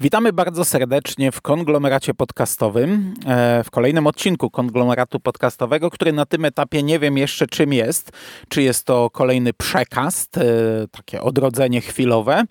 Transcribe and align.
Witamy 0.00 0.32
bardzo 0.32 0.64
serdecznie 0.64 1.32
w 1.32 1.40
konglomeracie 1.40 2.14
podcastowym, 2.14 3.14
e, 3.26 3.64
w 3.64 3.70
kolejnym 3.70 4.06
odcinku 4.06 4.50
konglomeratu 4.50 5.20
podcastowego, 5.20 5.90
który 5.90 6.12
na 6.12 6.26
tym 6.26 6.44
etapie 6.44 6.82
nie 6.82 6.98
wiem 6.98 7.18
jeszcze 7.18 7.46
czym 7.46 7.72
jest. 7.72 8.12
Czy 8.48 8.62
jest 8.62 8.84
to 8.84 9.10
kolejny 9.10 9.52
przekast, 9.52 10.38
e, 10.38 10.42
takie 10.90 11.22
odrodzenie 11.22 11.80
chwilowe, 11.80 12.44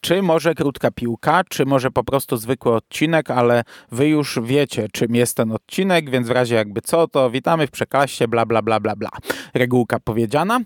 czy 0.00 0.22
może 0.22 0.54
krótka 0.54 0.90
piłka, 0.90 1.42
czy 1.48 1.66
może 1.66 1.90
po 1.90 2.04
prostu 2.04 2.36
zwykły 2.36 2.74
odcinek, 2.74 3.30
ale 3.30 3.62
wy 3.92 4.08
już 4.08 4.38
wiecie, 4.42 4.88
czym 4.92 5.14
jest 5.14 5.36
ten 5.36 5.52
odcinek, 5.52 6.10
więc 6.10 6.28
w 6.28 6.30
razie 6.30 6.54
jakby 6.54 6.80
co, 6.80 7.08
to 7.08 7.30
witamy 7.30 7.66
w 7.66 7.70
przekaście, 7.70 8.28
bla, 8.28 8.46
bla, 8.46 8.62
bla, 8.62 8.80
bla, 8.80 8.96
bla. 8.96 9.10
Regułka 9.54 9.98
powiedziana. 10.00 10.60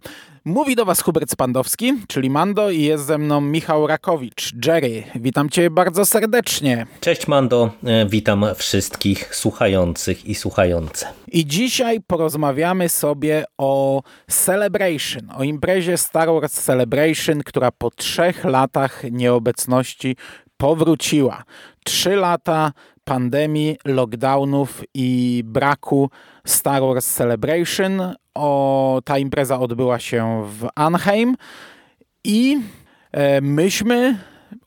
Mówi 0.46 0.76
do 0.76 0.84
Was 0.84 1.02
Hubert 1.02 1.30
Spandowski, 1.30 1.92
czyli 2.08 2.30
Mando 2.30 2.70
i 2.70 2.82
jest 2.82 3.06
ze 3.06 3.18
mną 3.18 3.40
Michał 3.40 3.86
Rakowicz. 3.86 4.52
Jerry, 4.66 5.02
witam 5.14 5.50
Cię 5.50 5.70
bardzo 5.70 6.06
serdecznie. 6.06 6.86
Cześć 7.00 7.28
Mando, 7.28 7.70
e, 7.84 8.06
witam 8.06 8.44
wszystkich 8.56 9.36
słuchających 9.36 10.26
i 10.26 10.34
słuchające. 10.34 11.06
I 11.28 11.46
dzisiaj 11.46 12.00
porozmawiamy 12.06 12.88
sobie 12.88 13.44
o 13.58 14.02
Celebration, 14.30 15.30
o 15.36 15.42
imprezie 15.42 15.96
Star 15.96 16.28
Wars 16.28 16.52
Celebration, 16.52 17.42
która 17.42 17.70
po 17.70 17.90
trzech 17.90 18.44
latach 18.44 19.02
nieobecności 19.10 20.16
powróciła. 20.56 21.44
Trzy 21.84 22.16
lata 22.16 22.72
pandemii, 23.06 23.76
lockdownów 23.84 24.82
i 24.94 25.42
braku 25.44 26.10
Star 26.46 26.82
Wars 26.82 27.14
Celebration. 27.14 28.14
O, 28.34 29.00
ta 29.04 29.18
impreza 29.18 29.60
odbyła 29.60 29.98
się 29.98 30.44
w 30.46 30.68
Anaheim 30.74 31.36
i 32.24 32.58
e, 33.12 33.40
myśmy 33.40 34.18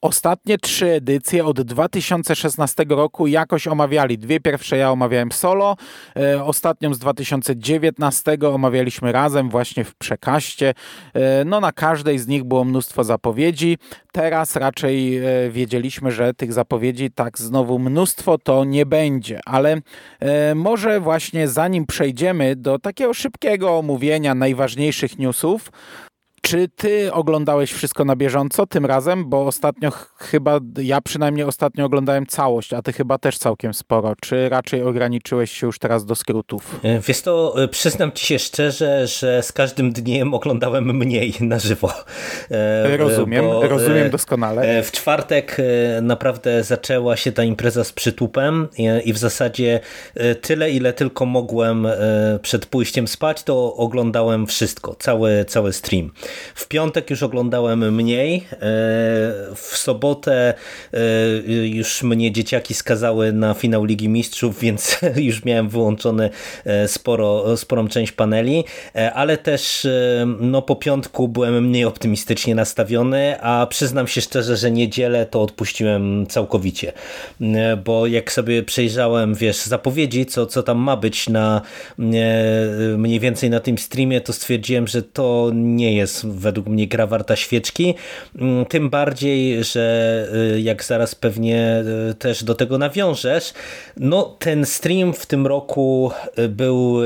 ostatnie 0.01 0.57
trzy 0.57 0.91
edycje 0.91 1.45
od 1.45 1.61
2016 1.61 2.85
roku 2.89 3.27
jakoś 3.27 3.67
omawiali. 3.67 4.17
Dwie 4.17 4.39
pierwsze 4.39 4.77
ja 4.77 4.91
omawiałem 4.91 5.31
solo, 5.31 5.75
e, 6.17 6.43
ostatnią 6.43 6.93
z 6.93 6.99
2019 6.99 8.37
omawialiśmy 8.53 9.11
razem 9.11 9.49
właśnie 9.49 9.83
w 9.83 9.95
przekaście. 9.95 10.73
E, 11.13 11.45
no 11.45 11.59
na 11.59 11.71
każdej 11.71 12.19
z 12.19 12.27
nich 12.27 12.43
było 12.43 12.63
mnóstwo 12.63 13.03
zapowiedzi. 13.03 13.77
Teraz 14.11 14.55
raczej 14.55 15.17
e, 15.17 15.49
wiedzieliśmy, 15.49 16.11
że 16.11 16.33
tych 16.33 16.53
zapowiedzi 16.53 17.11
tak 17.11 17.37
znowu 17.37 17.79
mnóstwo 17.79 18.37
to 18.37 18.63
nie 18.63 18.85
będzie, 18.85 19.39
ale 19.45 19.81
e, 20.19 20.55
może 20.55 20.99
właśnie 20.99 21.47
zanim 21.47 21.85
przejdziemy 21.85 22.55
do 22.55 22.79
takiego 22.79 23.13
szybkiego 23.13 23.77
omówienia 23.77 24.35
najważniejszych 24.35 25.19
newsów, 25.19 25.71
czy 26.41 26.67
ty 26.75 27.13
oglądałeś 27.13 27.71
wszystko 27.71 28.05
na 28.05 28.15
bieżąco 28.15 28.65
tym 28.67 28.85
razem? 28.85 29.29
Bo 29.29 29.47
ostatnio 29.47 29.91
ch- 29.91 30.13
chyba, 30.17 30.59
ja 30.81 31.01
przynajmniej 31.01 31.45
ostatnio 31.45 31.85
oglądałem 31.85 32.25
całość, 32.25 32.73
a 32.73 32.81
ty 32.81 32.93
chyba 32.93 33.17
też 33.17 33.37
całkiem 33.37 33.73
sporo. 33.73 34.13
Czy 34.21 34.49
raczej 34.49 34.83
ograniczyłeś 34.83 35.51
się 35.51 35.67
już 35.67 35.79
teraz 35.79 36.05
do 36.05 36.15
skrótów? 36.15 36.79
E, 36.83 36.99
Wiesz 36.99 37.21
to, 37.21 37.63
e, 37.63 37.67
przyznam 37.67 38.11
ci 38.11 38.25
się 38.25 38.39
szczerze, 38.39 39.07
że 39.07 39.43
z 39.43 39.51
każdym 39.51 39.91
dniem 39.91 40.33
oglądałem 40.33 40.97
mniej 40.97 41.33
na 41.39 41.59
żywo. 41.59 41.91
E, 42.51 42.97
Rozumiem, 42.97 43.45
bo, 43.45 43.67
rozumiem 43.67 44.09
doskonale. 44.09 44.83
W 44.83 44.91
czwartek 44.91 45.57
naprawdę 46.01 46.63
zaczęła 46.63 47.17
się 47.17 47.31
ta 47.31 47.43
impreza 47.43 47.83
z 47.83 47.91
przytupem 47.91 48.67
i 49.05 49.13
w 49.13 49.17
zasadzie 49.17 49.79
tyle, 50.41 50.71
ile 50.71 50.93
tylko 50.93 51.25
mogłem 51.25 51.87
przed 52.41 52.65
pójściem 52.65 53.07
spać, 53.07 53.43
to 53.43 53.75
oglądałem 53.75 54.47
wszystko, 54.47 54.95
cały, 54.99 55.45
cały 55.47 55.73
stream. 55.73 56.11
W 56.55 56.67
piątek 56.67 57.09
już 57.09 57.23
oglądałem 57.23 57.95
mniej, 57.95 58.37
e, 58.37 58.57
w 59.55 59.71
sobotę 59.73 60.53
e, 60.93 60.97
już 61.67 62.03
mnie 62.03 62.31
dzieciaki 62.31 62.73
skazały 62.73 63.33
na 63.33 63.53
finał 63.53 63.85
Ligi 63.85 64.09
Mistrzów, 64.09 64.59
więc 64.63 64.99
już 65.15 65.45
miałem 65.45 65.69
wyłączone 65.69 66.29
e, 66.65 66.87
sporo, 66.87 67.57
sporą 67.57 67.87
część 67.87 68.11
paneli, 68.11 68.63
ale 69.13 69.37
też 69.37 69.87
no, 70.39 70.61
po 70.61 70.75
piątku 70.75 71.27
byłem 71.27 71.67
mniej 71.67 71.85
optymistycznie 71.85 72.55
nastawiony, 72.55 73.41
a 73.41 73.67
przyznam 73.69 74.07
się 74.07 74.21
szczerze, 74.21 74.57
że 74.57 74.71
niedzielę 74.71 75.25
to 75.25 75.41
odpuściłem 75.41 76.27
całkowicie, 76.27 76.93
bo 77.85 78.07
jak 78.07 78.31
sobie 78.31 78.63
przejrzałem, 78.63 79.35
wiesz, 79.35 79.57
zapowiedzi, 79.57 80.25
co, 80.25 80.45
co 80.45 80.63
tam 80.63 80.77
ma 80.77 80.97
być 80.97 81.29
na 81.29 81.61
mniej 82.97 83.19
więcej 83.19 83.49
na 83.49 83.59
tym 83.59 83.77
streamie, 83.77 84.21
to 84.21 84.33
stwierdziłem, 84.33 84.87
że 84.87 85.03
to 85.03 85.51
nie 85.53 85.95
jest 85.95 86.18
według 86.25 86.67
mnie 86.67 86.87
gra 86.87 87.07
warta 87.07 87.35
świeczki, 87.35 87.95
Mm, 88.35 88.65
tym 88.65 88.89
bardziej, 88.89 89.63
że 89.63 90.27
y, 90.55 90.61
jak 90.61 90.83
zaraz 90.83 91.15
pewnie 91.15 91.83
y, 92.11 92.13
też 92.13 92.43
do 92.43 92.55
tego 92.55 92.77
nawiążesz, 92.77 93.53
no 93.97 94.35
ten 94.39 94.65
stream 94.65 95.13
w 95.13 95.25
tym 95.25 95.47
roku 95.47 96.11
y, 96.39 96.49
był 96.49 96.99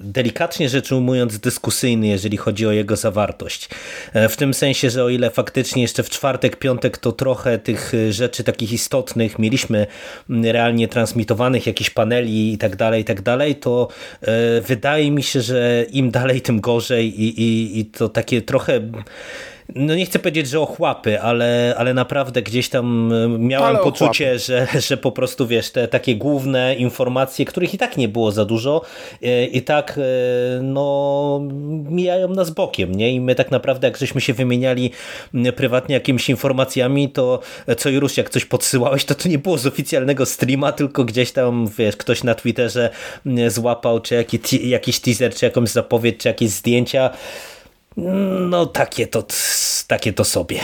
delikatnie 0.00 0.68
rzecz 0.68 0.92
ujmując 0.92 1.38
dyskusyjny, 1.38 2.06
jeżeli 2.06 2.36
chodzi 2.36 2.66
o 2.66 2.72
jego 2.72 2.96
zawartość. 2.96 3.68
E, 4.12 4.28
W 4.28 4.36
tym 4.36 4.54
sensie, 4.54 4.90
że 4.90 5.04
o 5.04 5.08
ile 5.08 5.30
faktycznie 5.30 5.82
jeszcze 5.82 6.02
w 6.02 6.10
czwartek, 6.10 6.56
piątek 6.56 6.98
to 6.98 7.12
trochę 7.12 7.58
tych 7.58 7.92
rzeczy 8.10 8.44
takich 8.44 8.72
istotnych 8.72 9.38
mieliśmy 9.38 9.86
mm, 10.30 10.44
realnie 10.44 10.88
transmitowanych, 10.88 11.66
jakichś 11.66 11.90
paneli 11.90 12.52
i 12.52 12.58
tak 12.58 12.76
dalej, 12.76 13.02
i 13.02 13.04
tak 13.04 13.22
dalej, 13.22 13.56
to 13.56 13.88
e, 14.22 14.60
wydaje 14.60 15.10
mi 15.10 15.22
się, 15.22 15.40
że 15.40 15.86
im 15.90 16.10
dalej, 16.10 16.40
tym 16.40 16.60
gorzej 16.60 17.22
i, 17.22 17.42
i, 17.42 17.78
i 17.78 17.86
to 17.86 18.08
takie 18.08 18.42
trochę 18.42 18.57
no 19.74 19.94
nie 19.94 20.06
chcę 20.06 20.18
powiedzieć, 20.18 20.48
że 20.48 20.60
ochłapy, 20.60 21.20
ale, 21.20 21.74
ale 21.78 21.94
naprawdę 21.94 22.42
gdzieś 22.42 22.68
tam 22.68 23.12
e, 23.12 23.28
miałem 23.28 23.68
Ale 23.68 23.78
poczucie, 23.78 24.38
że, 24.38 24.66
że 24.88 24.96
po 24.96 25.12
prostu 25.12 25.46
wiesz, 25.46 25.70
te 25.70 25.88
takie 25.88 26.16
główne 26.16 26.74
informacje, 26.74 27.44
których 27.44 27.74
i 27.74 27.78
tak 27.78 27.96
nie 27.96 28.08
było 28.08 28.32
za 28.32 28.44
dużo 28.44 28.82
e, 29.22 29.44
i 29.44 29.62
tak 29.62 29.98
e, 29.98 30.62
no 30.62 31.40
mijają 31.90 32.28
nas 32.28 32.50
bokiem, 32.50 32.94
nie? 32.94 33.12
I 33.12 33.20
my 33.20 33.34
tak 33.34 33.50
naprawdę 33.50 33.86
jak 33.86 33.96
żeśmy 33.96 34.20
się 34.20 34.34
wymieniali 34.34 34.90
prywatnie 35.56 35.94
jakimiś 35.94 36.28
informacjami, 36.28 37.08
to 37.08 37.40
co 37.76 37.88
i 37.88 37.98
rusz 37.98 38.16
jak 38.16 38.30
coś 38.30 38.44
podsyłałeś, 38.44 39.04
to 39.04 39.14
to 39.14 39.28
nie 39.28 39.38
było 39.38 39.58
z 39.58 39.66
oficjalnego 39.66 40.26
streama, 40.26 40.72
tylko 40.72 41.04
gdzieś 41.04 41.32
tam 41.32 41.68
wiesz, 41.78 41.96
ktoś 41.96 42.24
na 42.24 42.34
Twitterze 42.34 42.90
złapał, 43.48 44.00
czy 44.00 44.14
jaki, 44.14 44.68
jakiś 44.68 45.00
teaser, 45.00 45.34
czy 45.34 45.44
jakąś 45.44 45.68
zapowiedź, 45.68 46.16
czy 46.18 46.28
jakieś 46.28 46.50
zdjęcia. 46.50 47.10
No 48.50 48.66
takie 48.66 49.06
to, 49.06 49.24
takie 49.86 50.12
to 50.12 50.24
sobie. 50.24 50.60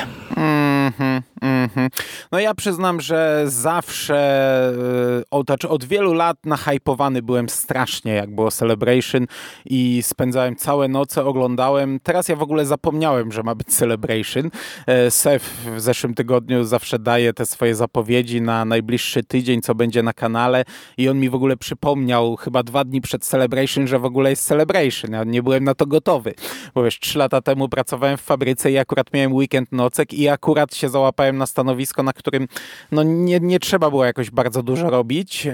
Mhm, 1.00 1.22
mhm. 1.41 1.91
No 2.32 2.38
ja 2.38 2.55
przyznam, 2.55 3.00
że 3.00 3.43
zawsze, 3.47 4.72
y, 5.21 5.25
o, 5.31 5.43
znaczy 5.43 5.69
od 5.69 5.84
wielu 5.84 6.12
lat 6.12 6.37
nahypowany 6.44 7.22
byłem 7.22 7.49
strasznie, 7.49 8.12
jak 8.12 8.34
było 8.34 8.50
Celebration 8.50 9.27
i 9.65 10.03
spędzałem 10.03 10.56
całe 10.56 10.88
noce, 10.88 11.25
oglądałem. 11.25 12.00
Teraz 12.03 12.28
ja 12.28 12.37
w 12.37 12.43
ogóle 12.43 12.66
zapomniałem, 12.66 13.32
że 13.32 13.43
ma 13.43 13.55
być 13.55 13.69
Celebration. 13.69 14.50
E, 14.87 15.10
Sef 15.10 15.43
w 15.77 15.81
zeszłym 15.81 16.15
tygodniu 16.15 16.65
zawsze 16.65 16.99
daje 16.99 17.32
te 17.32 17.47
swoje 17.47 17.75
zapowiedzi 17.75 18.43
na 18.43 18.65
najbliższy 18.65 19.22
tydzień, 19.22 19.62
co 19.62 19.75
będzie 19.75 20.03
na 20.03 20.12
kanale 20.12 20.65
i 20.97 21.09
on 21.09 21.21
mi 21.21 21.31
w 21.31 21.34
ogóle 21.34 21.56
przypomniał 21.56 22.37
chyba 22.37 22.62
dwa 22.62 22.84
dni 22.84 23.00
przed 23.00 23.25
Celebration, 23.25 23.87
że 23.87 23.99
w 23.99 24.05
ogóle 24.05 24.31
jest 24.31 24.47
Celebration. 24.47 25.12
Ja 25.12 25.25
nie 25.25 25.43
byłem 25.43 25.65
na 25.65 25.75
to 25.75 25.87
gotowy, 25.87 26.34
bo 26.75 26.84
wiesz, 26.84 27.00
trzy 27.00 27.19
lata 27.19 27.40
temu 27.40 27.69
pracowałem 27.69 28.17
w 28.17 28.20
fabryce 28.20 28.70
i 28.70 28.79
akurat 28.79 29.12
miałem 29.12 29.32
weekend 29.32 29.73
nocek 29.73 30.14
i 30.14 30.29
akurat 30.29 30.75
się 30.75 30.84
załapałem 30.89 31.39
na 31.39 31.47
stanowisko, 31.47 32.03
na 32.03 32.13
którym 32.13 32.49
no 32.93 33.03
nie, 33.03 33.41
nie 33.41 33.61
trzeba 33.61 33.91
było 33.91 34.05
jakoś 34.05 34.31
bardzo 34.31 34.63
dużo 34.63 34.91
robić, 34.91 35.47
e, 35.47 35.53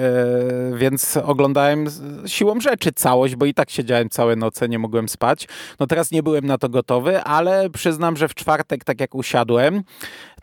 więc 0.77 1.17
oglądałem 1.17 1.87
siłą 2.27 2.61
rzeczy 2.61 2.93
całość, 2.93 3.37
bo 3.37 3.47
i 3.47 3.55
tak 3.55 3.71
siedziałem 3.71 4.09
całe 4.11 4.37
noce, 4.37 4.69
nie 4.69 4.79
mogłem 4.79 5.09
spać. 5.09 5.49
No 5.81 5.87
teraz 5.87 6.11
nie 6.11 6.23
byłem 6.23 6.47
na 6.47 6.59
to 6.59 6.69
gotowy, 6.69 7.21
ale 7.23 7.71
przyznam, 7.71 8.17
że 8.17 8.29
w 8.29 8.35
czwartek, 8.35 8.85
tak 8.85 9.01
jak 9.01 9.15
usiadłem, 9.15 9.83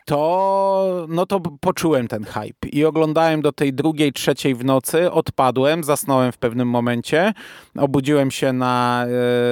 to, 0.04 1.06
no 1.08 1.26
to 1.26 1.40
poczułem 1.60 2.08
ten 2.08 2.24
hype 2.24 2.68
i 2.72 2.84
oglądałem 2.84 3.42
do 3.42 3.52
tej 3.52 3.72
drugiej, 3.72 4.12
trzeciej 4.12 4.54
w 4.54 4.64
nocy, 4.64 5.12
odpadłem, 5.12 5.84
zasnąłem 5.84 6.32
w 6.32 6.38
pewnym 6.38 6.68
momencie, 6.68 7.32
obudziłem 7.78 8.30
się 8.30 8.52
na 8.52 9.04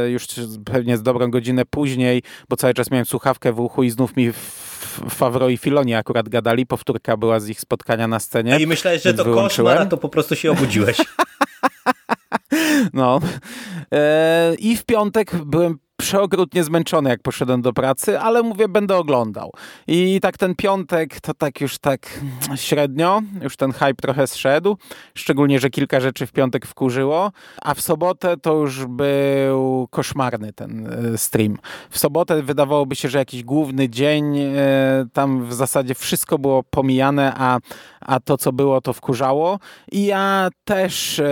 e, 0.07 0.11
już 0.11 0.27
pewnie 0.65 0.97
z 0.97 1.03
dobrą 1.03 1.31
godzinę 1.31 1.65
później, 1.65 2.23
bo 2.49 2.57
cały 2.57 2.75
czas 2.75 2.91
miałem 2.91 3.07
słuchawkę 3.07 3.53
w 3.53 3.61
uchu 3.61 3.83
i 3.83 3.91
znów 3.91 4.17
mi 4.17 4.33
w- 4.33 4.76
Favro 5.11 5.49
i 5.49 5.57
Filoni 5.57 5.95
akurat 5.95 6.29
gadali, 6.29 6.67
powtórka 6.67 7.17
była 7.17 7.41
z 7.41 7.49
ich 7.49 7.61
spotkania 7.61 8.09
na 8.09 8.21
scenie. 8.21 8.59
I 8.59 8.67
myślałeś, 8.67 9.03
że 9.03 9.15
to 9.15 9.25
wyłączyłem. 9.25 9.73
koszmar, 9.73 9.87
a 9.87 9.91
to 9.91 9.97
po 9.97 10.09
prostu 10.09 10.37
się 10.37 10.51
obudziłeś. 10.51 10.97
No. 12.93 13.21
E, 13.93 14.55
I 14.59 14.77
w 14.77 14.85
piątek 14.85 15.45
byłem 15.45 15.79
przeokrutnie 15.97 16.65
zmęczony, 16.65 17.11
jak 17.11 17.23
poszedłem 17.23 17.63
do 17.63 17.73
pracy, 17.73 18.21
ale 18.21 18.43
mówię, 18.43 18.69
będę 18.69 18.97
oglądał. 18.97 19.53
I 19.87 20.21
tak 20.21 20.39
ten 20.39 20.55
piątek 20.55 21.21
to 21.21 21.35
tak 21.35 21.61
już 21.61 21.79
tak 21.79 22.21
średnio, 22.55 23.23
już 23.43 23.57
ten 23.57 23.73
hype 23.73 23.95
trochę 23.95 24.27
zszedł, 24.27 24.77
szczególnie, 25.15 25.61
że 25.61 25.71
kilka 25.71 26.01
rzeczy 26.01 26.27
w 26.27 26.33
piątek 26.33 26.67
wkurzyło, 26.67 27.33
a 27.63 27.75
w 27.75 27.81
sobotę 27.81 28.37
to 28.37 28.55
już 28.55 28.87
był 28.87 29.89
koszmarny 29.91 30.53
ten 30.53 30.87
e, 31.15 31.19
stream. 31.19 31.59
W 31.91 31.99
sobotę 31.99 32.43
wydawałoby 32.43 32.97
się, 32.97 33.09
że 33.09 33.19
jakiś 33.19 33.45
główny 33.45 33.89
dzień, 33.89 34.39
e, 34.39 34.53
tam 35.13 35.47
w 35.47 35.55
zasadzie 35.55 35.95
wszystko 35.95 36.39
było 36.39 36.63
pomijane, 36.63 37.33
a, 37.37 37.59
a 38.01 38.21
to 38.21 38.37
co 38.37 38.53
było 38.53 38.81
to 38.81 38.93
wkurzało 38.93 39.59
i 39.93 40.07
ja 40.07 40.49
też 40.65 41.19
e, 41.19 41.27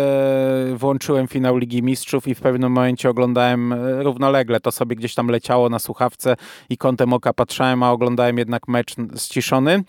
włączyłem 0.77 1.29
finał 1.29 1.57
Ligi 1.57 1.83
Mistrzów 1.83 2.29
i 2.29 2.35
w 2.35 2.41
pewnym 2.41 2.73
momencie 2.73 3.11
oglądałem 3.11 3.75
równolegle, 4.03 4.54
to 4.61 4.73
sobie 4.73 4.97
gdzieś 4.97 5.15
tam 5.15 5.29
leciało 5.29 5.69
na 5.69 5.79
słuchawce 5.79 6.37
i 6.71 6.77
kątem 6.77 7.13
oka 7.13 7.33
patrzałem, 7.33 7.83
a 7.83 7.91
oglądałem 7.91 8.39
jednak 8.39 8.69
mecz 8.69 8.95
ściszony, 9.17 9.85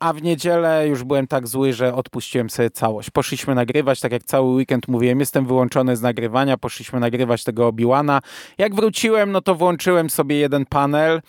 a 0.00 0.12
w 0.12 0.22
niedzielę 0.22 0.88
już 0.88 1.04
byłem 1.04 1.26
tak 1.26 1.48
zły, 1.48 1.72
że 1.72 1.94
odpuściłem 1.94 2.50
sobie 2.50 2.70
całość. 2.70 3.10
Poszliśmy 3.10 3.54
nagrywać, 3.54 4.00
tak 4.00 4.12
jak 4.12 4.22
cały 4.22 4.54
weekend 4.54 4.88
mówiłem, 4.88 5.20
jestem 5.20 5.46
wyłączony 5.46 5.96
z 5.96 6.02
nagrywania, 6.02 6.56
poszliśmy 6.56 7.00
nagrywać 7.00 7.44
tego 7.44 7.66
Obiłana. 7.66 8.20
Jak 8.58 8.74
wróciłem, 8.74 9.32
no 9.32 9.40
to 9.40 9.54
włączyłem 9.54 10.10
sobie 10.10 10.36
jeden 10.36 10.66
panel, 10.66 11.22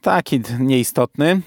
taki 0.00 0.40
nieistotny, 0.58 1.40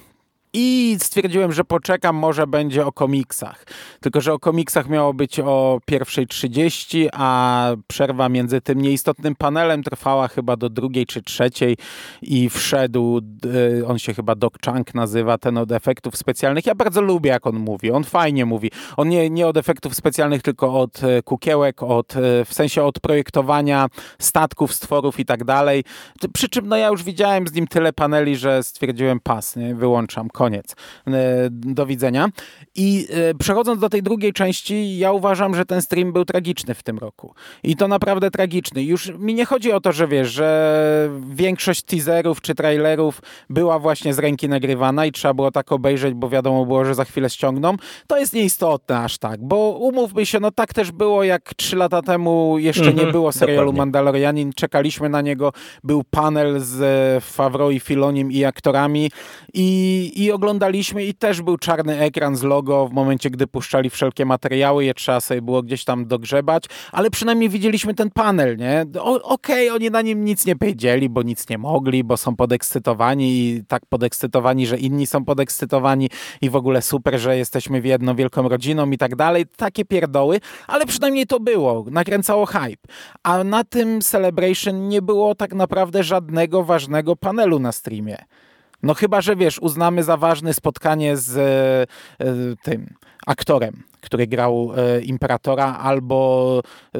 i 0.53 0.97
stwierdziłem, 1.00 1.53
że 1.53 1.63
poczekam, 1.63 2.15
może 2.15 2.47
będzie 2.47 2.85
o 2.85 2.91
komiksach. 2.91 3.65
Tylko, 4.00 4.21
że 4.21 4.33
o 4.33 4.39
komiksach 4.39 4.89
miało 4.89 5.13
być 5.13 5.39
o 5.39 5.79
pierwszej 5.85 6.27
30, 6.27 7.09
a 7.13 7.67
przerwa 7.88 8.29
między 8.29 8.61
tym 8.61 8.81
nieistotnym 8.81 9.35
panelem 9.35 9.83
trwała 9.83 10.27
chyba 10.27 10.55
do 10.55 10.69
drugiej 10.69 11.05
czy 11.05 11.21
trzeciej 11.21 11.77
i 12.21 12.50
wszedł, 12.50 13.21
y, 13.45 13.88
on 13.88 14.00
się 14.00 14.13
chyba 14.13 14.35
Doc 14.35 14.53
Chunk 14.65 14.95
nazywa, 14.95 15.38
ten 15.38 15.57
od 15.57 15.71
efektów 15.71 16.17
specjalnych. 16.17 16.65
Ja 16.65 16.75
bardzo 16.75 17.01
lubię, 17.01 17.29
jak 17.29 17.47
on 17.47 17.55
mówi. 17.55 17.91
On 17.91 18.03
fajnie 18.03 18.45
mówi. 18.45 18.71
On 18.97 19.09
nie, 19.09 19.29
nie 19.29 19.47
od 19.47 19.57
efektów 19.57 19.95
specjalnych, 19.95 20.41
tylko 20.41 20.79
od 20.79 21.03
y, 21.03 21.23
kukiełek, 21.23 21.83
od, 21.83 22.15
y, 22.15 22.45
w 22.45 22.53
sensie 22.53 22.83
od 22.83 23.00
projektowania 23.00 23.88
statków, 24.19 24.73
stworów 24.73 25.19
i 25.19 25.25
tak 25.25 25.44
dalej. 25.44 25.83
Przy 26.33 26.50
czym 26.50 26.67
no 26.67 26.77
ja 26.77 26.88
już 26.88 27.03
widziałem 27.03 27.47
z 27.47 27.53
nim 27.53 27.67
tyle 27.67 27.94
paneli, 27.94 28.35
że 28.35 28.63
stwierdziłem 28.63 29.19
pas, 29.19 29.55
nie? 29.55 29.75
wyłączam 29.75 30.29
koniec. 30.43 30.75
E, 31.07 31.47
do 31.49 31.85
widzenia. 31.85 32.29
I 32.75 33.07
e, 33.09 33.33
przechodząc 33.33 33.81
do 33.81 33.89
tej 33.89 34.03
drugiej 34.03 34.33
części, 34.33 34.97
ja 34.97 35.11
uważam, 35.11 35.55
że 35.55 35.65
ten 35.65 35.81
stream 35.81 36.13
był 36.13 36.25
tragiczny 36.25 36.73
w 36.73 36.83
tym 36.83 36.97
roku. 36.97 37.33
I 37.63 37.75
to 37.75 37.87
naprawdę 37.87 38.31
tragiczny. 38.31 38.83
Już 38.83 39.11
mi 39.19 39.33
nie 39.33 39.45
chodzi 39.45 39.71
o 39.71 39.81
to, 39.81 39.91
że 39.91 40.07
wiesz, 40.07 40.31
że 40.31 41.09
większość 41.29 41.83
teaserów 41.83 42.41
czy 42.41 42.55
trailerów 42.55 43.21
była 43.49 43.79
właśnie 43.79 44.13
z 44.13 44.19
ręki 44.19 44.49
nagrywana 44.49 45.05
i 45.05 45.11
trzeba 45.11 45.33
było 45.33 45.51
tak 45.51 45.71
obejrzeć, 45.71 46.13
bo 46.13 46.29
wiadomo 46.29 46.65
było, 46.65 46.85
że 46.85 46.95
za 46.95 47.05
chwilę 47.05 47.29
ściągną. 47.29 47.75
To 48.07 48.17
jest 48.17 48.33
nieistotne 48.33 48.99
aż 48.99 49.17
tak, 49.17 49.43
bo 49.43 49.77
umówmy 49.79 50.25
się, 50.25 50.39
no 50.39 50.51
tak 50.51 50.73
też 50.73 50.91
było 50.91 51.23
jak 51.23 51.53
trzy 51.53 51.75
lata 51.75 52.01
temu 52.01 52.57
jeszcze 52.59 52.83
mm 52.83 52.95
-hmm, 52.95 53.05
nie 53.05 53.11
było 53.11 53.31
serialu 53.31 53.59
dokładnie. 53.59 53.77
Mandalorianin, 53.77 54.53
czekaliśmy 54.53 55.09
na 55.09 55.21
niego, 55.21 55.53
był 55.83 56.03
panel 56.03 56.59
z 56.59 57.23
Favreau 57.23 57.71
i 57.71 57.79
Filonim 57.79 58.31
i 58.31 58.45
aktorami 58.45 59.11
i, 59.53 60.11
i 60.15 60.31
oglądaliśmy 60.33 61.06
i 61.06 61.13
też 61.13 61.41
był 61.41 61.57
czarny 61.57 62.00
ekran 62.00 62.35
z 62.35 62.44
logo 62.44 62.88
w 62.88 62.94
momencie, 62.94 63.30
gdy 63.30 63.47
puszczali 63.47 63.89
wszelkie 63.89 64.25
materiały, 64.25 64.85
je 64.85 64.94
trzeba 64.94 65.21
sobie 65.21 65.41
było 65.41 65.63
gdzieś 65.63 65.83
tam 65.83 66.07
dogrzebać, 66.07 66.63
ale 66.91 67.09
przynajmniej 67.09 67.50
widzieliśmy 67.50 67.94
ten 67.94 68.09
panel, 68.12 68.57
nie? 68.57 68.85
Okej, 69.01 69.69
okay, 69.69 69.74
oni 69.75 69.89
na 69.91 70.01
nim 70.01 70.25
nic 70.25 70.45
nie 70.45 70.56
powiedzieli, 70.56 71.09
bo 71.09 71.21
nic 71.21 71.50
nie 71.50 71.57
mogli, 71.57 72.03
bo 72.03 72.18
są 72.18 72.35
podekscytowani 72.35 73.39
i 73.39 73.63
tak 73.68 73.85
podekscytowani, 73.85 74.68
że 74.68 74.77
inni 74.77 75.07
są 75.07 75.25
podekscytowani 75.25 76.09
i 76.41 76.50
w 76.50 76.56
ogóle 76.56 76.81
super, 76.81 77.19
że 77.19 77.38
jesteśmy 77.38 77.81
w 77.81 77.86
jedną 77.86 78.15
wielką 78.15 78.50
rodziną 78.50 78.91
i 78.91 78.97
tak 78.97 79.15
dalej. 79.15 79.45
Takie 79.57 79.86
pierdoły, 79.86 80.39
ale 80.68 80.86
przynajmniej 80.86 81.27
to 81.27 81.39
było. 81.39 81.86
Nakręcało 81.91 82.45
hype. 82.45 82.88
A 83.24 83.44
na 83.44 83.63
tym 83.63 84.01
Celebration 84.01 84.88
nie 84.88 85.01
było 85.01 85.36
tak 85.36 85.53
naprawdę 85.53 86.03
żadnego 86.03 86.63
ważnego 86.63 87.15
panelu 87.15 87.59
na 87.59 87.71
streamie. 87.71 88.18
No 88.83 88.94
chyba, 88.94 89.21
że 89.21 89.35
wiesz, 89.35 89.59
uznamy 89.59 90.03
za 90.03 90.18
ważne 90.18 90.53
spotkanie 90.53 91.18
z 91.18 91.38
e, 91.38 92.25
e, 92.25 92.56
tym 92.63 92.94
aktorem 93.27 93.83
który 94.03 94.27
grał 94.27 94.71
e, 94.77 95.01
Imperatora, 95.01 95.77
albo 95.77 96.61
e, 96.95 97.00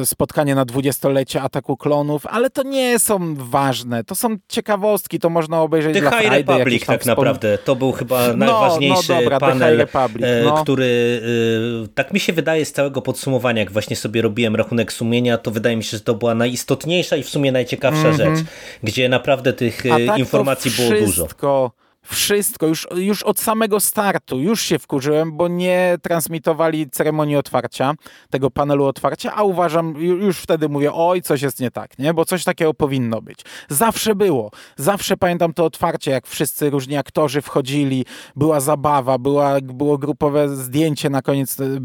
e, 0.00 0.06
spotkanie 0.06 0.54
na 0.54 0.64
dwudziestolecie 0.64 1.42
Ataku 1.42 1.76
Klonów, 1.76 2.26
ale 2.26 2.50
to 2.50 2.62
nie 2.62 2.98
są 2.98 3.34
ważne, 3.34 4.04
to 4.04 4.14
są 4.14 4.36
ciekawostki, 4.48 5.18
to 5.18 5.30
można 5.30 5.60
obejrzeć 5.60 5.94
The 5.94 6.00
dla 6.00 6.10
High 6.10 6.20
Friday, 6.20 6.58
Republic 6.58 6.86
tak 6.86 7.06
naprawdę, 7.06 7.58
to 7.58 7.76
był 7.76 7.92
chyba 7.92 8.28
no, 8.28 8.36
najważniejszy 8.36 9.12
no, 9.12 9.20
dobra, 9.20 9.38
panel, 9.38 9.76
Republic, 9.76 10.26
no. 10.44 10.62
który 10.62 11.20
tak 11.94 12.12
mi 12.12 12.20
się 12.20 12.32
wydaje 12.32 12.64
z 12.64 12.72
całego 12.72 13.02
podsumowania, 13.02 13.60
jak 13.60 13.72
właśnie 13.72 13.96
sobie 13.96 14.22
robiłem 14.22 14.56
rachunek 14.56 14.92
sumienia, 14.92 15.38
to 15.38 15.50
wydaje 15.50 15.76
mi 15.76 15.84
się, 15.84 15.96
że 15.96 16.00
to 16.00 16.14
była 16.14 16.34
najistotniejsza 16.34 17.16
i 17.16 17.22
w 17.22 17.28
sumie 17.28 17.52
najciekawsza 17.52 18.08
mm 18.08 18.12
-hmm. 18.12 18.36
rzecz, 18.36 18.46
gdzie 18.82 19.08
naprawdę 19.08 19.52
tych 19.52 19.82
tak 20.06 20.18
informacji 20.18 20.70
było 20.70 21.00
dużo 21.00 21.26
wszystko, 22.02 22.66
już, 22.66 22.88
już 22.96 23.22
od 23.22 23.40
samego 23.40 23.80
startu, 23.80 24.40
już 24.40 24.62
się 24.62 24.78
wkurzyłem, 24.78 25.36
bo 25.36 25.48
nie 25.48 25.96
transmitowali 26.02 26.90
ceremonii 26.90 27.36
otwarcia, 27.36 27.94
tego 28.30 28.50
panelu 28.50 28.84
otwarcia, 28.84 29.34
a 29.34 29.42
uważam, 29.42 29.94
już 29.96 30.38
wtedy 30.38 30.68
mówię, 30.68 30.92
oj, 30.94 31.22
coś 31.22 31.42
jest 31.42 31.60
nie 31.60 31.70
tak, 31.70 31.98
nie? 31.98 32.14
Bo 32.14 32.24
coś 32.24 32.44
takiego 32.44 32.74
powinno 32.74 33.22
być. 33.22 33.40
Zawsze 33.68 34.14
było. 34.14 34.50
Zawsze 34.76 35.16
pamiętam 35.16 35.52
to 35.52 35.64
otwarcie, 35.64 36.10
jak 36.10 36.26
wszyscy 36.26 36.70
różni 36.70 36.96
aktorzy 36.96 37.42
wchodzili, 37.42 38.04
była 38.36 38.60
zabawa, 38.60 39.18
była, 39.18 39.60
było 39.60 39.98
grupowe 39.98 40.56
zdjęcie 40.56 41.10
na 41.10 41.22
koniec 41.22 41.60
y, 41.60 41.80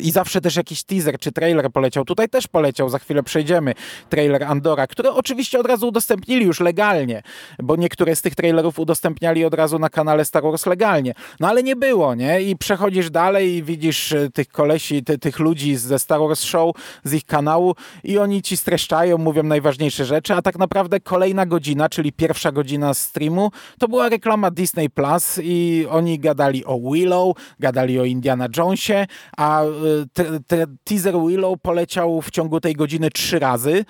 i 0.00 0.10
zawsze 0.10 0.40
też 0.40 0.56
jakiś 0.56 0.84
teaser 0.84 1.18
czy 1.18 1.32
trailer 1.32 1.72
poleciał. 1.72 2.04
Tutaj 2.04 2.28
też 2.28 2.46
poleciał, 2.46 2.88
za 2.88 2.98
chwilę 2.98 3.22
przejdziemy. 3.22 3.74
Trailer 4.08 4.44
Andora, 4.44 4.86
który 4.86 5.10
oczywiście 5.10 5.60
od 5.60 5.66
razu 5.66 5.88
udostępnili 5.88 6.46
już 6.46 6.60
legalnie, 6.60 7.22
bo 7.62 7.76
niektóre 7.76 8.16
z 8.16 8.22
tych 8.22 8.34
trailerów 8.34 8.78
udostępniali 8.78 9.44
od 9.44 9.53
razu 9.56 9.74
razu 9.74 9.78
na 9.78 9.88
kanale 9.88 10.24
Star 10.24 10.42
Wars 10.42 10.66
legalnie. 10.66 11.14
No 11.40 11.48
ale 11.48 11.62
nie 11.62 11.76
było, 11.76 12.14
nie? 12.14 12.42
I 12.42 12.56
przechodzisz 12.56 13.10
dalej 13.10 13.54
i 13.54 13.62
widzisz 13.62 14.12
e, 14.12 14.30
tych 14.30 14.48
kolesi, 14.48 15.04
ty, 15.04 15.18
tych 15.18 15.38
ludzi 15.38 15.76
ze 15.76 15.98
Star 15.98 16.20
Wars 16.20 16.42
Show, 16.42 16.76
z 17.04 17.12
ich 17.12 17.24
kanału 17.24 17.74
i 18.04 18.18
oni 18.18 18.42
ci 18.42 18.56
streszczają, 18.56 19.18
mówią 19.18 19.42
najważniejsze 19.42 20.04
rzeczy, 20.04 20.34
a 20.34 20.42
tak 20.42 20.58
naprawdę 20.58 21.00
kolejna 21.00 21.46
godzina, 21.46 21.88
czyli 21.88 22.12
pierwsza 22.12 22.52
godzina 22.52 22.94
streamu, 22.94 23.50
to 23.78 23.88
była 23.88 24.08
reklama 24.08 24.50
Disney 24.50 24.90
Plus 24.90 25.40
i 25.42 25.86
oni 25.90 26.18
gadali 26.18 26.64
o 26.64 26.78
Willow, 26.80 27.36
gadali 27.60 28.00
o 28.00 28.04
Indiana 28.04 28.48
Jonesie, 28.56 29.06
a 29.36 29.62
e, 29.62 29.66
te, 30.12 30.24
te 30.46 30.66
teaser 30.84 31.14
Willow 31.14 31.60
poleciał 31.62 32.22
w 32.22 32.30
ciągu 32.30 32.60
tej 32.60 32.74
godziny 32.74 33.10
trzy 33.10 33.38
razy. 33.38 33.84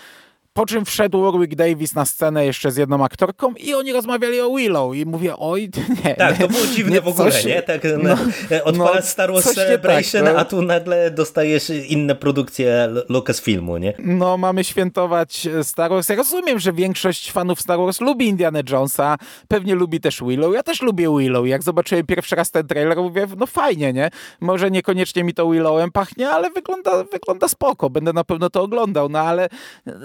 Po 0.57 0.67
czym 0.67 0.85
wszedł 0.85 1.23
Warwick 1.23 1.55
Davis 1.55 1.95
na 1.95 2.05
scenę 2.05 2.47
jeszcze 2.47 2.71
z 2.71 2.77
jedną 2.77 3.05
aktorką 3.05 3.53
i 3.55 3.75
oni 3.75 3.93
rozmawiali 3.93 4.41
o 4.41 4.57
Willow 4.57 4.97
i 4.97 5.07
mówię, 5.07 5.35
oj, 5.39 5.71
nie. 6.05 6.15
Tak, 6.15 6.39
to 6.39 6.49
było 6.49 6.67
dziwne 6.67 6.93
nie, 6.93 7.01
w 7.01 7.09
ogóle, 7.09 7.33
coś, 7.33 7.45
nie? 7.45 7.63
Tak, 7.63 7.83
no, 8.03 8.17
odpalasz 8.65 8.95
no, 8.95 9.03
Star 9.03 9.33
Wars 9.33 9.55
Celebration, 9.55 10.25
tak, 10.25 10.35
no. 10.35 10.41
a 10.41 10.45
tu 10.45 10.63
nagle 10.63 11.11
dostajesz 11.11 11.71
inne 11.71 12.15
produkcje 12.15 12.89
Lucasfilmu, 13.09 13.77
nie? 13.77 13.95
No, 13.99 14.37
mamy 14.37 14.65
świętować 14.65 15.49
Star 15.63 15.91
Wars. 15.91 16.09
Ja 16.09 16.17
rozumiem, 16.17 16.59
że 16.59 16.73
większość 16.73 17.33
fanów 17.33 17.61
Star 17.61 17.79
Wars 17.79 18.01
lubi 18.01 18.27
Indiana 18.27 18.61
Jonesa, 18.71 19.17
pewnie 19.49 19.75
lubi 19.75 20.01
też 20.01 20.23
Willow. 20.23 20.55
Ja 20.55 20.63
też 20.63 20.83
lubię 20.83 21.19
Willow. 21.19 21.47
Jak 21.47 21.63
zobaczyłem 21.63 22.07
pierwszy 22.07 22.37
raz 22.37 22.51
ten 22.51 22.67
trailer, 22.67 22.99
mówię, 22.99 23.27
no 23.37 23.47
fajnie, 23.47 23.93
nie? 23.93 24.11
Może 24.41 24.71
niekoniecznie 24.71 25.25
mi 25.25 25.35
to 25.35 25.51
Willowem 25.51 25.93
pachnie, 25.93 26.29
ale 26.29 26.51
wygląda, 26.51 27.05
wygląda 27.05 27.49
spoko. 27.49 27.91
Będę 27.91 28.13
na 28.13 28.25
pewno 28.25 28.51
to 28.51 28.63
oglądał, 28.63 29.09
no 29.09 29.19
ale 29.19 29.49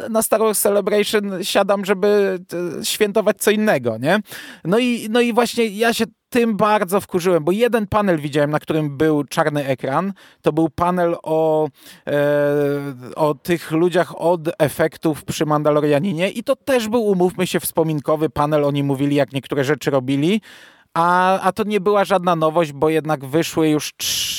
na 0.10 0.22
Star 0.22 0.38
Star 0.39 0.48
Wars 0.48 0.62
Celebration 0.62 1.43
siadam, 1.43 1.86
żeby 1.86 2.39
e, 2.79 2.86
świętować 2.86 3.38
co 3.38 3.51
innego, 3.51 3.98
nie? 3.98 4.19
No 4.65 4.79
i, 4.79 5.08
no 5.10 5.22
i 5.22 5.34
właśnie 5.34 5.67
ja 5.67 5.93
się 5.93 6.05
tym 6.29 6.58
bardzo 6.58 7.01
wkurzyłem, 7.01 7.43
bo 7.43 7.51
jeden 7.51 7.88
panel 7.88 8.19
widziałem, 8.19 8.51
na 8.51 8.60
którym 8.60 8.98
był 8.98 9.24
czarny 9.24 9.65
ekran. 9.65 10.13
To 10.41 10.53
był 10.53 10.69
panel 10.69 11.15
o, 11.24 11.69
e, 12.08 12.13
o 13.15 13.34
tych 13.34 13.72
ludziach 13.72 14.22
od 14.22 14.41
efektów 14.60 15.25
przy 15.25 15.46
Mandalorianinie 15.46 16.29
i 16.29 16.43
to 16.43 16.55
też 16.55 16.88
był, 16.88 17.03
umówmy 17.03 17.48
się, 17.48 17.60
wspominkowy 17.60 18.29
panel. 18.29 18.63
Oni 18.63 18.84
mówili, 18.84 19.15
jak 19.15 19.34
niektóre 19.34 19.63
rzeczy 19.63 19.91
robili, 19.91 20.41
a, 21.00 21.39
a 21.41 21.51
to 21.51 21.63
nie 21.63 21.79
była 21.79 22.06
żadna 22.06 22.36
nowość, 22.36 22.72
bo 22.72 22.89
jednak 22.89 23.25
wyszły 23.25 23.70
już 23.70 23.94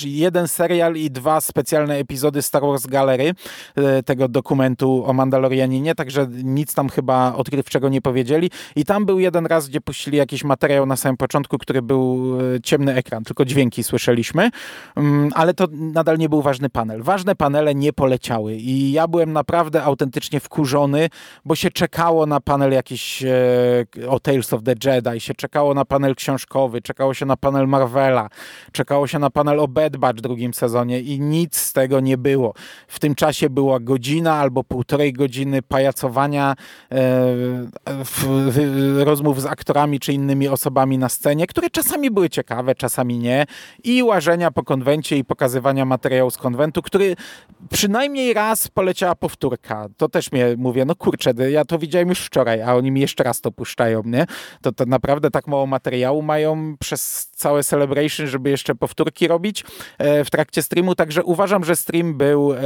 jeden 0.05 0.49
serial 0.49 0.97
i 0.97 1.11
dwa 1.11 1.41
specjalne 1.41 1.97
epizody 1.97 2.43
Star 2.43 2.63
Wars 2.63 2.87
Gallery, 2.87 3.35
e, 3.77 4.03
tego 4.03 4.29
dokumentu 4.29 5.05
o 5.07 5.13
Mandalorianinie, 5.13 5.95
także 5.95 6.27
nic 6.45 6.75
tam 6.75 6.89
chyba 6.89 7.35
odkrywczego 7.35 7.89
nie 7.89 8.03
powiedzieli. 8.03 8.51
I 8.77 8.85
tam 8.85 9.07
był 9.07 9.19
jeden 9.19 9.47
raz, 9.47 9.69
gdzie 9.69 9.81
puścili 9.81 10.17
jakiś 10.19 10.45
materiał 10.45 10.87
na 10.87 10.97
samym 10.97 11.17
początku, 11.17 11.59
który 11.59 11.83
był 11.83 12.39
e, 12.57 12.61
ciemny 12.61 12.95
ekran, 12.95 13.25
tylko 13.25 13.45
dźwięki 13.45 13.83
słyszeliśmy, 13.83 14.51
mm, 14.97 15.31
ale 15.35 15.55
to 15.55 15.67
nadal 15.73 16.19
nie 16.19 16.29
był 16.29 16.43
ważny 16.43 16.71
panel. 16.71 17.03
Ważne 17.03 17.35
panele 17.35 17.75
nie 17.75 17.93
poleciały 17.93 18.57
i 18.57 18.93
ja 18.93 19.09
byłem 19.09 19.33
naprawdę 19.33 19.83
autentycznie 19.83 20.41
wkurzony, 20.41 21.09
bo 21.45 21.55
się 21.55 21.71
czekało 21.71 22.27
na 22.27 22.41
panel 22.41 22.73
jakiś 22.73 23.23
e, 23.23 24.09
o 24.09 24.21
Tales 24.21 24.53
of 24.53 24.63
the 24.63 24.75
Jedi, 24.85 25.21
się 25.21 25.35
czekało 25.35 25.75
na 25.75 25.85
panel 25.85 26.15
książkowy, 26.15 26.50
czekało 26.83 27.15
się 27.15 27.27
na 27.27 27.37
panel 27.37 27.69
Marvela, 27.69 28.29
czekało 28.73 29.07
się 29.07 29.19
na 29.19 29.31
panel 29.31 29.61
o 29.61 29.69
Bad 29.69 29.97
Batch 29.97 30.19
w 30.19 30.23
drugim 30.23 30.55
sezonie 30.55 31.01
i 31.01 31.21
nic 31.21 31.57
z 31.57 31.73
tego 31.73 32.01
nie 32.01 32.19
było. 32.19 32.55
W 32.89 32.99
tym 32.99 33.15
czasie 33.15 33.51
była 33.51 33.81
godzina 33.81 34.35
albo 34.35 34.65
półtorej 34.65 35.13
godziny 35.13 35.63
pajacowania, 35.63 36.55
e, 36.93 37.35
rozmów 39.05 39.43
z 39.43 39.47
aktorami 39.47 40.01
czy 40.01 40.13
innymi 40.13 40.49
osobami 40.49 40.99
na 40.99 41.09
scenie, 41.09 41.47
które 41.47 41.71
czasami 41.71 42.11
były 42.11 42.31
ciekawe, 42.31 42.75
czasami 42.75 43.19
nie 43.19 43.47
i 43.85 44.03
łażenia 44.03 44.51
po 44.51 44.63
konwencie 44.63 45.17
i 45.17 45.25
pokazywania 45.25 45.85
materiału 45.85 46.31
z 46.31 46.37
konwentu, 46.37 46.83
który 46.83 47.17
przynajmniej 47.71 48.35
raz 48.35 48.69
poleciała 48.69 49.15
powtórka. 49.15 49.89
To 49.97 50.09
też 50.09 50.33
mnie 50.33 50.55
mówię, 50.59 50.85
no 50.85 50.95
kurczę, 50.95 51.33
ja 51.51 51.65
to 51.65 51.79
widziałem 51.79 52.09
już 52.09 52.21
wczoraj, 52.21 52.63
a 52.63 52.75
oni 52.75 52.91
mi 52.91 53.01
jeszcze 53.01 53.25
raz 53.25 53.41
to 53.41 53.53
puszczają, 53.53 54.03
nie? 54.05 54.27
To, 54.63 54.73
to 54.73 54.87
naprawdę 54.87 55.31
tak 55.31 55.47
mało 55.47 55.67
materiału 55.67 56.23
mają 56.31 56.77
przez 56.81 57.30
całe 57.41 57.63
Celebration, 57.63 58.27
żeby 58.27 58.51
jeszcze 58.51 58.75
powtórki 58.75 59.29
robić 59.29 59.65
e, 59.99 60.25
w 60.25 60.31
trakcie 60.31 60.63
streamu, 60.63 60.95
także 60.95 61.25
uważam, 61.25 61.65
że 61.65 61.77
stream 61.77 62.15
był 62.15 62.53
e, 62.53 62.59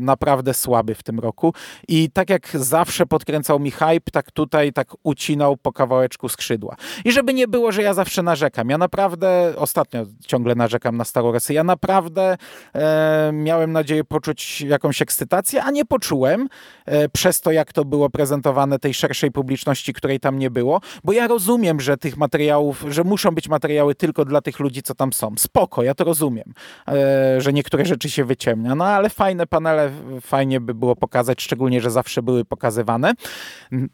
naprawdę 0.00 0.54
słaby 0.54 0.94
w 0.94 1.02
tym 1.02 1.20
roku 1.20 1.54
i 1.88 2.10
tak 2.10 2.30
jak 2.30 2.48
zawsze 2.54 3.06
podkręcał 3.06 3.60
mi 3.60 3.70
hype, 3.70 4.10
tak 4.12 4.30
tutaj 4.30 4.72
tak 4.72 4.88
ucinał 5.02 5.56
po 5.56 5.72
kawałeczku 5.72 6.28
skrzydła. 6.28 6.76
I 7.04 7.12
żeby 7.12 7.34
nie 7.34 7.48
było, 7.48 7.72
że 7.72 7.82
ja 7.82 7.94
zawsze 7.94 8.22
narzekam. 8.22 8.70
Ja 8.70 8.78
naprawdę, 8.78 9.54
ostatnio 9.56 10.06
ciągle 10.26 10.54
narzekam 10.54 10.96
na 10.96 11.04
Star 11.04 11.24
Warsy, 11.24 11.54
ja 11.54 11.64
naprawdę 11.64 12.36
e, 12.74 13.30
miałem 13.32 13.72
nadzieję 13.72 14.04
poczuć 14.04 14.60
jakąś 14.60 15.02
ekscytację, 15.02 15.62
a 15.62 15.70
nie 15.70 15.84
poczułem 15.84 16.48
e, 16.86 17.08
przez 17.08 17.40
to, 17.40 17.52
jak 17.52 17.72
to 17.72 17.84
było 17.84 18.10
prezentowane 18.10 18.78
tej 18.78 18.94
szerszej 18.94 19.30
publiczności, 19.30 19.92
której 19.92 20.20
tam 20.20 20.38
nie 20.38 20.50
było, 20.50 20.80
bo 21.04 21.12
ja 21.12 21.28
rozumiem, 21.28 21.80
że 21.80 21.96
tych 21.96 22.16
materiałów, 22.16 22.84
że 22.88 23.04
muszą 23.04 23.30
być 23.30 23.48
materiały 23.48 23.94
tylko 23.94 24.11
dla 24.24 24.40
tych 24.40 24.60
ludzi, 24.60 24.82
co 24.82 24.94
tam 24.94 25.12
są. 25.12 25.34
Spoko, 25.38 25.82
ja 25.82 25.94
to 25.94 26.04
rozumiem, 26.04 26.54
e, 26.88 27.40
że 27.40 27.52
niektóre 27.52 27.84
rzeczy 27.84 28.10
się 28.10 28.24
wyciemnia, 28.24 28.74
no 28.74 28.84
ale 28.84 29.10
fajne 29.10 29.46
panele, 29.46 29.90
fajnie 30.20 30.60
by 30.60 30.74
było 30.74 30.96
pokazać, 30.96 31.42
szczególnie, 31.42 31.80
że 31.80 31.90
zawsze 31.90 32.22
były 32.22 32.44
pokazywane. 32.44 33.12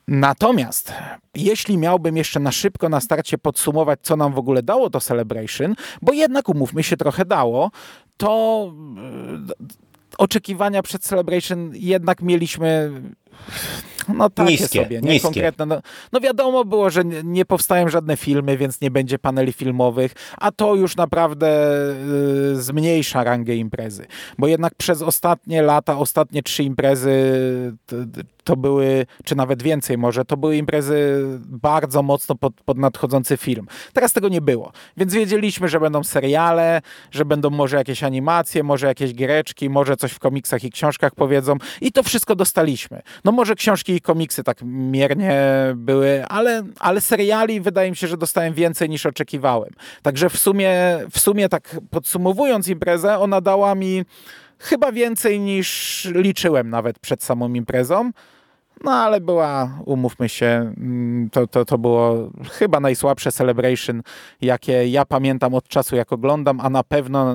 Natomiast 0.08 0.92
jeśli 1.34 1.78
miałbym 1.78 2.16
jeszcze 2.16 2.40
na 2.40 2.52
szybko 2.52 2.88
na 2.88 3.00
starcie 3.00 3.38
podsumować, 3.38 3.98
co 4.02 4.16
nam 4.16 4.32
w 4.32 4.38
ogóle 4.38 4.62
dało 4.62 4.90
to 4.90 5.00
Celebration, 5.00 5.74
bo 6.02 6.12
jednak 6.12 6.48
umówmy 6.48 6.82
się 6.82 6.96
trochę 6.96 7.24
dało, 7.24 7.70
to 8.16 8.72
e, 8.96 10.18
oczekiwania 10.18 10.82
przed 10.82 11.02
Celebration 11.02 11.70
jednak 11.74 12.22
mieliśmy 12.22 12.92
no 14.14 14.30
takie 14.30 14.50
niskie, 14.50 14.82
sobie, 14.82 15.00
nie 15.00 15.10
niskie. 15.10 15.28
konkretne. 15.28 15.66
No, 15.66 15.82
no, 16.12 16.20
wiadomo 16.20 16.64
było, 16.64 16.90
że 16.90 17.04
nie, 17.04 17.22
nie, 17.24 17.44
powstają 17.44 17.88
żadne 17.88 18.16
filmy, 18.16 18.56
więc 18.56 18.80
nie 18.80 18.90
będzie 18.90 19.18
paneli 19.18 19.52
filmowych, 19.52 20.12
a 20.36 20.52
to 20.52 20.74
już 20.74 20.96
naprawdę 20.96 21.48
y, 22.52 22.62
zmniejsza 22.62 23.24
rangę 23.24 23.54
imprezy. 23.54 24.06
Bo 24.38 24.46
jednak 24.46 24.74
przez 24.74 25.02
ostatnie 25.02 25.62
lata, 25.62 25.98
ostatnie 25.98 26.42
trzy 26.42 26.62
imprezy 26.62 27.12
to 28.48 28.56
były, 28.56 29.06
czy 29.24 29.36
nawet 29.36 29.62
więcej 29.62 29.98
może, 29.98 30.24
to 30.24 30.36
były 30.36 30.56
imprezy 30.56 31.22
bardzo 31.38 32.02
mocno 32.02 32.34
pod, 32.34 32.54
pod 32.54 32.78
nadchodzący 32.78 33.36
film. 33.36 33.66
Teraz 33.92 34.12
tego 34.12 34.28
nie 34.28 34.40
było, 34.40 34.72
więc 34.96 35.14
wiedzieliśmy, 35.14 35.68
że 35.68 35.80
będą 35.80 36.04
seriale, 36.04 36.80
że 37.10 37.24
będą 37.24 37.50
może 37.50 37.76
jakieś 37.76 38.04
animacje, 38.04 38.62
może 38.62 38.86
jakieś 38.86 39.14
giereczki, 39.14 39.70
może 39.70 39.96
coś 39.96 40.12
w 40.12 40.18
komiksach 40.18 40.64
i 40.64 40.70
książkach 40.70 41.14
powiedzą 41.14 41.56
i 41.80 41.92
to 41.92 42.02
wszystko 42.02 42.36
dostaliśmy. 42.36 43.02
No 43.24 43.32
może 43.32 43.54
książki 43.54 43.92
i 43.92 44.00
komiksy 44.00 44.44
tak 44.44 44.58
miernie 44.64 45.40
były, 45.74 46.24
ale, 46.26 46.62
ale 46.78 47.00
seriali 47.00 47.60
wydaje 47.60 47.90
mi 47.90 47.96
się, 47.96 48.06
że 48.06 48.16
dostałem 48.16 48.54
więcej 48.54 48.88
niż 48.88 49.06
oczekiwałem. 49.06 49.70
Także 50.02 50.30
w 50.30 50.38
sumie, 50.38 50.72
w 51.10 51.18
sumie 51.18 51.48
tak 51.48 51.76
podsumowując 51.90 52.68
imprezę, 52.68 53.18
ona 53.18 53.40
dała 53.40 53.74
mi 53.74 54.04
chyba 54.58 54.92
więcej 54.92 55.40
niż 55.40 56.08
liczyłem 56.14 56.70
nawet 56.70 56.98
przed 56.98 57.22
samą 57.22 57.54
imprezą. 57.54 58.10
No 58.84 58.90
ale 58.90 59.20
była, 59.20 59.78
umówmy 59.84 60.28
się, 60.28 60.46
mm, 60.46 61.30
to, 61.30 61.46
to, 61.46 61.64
to 61.64 61.78
było 61.78 62.30
chyba 62.50 62.80
najsłabsze 62.80 63.32
Celebration, 63.32 64.02
jakie 64.40 64.88
ja 64.88 65.04
pamiętam 65.04 65.54
od 65.54 65.68
czasu, 65.68 65.96
jak 65.96 66.12
oglądam, 66.12 66.60
a 66.60 66.70
na 66.70 66.84
pewno 66.84 67.34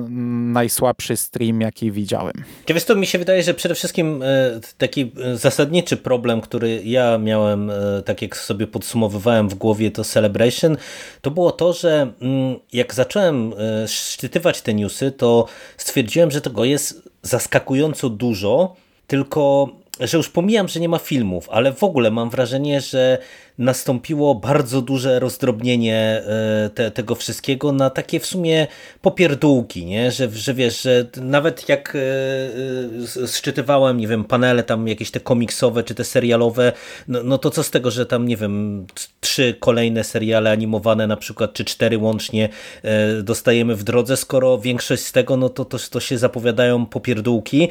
najsłabszy 0.52 1.16
stream, 1.16 1.60
jaki 1.60 1.92
widziałem. 1.92 2.32
Wiesz, 2.68 2.84
to 2.84 2.94
mi 2.94 3.06
się 3.06 3.18
wydaje, 3.18 3.42
że 3.42 3.54
przede 3.54 3.74
wszystkim 3.74 4.22
e, 4.22 4.60
taki 4.78 5.12
e, 5.24 5.36
zasadniczy 5.36 5.96
problem, 5.96 6.40
który 6.40 6.82
ja 6.84 7.18
miałem, 7.18 7.70
e, 7.70 8.02
tak 8.04 8.22
jak 8.22 8.36
sobie 8.36 8.66
podsumowywałem 8.66 9.48
w 9.48 9.54
głowie 9.54 9.90
to 9.90 10.04
Celebration, 10.04 10.76
to 11.20 11.30
było 11.30 11.52
to, 11.52 11.72
że 11.72 12.12
mm, 12.20 12.56
jak 12.72 12.94
zacząłem 12.94 13.52
szczytywać 13.86 14.62
te 14.62 14.74
newsy, 14.74 15.12
to 15.12 15.46
stwierdziłem, 15.76 16.30
że 16.30 16.40
tego 16.40 16.64
jest 16.64 17.08
zaskakująco 17.22 18.08
dużo, 18.08 18.76
tylko 19.06 19.68
że 20.00 20.16
już 20.16 20.28
pomijam, 20.28 20.68
że 20.68 20.80
nie 20.80 20.88
ma 20.88 20.98
filmów, 20.98 21.48
ale 21.50 21.72
w 21.72 21.84
ogóle 21.84 22.10
mam 22.10 22.30
wrażenie, 22.30 22.80
że 22.80 23.18
nastąpiło 23.58 24.34
bardzo 24.34 24.82
duże 24.82 25.20
rozdrobnienie 25.20 25.96
e, 25.96 26.70
te, 26.74 26.90
tego 26.90 27.14
wszystkiego 27.14 27.72
na 27.72 27.90
takie 27.90 28.20
w 28.20 28.26
sumie 28.26 28.66
popierdółki, 29.02 29.86
nie? 29.86 30.10
Że, 30.10 30.30
że 30.30 30.54
wiesz, 30.54 30.82
że 30.82 31.06
nawet 31.16 31.68
jak 31.68 31.96
e, 31.96 33.26
szczytywałem, 33.26 33.98
nie 33.98 34.08
wiem, 34.08 34.24
panele 34.24 34.62
tam 34.62 34.88
jakieś 34.88 35.10
te 35.10 35.20
komiksowe 35.20 35.82
czy 35.82 35.94
te 35.94 36.04
serialowe, 36.04 36.72
no, 37.08 37.22
no 37.22 37.38
to 37.38 37.50
co 37.50 37.62
z 37.62 37.70
tego, 37.70 37.90
że 37.90 38.06
tam, 38.06 38.28
nie 38.28 38.36
wiem, 38.36 38.86
trzy 39.20 39.54
kolejne 39.60 40.04
seriale 40.04 40.50
animowane 40.50 41.06
na 41.06 41.16
przykład, 41.16 41.52
czy 41.52 41.64
cztery 41.64 41.98
łącznie 41.98 42.48
e, 42.82 43.22
dostajemy 43.22 43.74
w 43.74 43.84
drodze, 43.84 44.16
skoro 44.16 44.58
większość 44.58 45.02
z 45.02 45.12
tego, 45.12 45.36
no 45.36 45.48
to, 45.48 45.64
to, 45.64 45.78
to 45.90 46.00
się 46.00 46.18
zapowiadają 46.18 46.86
popierdółki 46.86 47.68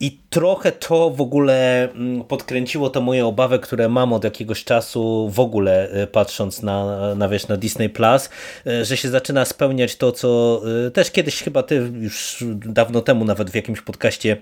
i 0.00 0.18
trochę 0.30 0.72
to 0.72 1.10
w 1.10 1.20
ogóle 1.20 1.88
mm, 1.90 2.24
podkręciło 2.24 2.90
to 2.90 3.00
moje 3.00 3.26
obawy, 3.26 3.58
które 3.58 3.88
mam 3.88 4.12
od 4.12 4.24
jakiegoś 4.24 4.64
czasu 4.64 5.28
w 5.28 5.40
ogóle 5.40 5.90
e, 5.90 6.06
patrząc 6.06 6.62
na, 6.62 7.14
na, 7.14 7.28
wiesz, 7.28 7.48
na 7.48 7.56
Disney 7.56 7.88
Plus, 7.88 8.30
e, 8.66 8.84
że 8.84 8.96
się 8.96 9.08
zaczyna 9.08 9.44
spełniać 9.44 9.96
to, 9.96 10.12
co 10.12 10.60
e, 10.86 10.90
też 10.90 11.10
kiedyś 11.10 11.42
chyba 11.42 11.62
ty 11.62 11.90
już 12.00 12.44
dawno 12.66 13.00
temu 13.00 13.24
nawet 13.24 13.50
w 13.50 13.54
jakimś 13.54 13.80
podcaście 13.80 14.36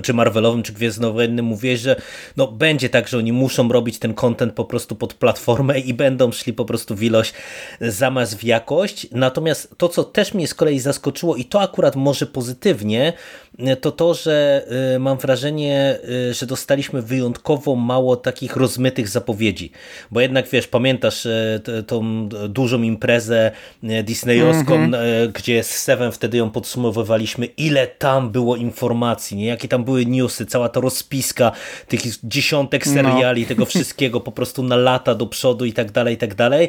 czy 0.00 0.14
Marvelowym, 0.14 0.62
czy 0.62 0.72
Gwiezdnowojennym 0.72 1.44
mówię, 1.44 1.76
że 1.76 1.96
no 2.36 2.46
będzie 2.46 2.88
tak, 2.88 3.08
że 3.08 3.18
oni 3.18 3.32
muszą 3.32 3.68
robić 3.68 3.98
ten 3.98 4.14
content 4.14 4.52
po 4.52 4.64
prostu 4.64 4.96
pod 4.96 5.14
platformę 5.14 5.80
i 5.80 5.94
będą 5.94 6.32
szli 6.32 6.52
po 6.52 6.64
prostu 6.64 6.94
w 6.94 7.02
ilość 7.02 7.34
zamiast 7.80 8.36
w 8.36 8.44
jakość. 8.44 9.06
Natomiast 9.10 9.74
to, 9.76 9.88
co 9.88 10.04
też 10.04 10.34
mnie 10.34 10.48
z 10.48 10.54
kolei 10.54 10.80
zaskoczyło 10.80 11.36
i 11.36 11.44
to 11.44 11.60
akurat 11.60 11.96
może 11.96 12.26
pozytywnie, 12.26 13.12
to 13.80 13.92
to, 13.92 14.14
że 14.14 14.66
y, 14.94 14.98
mam 14.98 15.18
wrażenie, 15.18 15.98
y, 16.30 16.34
że 16.34 16.46
dostaliśmy 16.46 17.02
wyjątkowo 17.02 17.76
mało 17.76 18.16
takich 18.16 18.56
rozmytych 18.56 19.08
zapowiedzi. 19.08 19.70
Bo 20.10 20.20
jednak 20.20 20.48
wiesz, 20.48 20.68
pamiętasz 20.68 21.26
y, 21.26 21.60
tą 21.86 22.28
dużą 22.48 22.82
imprezę 22.82 23.50
disneyowską, 24.04 24.74
mm 24.74 24.90
-hmm. 24.90 25.32
gdzie 25.32 25.62
z 25.62 25.70
Seven 25.70 26.12
wtedy 26.12 26.38
ją 26.38 26.50
podsumowywaliśmy, 26.50 27.46
ile 27.46 27.86
tam 27.86 28.30
było 28.30 28.56
informacji, 28.56 29.36
nie? 29.36 29.46
jakie 29.46 29.68
tam 29.68 29.81
były 29.82 30.06
newsy, 30.06 30.46
cała 30.46 30.68
ta 30.68 30.80
rozpiska 30.80 31.52
tych 31.88 32.00
dziesiątek 32.24 32.86
seriali, 32.86 33.42
no. 33.42 33.48
tego 33.48 33.64
wszystkiego 33.64 34.20
po 34.20 34.32
prostu 34.32 34.62
na 34.62 34.76
lata 34.76 35.14
do 35.14 35.26
przodu 35.26 35.64
i 35.64 35.72
tak 35.72 35.92
dalej, 35.92 36.14
i 36.14 36.18
tak 36.18 36.34
dalej. 36.34 36.68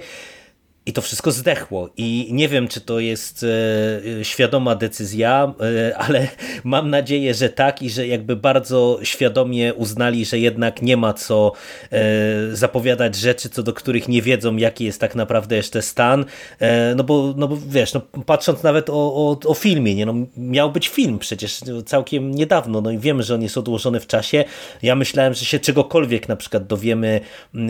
I 0.86 0.94
to 0.94 1.02
wszystko 1.02 1.32
zdechło. 1.32 1.90
I 1.98 2.28
nie 2.32 2.50
wiem, 2.50 2.68
czy 2.68 2.82
to 2.82 3.00
jest 3.00 3.46
e, 4.20 4.26
świadoma 4.26 4.76
decyzja, 4.76 5.54
e, 5.90 5.98
ale 6.08 6.28
mam 6.64 6.90
nadzieję, 6.90 7.34
że 7.34 7.50
tak 7.50 7.82
i 7.82 7.90
że 7.90 8.08
jakby 8.08 8.36
bardzo 8.36 9.00
świadomie 9.04 9.74
uznali, 9.74 10.26
że 10.26 10.40
jednak 10.40 10.82
nie 10.82 10.98
ma 10.98 11.14
co 11.14 11.52
e, 11.92 12.02
zapowiadać 12.56 13.16
rzeczy, 13.16 13.50
co 13.50 13.64
do 13.64 13.74
których 13.74 14.08
nie 14.08 14.22
wiedzą, 14.22 14.58
jaki 14.58 14.86
jest 14.86 15.00
tak 15.00 15.16
naprawdę 15.16 15.56
jeszcze 15.56 15.82
stan. 15.82 16.26
No 16.96 17.04
bo, 17.04 17.34
no 17.38 17.48
bo 17.48 17.58
wiesz, 17.68 17.94
no, 17.94 18.02
patrząc 18.26 18.64
nawet 18.64 18.90
o, 18.90 18.94
o, 18.94 19.38
o 19.46 19.54
filmie, 19.54 19.96
nie? 19.96 20.06
No, 20.06 20.14
miał 20.38 20.72
być 20.72 20.88
film 20.88 21.20
przecież 21.20 21.60
całkiem 21.86 22.32
niedawno, 22.32 22.82
no 22.82 22.92
i 22.92 22.98
wiemy, 22.98 23.24
że 23.24 23.36
on 23.36 23.42
jest 23.42 23.58
odłożony 23.58 24.00
w 24.00 24.08
czasie. 24.08 24.44
Ja 24.82 24.96
myślałem, 24.96 25.34
że 25.34 25.46
się 25.46 25.60
czegokolwiek 25.60 26.30
na 26.30 26.36
przykład 26.36 26.68
dowiemy, 26.68 27.22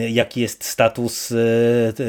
jaki 0.10 0.41
jest 0.41 0.63
status 0.63 1.34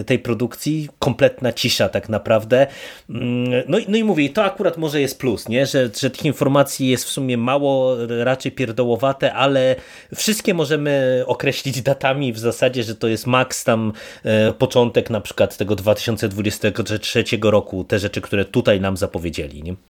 tej 0.07 0.19
produkcji 0.19 0.89
kompletna 1.05 1.53
cisza 1.53 1.89
tak 1.89 2.09
naprawdę. 2.09 2.67
Mm, 3.11 3.63
no, 3.69 3.79
no 3.89 3.97
i 3.99 4.05
mówię, 4.05 4.31
to 4.31 4.45
akurat 4.45 4.77
może 4.77 5.01
jest 5.01 5.19
plus, 5.19 5.49
nie? 5.49 5.67
Że, 5.67 5.91
że 6.01 6.11
tych 6.11 6.25
informacji 6.25 6.89
jest 6.89 7.05
w 7.05 7.09
sumie 7.09 7.37
mało, 7.37 7.97
raczej 8.25 8.53
pierdołowate, 8.53 9.35
ale 9.35 9.77
wszystkie 10.15 10.55
możemy 10.55 11.23
określić 11.27 11.83
datami 11.83 12.33
w 12.33 12.39
zasadzie, 12.39 12.83
że 12.83 12.95
to 12.95 13.09
jest 13.09 13.27
maks 13.27 13.65
tam 13.65 13.93
e, 14.25 14.53
początek 14.53 15.11
na 15.11 15.21
przykład 15.21 15.57
tego 15.57 15.77
2023 15.77 17.25
roku, 17.43 17.85
te 17.85 17.99
rzeczy, 17.99 18.21
które 18.21 18.45
tutaj 18.45 18.81
nam 18.81 18.97
zapowiedzieli. 18.97 19.63
Nie? 19.63 19.94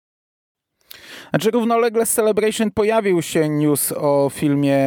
Znaczy 1.30 1.52
równolegle 1.52 2.06
z 2.06 2.14
Celebration 2.14 2.72
pojawił 2.72 3.22
się 3.22 3.50
news 3.50 3.92
o 3.92 4.30
filmie 4.34 4.80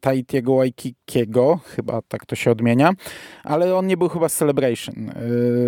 Taitiego 0.00 0.56
Waikikiego, 0.56 1.60
chyba 1.64 2.02
tak 2.08 2.26
to 2.26 2.36
się 2.36 2.50
odmienia, 2.50 2.90
ale 3.44 3.76
on 3.76 3.86
nie 3.86 3.96
był 3.96 4.08
chyba 4.08 4.28
z 4.28 4.34
Celebration. 4.34 5.12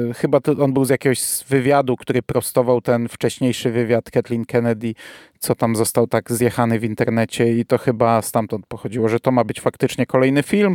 Yy, 0.08 0.14
chyba 0.14 0.40
to 0.40 0.52
on 0.52 0.72
był 0.72 0.84
z 0.84 0.90
jakiegoś 0.90 1.20
wywiadu, 1.48 1.96
który 1.96 2.22
prostował 2.22 2.80
ten 2.80 3.08
wcześniejszy 3.08 3.70
wywiad 3.70 4.10
Kathleen 4.10 4.44
Kennedy, 4.44 4.94
co 5.38 5.54
tam 5.54 5.76
został 5.76 6.06
tak 6.06 6.32
zjechany 6.32 6.78
w 6.78 6.84
internecie 6.84 7.52
i 7.58 7.64
to 7.64 7.78
chyba 7.78 8.22
stamtąd 8.22 8.66
pochodziło, 8.66 9.08
że 9.08 9.20
to 9.20 9.30
ma 9.30 9.44
być 9.44 9.60
faktycznie 9.60 10.06
kolejny 10.06 10.42
film 10.42 10.74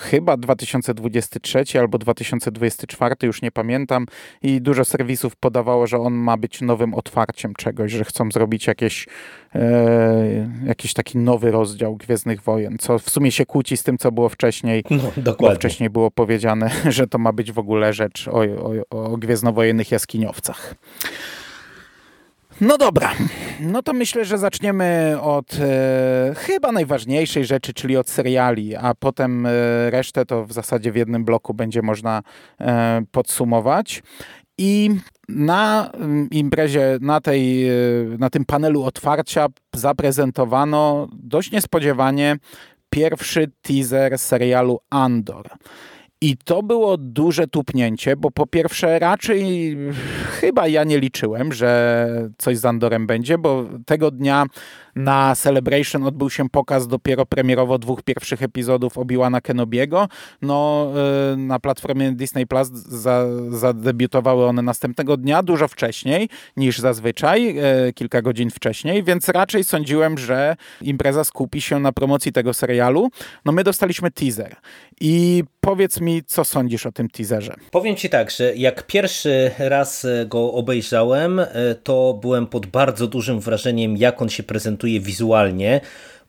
chyba 0.00 0.36
2023 0.36 1.64
albo 1.80 1.98
2024, 1.98 3.14
już 3.22 3.42
nie 3.42 3.50
pamiętam. 3.50 4.06
I 4.42 4.60
dużo 4.60 4.84
serwisów 4.84 5.36
podawało, 5.36 5.86
że 5.86 5.98
on 5.98 6.14
ma 6.14 6.36
być 6.36 6.60
nowym 6.60 6.94
otwarciem 6.94 7.54
czegoś, 7.54 7.92
że 7.92 8.04
chcą 8.04 8.30
zrobić 8.30 8.66
jakieś, 8.66 9.06
e, 9.54 10.48
jakiś 10.66 10.94
taki 10.94 11.18
nowy 11.18 11.50
rozdział 11.50 11.96
Gwiezdnych 11.96 12.42
Wojen, 12.42 12.76
co 12.78 12.98
w 12.98 13.10
sumie 13.10 13.32
się 13.32 13.46
kłóci 13.46 13.76
z 13.76 13.82
tym, 13.82 13.98
co 13.98 14.12
było 14.12 14.28
wcześniej. 14.28 14.84
No, 14.90 15.12
dokładnie. 15.16 15.54
Bo 15.54 15.54
wcześniej 15.54 15.90
było 15.90 16.10
powiedziane, 16.10 16.70
że 16.96 17.06
to 17.06 17.18
ma 17.18 17.32
być 17.32 17.52
w 17.52 17.58
ogóle 17.58 17.92
rzecz 17.92 18.28
o, 18.28 18.40
o, 18.90 19.04
o 19.12 19.16
gwiezdnowojennych 19.16 19.90
jaskiniowcach. 19.90 20.74
No 22.60 22.78
dobra, 22.78 23.12
no 23.60 23.82
to 23.82 23.92
myślę, 23.92 24.24
że 24.24 24.38
zaczniemy 24.38 25.16
od 25.20 25.54
e, 25.60 26.34
chyba 26.36 26.72
najważniejszej 26.72 27.44
rzeczy, 27.44 27.74
czyli 27.74 27.96
od 27.96 28.10
seriali, 28.10 28.76
a 28.76 28.94
potem 28.94 29.46
e, 29.46 29.50
resztę 29.90 30.26
to 30.26 30.46
w 30.46 30.52
zasadzie 30.52 30.92
w 30.92 30.96
jednym 30.96 31.24
bloku 31.24 31.54
będzie 31.54 31.82
można 31.82 32.22
e, 32.60 33.02
podsumować. 33.10 34.02
I 34.58 34.90
na 35.28 35.90
mm, 35.90 36.30
imprezie, 36.30 36.98
na, 37.00 37.20
tej, 37.20 37.68
e, 37.68 37.72
na 38.18 38.30
tym 38.30 38.44
panelu 38.44 38.82
otwarcia 38.82 39.46
zaprezentowano 39.74 41.08
dość 41.12 41.50
niespodziewanie 41.50 42.36
pierwszy 42.90 43.50
teaser 43.62 44.18
serialu 44.18 44.78
Andor. 44.90 45.48
I 46.20 46.36
to 46.36 46.62
było 46.62 46.96
duże 46.96 47.46
tupnięcie, 47.46 48.16
bo 48.16 48.30
po 48.30 48.46
pierwsze 48.46 48.98
raczej 48.98 49.76
chyba 50.30 50.68
ja 50.68 50.84
nie 50.84 50.98
liczyłem, 50.98 51.52
że 51.52 52.08
coś 52.38 52.58
z 52.58 52.64
Andorem 52.64 53.06
będzie, 53.06 53.38
bo 53.38 53.64
tego 53.86 54.10
dnia 54.10 54.46
na 54.96 55.34
Celebration 55.34 56.02
odbył 56.02 56.30
się 56.30 56.48
pokaz 56.48 56.88
dopiero 56.88 57.26
premierowo 57.26 57.78
dwóch 57.78 58.02
pierwszych 58.02 58.42
epizodów 58.42 58.98
Obi-Wana 58.98 59.40
Kenobiego. 59.40 60.08
No, 60.42 60.92
y, 61.32 61.36
na 61.36 61.58
platformie 61.58 62.12
Disney 62.12 62.46
Plus 62.46 62.68
za, 62.72 63.26
zadebiutowały 63.50 64.46
one 64.46 64.62
następnego 64.62 65.16
dnia, 65.16 65.42
dużo 65.42 65.68
wcześniej 65.68 66.28
niż 66.56 66.78
zazwyczaj, 66.78 67.58
y, 67.88 67.92
kilka 67.92 68.22
godzin 68.22 68.50
wcześniej, 68.50 69.02
więc 69.04 69.28
raczej 69.28 69.64
sądziłem, 69.64 70.18
że 70.18 70.56
impreza 70.82 71.24
skupi 71.24 71.60
się 71.60 71.80
na 71.80 71.92
promocji 71.92 72.32
tego 72.32 72.54
serialu. 72.54 73.10
No 73.44 73.52
my 73.52 73.64
dostaliśmy 73.64 74.10
teaser 74.10 74.56
i 75.00 75.44
powiedz 75.60 76.00
mi, 76.00 76.22
co 76.26 76.44
sądzisz 76.44 76.86
o 76.86 76.92
tym 76.92 77.08
teaserze? 77.10 77.54
Powiem 77.70 77.96
ci 77.96 78.10
tak, 78.10 78.30
że 78.30 78.56
jak 78.56 78.86
pierwszy 78.86 79.50
raz 79.58 80.06
go 80.26 80.52
obejrzałem, 80.52 81.38
y, 81.38 81.46
to 81.82 82.18
byłem 82.22 82.46
pod 82.46 82.66
bardzo 82.66 83.06
dużym 83.06 83.40
wrażeniem, 83.40 83.96
jak 83.96 84.22
on 84.22 84.28
się 84.28 84.42
prezentuje 84.42 84.85
prezentuje 84.86 85.00
wizualnie, 85.00 85.80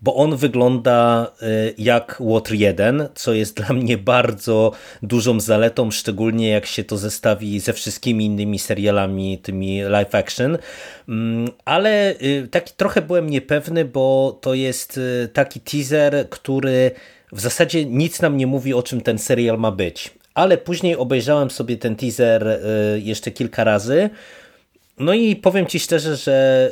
bo 0.02 0.16
on 0.16 0.36
wygląda 0.36 1.32
y, 1.42 1.74
jak 1.78 2.18
Water 2.20 2.56
1, 2.56 3.10
co 3.16 3.34
jest 3.34 3.56
dla 3.56 3.74
mnie 3.74 3.98
bardzo 3.98 4.72
dużą 5.04 5.40
zaletą, 5.40 5.92
szczególnie 5.92 6.50
jak 6.50 6.66
się 6.66 6.84
to 6.84 6.98
zestawi 6.98 7.60
ze 7.60 7.74
wszystkimi 7.74 8.26
innymi 8.26 8.60
serialami, 8.60 9.38
tymi 9.38 9.82
live 9.82 10.16
action. 10.16 10.58
Mm, 11.10 11.50
ale 11.66 12.16
y, 12.22 12.48
taki 12.52 12.74
trochę 12.78 13.02
byłem 13.02 13.30
niepewny, 13.30 13.86
bo 13.86 14.38
to 14.42 14.54
jest 14.54 14.98
y, 14.98 15.30
taki 15.34 15.60
teaser, 15.60 16.30
który 16.30 16.92
w 17.32 17.40
zasadzie 17.40 17.86
nic 17.86 18.22
nam 18.22 18.38
nie 18.38 18.48
mówi, 18.48 18.74
o 18.74 18.84
czym 18.84 19.02
ten 19.02 19.18
serial 19.18 19.58
ma 19.58 19.72
być. 19.72 20.12
Ale 20.34 20.58
później 20.58 20.96
obejrzałem 20.96 21.50
sobie 21.50 21.78
ten 21.78 21.96
teaser 21.96 22.60
jeszcze 22.98 23.32
kilka 23.32 23.64
razy. 23.64 24.10
No 25.00 25.14
i 25.14 25.36
powiem 25.36 25.66
ci 25.66 25.80
szczerze, 25.80 26.16
że 26.16 26.72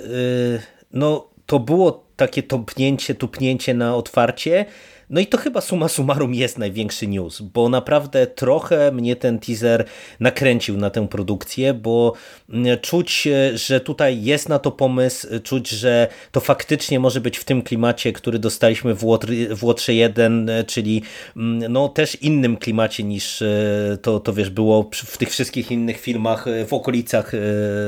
no 0.93 1.34
to 1.45 1.59
było 1.59 2.05
takie 2.15 2.43
topnięcie, 2.43 3.15
tupnięcie 3.15 3.73
na 3.73 3.95
otwarcie 3.95 4.65
no 5.09 5.21
i 5.21 5.27
to 5.27 5.37
chyba 5.37 5.61
suma 5.61 5.87
summarum 5.87 6.33
jest 6.33 6.57
największy 6.57 7.07
news, 7.07 7.41
bo 7.41 7.69
naprawdę 7.69 8.27
trochę 8.27 8.91
mnie 8.91 9.15
ten 9.15 9.39
teaser 9.39 9.85
nakręcił 10.19 10.77
na 10.77 10.89
tę 10.89 11.07
produkcję, 11.07 11.73
bo 11.73 12.13
mm, 12.49 12.79
czuć, 12.79 13.27
e, 13.27 13.57
że 13.57 13.79
tutaj 13.79 14.23
jest 14.23 14.49
na 14.49 14.59
to 14.59 14.71
pomysł, 14.71 15.27
czuć, 15.43 15.69
że 15.69 16.07
to 16.31 16.39
faktycznie 16.39 16.99
może 16.99 17.21
być 17.21 17.37
w 17.37 17.43
tym 17.43 17.61
klimacie, 17.61 18.13
który 18.13 18.39
dostaliśmy 18.39 18.95
w, 18.95 19.03
Łotr, 19.03 19.27
w 19.55 19.63
Łotrze 19.63 19.93
1, 19.93 20.49
e, 20.49 20.63
czyli 20.63 21.01
mm, 21.37 21.73
no 21.73 21.89
też 21.89 22.15
innym 22.15 22.57
klimacie 22.57 23.03
niż 23.03 23.41
e, 23.41 23.97
to, 24.01 24.19
to 24.19 24.33
wiesz, 24.33 24.49
było 24.49 24.89
w 24.93 25.17
tych 25.17 25.29
wszystkich 25.29 25.71
innych 25.71 25.99
filmach 25.99 26.45
w 26.67 26.73
okolicach 26.73 27.31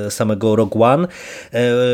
samego 0.10 0.56
Rogue 0.56 0.84
One. 0.84 1.08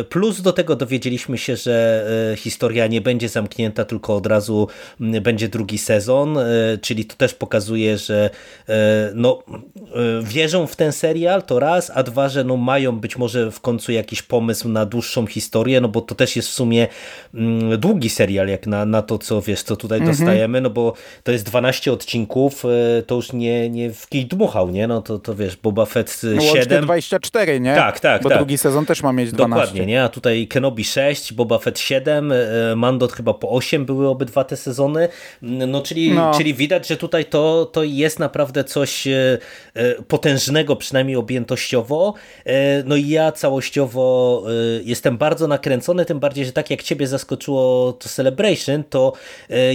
Plus 0.10 0.42
do 0.42 0.54
tego 0.54 0.76
dowiedzieliśmy 0.76 1.38
się, 1.38 1.56
że 1.56 2.06
historia 2.38 2.88
nie 2.88 3.02
będzie 3.02 3.30
zamknięta, 3.30 3.86
tylko 3.86 4.16
od 4.16 4.28
razu 4.28 4.68
mm, 5.02 5.13
będzie 5.22 5.48
drugi 5.48 5.78
sezon, 5.78 6.38
e, 6.38 6.44
czyli 6.82 7.06
to 7.06 7.16
też 7.16 7.34
pokazuje, 7.34 7.98
że 7.98 8.30
e, 8.70 9.12
no, 9.16 9.44
wierzą 10.24 10.68
w 10.68 10.76
ten 10.76 10.92
serial, 10.92 11.44
to 11.44 11.60
raz, 11.60 11.92
a 11.96 12.04
dwa, 12.04 12.30
że 12.30 12.44
no, 12.44 12.58
mają 12.58 13.00
być 13.00 13.18
może 13.18 13.52
w 13.52 13.60
końcu 13.60 13.92
jakiś 13.92 14.22
pomysł 14.22 14.70
na 14.70 14.86
dłuższą 14.86 15.28
historię, 15.28 15.82
no 15.82 15.88
bo 15.88 16.02
to 16.02 16.16
też 16.16 16.36
jest 16.36 16.50
w 16.50 16.52
sumie 16.52 16.88
mm, 17.34 17.80
długi 17.80 18.10
serial, 18.10 18.48
jak 18.48 18.68
na, 18.68 18.86
na 18.86 19.02
to, 19.02 19.18
co 19.18 19.42
wiesz, 19.42 19.64
co 19.64 19.76
tutaj 19.76 20.00
mhm. 20.00 20.18
dostajemy, 20.18 20.62
no 20.62 20.70
bo 20.70 20.94
to 21.24 21.32
jest 21.32 21.46
12 21.46 21.94
odcinków, 21.94 22.64
to 23.08 23.16
już 23.16 23.34
nie, 23.34 23.70
nie 23.70 23.94
w 23.94 24.08
kij 24.08 24.26
dmuchał, 24.26 24.70
nie? 24.70 24.88
No 24.88 25.02
to, 25.02 25.20
to 25.20 25.36
wiesz, 25.36 25.56
Boba 25.56 25.86
Fett 25.86 26.22
7. 26.52 26.80
No, 26.80 26.82
24, 26.82 27.60
nie? 27.60 27.76
Tak, 27.76 28.00
tak, 28.00 28.24
Bo 28.24 28.30
tak. 28.30 28.38
drugi 28.38 28.58
sezon 28.58 28.86
też 28.86 29.04
ma 29.04 29.14
mieć 29.14 29.32
12. 29.32 29.62
Dokładnie, 29.62 29.86
nie? 29.86 30.04
A 30.04 30.10
tutaj 30.10 30.48
Kenobi 30.48 30.84
6, 30.84 31.34
Boba 31.34 31.60
Fett 31.60 31.80
7, 31.80 32.34
Mandot 32.76 33.14
chyba 33.14 33.34
po 33.34 33.50
8 33.50 33.86
były 33.86 34.08
obydwa 34.08 34.44
te 34.44 34.58
sezony, 34.58 35.03
no, 35.42 35.82
czyli, 35.82 36.12
no. 36.12 36.32
czyli 36.38 36.54
widać, 36.54 36.88
że 36.88 36.98
tutaj 36.98 37.26
to, 37.26 37.66
to 37.66 37.84
jest 37.84 38.20
naprawdę 38.20 38.64
coś 38.64 39.08
e, 39.08 39.38
e, 39.74 39.96
potężnego, 40.04 40.76
przynajmniej 40.76 41.16
objętościowo. 41.16 42.14
E, 42.46 42.84
no 42.84 42.96
i 42.96 43.08
ja 43.08 43.32
całościowo 43.32 44.44
jestem 44.84 45.18
bardzo 45.18 45.48
nakręcony, 45.48 46.06
tym 46.06 46.20
bardziej, 46.20 46.46
że 46.46 46.52
tak 46.52 46.70
jak 46.70 46.84
ciebie 46.84 47.08
zaskoczyło 47.08 47.94
to 47.94 48.10
Celebration, 48.10 48.84
to 48.84 49.14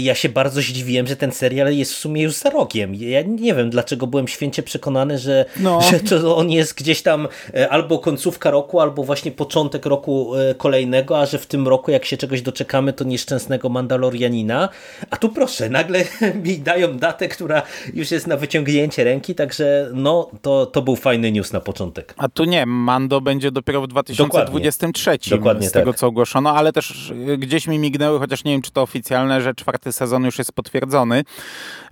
ja 0.00 0.14
się 0.14 0.28
bardzo 0.28 0.60
zdziwiłem, 0.60 1.06
że 1.06 1.16
ten 1.16 1.32
serial 1.32 1.76
jest 1.76 1.92
w 1.92 1.96
sumie 1.96 2.22
już 2.22 2.34
za 2.34 2.50
rogiem. 2.50 2.94
Ja 2.94 3.22
nie 3.22 3.54
wiem, 3.54 3.70
dlaczego 3.70 4.06
byłem 4.06 4.28
święcie 4.28 4.62
przekonany, 4.62 5.18
że, 5.18 5.44
no. 5.60 5.80
że 5.90 6.00
to 6.00 6.36
on 6.36 6.50
jest 6.50 6.74
gdzieś 6.74 7.02
tam 7.02 7.28
albo 7.70 7.98
końcówka 7.98 8.50
roku, 8.50 8.80
albo 8.80 9.04
właśnie 9.04 9.32
początek 9.32 9.86
roku 9.86 10.32
kolejnego, 10.58 11.18
a 11.18 11.26
że 11.26 11.38
w 11.38 11.46
tym 11.46 11.68
roku, 11.68 11.90
jak 11.90 12.04
się 12.04 12.16
czegoś 12.16 12.42
doczekamy, 12.42 12.92
to 12.92 13.04
nieszczęsnego 13.04 13.68
Mandalorianina. 13.68 14.68
A 15.10 15.16
tu 15.18 15.28
proszę, 15.28 15.68
nagle 15.68 16.04
mi 16.44 16.58
dają 16.58 16.98
datę, 16.98 17.28
która 17.28 17.62
już 17.94 18.10
jest 18.10 18.26
na 18.26 18.36
wyciągnięcie 18.36 19.04
ręki, 19.04 19.34
także 19.34 19.90
no, 19.94 20.30
to, 20.42 20.66
to 20.66 20.82
był 20.82 20.96
fajny 20.96 21.32
news 21.32 21.52
na 21.52 21.60
początek. 21.60 22.14
A 22.16 22.28
tu 22.28 22.44
nie, 22.44 22.66
Mando 22.66 23.20
będzie 23.20 23.50
dopiero 23.50 23.82
w 23.82 23.86
2023, 23.86 25.10
Dokładnie, 25.10 25.38
Dokładnie 25.38 25.68
z 25.68 25.72
tego 25.72 25.90
tak. 25.90 26.00
co 26.00 26.06
ogłoszono, 26.06 26.56
ale 26.56 26.72
też 26.72 27.12
gdzieś 27.38 27.66
mi 27.66 27.78
mignęły, 27.78 28.18
chociaż 28.18 28.44
nie 28.44 28.52
wiem, 28.52 28.62
czy 28.62 28.70
to 28.70 28.82
oficjalne, 28.82 29.42
że 29.42 29.54
czwarty 29.54 29.92
sezon 29.92 30.24
już 30.24 30.38
jest 30.38 30.52
potwierdzony, 30.52 31.24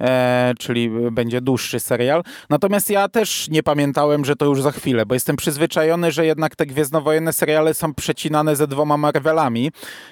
e, 0.01 0.55
czyli 0.59 0.91
będzie 1.13 1.41
dłuższy 1.41 1.81
serial. 1.81 2.23
Natomiast 2.51 2.91
ja 2.91 3.09
też 3.09 3.49
nie 3.49 3.63
pamiętałem, 3.63 4.25
że 4.25 4.37
to 4.37 4.45
już 4.45 4.63
za 4.63 4.73
chwilę, 4.73 5.07
bo 5.07 5.15
jestem 5.15 5.37
przyzwyczajony, 5.37 6.13
że 6.13 6.27
jednak 6.27 6.57
te 6.57 6.67
gwiezdnowojenne 6.67 7.33
seriale 7.33 7.75
są 7.75 7.95
przecinane 7.95 8.57
ze 8.57 8.67
dwoma 8.67 8.97
Marvelami, 8.97 9.71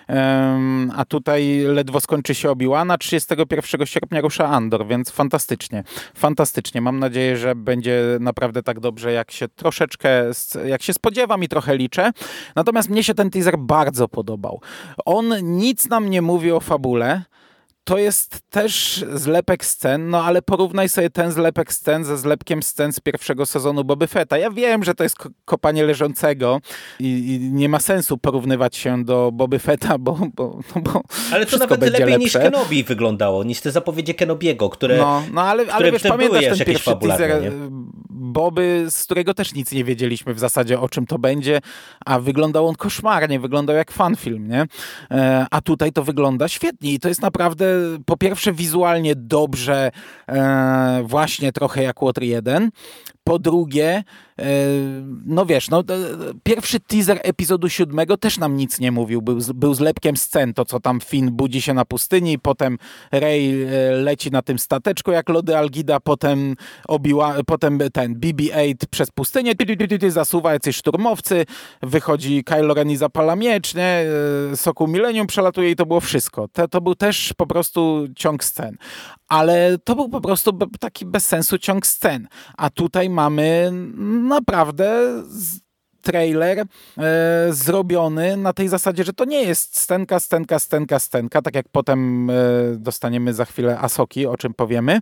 e, 0.09 0.59
a 0.97 1.05
tutaj 1.05 1.59
ledwo 1.59 2.01
skończy 2.01 2.35
się 2.35 2.51
Obi-Wan, 2.51 2.91
31 3.05 3.87
sierpnia 3.87 4.21
rusza 4.21 4.49
Andor, 4.49 4.87
więc 4.87 5.11
fantastycznie. 5.11 5.85
Fantastycznie. 6.15 6.81
Mam 6.81 6.99
nadzieję, 6.99 7.37
że 7.37 7.55
będzie 7.55 8.03
naprawdę 8.21 8.63
tak 8.63 8.81
dobrze, 8.81 9.13
jak 9.13 9.31
się 9.31 9.49
troszeczkę, 9.49 10.09
jak 10.67 10.83
się 10.83 10.93
spodziewam 10.93 11.45
i 11.45 11.49
trochę 11.49 11.77
liczę. 11.77 12.11
Natomiast 12.57 12.91
mnie 12.91 13.05
się 13.05 13.15
ten 13.15 13.31
teaser 13.31 13.59
bardzo 13.59 14.09
podobał. 14.09 14.61
On 15.05 15.35
nic 15.43 15.89
nam 15.89 16.11
nie 16.11 16.23
mówi 16.23 16.53
o 16.53 16.61
fabule, 16.61 17.23
to 17.85 17.99
jest 17.99 18.41
też 18.51 19.05
zlepek 19.13 19.65
scen, 19.65 20.11
no 20.11 20.25
ale 20.25 20.43
porównaj 20.43 20.89
sobie 20.89 21.11
ten 21.11 21.33
zlepek 21.33 21.73
scen 21.73 22.05
ze 22.05 22.19
zlepkiem 22.19 22.63
scen 22.63 22.93
z 22.93 23.01
pierwszego 23.01 23.47
sezonu 23.47 23.85
Boby 23.85 24.07
Fetta. 24.07 24.39
Ja 24.39 24.51
wiem, 24.51 24.85
że 24.85 24.95
to 24.95 25.03
jest 25.03 25.17
kopanie 25.45 25.85
leżącego 25.85 26.61
i, 27.01 27.07
i 27.35 27.41
nie 27.53 27.69
ma 27.69 27.81
sensu 27.81 28.19
porównywać 28.19 28.77
się 28.77 29.05
do 29.05 29.31
Boby 29.33 29.59
Fetta, 29.59 29.99
bo, 29.99 30.19
bo, 30.35 30.59
no 30.75 30.83
bo 30.83 31.03
Ale 31.33 31.47
to 31.47 31.57
nawet 31.59 31.81
lepiej 31.81 32.01
lepsze. 32.01 32.19
niż 32.19 32.33
Kenobi 32.33 32.85
wyglądało, 32.85 33.45
niż 33.45 33.61
te 33.61 33.71
zapowiedzi 33.71 34.15
Kenobiego, 34.15 34.71
które 34.71 34.97
No, 34.97 35.23
no 35.33 35.43
ale, 35.43 35.73
ale 35.73 35.93
wiesz, 35.93 36.03
pamiętasz 36.03 36.45
ten 36.45 36.67
pierwszy 36.67 36.97
teaser 36.97 37.43
nie? 37.43 37.51
Boby, 38.33 38.87
z 38.91 39.05
którego 39.05 39.35
też 39.35 39.55
nic 39.55 39.73
nie 39.73 39.85
wiedzieliśmy 39.85 40.35
w 40.35 40.39
zasadzie 40.39 40.81
o 40.81 40.89
czym 40.89 41.07
to 41.07 41.19
będzie, 41.19 41.61
a 42.07 42.21
wyglądał 42.21 42.69
on 42.69 42.75
koszmarnie, 42.75 43.41
wyglądał 43.41 43.77
jak 43.77 43.93
fanfilm, 43.93 44.49
nie? 44.49 44.67
E, 45.11 45.47
a 45.51 45.61
tutaj 45.61 45.93
to 45.93 46.05
wygląda 46.05 46.49
świetnie 46.49 46.93
i 46.93 47.01
to 47.01 47.09
jest 47.09 47.23
naprawdę 47.23 47.67
po 48.07 48.17
pierwsze 48.17 48.53
wizualnie 48.53 49.15
dobrze, 49.17 49.91
e, 50.29 51.03
właśnie 51.07 51.53
trochę 51.53 51.83
jak 51.83 51.97
Water 52.01 52.25
1, 52.25 52.71
po 53.25 53.39
drugie, 53.39 54.05
e, 54.39 54.45
no 55.27 55.47
wiesz, 55.47 55.71
no, 55.71 55.83
pierwszy 56.43 56.81
teaser 56.81 57.21
epizodu 57.23 57.69
siódmego 57.69 58.17
też 58.17 58.39
nam 58.39 58.57
nic 58.57 58.81
nie 58.81 58.93
mówił. 58.93 59.23
Był, 59.23 59.39
był 59.55 59.75
zlepkiem 59.75 60.17
scen, 60.17 60.55
to 60.55 60.65
co 60.65 60.81
tam 60.81 61.01
Finn 61.01 61.31
budzi 61.31 61.63
się 61.63 61.75
na 61.75 61.85
pustyni, 61.85 62.39
potem 62.39 62.79
Rey 63.13 63.63
e, 63.63 63.93
leci 63.93 64.31
na 64.31 64.43
tym 64.43 64.59
stateczku 64.59 65.13
jak 65.13 65.29
lody 65.29 65.57
Algida, 65.57 66.01
potem 66.01 66.57
obiła, 66.89 67.35
potem 67.47 67.79
ten 67.93 68.15
BB-8 68.15 68.75
przez 68.91 69.11
pustynię 69.11 69.55
zasuwa 70.09 70.53
jacyś 70.53 70.77
szturmowcy, 70.77 71.47
wychodzi 71.83 72.45
Kylo 72.45 72.75
Ren 72.75 72.91
i 72.91 72.97
zapala 72.97 73.37
miecz, 73.37 73.75
nie? 73.75 74.07
E, 74.53 74.57
Soku 74.57 74.87
Millennium 74.87 75.27
przelatuje 75.27 75.71
i 75.71 75.77
to 75.77 75.87
było 75.87 76.01
wszystko. 76.01 76.49
To, 76.49 76.69
to 76.69 76.81
był 76.81 76.95
też 76.95 77.35
po 77.37 77.47
prostu 77.47 78.07
ciąg 78.17 78.45
scen. 78.45 78.77
Ale 79.35 79.79
to 79.79 79.97
był 79.97 80.09
po 80.09 80.21
prostu 80.21 80.59
taki 80.81 81.07
bez 81.07 81.27
sensu 81.27 81.59
ciąg 81.59 81.87
scen. 81.87 82.29
A 82.57 82.71
tutaj 82.71 83.11
mamy 83.11 83.71
naprawdę 84.29 84.93
trailer 86.05 86.59
e, 86.59 86.65
zrobiony 87.51 88.37
na 88.37 88.53
tej 88.53 88.69
zasadzie, 88.69 89.05
że 89.05 89.13
to 89.13 89.25
nie 89.25 89.43
jest 89.43 89.79
stenka, 89.79 90.21
stenka, 90.21 90.59
stenka, 90.59 90.99
stenka, 90.99 91.43
tak 91.43 91.55
jak 91.55 91.67
potem 91.73 92.31
e, 92.31 92.35
dostaniemy 92.77 93.35
za 93.35 93.45
chwilę 93.45 93.79
Asoki, 93.79 94.27
o 94.27 94.37
czym 94.37 94.55
powiemy, 94.55 95.01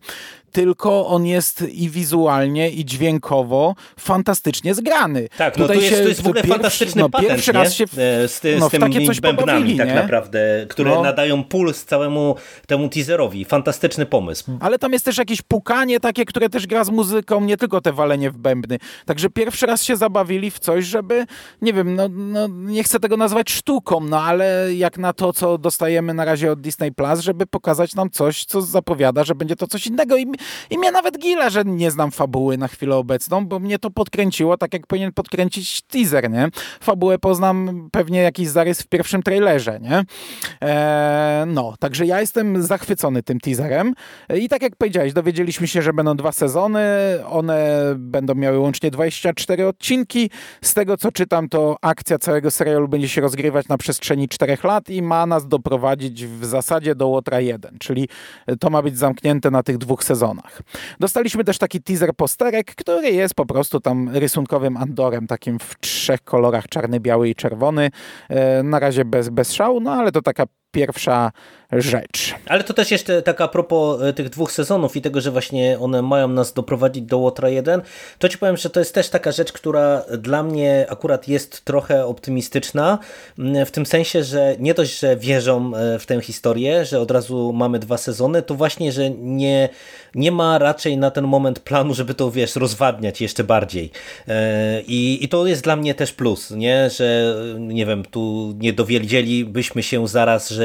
tylko 0.53 1.07
on 1.07 1.27
jest 1.27 1.63
i 1.63 1.91
wizualnie, 1.91 2.71
i 2.71 2.85
dźwiękowo 2.85 3.75
fantastycznie 3.99 4.75
zgrany. 4.75 5.29
Tak, 5.37 5.59
no 5.59 5.65
Tutaj 5.65 5.77
to, 5.77 5.85
jest, 5.85 6.03
to 6.03 6.09
jest 6.09 6.23
w 6.23 6.27
ogóle 6.27 6.43
pierwszy, 6.43 6.59
fantastyczny 6.59 7.03
no, 7.03 7.11
patent, 7.11 7.31
pierwszy 7.31 7.53
raz 7.53 7.75
się 7.75 7.87
w, 7.87 7.99
e, 7.99 8.29
z, 8.29 8.41
ty, 8.41 8.57
no, 8.61 8.69
z 8.69 8.73
tymi 8.73 9.07
coś 9.07 9.21
bębnami 9.21 9.77
tak 9.77 9.95
naprawdę, 9.95 10.67
które 10.69 10.91
no. 10.91 11.03
nadają 11.03 11.45
puls 11.45 11.85
całemu 11.85 12.37
temu 12.67 12.89
teaserowi. 12.89 13.45
Fantastyczny 13.45 14.07
pomysł. 14.07 14.45
Ale 14.61 14.79
tam 14.79 14.93
jest 14.93 15.05
też 15.05 15.19
jakieś 15.19 15.43
pukanie 15.43 16.01
takie, 16.01 16.25
które 16.25 16.49
też 16.49 16.67
gra 16.67 16.85
z 16.85 16.91
muzyką, 16.91 17.41
nie 17.41 17.57
tylko 17.57 17.81
te 17.81 17.93
walenie 17.93 18.31
w 18.31 18.37
bębny. 18.37 18.79
Także 19.07 19.31
pierwszy 19.31 19.67
raz 19.67 19.85
się 19.85 19.97
zabawili 19.97 20.51
w 20.51 20.59
coś, 20.59 20.85
żeby, 20.93 21.27
nie 21.63 21.73
wiem, 21.73 21.95
no, 21.95 22.09
no, 22.09 22.49
nie 22.49 22.85
chcę 22.85 23.01
tego 23.01 23.17
nazwać 23.17 23.51
sztuką, 23.51 24.01
no 24.01 24.23
ale 24.23 24.75
jak 24.75 24.99
na 24.99 25.13
to, 25.13 25.33
co 25.33 25.59
dostajemy 25.59 26.15
na 26.15 26.25
razie 26.25 26.53
od 26.53 26.61
Disney 26.61 26.93
Plus, 26.93 27.21
żeby 27.21 27.47
pokazać 27.47 27.95
nam 27.95 28.11
coś, 28.11 28.45
co 28.45 28.63
zapowiada, 28.63 29.25
że 29.25 29.35
będzie 29.35 29.57
to 29.57 29.67
coś 29.67 29.87
innego. 29.87 30.17
I, 30.17 30.27
i 30.71 30.79
mnie 30.79 30.93
nawet 30.93 31.19
gila, 31.19 31.51
że 31.51 31.65
nie 31.65 31.91
znam 31.91 32.11
fabuły 32.11 32.59
na 32.59 32.69
chwilę 32.69 32.97
obecną, 32.97 33.47
bo 33.47 33.59
mnie 33.59 33.79
to 33.79 33.91
podkręciło 33.91 34.57
tak, 34.57 34.73
jak 34.73 34.87
powinien 34.87 35.13
podkręcić 35.13 35.83
teaser, 35.83 36.31
nie? 36.31 36.49
Fabułę 36.81 37.19
poznam 37.19 37.89
pewnie 37.93 38.19
jakiś 38.23 38.49
zarys 38.49 38.83
w 38.83 38.87
pierwszym 38.87 39.23
trailerze, 39.23 39.81
nie? 39.81 40.05
Eee, 40.61 41.47
no, 41.47 41.75
także 41.79 42.07
ja 42.07 42.21
jestem 42.21 42.63
zachwycony 42.63 43.23
tym 43.23 43.41
teaserem 43.41 43.95
i 44.41 44.49
tak 44.49 44.63
jak 44.63 44.77
powiedziałeś, 44.77 45.13
dowiedzieliśmy 45.13 45.69
się, 45.69 45.83
że 45.83 45.93
będą 45.93 46.17
dwa 46.17 46.33
sezony, 46.33 46.83
one 47.31 47.83
będą 47.97 48.35
miały 48.35 48.59
łącznie 48.59 48.91
24 48.91 49.67
odcinki, 49.67 50.31
z 50.63 50.75
tego 50.75 50.82
co 50.97 51.13
czytam, 51.13 51.49
to 51.49 51.77
akcja 51.83 52.19
całego 52.19 52.51
serialu 52.51 52.89
będzie 52.89 53.09
się 53.09 53.21
rozgrywać 53.21 53.69
na 53.69 53.79
przestrzeni 53.79 54.29
czterech 54.29 54.65
lat 54.65 54.91
i 54.91 55.03
ma 55.03 55.27
nas 55.27 55.49
doprowadzić 55.49 56.27
w 56.27 56.45
zasadzie 56.45 56.95
do 56.95 57.09
Łotra 57.09 57.41
1, 57.41 57.79
czyli 57.79 58.09
to 58.61 58.71
ma 58.71 58.83
być 58.83 58.99
zamknięte 58.99 59.51
na 59.51 59.63
tych 59.63 59.79
dwóch 59.79 60.05
sezonach. 60.05 60.63
Dostaliśmy 61.01 61.45
też 61.45 61.59
taki 61.59 61.83
teaser 61.83 62.15
posterek, 62.15 62.75
który 62.75 63.11
jest 63.11 63.35
po 63.35 63.47
prostu 63.47 63.81
tam 63.81 64.09
rysunkowym 64.09 64.77
Andorem, 64.77 65.27
takim 65.27 65.59
w 65.59 65.81
trzech 65.81 66.21
kolorach, 66.25 66.69
czarny, 66.69 67.01
biały 67.01 67.29
i 67.29 67.35
czerwony. 67.35 67.91
E, 68.29 68.63
na 68.63 68.79
razie 68.79 69.05
bez, 69.05 69.29
bez 69.29 69.53
szału, 69.53 69.81
no 69.81 69.93
ale 69.93 70.13
to 70.13 70.23
taka 70.23 70.45
pierwsza 70.73 71.33
rzecz. 71.73 72.35
Ale 72.47 72.65
to 72.65 72.75
też 72.75 72.91
jeszcze 72.91 73.23
tak 73.23 73.41
a 73.41 73.49
propos 73.49 74.03
e, 74.03 74.13
tych 74.13 74.29
dwóch 74.29 74.53
sezonów 74.53 74.97
i 74.97 75.03
tego, 75.03 75.21
że 75.21 75.31
właśnie 75.31 75.79
one 75.79 76.03
mają 76.03 76.29
nas 76.29 76.53
doprowadzić 76.53 77.05
do 77.05 77.19
Łotra 77.19 77.49
1, 77.49 77.83
to 78.19 78.29
ci 78.29 78.39
powiem, 78.39 78.57
że 78.57 78.71
to 78.71 78.81
jest 78.81 78.95
też 78.95 79.09
taka 79.09 79.33
rzecz, 79.33 79.53
która 79.53 80.05
dla 80.19 80.43
mnie 80.43 80.87
akurat 80.89 81.29
jest 81.29 81.65
trochę 81.65 82.07
optymistyczna, 82.07 82.99
w 83.67 83.71
tym 83.71 83.87
sensie, 83.87 84.25
że 84.25 84.57
nie 84.59 84.75
dość, 84.75 84.99
że 84.99 85.17
wierzą 85.17 85.77
e, 85.77 85.99
w 85.99 86.07
tę 86.07 86.21
historię, 86.21 86.85
że 86.85 87.01
od 87.01 87.11
razu 87.11 87.53
mamy 87.53 87.79
dwa 87.79 87.97
sezony, 87.97 88.43
to 88.43 88.55
właśnie, 88.55 88.93
że 88.93 89.11
nie, 89.11 89.69
nie 90.15 90.33
ma 90.33 90.59
raczej 90.59 90.97
na 90.97 91.11
ten 91.11 91.25
moment 91.25 91.61
planu, 91.61 91.95
żeby 91.95 92.15
to, 92.15 92.31
wiesz, 92.31 92.57
rozwadniać 92.57 93.21
jeszcze 93.21 93.45
bardziej. 93.45 93.91
E, 94.29 94.83
I, 94.83 95.25
i 95.25 95.29
to 95.29 95.47
jest 95.47 95.63
dla 95.65 95.77
mnie 95.77 95.95
też 95.95 96.13
plus, 96.13 96.51
nie? 96.51 96.91
że 96.91 97.37
nie 97.59 97.87
wiem, 97.87 98.05
tu 98.05 98.55
nie 98.59 98.73
dowiedzielibyśmy 98.73 99.83
się 99.83 100.09
zaraz, 100.09 100.51
że 100.51 100.62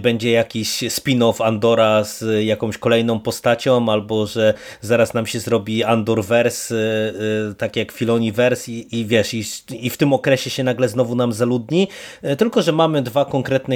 będzie 0.00 0.24
będzie 0.24 0.30
jakiś 0.30 0.82
spin-off 0.82 1.44
Andora 1.44 2.04
z 2.04 2.44
jakąś 2.44 2.78
kolejną 2.78 3.20
postacią, 3.20 3.88
albo 3.88 4.26
że 4.26 4.54
zaraz 4.80 5.14
nam 5.14 5.26
się 5.26 5.40
zrobi 5.40 5.84
Andorverse, 5.84 6.74
y, 6.74 7.50
y, 7.50 7.54
tak 7.54 7.76
jak 7.76 7.92
Filoniverse 7.92 8.72
i, 8.72 9.00
i 9.00 9.06
wiesz, 9.06 9.34
i, 9.34 9.44
i 9.70 9.90
w 9.90 9.96
tym 9.96 10.12
okresie 10.12 10.50
się 10.50 10.64
nagle 10.64 10.88
znowu 10.88 11.14
nam 11.14 11.32
zaludni, 11.32 11.88
y, 12.24 12.36
tylko 12.36 12.62
że 12.62 12.72
mamy 12.72 13.02
dwa 13.02 13.24
konkretne 13.24 13.74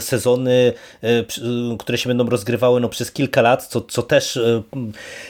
sezony, 0.00 0.72
które 1.78 1.98
się 1.98 2.08
będą 2.08 2.28
rozgrywały 2.28 2.80
no, 2.80 2.88
przez 2.88 3.12
kilka 3.12 3.42
lat, 3.42 3.66
co, 3.66 3.80
co 3.80 4.02
też 4.02 4.38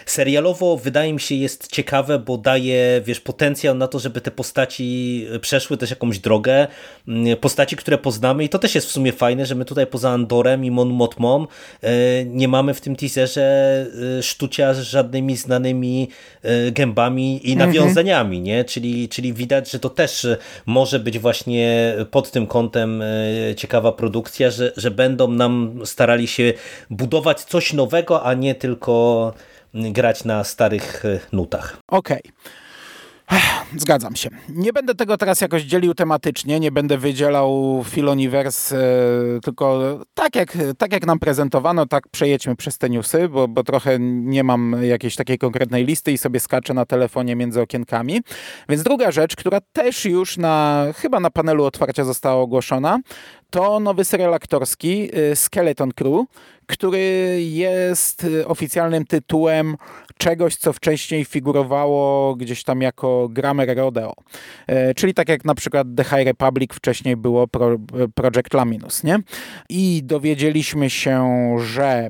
serialowo 0.06 0.76
wydaje 0.76 1.12
mi 1.12 1.20
się 1.20 1.34
jest 1.34 1.72
ciekawe, 1.72 2.18
bo 2.18 2.38
daje, 2.38 3.02
wiesz, 3.04 3.20
potencjał 3.20 3.74
na 3.74 3.88
to, 3.88 3.98
żeby 3.98 4.20
te 4.20 4.30
postaci 4.30 5.26
przeszły 5.40 5.76
też 5.76 5.90
jakąś 5.90 6.18
drogę, 6.18 6.66
postaci, 7.40 7.76
które 7.76 7.98
poznamy 7.98 8.44
i 8.44 8.48
to 8.48 8.58
też 8.58 8.74
jest 8.74 8.86
w 8.86 8.90
sumie 8.90 9.12
fajne, 9.12 9.45
że 9.46 9.54
my 9.54 9.64
tutaj 9.64 9.86
poza 9.86 10.10
Andorem 10.10 10.64
i 10.64 10.70
Mon 10.70 10.88
Motmom 10.88 11.46
e, 11.82 12.24
nie 12.24 12.48
mamy 12.48 12.74
w 12.74 12.80
tym 12.80 12.96
teaserze 12.96 13.86
e, 14.18 14.22
sztucia 14.22 14.74
z 14.74 14.80
żadnymi 14.80 15.36
znanymi 15.36 16.08
e, 16.42 16.72
gębami 16.72 17.48
i 17.48 17.52
mhm. 17.52 17.70
nawiązaniami, 17.70 18.40
nie? 18.40 18.64
Czyli, 18.64 19.08
czyli 19.08 19.32
widać, 19.32 19.70
że 19.70 19.78
to 19.78 19.90
też 19.90 20.26
może 20.66 20.98
być 21.00 21.18
właśnie 21.18 21.94
pod 22.10 22.30
tym 22.30 22.46
kątem 22.46 23.02
ciekawa 23.56 23.92
produkcja, 23.92 24.50
że, 24.50 24.72
że 24.76 24.90
będą 24.90 25.30
nam 25.30 25.80
starali 25.84 26.26
się 26.26 26.52
budować 26.90 27.44
coś 27.44 27.72
nowego, 27.72 28.22
a 28.22 28.34
nie 28.34 28.54
tylko 28.54 29.34
grać 29.74 30.24
na 30.24 30.44
starych 30.44 31.02
nutach. 31.32 31.76
Okej. 31.88 32.18
Okay. 32.18 32.65
Zgadzam 33.76 34.16
się. 34.16 34.30
Nie 34.48 34.72
będę 34.72 34.94
tego 34.94 35.16
teraz 35.16 35.40
jakoś 35.40 35.62
dzielił 35.62 35.94
tematycznie, 35.94 36.60
nie 36.60 36.72
będę 36.72 36.98
wydzielał 36.98 37.82
Filoniverse, 37.88 38.78
tylko 39.42 39.98
tak 40.14 40.36
jak, 40.36 40.58
tak 40.78 40.92
jak 40.92 41.06
nam 41.06 41.18
prezentowano, 41.18 41.86
tak 41.86 42.08
przejedźmy 42.08 42.56
przez 42.56 42.78
te 42.78 42.90
newsy, 42.90 43.28
bo, 43.28 43.48
bo 43.48 43.64
trochę 43.64 43.98
nie 44.00 44.44
mam 44.44 44.76
jakiejś 44.82 45.16
takiej 45.16 45.38
konkretnej 45.38 45.84
listy 45.84 46.12
i 46.12 46.18
sobie 46.18 46.40
skaczę 46.40 46.74
na 46.74 46.86
telefonie 46.86 47.36
między 47.36 47.60
okienkami. 47.60 48.20
Więc 48.68 48.82
druga 48.82 49.10
rzecz, 49.10 49.36
która 49.36 49.60
też 49.72 50.04
już 50.04 50.36
na, 50.36 50.86
chyba 50.96 51.20
na 51.20 51.30
panelu 51.30 51.64
otwarcia 51.64 52.04
została 52.04 52.42
ogłoszona, 52.42 52.98
to 53.50 53.80
nowy 53.80 54.04
serial 54.04 54.34
aktorski 54.34 55.10
y, 55.32 55.36
Skeleton 55.36 55.92
Crew, 55.92 56.26
który 56.66 56.98
jest 57.42 58.24
y, 58.24 58.46
oficjalnym 58.46 59.04
tytułem 59.04 59.76
czegoś, 60.18 60.56
co 60.56 60.72
wcześniej 60.72 61.24
figurowało 61.24 62.34
gdzieś 62.36 62.64
tam 62.64 62.82
jako 62.82 63.28
Grammar 63.28 63.76
Rodeo. 63.76 64.14
E, 64.66 64.94
czyli 64.94 65.14
tak 65.14 65.28
jak 65.28 65.44
na 65.44 65.54
przykład 65.54 65.86
The 65.96 66.04
High 66.04 66.26
Republic 66.26 66.74
wcześniej 66.74 67.16
było 67.16 67.48
Pro, 67.48 67.76
Project 68.14 68.54
Laminus, 68.54 69.04
nie? 69.04 69.18
I 69.68 70.00
dowiedzieliśmy 70.04 70.90
się, 70.90 71.56
że 71.58 72.08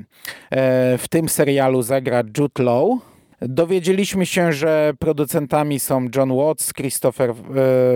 w 0.98 1.04
tym 1.10 1.28
serialu 1.28 1.82
zagra 1.82 2.22
Jude 2.38 2.62
Law, 2.62 2.98
Dowiedzieliśmy 3.40 4.26
się, 4.26 4.52
że 4.52 4.92
producentami 4.98 5.80
są 5.80 6.06
John 6.16 6.32
Watts, 6.36 6.72
Christopher 6.72 7.30
e, 7.30 7.34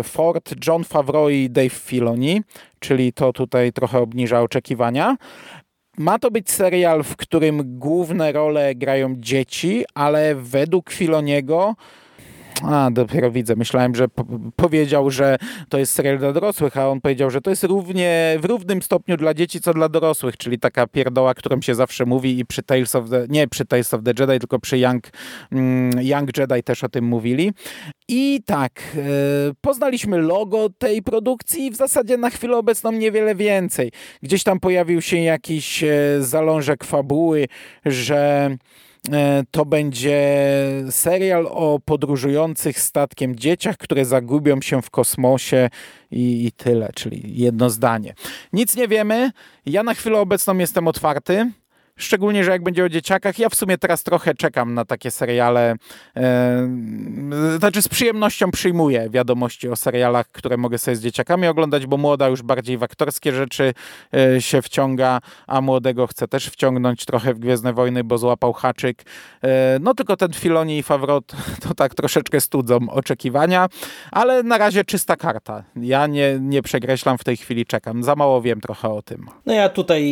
Ford, 0.02 0.54
John 0.66 0.84
Favreau 0.84 1.28
i 1.28 1.50
Dave 1.50 1.74
Filoni, 1.74 2.42
czyli 2.78 3.12
to 3.12 3.32
tutaj 3.32 3.72
trochę 3.72 3.98
obniża 3.98 4.40
oczekiwania. 4.40 5.16
Ma 5.98 6.18
to 6.18 6.30
być 6.30 6.50
serial, 6.50 7.02
w 7.02 7.16
którym 7.16 7.78
główne 7.78 8.32
role 8.32 8.74
grają 8.74 9.14
dzieci, 9.18 9.84
ale 9.94 10.34
według 10.34 10.90
Filoniego 10.90 11.74
A, 12.64 12.90
dopiero 12.90 13.30
widzę. 13.30 13.56
Myślałem, 13.56 13.94
że 13.94 14.08
po 14.08 14.24
powiedział, 14.56 15.10
że 15.10 15.36
to 15.68 15.78
jest 15.78 15.92
serial 15.92 16.18
dla 16.18 16.32
dorosłych, 16.32 16.76
a 16.76 16.88
on 16.88 17.00
powiedział, 17.00 17.30
że 17.30 17.40
to 17.40 17.50
jest 17.50 17.64
równie, 17.64 18.36
w 18.40 18.44
równym 18.44 18.82
stopniu 18.82 19.16
dla 19.16 19.34
dzieci, 19.34 19.60
co 19.60 19.74
dla 19.74 19.88
dorosłych, 19.88 20.36
czyli 20.36 20.58
taka 20.58 20.86
pierdoła, 20.86 21.34
którą 21.34 21.60
się 21.60 21.74
zawsze 21.74 22.06
mówi 22.06 22.38
i 22.38 22.46
przy 22.46 22.62
Tales 22.62 22.94
of 22.94 23.10
the, 23.10 23.26
nie 23.28 23.48
przy 23.48 23.64
Tales 23.64 23.94
of 23.94 24.00
the 24.04 24.12
Jedi, 24.18 24.38
tylko 24.38 24.58
przy 24.58 24.78
Young, 24.78 25.04
mm, 25.52 25.90
Young 26.02 26.38
Jedi 26.38 26.62
też 26.62 26.84
o 26.84 26.88
tym 26.88 27.04
mówili. 27.04 27.52
I 28.08 28.40
tak, 28.46 28.72
e, 28.96 29.00
poznaliśmy 29.60 30.18
logo 30.18 30.68
tej 30.78 31.02
produkcji 31.02 31.70
w 31.70 31.76
zasadzie 31.76 32.16
na 32.16 32.30
chwilę 32.30 32.56
obecną 32.56 32.92
niewiele 32.92 33.34
więcej. 33.34 33.92
Gdzieś 34.22 34.42
tam 34.42 34.60
pojawił 34.60 35.02
się 35.02 35.16
jakiś 35.16 35.84
e, 35.84 35.88
zalążek 36.20 36.84
fabuły, 36.84 37.48
że 37.86 38.50
to 39.50 39.64
będzie 39.64 40.42
serial 40.90 41.46
o 41.50 41.80
podróżujących 41.84 42.80
statkiem 42.80 43.36
dzieciach, 43.36 43.76
które 43.76 44.04
zagubią 44.04 44.60
się 44.60 44.82
w 44.82 44.90
kosmosie 44.90 45.70
i, 46.10 46.46
i 46.46 46.52
tyle, 46.52 46.90
czyli 46.94 47.22
jedno 47.40 47.70
zdanie. 47.70 48.14
Nic 48.52 48.76
nie 48.76 48.88
wiemy. 48.88 49.30
Ja 49.66 49.82
na 49.82 49.94
chwilę 49.94 50.18
obecną 50.18 50.58
jestem 50.58 50.88
otwarty. 50.88 51.50
Szczególnie, 52.00 52.44
że 52.44 52.50
jak 52.50 52.62
będzie 52.62 52.84
o 52.84 52.88
dzieciakach, 52.88 53.38
ja 53.38 53.48
w 53.48 53.54
sumie 53.54 53.78
teraz 53.78 54.02
trochę 54.02 54.34
czekam 54.34 54.74
na 54.74 54.84
takie 54.84 55.10
seriale. 55.10 55.76
Znaczy 57.58 57.82
z 57.82 57.88
przyjemnością 57.88 58.50
przyjmuję 58.50 59.08
wiadomości 59.10 59.68
o 59.68 59.76
serialach, 59.76 60.28
które 60.32 60.56
mogę 60.56 60.78
sobie 60.78 60.96
z 60.96 61.00
dzieciakami 61.00 61.46
oglądać, 61.46 61.86
bo 61.86 61.96
młoda 61.96 62.28
już 62.28 62.42
bardziej 62.42 62.78
w 62.78 62.82
aktorskie 62.82 63.32
rzeczy 63.32 63.74
e, 64.14 64.42
się 64.42 64.62
wciąga, 64.62 65.20
a 65.46 65.60
młodego 65.60 66.06
chce 66.06 66.28
też 66.28 66.46
wciągnąć 66.46 67.04
trochę 67.04 67.34
w 67.34 67.38
Gwiezdne 67.38 67.72
Wojny, 67.72 68.04
bo 68.04 68.18
złapał 68.18 68.52
haczyk. 68.52 69.02
E, 69.44 69.78
no 69.80 69.94
tylko 69.94 70.16
ten 70.16 70.32
Filoni 70.32 70.78
i 70.78 70.82
Favreau 70.82 71.20
to 71.68 71.74
tak 71.74 71.94
troszeczkę 71.94 72.40
studzą 72.40 72.78
oczekiwania, 72.90 73.68
ale 74.10 74.42
na 74.42 74.58
razie 74.58 74.84
czysta 74.84 75.16
karta. 75.16 75.64
Ja 75.76 76.06
nie, 76.06 76.38
nie 76.40 76.62
przekreślam 76.62 77.18
w 77.18 77.24
tej 77.24 77.36
chwili, 77.36 77.66
czekam. 77.66 78.02
Za 78.02 78.14
mało 78.14 78.42
wiem 78.42 78.60
trochę 78.60 78.88
o 78.88 79.02
tym. 79.02 79.26
No 79.46 79.52
ja 79.52 79.68
tutaj 79.68 80.02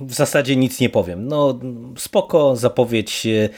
w 0.00 0.14
zasadzie 0.14 0.56
nic 0.56 0.80
nie 0.80 0.88
powiem 0.88 1.19
no 1.20 1.60
spoko, 1.96 2.56
zapowiedź. 2.56 3.26
E, 3.26 3.48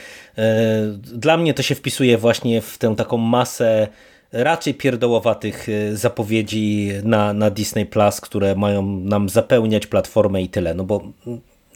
e, 0.42 0.82
dla 0.96 1.36
mnie 1.36 1.54
to 1.54 1.62
się 1.62 1.74
wpisuje 1.74 2.18
właśnie 2.18 2.60
w 2.60 2.78
tę 2.78 2.96
taką 2.96 3.16
masę 3.16 3.88
raczej 4.32 4.74
pierdołowatych 4.74 5.68
e, 5.68 5.96
zapowiedzi 5.96 6.90
na, 7.04 7.32
na 7.32 7.50
Disney 7.50 7.86
Plus, 7.86 8.20
które 8.20 8.54
mają 8.54 8.82
nam 8.82 9.28
zapełniać 9.28 9.86
platformę 9.86 10.42
i 10.42 10.48
tyle. 10.48 10.74
No 10.74 10.84
bo 10.84 11.02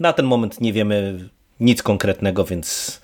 na 0.01 0.13
ten 0.13 0.27
moment 0.27 0.61
nie 0.61 0.73
wiemy 0.73 1.29
nic 1.61 1.83
konkretnego, 1.83 2.45
więc 2.45 3.01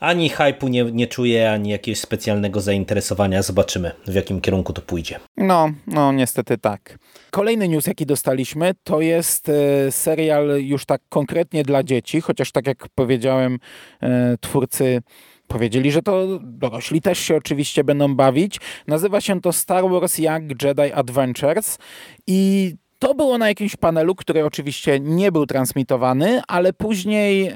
ani 0.00 0.28
hypu 0.28 0.68
nie, 0.68 0.84
nie 0.84 1.06
czuję, 1.06 1.52
ani 1.52 1.70
jakiegoś 1.70 2.00
specjalnego 2.00 2.60
zainteresowania. 2.60 3.42
Zobaczymy, 3.42 3.92
w 4.06 4.14
jakim 4.14 4.40
kierunku 4.40 4.72
to 4.72 4.82
pójdzie. 4.82 5.20
No, 5.36 5.70
no 5.86 6.12
niestety 6.12 6.58
tak. 6.58 6.98
Kolejny 7.30 7.68
news, 7.68 7.86
jaki 7.86 8.06
dostaliśmy, 8.06 8.72
to 8.84 9.00
jest 9.00 9.48
e, 9.48 9.92
serial 9.92 10.48
już 10.60 10.84
tak 10.86 11.00
konkretnie 11.08 11.62
dla 11.62 11.82
dzieci, 11.82 12.20
chociaż 12.20 12.52
tak 12.52 12.66
jak 12.66 12.88
powiedziałem, 12.94 13.58
e, 14.02 14.36
twórcy 14.40 15.02
Powiedzieli, 15.48 15.92
że 15.92 16.02
to 16.02 16.38
dorośli 16.42 17.00
też 17.00 17.18
się 17.18 17.36
oczywiście 17.36 17.84
będą 17.84 18.14
bawić. 18.14 18.60
Nazywa 18.86 19.20
się 19.20 19.40
to 19.40 19.52
Star 19.52 19.84
Wars 19.90 20.18
Young 20.18 20.62
Jedi 20.62 20.92
Adventures 20.92 21.78
i 22.26 22.72
to 22.98 23.14
było 23.14 23.38
na 23.38 23.48
jakimś 23.48 23.76
panelu, 23.76 24.14
który 24.14 24.44
oczywiście 24.44 25.00
nie 25.00 25.32
był 25.32 25.46
transmitowany, 25.46 26.42
ale 26.48 26.72
później 26.72 27.46
e, 27.46 27.54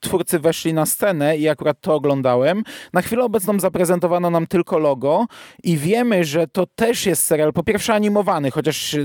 twórcy 0.00 0.38
weszli 0.38 0.74
na 0.74 0.86
scenę 0.86 1.36
i 1.36 1.48
akurat 1.48 1.80
to 1.80 1.94
oglądałem. 1.94 2.62
Na 2.92 3.02
chwilę 3.02 3.24
obecną 3.24 3.60
zaprezentowano 3.60 4.30
nam 4.30 4.46
tylko 4.46 4.78
logo 4.78 5.26
i 5.64 5.76
wiemy, 5.76 6.24
że 6.24 6.46
to 6.46 6.66
też 6.74 7.06
jest 7.06 7.24
serial, 7.24 7.52
po 7.52 7.62
pierwsze 7.62 7.94
animowany, 7.94 8.50
chociaż 8.50 8.94
e, 8.94 8.98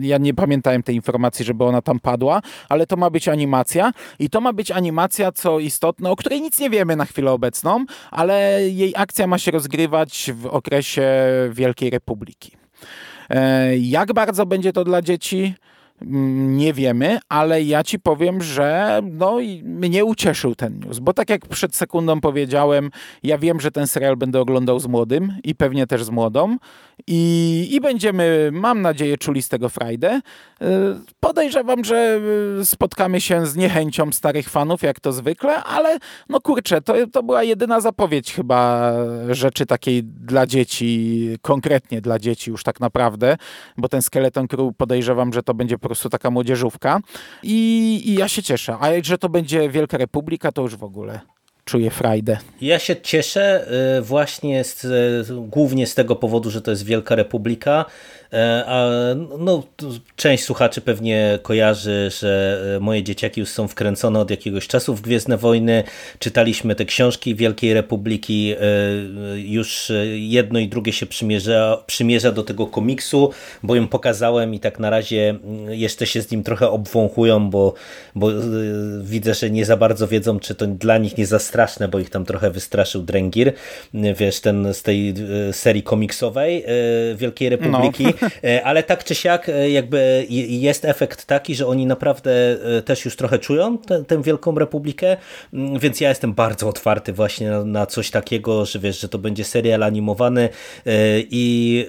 ja 0.00 0.18
nie 0.18 0.34
pamiętałem 0.34 0.82
tej 0.82 0.94
informacji, 0.94 1.44
żeby 1.44 1.64
ona 1.64 1.82
tam 1.82 2.00
padła, 2.00 2.40
ale 2.68 2.86
to 2.86 2.96
ma 2.96 3.10
być 3.10 3.28
animacja 3.28 3.92
i 4.18 4.30
to 4.30 4.40
ma 4.40 4.52
być 4.52 4.70
animacja, 4.70 5.32
co 5.32 5.58
istotne, 5.58 6.10
o 6.10 6.16
której 6.16 6.40
nic 6.40 6.60
nie 6.60 6.70
wiemy 6.70 6.96
na 6.96 7.04
chwilę 7.04 7.32
obecną, 7.32 7.84
ale 8.10 8.68
jej 8.68 8.92
akcja 8.96 9.26
ma 9.26 9.38
się 9.38 9.50
rozgrywać 9.50 10.30
w 10.34 10.46
okresie 10.46 11.04
Wielkiej 11.50 11.90
Republiki. 11.90 12.64
E, 13.30 13.78
jak 13.78 14.12
bardzo 14.12 14.46
będzie 14.46 14.72
to 14.72 14.84
dla 14.84 15.02
dzieci? 15.02 15.54
Mm, 16.02 16.56
nie 16.56 16.72
wiemy, 16.72 17.18
ale 17.28 17.62
ja 17.62 17.82
ci 17.82 17.98
powiem, 17.98 18.42
że 18.42 19.00
no, 19.12 19.38
mnie 19.62 20.04
ucieszył 20.04 20.54
ten 20.54 20.78
news, 20.78 20.98
bo 20.98 21.12
tak 21.12 21.30
jak 21.30 21.46
przed 21.46 21.76
sekundą 21.76 22.20
powiedziałem, 22.20 22.90
ja 23.22 23.38
wiem, 23.38 23.60
że 23.60 23.70
ten 23.70 23.86
serial 23.86 24.16
będę 24.16 24.40
oglądał 24.40 24.80
z 24.80 24.86
młodym 24.86 25.32
i 25.44 25.54
pewnie 25.54 25.86
też 25.86 26.04
z 26.04 26.10
młodą 26.10 26.56
i, 27.06 27.68
i 27.72 27.80
będziemy, 27.80 28.50
mam 28.52 28.82
nadzieję, 28.82 29.18
czuli 29.18 29.42
z 29.42 29.48
tego 29.48 29.68
frajdę. 29.68 30.20
Y, 30.62 30.66
podejrzewam, 31.20 31.84
że 31.84 32.20
y, 32.60 32.66
spotkamy 32.66 33.20
się 33.20 33.46
z 33.46 33.56
niechęcią 33.56 34.12
starych 34.12 34.48
fanów, 34.50 34.82
jak 34.82 35.00
to 35.00 35.12
zwykle, 35.12 35.64
ale 35.64 35.98
no 36.28 36.40
kurczę, 36.40 36.80
to, 36.80 36.94
to 37.12 37.22
była 37.22 37.42
jedyna 37.42 37.80
zapowiedź 37.80 38.32
chyba 38.32 38.92
rzeczy 39.30 39.66
takiej 39.66 40.04
dla 40.04 40.46
dzieci, 40.46 41.28
konkretnie 41.42 42.00
dla 42.00 42.18
dzieci 42.18 42.50
już 42.50 42.62
tak 42.62 42.80
naprawdę, 42.80 43.36
bo 43.76 43.88
ten 43.88 44.02
Skeleton 44.02 44.48
Crew 44.48 44.76
podejrzewam, 44.76 45.32
że 45.32 45.42
to 45.42 45.54
będzie 45.54 45.78
po 45.84 45.88
prostu 45.88 46.10
taka 46.10 46.30
młodzieżówka 46.30 47.00
i, 47.42 48.02
i 48.04 48.14
ja 48.14 48.28
się 48.28 48.42
cieszę. 48.42 48.76
A 48.80 48.88
że 49.02 49.18
to 49.18 49.28
będzie 49.28 49.68
Wielka 49.68 49.96
Republika, 49.98 50.52
to 50.52 50.62
już 50.62 50.76
w 50.76 50.84
ogóle 50.84 51.20
czuję 51.64 51.90
frajdę. 51.90 52.38
Ja 52.60 52.78
się 52.78 52.96
cieszę 52.96 53.66
y, 53.98 54.02
właśnie 54.02 54.64
z, 54.64 55.32
głównie 55.48 55.86
z 55.86 55.94
tego 55.94 56.16
powodu, 56.16 56.50
że 56.50 56.62
to 56.62 56.70
jest 56.70 56.84
Wielka 56.84 57.14
Republika, 57.14 57.84
a 58.66 58.88
no, 59.38 59.62
część 60.16 60.44
słuchaczy 60.44 60.80
pewnie 60.80 61.38
kojarzy, 61.42 62.10
że 62.20 62.60
e, 62.76 62.80
moje 62.80 63.02
dzieciaki 63.02 63.40
już 63.40 63.48
są 63.48 63.68
wkręcone 63.68 64.20
od 64.20 64.30
jakiegoś 64.30 64.66
czasu 64.66 64.94
w 64.94 65.00
Gwiezdne 65.00 65.36
Wojny. 65.36 65.84
Czytaliśmy 66.18 66.74
te 66.74 66.84
książki 66.84 67.34
Wielkiej 67.34 67.74
Republiki. 67.74 68.52
E, 68.52 68.58
już 69.36 69.92
jedno 70.14 70.58
i 70.58 70.68
drugie 70.68 70.92
się 70.92 71.06
przymierza, 71.06 71.82
przymierza 71.86 72.32
do 72.32 72.42
tego 72.42 72.66
komiksu, 72.66 73.30
bo 73.62 73.76
im 73.76 73.88
pokazałem 73.88 74.54
i 74.54 74.60
tak 74.60 74.78
na 74.78 74.90
razie 74.90 75.38
jeszcze 75.68 76.06
się 76.06 76.22
z 76.22 76.30
nim 76.30 76.42
trochę 76.42 76.70
obwąchują, 76.70 77.50
bo, 77.50 77.74
bo 78.14 78.30
widzę, 79.00 79.34
że 79.34 79.50
nie 79.50 79.64
za 79.64 79.76
bardzo 79.76 80.08
wiedzą, 80.08 80.40
czy 80.40 80.54
to 80.54 80.66
dla 80.66 80.98
nich 80.98 81.18
nie 81.18 81.26
za 81.26 81.38
straszne, 81.38 81.88
bo 81.88 81.98
ich 81.98 82.10
tam 82.10 82.24
trochę 82.24 82.50
wystraszył 82.50 83.02
Drengir, 83.02 83.52
wiesz, 83.94 84.40
ten 84.40 84.74
z 84.74 84.82
tej 84.82 85.14
serii 85.52 85.82
komiksowej 85.82 86.64
Wielkiej 87.16 87.48
Republiki. 87.48 88.04
No. 88.04 88.12
E, 88.44 88.64
ale 88.64 88.82
tak 88.82 89.04
czy 89.04 89.14
siak 89.14 89.48
e, 89.48 89.70
jakby 89.70 90.26
jest 90.48 90.84
efekt 90.84 91.24
taki, 91.24 91.54
że 91.54 91.66
oni 91.66 91.86
naprawdę 91.86 92.30
e, 92.78 92.82
też 92.82 93.04
już 93.04 93.16
trochę 93.16 93.38
czują 93.38 93.78
tę, 93.78 94.04
tę 94.04 94.22
Wielką 94.22 94.58
Republikę, 94.58 95.16
mm, 95.52 95.78
więc 95.78 96.00
ja 96.00 96.08
jestem 96.08 96.34
bardzo 96.34 96.68
otwarty 96.68 97.12
właśnie 97.12 97.50
na, 97.50 97.64
na 97.64 97.86
coś 97.86 98.10
takiego, 98.10 98.64
że 98.64 98.78
wiesz, 98.78 99.00
że 99.00 99.08
to 99.08 99.18
będzie 99.18 99.44
serial 99.44 99.82
animowany 99.82 100.48
i 101.30 101.86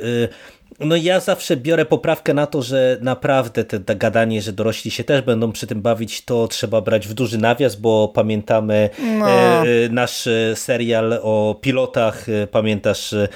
no 0.80 0.96
ja 0.96 1.20
zawsze 1.20 1.58
biorę 1.58 1.86
poprawkę 1.86 2.34
na 2.34 2.48
to, 2.48 2.62
że 2.62 2.98
naprawdę 3.02 3.64
te, 3.64 3.80
te, 3.80 3.96
gadanie, 3.96 4.42
że 4.42 4.54
dorośli 4.54 4.92
się 4.92 5.04
też 5.04 5.22
będą 5.22 5.52
przy 5.52 5.68
tym 5.68 5.82
bawić, 5.82 6.26
to 6.26 6.48
trzeba 6.48 6.82
brać 6.82 7.08
w 7.08 7.14
duży 7.14 7.38
nawias, 7.38 7.76
bo 7.76 8.08
pamiętamy 8.08 8.90
no. 9.20 9.28
e, 9.30 9.66
nasz 9.90 10.30
serial 10.56 11.20
o 11.22 11.60
pilotach, 11.62 12.30
e, 12.30 12.48
pamiętasz, 12.48 13.14
e, 13.14 13.28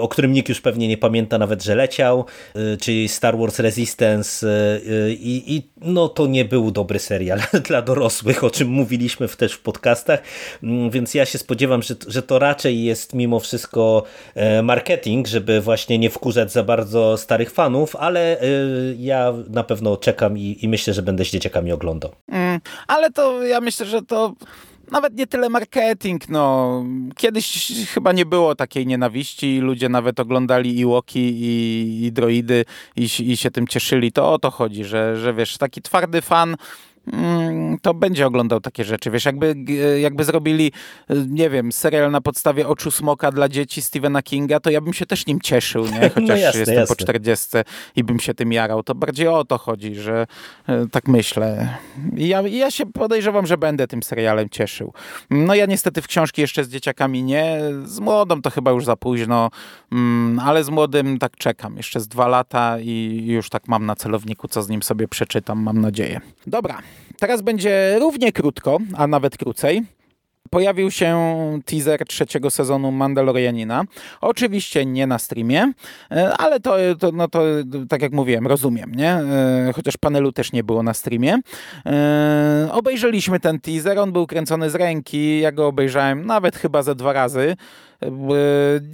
o 0.00 0.08
którym 0.08 0.32
nikt 0.32 0.48
już 0.48 0.60
pewnie 0.60 0.88
nie 0.88 0.96
pamięta 0.96 1.38
nawet, 1.38 1.62
że 1.62 1.74
leciał, 1.74 2.24
e, 2.54 2.76
czyli 2.76 3.08
Star 3.08 3.38
Wars 3.38 3.58
Resistance 3.58 4.46
e, 4.46 4.76
e, 4.76 5.10
i, 5.10 5.62
no 5.80 6.08
to 6.08 6.26
nie 6.26 6.44
był 6.44 6.70
dobry 6.70 6.98
serial 6.98 7.40
dla 7.68 7.82
dorosłych, 7.82 8.44
o 8.44 8.50
czym 8.50 8.68
mówiliśmy 8.68 9.28
też 9.28 9.52
w 9.52 9.60
podcastach, 9.60 10.22
mm, 10.62 10.90
więc 10.90 11.14
ja 11.14 11.26
się 11.26 11.38
spodziewam, 11.38 11.82
że, 11.82 11.94
że 12.08 12.22
to 12.22 12.38
raczej 12.38 12.84
jest 12.84 13.14
mimo 13.14 13.40
wszystko 13.40 14.02
marketing, 14.62 15.26
żeby 15.26 15.60
właśnie 15.60 15.98
nie 15.98 16.10
wkurzać 16.10 16.41
za 16.50 16.62
bardzo 16.62 17.16
starych 17.16 17.50
fanów, 17.50 17.96
ale 17.96 18.42
y, 18.42 18.96
ja 18.98 19.32
na 19.48 19.64
pewno 19.64 19.96
czekam 19.96 20.38
i, 20.38 20.58
i 20.62 20.68
myślę, 20.68 20.94
że 20.94 21.02
będę 21.02 21.24
z 21.24 21.30
dzieciakami 21.30 21.72
oglądał. 21.72 22.10
Mm, 22.28 22.60
ale 22.86 23.10
to 23.10 23.42
ja 23.42 23.60
myślę, 23.60 23.86
że 23.86 24.02
to 24.02 24.34
nawet 24.92 25.16
nie 25.16 25.26
tyle 25.26 25.48
marketing, 25.48 26.28
no. 26.28 26.84
Kiedyś 27.16 27.72
chyba 27.88 28.12
nie 28.12 28.26
było 28.26 28.54
takiej 28.54 28.86
nienawiści, 28.86 29.58
ludzie 29.58 29.88
nawet 29.88 30.20
oglądali 30.20 30.78
i 30.78 30.86
Łoki 30.86 31.20
i, 31.20 32.04
i 32.04 32.12
droidy 32.12 32.64
i, 32.96 33.08
i 33.32 33.36
się 33.36 33.50
tym 33.50 33.66
cieszyli. 33.66 34.12
To 34.12 34.32
o 34.32 34.38
to 34.38 34.50
chodzi, 34.50 34.84
że, 34.84 35.16
że 35.16 35.34
wiesz, 35.34 35.58
taki 35.58 35.82
twardy 35.82 36.22
fan 36.22 36.56
to 37.82 37.94
będzie 37.94 38.26
oglądał 38.26 38.60
takie 38.60 38.84
rzeczy. 38.84 39.10
Wiesz, 39.10 39.24
jakby, 39.24 39.54
jakby 40.00 40.24
zrobili, 40.24 40.72
nie 41.28 41.50
wiem, 41.50 41.72
serial 41.72 42.10
na 42.10 42.20
podstawie 42.20 42.68
Oczu 42.68 42.90
Smoka 42.90 43.32
dla 43.32 43.48
dzieci 43.48 43.82
Stephena 43.82 44.22
Kinga, 44.22 44.60
to 44.60 44.70
ja 44.70 44.80
bym 44.80 44.92
się 44.92 45.06
też 45.06 45.26
nim 45.26 45.40
cieszył, 45.40 45.86
nie? 45.86 46.08
Chociaż 46.14 46.28
no 46.28 46.36
jasne, 46.36 46.60
jestem 46.60 46.78
jasne. 46.78 46.96
po 46.96 47.02
40 47.02 47.46
i 47.96 48.04
bym 48.04 48.20
się 48.20 48.34
tym 48.34 48.52
jarał. 48.52 48.82
To 48.82 48.94
bardziej 48.94 49.28
o 49.28 49.44
to 49.44 49.58
chodzi, 49.58 49.94
że 49.94 50.26
e, 50.66 50.86
tak 50.86 51.08
myślę. 51.08 51.78
I 52.16 52.28
ja, 52.28 52.40
ja 52.40 52.70
się 52.70 52.86
podejrzewam, 52.86 53.46
że 53.46 53.58
będę 53.58 53.86
tym 53.86 54.02
serialem 54.02 54.48
cieszył. 54.48 54.92
No 55.30 55.54
ja 55.54 55.66
niestety 55.66 56.02
w 56.02 56.06
książki 56.06 56.40
jeszcze 56.40 56.64
z 56.64 56.68
dzieciakami 56.68 57.22
nie. 57.22 57.60
Z 57.84 58.00
młodą 58.00 58.42
to 58.42 58.50
chyba 58.50 58.70
już 58.70 58.84
za 58.84 58.96
późno, 58.96 59.50
mm, 59.92 60.38
ale 60.38 60.64
z 60.64 60.68
młodym 60.68 61.18
tak 61.18 61.36
czekam. 61.36 61.76
Jeszcze 61.76 62.00
z 62.00 62.08
dwa 62.08 62.28
lata 62.28 62.78
i 62.80 63.24
już 63.26 63.48
tak 63.48 63.68
mam 63.68 63.86
na 63.86 63.96
celowniku, 63.96 64.48
co 64.48 64.62
z 64.62 64.68
nim 64.68 64.82
sobie 64.82 65.08
przeczytam, 65.08 65.62
mam 65.62 65.80
nadzieję. 65.80 66.20
Dobra, 66.46 66.82
teraz 67.18 67.42
będzie 67.42 67.96
równie 68.00 68.32
krótko, 68.32 68.78
a 68.96 69.06
nawet 69.06 69.36
krócej 69.36 69.82
pojawił 70.52 70.90
się 70.90 71.18
teaser 71.64 72.06
trzeciego 72.06 72.50
sezonu 72.50 72.90
Mandalorianina. 72.90 73.84
Oczywiście 74.20 74.86
nie 74.86 75.06
na 75.06 75.18
streamie, 75.18 75.72
e, 76.10 76.32
ale 76.36 76.60
to, 76.60 76.76
to, 76.98 77.12
no 77.12 77.28
to 77.28 77.42
tak 77.88 78.02
jak 78.02 78.12
mówiłem, 78.12 78.46
rozumiem, 78.46 78.94
nie? 78.94 79.10
E, 79.10 79.72
chociaż 79.74 79.96
panelu 79.96 80.32
też 80.32 80.52
nie 80.52 80.64
było 80.64 80.82
na 80.82 80.94
streamie. 80.94 81.38
E, 81.86 82.68
obejrzeliśmy 82.72 83.40
ten 83.40 83.60
teaser, 83.60 83.98
on 83.98 84.12
był 84.12 84.26
kręcony 84.26 84.70
z 84.70 84.74
ręki, 84.74 85.40
ja 85.40 85.52
go 85.52 85.66
obejrzałem 85.66 86.26
nawet 86.26 86.56
chyba 86.56 86.82
ze 86.82 86.94
dwa 86.94 87.12
razy. 87.12 87.56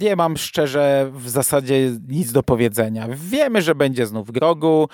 Nie 0.01 0.15
mam 0.15 0.37
szczerze 0.37 1.11
w 1.13 1.29
zasadzie 1.29 1.91
nic 2.07 2.31
do 2.31 2.43
powiedzenia. 2.43 3.07
Wiemy, 3.09 3.61
że 3.61 3.75
będzie 3.75 4.05
znów 4.05 4.31
Grogu, 4.31 4.87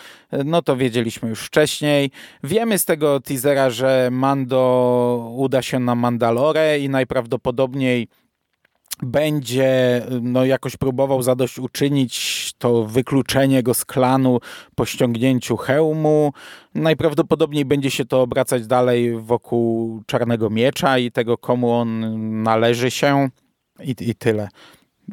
no 0.45 0.61
to 0.61 0.77
wiedzieliśmy 0.77 1.29
już 1.29 1.45
wcześniej. 1.45 2.11
Wiemy 2.43 2.79
z 2.79 2.85
tego 2.85 3.19
teasera, 3.19 3.69
że 3.69 4.09
Mando 4.11 5.33
uda 5.35 5.61
się 5.61 5.79
na 5.79 5.95
Mandalore 5.95 6.79
i 6.79 6.89
najprawdopodobniej 6.89 8.07
będzie 9.03 10.01
no, 10.21 10.45
jakoś 10.45 10.77
próbował 10.77 11.21
zadośćuczynić 11.21 12.53
to 12.57 12.83
wykluczenie 12.83 13.63
go 13.63 13.73
z 13.73 13.85
klanu 13.85 14.39
po 14.75 14.85
ściągnięciu 14.85 15.57
hełmu. 15.57 16.33
Najprawdopodobniej 16.75 17.65
będzie 17.65 17.91
się 17.91 18.05
to 18.05 18.21
obracać 18.21 18.67
dalej 18.67 19.17
wokół 19.19 20.01
Czarnego 20.05 20.49
Miecza 20.49 20.97
i 20.97 21.11
tego, 21.11 21.37
komu 21.37 21.71
on 21.71 22.43
należy 22.43 22.91
się. 22.91 23.29
I, 23.83 23.95
I 23.99 24.15
tyle. 24.15 24.47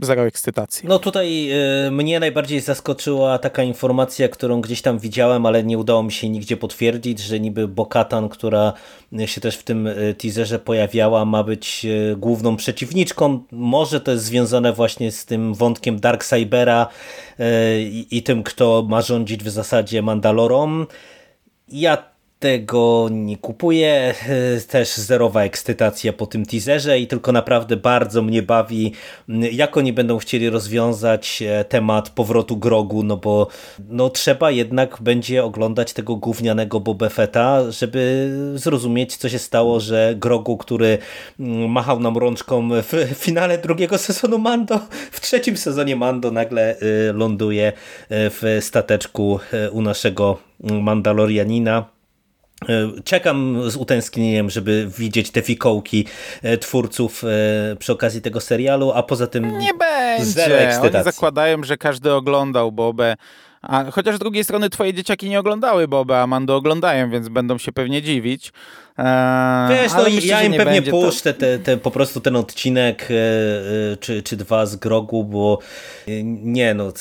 Zero 0.00 0.26
ekscytacji. 0.26 0.88
No 0.88 0.98
tutaj 0.98 1.50
y, 1.86 1.90
mnie 1.90 2.20
najbardziej 2.20 2.60
zaskoczyła 2.60 3.38
taka 3.38 3.62
informacja, 3.62 4.28
którą 4.28 4.60
gdzieś 4.60 4.82
tam 4.82 4.98
widziałem, 4.98 5.46
ale 5.46 5.64
nie 5.64 5.78
udało 5.78 6.02
mi 6.02 6.12
się 6.12 6.28
nigdzie 6.28 6.56
potwierdzić, 6.56 7.18
że 7.18 7.40
niby 7.40 7.68
Bokatan, 7.68 8.28
która 8.28 8.72
się 9.26 9.40
też 9.40 9.56
w 9.56 9.62
tym 9.62 9.86
y, 9.86 10.14
teaserze 10.18 10.58
pojawiała, 10.58 11.24
ma 11.24 11.44
być 11.44 11.84
y, 11.84 12.16
główną 12.16 12.56
przeciwniczką. 12.56 13.44
Może 13.50 14.00
to 14.00 14.10
jest 14.10 14.24
związane 14.24 14.72
właśnie 14.72 15.12
z 15.12 15.24
tym 15.24 15.54
wątkiem 15.54 16.00
Dark 16.00 16.24
Cybera 16.24 16.86
i, 17.78 18.06
i 18.10 18.22
tym, 18.22 18.42
kto 18.42 18.86
ma 18.88 19.02
rządzić 19.02 19.44
w 19.44 19.48
zasadzie 19.48 20.02
Mandalorą. 20.02 20.86
Ja 21.68 22.11
tego 22.42 23.08
nie 23.10 23.36
kupuję. 23.36 24.14
Też 24.68 24.96
zerowa 24.96 25.42
ekscytacja 25.42 26.12
po 26.12 26.26
tym 26.26 26.46
teaserze 26.46 26.98
i 26.98 27.06
tylko 27.06 27.32
naprawdę 27.32 27.76
bardzo 27.76 28.22
mnie 28.22 28.42
bawi, 28.42 28.92
jak 29.52 29.76
oni 29.76 29.92
będą 29.92 30.18
chcieli 30.18 30.50
rozwiązać 30.50 31.42
e, 31.42 31.64
temat 31.64 32.10
powrotu 32.10 32.56
Grogu, 32.56 33.02
no 33.02 33.16
bo 33.16 33.48
no 33.88 34.10
trzeba 34.10 34.50
jednak 34.50 34.96
będzie 35.00 35.44
oglądać 35.44 35.92
tego 35.92 36.16
gównianego 36.16 36.80
Boba 36.80 37.08
Fetta, 37.08 37.70
żeby 37.70 38.32
zrozumieć, 38.54 39.16
co 39.16 39.28
się 39.28 39.38
stało, 39.38 39.80
że 39.80 40.14
Grogu, 40.16 40.56
który 40.56 40.98
mm, 41.40 41.70
machał 41.70 42.00
nam 42.00 42.16
rączką 42.16 42.68
w 42.70 42.92
finale 43.24 43.58
drugiego 43.58 43.98
sezonu 43.98 44.38
Mando, 44.38 44.80
w 45.10 45.20
trzecim 45.20 45.56
sezonie 45.56 45.96
Mando 45.96 46.30
nagle 46.30 46.76
y, 46.82 47.12
ląduje 47.12 47.68
y, 47.68 47.74
w 48.10 48.58
stateczku 48.60 49.40
y, 49.66 49.70
u 49.70 49.82
naszego 49.82 50.38
Mandalorianina 50.60 51.84
E, 51.84 51.91
czekam 53.04 53.70
z 53.70 53.76
utęsknieniem, 53.76 54.50
żeby 54.50 54.90
widzieć 54.98 55.30
te 55.30 55.42
fikołki 55.42 56.06
e, 56.42 56.58
twórców 56.58 57.24
e, 57.24 57.76
przy 57.76 57.92
okazji 57.92 58.22
tego 58.22 58.40
serialu, 58.40 58.92
a 58.94 59.02
poza 59.02 59.26
tym 59.26 59.58
nie 59.58 59.74
będzie. 59.74 60.80
Oni 60.82 61.04
zakładają, 61.04 61.64
że 61.64 61.76
każdy 61.76 62.12
oglądał 62.12 62.72
Bobę. 62.72 63.16
A, 63.62 63.84
chociaż 63.90 64.16
z 64.16 64.18
drugiej 64.18 64.44
strony 64.44 64.70
twoje 64.70 64.94
dzieciaki 64.94 65.28
nie 65.28 65.40
oglądały 65.40 65.88
Boba, 65.88 66.22
a 66.22 66.26
Mando 66.26 66.56
oglądają, 66.56 67.10
więc 67.10 67.28
będą 67.28 67.58
się 67.58 67.72
pewnie 67.72 68.02
dziwić. 68.02 68.52
Eee, 68.98 69.68
Wiesz, 69.68 69.92
no 69.92 70.04
myślę, 70.04 70.26
ja 70.26 70.42
im 70.42 70.52
pewnie 70.52 70.82
będzie, 70.82 70.90
puszczę 70.90 71.34
to... 71.34 71.40
te, 71.40 71.58
te, 71.58 71.76
po 71.76 71.90
prostu 71.90 72.20
ten 72.20 72.36
odcinek 72.36 73.08
e, 73.10 73.14
e, 73.92 73.96
czy, 73.96 74.22
czy 74.22 74.36
dwa 74.36 74.66
z 74.66 74.76
Grogu, 74.76 75.24
bo 75.24 75.58
e, 76.08 76.22
nie 76.24 76.74
no, 76.74 76.92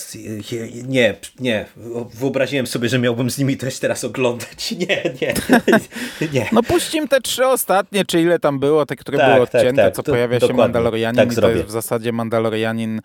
nie, 0.88 1.16
nie. 1.40 1.66
Wyobraziłem 2.14 2.68
sobie, 2.68 2.90
że 2.90 3.00
miałbym 3.00 3.30
z 3.30 3.38
nimi 3.38 3.58
też 3.58 3.80
teraz 3.80 4.04
oglądać. 4.04 4.72
Nie, 4.82 5.04
nie, 5.22 5.34
nie. 6.34 6.50
No 6.52 6.64
puścimy 6.64 7.08
te 7.08 7.22
trzy 7.22 7.48
ostatnie, 7.48 8.06
czy 8.06 8.22
ile 8.22 8.40
tam 8.40 8.60
było, 8.60 8.86
te, 8.86 8.96
które 8.96 9.18
tak, 9.18 9.34
były 9.34 9.48
tak, 9.48 9.56
odcięte, 9.56 9.84
tak, 9.84 9.96
co 9.96 10.04
to, 10.04 10.12
pojawia 10.12 10.40
się 10.40 10.54
Mandalorianin 10.54 11.16
tak 11.16 11.32
i 11.38 11.42
to 11.42 11.50
jest 11.50 11.66
w 11.66 11.72
zasadzie 11.72 12.12
Mandalorianin, 12.12 13.02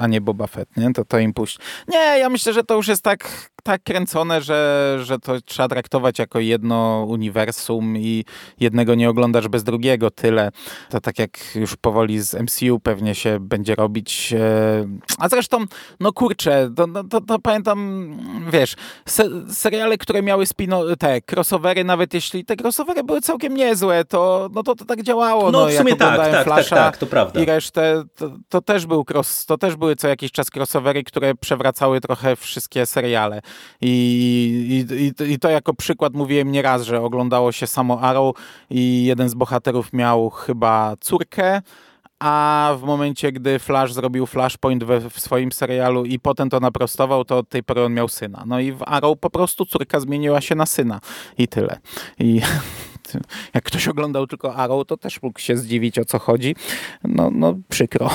a 0.00 0.06
nie 0.06 0.20
Boba 0.20 0.46
Fett, 0.46 0.76
nie? 0.76 0.92
To, 0.92 1.04
to 1.04 1.18
im 1.18 1.34
puść. 1.34 1.58
Nie, 1.88 2.18
ja 2.18 2.28
myślę, 2.28 2.52
że 2.52 2.64
to 2.64 2.74
już 2.74 2.88
jest 2.88 3.02
tak 3.02 3.50
tak 3.68 3.82
kręcone, 3.82 4.42
że, 4.42 4.98
że 5.02 5.18
to 5.18 5.40
trzeba 5.40 5.68
traktować 5.68 6.18
jako 6.18 6.40
jedno 6.40 7.06
uniwersum 7.08 7.96
i 7.96 8.24
jednego 8.60 8.94
nie 8.94 9.10
oglądasz 9.10 9.48
bez 9.48 9.64
drugiego, 9.64 10.10
tyle. 10.10 10.50
To 10.90 11.00
tak 11.00 11.18
jak 11.18 11.30
już 11.54 11.76
powoli 11.76 12.20
z 12.20 12.34
MCU 12.34 12.80
pewnie 12.80 13.14
się 13.14 13.38
będzie 13.40 13.74
robić. 13.74 14.32
E, 14.32 14.88
a 15.18 15.28
zresztą, 15.28 15.64
no 16.00 16.12
kurczę, 16.12 16.70
to, 16.76 16.86
no, 16.86 17.04
to, 17.04 17.20
to 17.20 17.38
pamiętam, 17.38 18.10
wiesz, 18.52 18.74
se, 19.06 19.24
seriale, 19.52 19.98
które 19.98 20.22
miały 20.22 20.46
spino, 20.46 20.96
te 20.96 21.20
crossovery, 21.32 21.84
nawet 21.84 22.14
jeśli 22.14 22.44
te 22.44 22.54
crossovery 22.56 23.04
były 23.04 23.20
całkiem 23.20 23.54
niezłe, 23.54 24.04
to, 24.04 24.48
no 24.52 24.62
to, 24.62 24.74
to 24.74 24.84
tak 24.84 25.02
działało. 25.02 25.50
No, 25.50 25.60
no 25.60 25.66
w 25.66 25.72
sumie 25.72 25.96
tak, 25.96 26.16
tak, 26.16 26.48
tak, 26.48 26.68
tak, 26.68 26.96
to 26.96 27.06
prawda. 27.06 27.40
I 27.40 27.44
resztę, 27.44 28.04
to, 28.16 28.30
to, 28.48 28.60
też 28.60 28.86
był 28.86 29.04
cross, 29.10 29.46
to 29.46 29.58
też 29.58 29.76
były 29.76 29.96
co 29.96 30.08
jakiś 30.08 30.32
czas 30.32 30.46
crossovery, 30.56 31.04
które 31.04 31.34
przewracały 31.34 32.00
trochę 32.00 32.36
wszystkie 32.36 32.86
seriale. 32.86 33.42
I, 33.80 34.84
i, 35.20 35.32
I 35.32 35.38
to 35.38 35.50
jako 35.50 35.74
przykład 35.74 36.14
mówiłem 36.14 36.52
nieraz, 36.52 36.82
że 36.82 37.02
oglądało 37.02 37.52
się 37.52 37.66
samo 37.66 38.00
Arrow 38.00 38.36
i 38.70 39.04
jeden 39.04 39.28
z 39.28 39.34
bohaterów 39.34 39.92
miał 39.92 40.30
chyba 40.30 40.94
córkę, 41.00 41.62
a 42.18 42.74
w 42.78 42.82
momencie, 42.82 43.32
gdy 43.32 43.58
Flash 43.58 43.92
zrobił 43.92 44.26
Flashpoint 44.26 44.84
we, 44.84 45.10
w 45.10 45.20
swoim 45.20 45.52
serialu 45.52 46.04
i 46.04 46.18
potem 46.18 46.50
to 46.50 46.60
naprostował, 46.60 47.24
to 47.24 47.38
od 47.38 47.48
tej 47.48 47.62
pory 47.62 47.84
on 47.84 47.94
miał 47.94 48.08
syna. 48.08 48.44
No 48.46 48.60
i 48.60 48.72
w 48.72 48.82
Arrow 48.86 49.18
po 49.18 49.30
prostu 49.30 49.66
córka 49.66 50.00
zmieniła 50.00 50.40
się 50.40 50.54
na 50.54 50.66
syna 50.66 51.00
i 51.38 51.48
tyle. 51.48 51.78
I 52.18 52.40
jak 53.54 53.64
ktoś 53.64 53.88
oglądał 53.88 54.26
tylko 54.26 54.54
Arrow, 54.54 54.86
to 54.86 54.96
też 54.96 55.22
mógł 55.22 55.40
się 55.40 55.56
zdziwić 55.56 55.98
o 55.98 56.04
co 56.04 56.18
chodzi. 56.18 56.56
No, 57.04 57.30
no 57.32 57.54
przykro. 57.68 58.10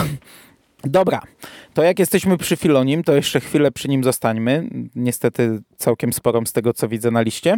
Dobra, 0.84 1.22
to 1.74 1.84
jak 1.84 2.00
jesteśmy 2.00 2.38
przy 2.38 2.56
Filonim, 2.56 3.04
to 3.04 3.14
jeszcze 3.14 3.40
chwilę 3.40 3.72
przy 3.72 3.88
nim 3.88 4.04
zostańmy. 4.04 4.70
Niestety 4.96 5.62
całkiem 5.78 6.14
sporą 6.14 6.46
z 6.46 6.54
tego, 6.54 6.74
co 6.74 6.88
widzę 6.88 7.12
na 7.12 7.22
liście. 7.22 7.58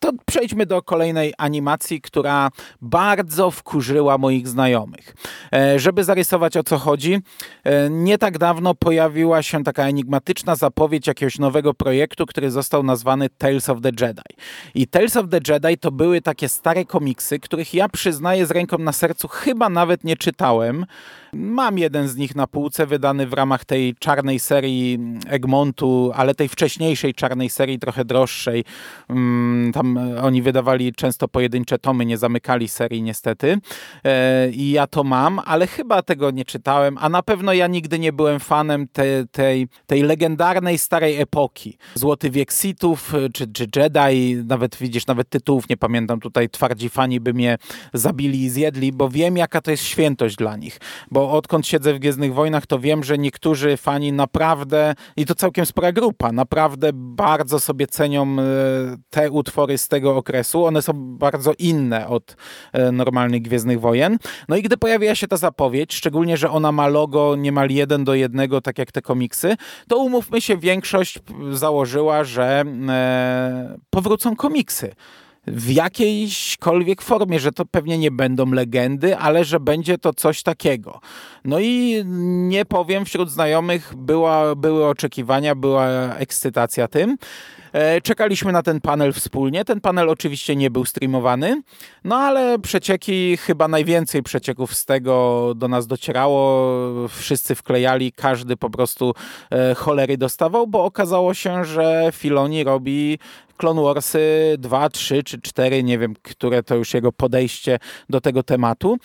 To 0.00 0.12
przejdźmy 0.26 0.66
do 0.66 0.82
kolejnej 0.82 1.34
animacji, 1.38 2.00
która 2.00 2.50
bardzo 2.80 3.50
wkurzyła 3.50 4.18
moich 4.18 4.48
znajomych. 4.48 5.14
E, 5.52 5.78
żeby 5.78 6.04
zarysować 6.04 6.56
o 6.56 6.62
co 6.62 6.78
chodzi, 6.78 7.18
e, 7.64 7.90
nie 7.90 8.18
tak 8.18 8.38
dawno 8.38 8.74
pojawiła 8.74 9.42
się 9.42 9.64
taka 9.64 9.84
enigmatyczna 9.84 10.56
zapowiedź 10.56 11.06
jakiegoś 11.06 11.38
nowego 11.38 11.74
projektu, 11.74 12.26
który 12.26 12.50
został 12.50 12.82
nazwany 12.82 13.28
Tales 13.38 13.68
of 13.68 13.80
the 13.80 13.90
Jedi. 14.00 14.22
I 14.74 14.86
Tales 14.86 15.16
of 15.16 15.26
the 15.30 15.40
Jedi 15.48 15.78
to 15.78 15.92
były 15.92 16.20
takie 16.22 16.48
stare 16.48 16.84
komiksy, 16.84 17.38
których 17.38 17.74
ja 17.74 17.88
przyznaję 17.88 18.46
z 18.46 18.50
ręką 18.50 18.78
na 18.78 18.92
sercu 18.92 19.28
chyba 19.28 19.68
nawet 19.68 20.04
nie 20.04 20.16
czytałem. 20.16 20.86
Mam 21.32 21.78
jeden 21.78 22.08
z 22.08 22.16
nich 22.16 22.34
na 22.34 22.46
półce, 22.46 22.86
wydany 22.86 23.26
w 23.26 23.32
ramach 23.36 23.64
tej 23.64 23.94
czarnej 23.98 24.38
serii 24.38 24.98
Egmontu, 25.28 26.12
ale 26.14 26.34
tej 26.34 26.48
wcześniejszej 26.48 27.14
czarnej 27.14 27.50
serii, 27.50 27.78
trochę 27.78 28.04
droższej. 28.04 28.64
Mm, 29.08 29.72
tam 29.72 29.98
oni 30.22 30.42
wydawali 30.42 30.92
często 30.92 31.28
pojedyncze 31.28 31.78
tomy, 31.78 32.06
nie 32.06 32.18
zamykali 32.18 32.68
serii 32.68 33.02
niestety. 33.02 33.58
E, 34.04 34.50
I 34.50 34.70
ja 34.70 34.86
to 34.86 35.04
mam, 35.04 35.40
ale 35.44 35.66
chyba 35.66 36.02
tego 36.02 36.30
nie 36.30 36.44
czytałem, 36.44 36.98
a 37.00 37.08
na 37.08 37.22
pewno 37.22 37.52
ja 37.52 37.66
nigdy 37.66 37.98
nie 37.98 38.12
byłem 38.12 38.40
fanem 38.40 38.88
te, 38.92 39.26
tej, 39.26 39.68
tej 39.86 40.02
legendarnej 40.02 40.78
starej 40.78 41.20
epoki. 41.20 41.78
Złoty 41.94 42.30
wiek 42.30 42.52
Sithów, 42.52 43.12
czy, 43.34 43.46
czy 43.52 43.66
Jedi, 43.76 44.36
nawet 44.46 44.76
widzisz, 44.76 45.06
nawet 45.06 45.28
tytułów 45.28 45.68
nie 45.68 45.76
pamiętam, 45.76 46.20
tutaj 46.20 46.48
twardzi 46.48 46.88
fani 46.88 47.20
by 47.20 47.34
mnie 47.34 47.58
zabili 47.92 48.42
i 48.42 48.50
zjedli, 48.50 48.92
bo 48.92 49.08
wiem 49.08 49.36
jaka 49.36 49.60
to 49.60 49.70
jest 49.70 49.84
świętość 49.84 50.36
dla 50.36 50.56
nich. 50.56 50.80
Bo 51.10 51.32
odkąd 51.32 51.66
siedzę 51.66 51.94
w 51.94 51.98
Gwiezdnych 51.98 52.34
Wojnach, 52.34 52.66
to 52.66 52.78
wiem, 52.78 53.04
że 53.04 53.18
niektórzy 53.26 53.76
fani 53.76 54.12
naprawdę, 54.12 54.94
i 55.16 55.26
to 55.26 55.34
całkiem 55.34 55.66
spora 55.66 55.92
grupa, 55.92 56.32
naprawdę 56.32 56.90
bardzo 56.94 57.60
sobie 57.60 57.86
cenią 57.86 58.36
te 59.10 59.30
utwory 59.30 59.78
z 59.78 59.88
tego 59.88 60.16
okresu. 60.16 60.64
One 60.64 60.82
są 60.82 60.92
bardzo 60.96 61.52
inne 61.58 62.08
od 62.08 62.36
normalnych 62.92 63.42
Gwiezdnych 63.42 63.80
Wojen. 63.80 64.18
No 64.48 64.56
i 64.56 64.62
gdy 64.62 64.76
pojawiła 64.76 65.14
się 65.14 65.28
ta 65.28 65.36
zapowiedź, 65.36 65.94
szczególnie, 65.94 66.36
że 66.36 66.50
ona 66.50 66.72
ma 66.72 66.88
logo 66.88 67.36
niemal 67.36 67.70
jeden 67.70 68.04
do 68.04 68.14
jednego, 68.14 68.60
tak 68.60 68.78
jak 68.78 68.92
te 68.92 69.02
komiksy, 69.02 69.56
to 69.88 69.98
umówmy 69.98 70.40
się, 70.40 70.56
większość 70.56 71.18
założyła, 71.50 72.24
że 72.24 72.64
powrócą 73.90 74.36
komiksy 74.36 74.94
w 75.46 75.70
jakiejśkolwiek 75.70 77.02
formie, 77.02 77.40
że 77.40 77.52
to 77.52 77.64
pewnie 77.64 77.98
nie 77.98 78.10
będą 78.10 78.52
legendy, 78.52 79.16
ale 79.16 79.44
że 79.44 79.60
będzie 79.60 79.98
to 79.98 80.14
coś 80.14 80.42
takiego. 80.42 81.00
No 81.44 81.60
i 81.60 82.02
nie 82.48 82.64
powiem, 82.64 83.04
wśród 83.04 83.30
znajomych 83.30 83.92
była, 83.96 84.54
były 84.54 84.86
oczekiwania, 84.86 85.54
była 85.54 85.88
ekscytacja 86.16 86.88
tym. 86.88 87.16
E, 87.76 88.00
czekaliśmy 88.00 88.52
na 88.52 88.62
ten 88.62 88.80
panel 88.80 89.12
wspólnie. 89.12 89.64
Ten 89.64 89.80
panel 89.80 90.08
oczywiście 90.08 90.56
nie 90.56 90.70
był 90.70 90.84
streamowany, 90.84 91.62
no 92.04 92.16
ale 92.16 92.58
przecieki, 92.58 93.36
chyba 93.36 93.68
najwięcej 93.68 94.22
przecieków 94.22 94.74
z 94.74 94.84
tego 94.84 95.52
do 95.56 95.68
nas 95.68 95.86
docierało. 95.86 97.08
Wszyscy 97.08 97.54
wklejali, 97.54 98.12
każdy 98.12 98.56
po 98.56 98.70
prostu 98.70 99.14
e, 99.50 99.74
cholery 99.74 100.16
dostawał, 100.16 100.66
bo 100.66 100.84
okazało 100.84 101.34
się, 101.34 101.64
że 101.64 102.10
Filoni 102.12 102.64
robi 102.64 103.18
Clone 103.56 103.82
Warsy 103.82 104.54
2, 104.58 104.88
3 104.88 105.22
czy 105.22 105.40
4, 105.40 105.82
nie 105.82 105.98
wiem, 105.98 106.14
które 106.22 106.62
to 106.62 106.74
już 106.74 106.94
jego 106.94 107.12
podejście 107.12 107.78
do 108.10 108.20
tego 108.20 108.42
tematu. 108.42 108.98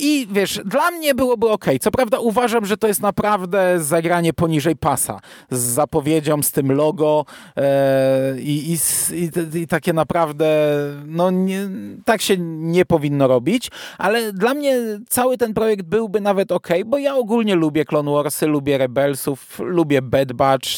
I 0.00 0.26
wiesz, 0.30 0.60
dla 0.64 0.90
mnie 0.90 1.14
byłoby 1.14 1.48
ok. 1.48 1.64
Co 1.80 1.90
prawda 1.90 2.18
uważam, 2.18 2.66
że 2.66 2.76
to 2.76 2.88
jest 2.88 3.02
naprawdę 3.02 3.80
zagranie 3.80 4.32
poniżej 4.32 4.76
pasa. 4.76 5.20
Z 5.50 5.58
zapowiedzią, 5.58 6.42
z 6.42 6.52
tym 6.52 6.72
logo 6.72 7.24
e, 7.56 8.40
i, 8.40 8.72
i, 8.72 9.58
i, 9.58 9.66
takie 9.66 9.92
naprawdę, 9.92 10.78
no 11.06 11.30
nie, 11.30 11.68
tak 12.04 12.22
się 12.22 12.36
nie 12.38 12.84
powinno 12.84 13.26
robić, 13.26 13.70
ale 13.98 14.32
dla 14.32 14.54
mnie 14.54 14.76
cały 15.08 15.38
ten 15.38 15.54
projekt 15.54 15.82
byłby 15.82 16.20
nawet 16.20 16.52
ok, 16.52 16.68
bo 16.86 16.98
ja 16.98 17.16
ogólnie 17.16 17.54
lubię 17.54 17.84
Clone 17.84 18.12
Warsy, 18.12 18.46
lubię 18.46 18.78
Rebelsów, 18.78 19.58
lubię 19.58 20.02
Bad 20.02 20.32
Batch, 20.32 20.68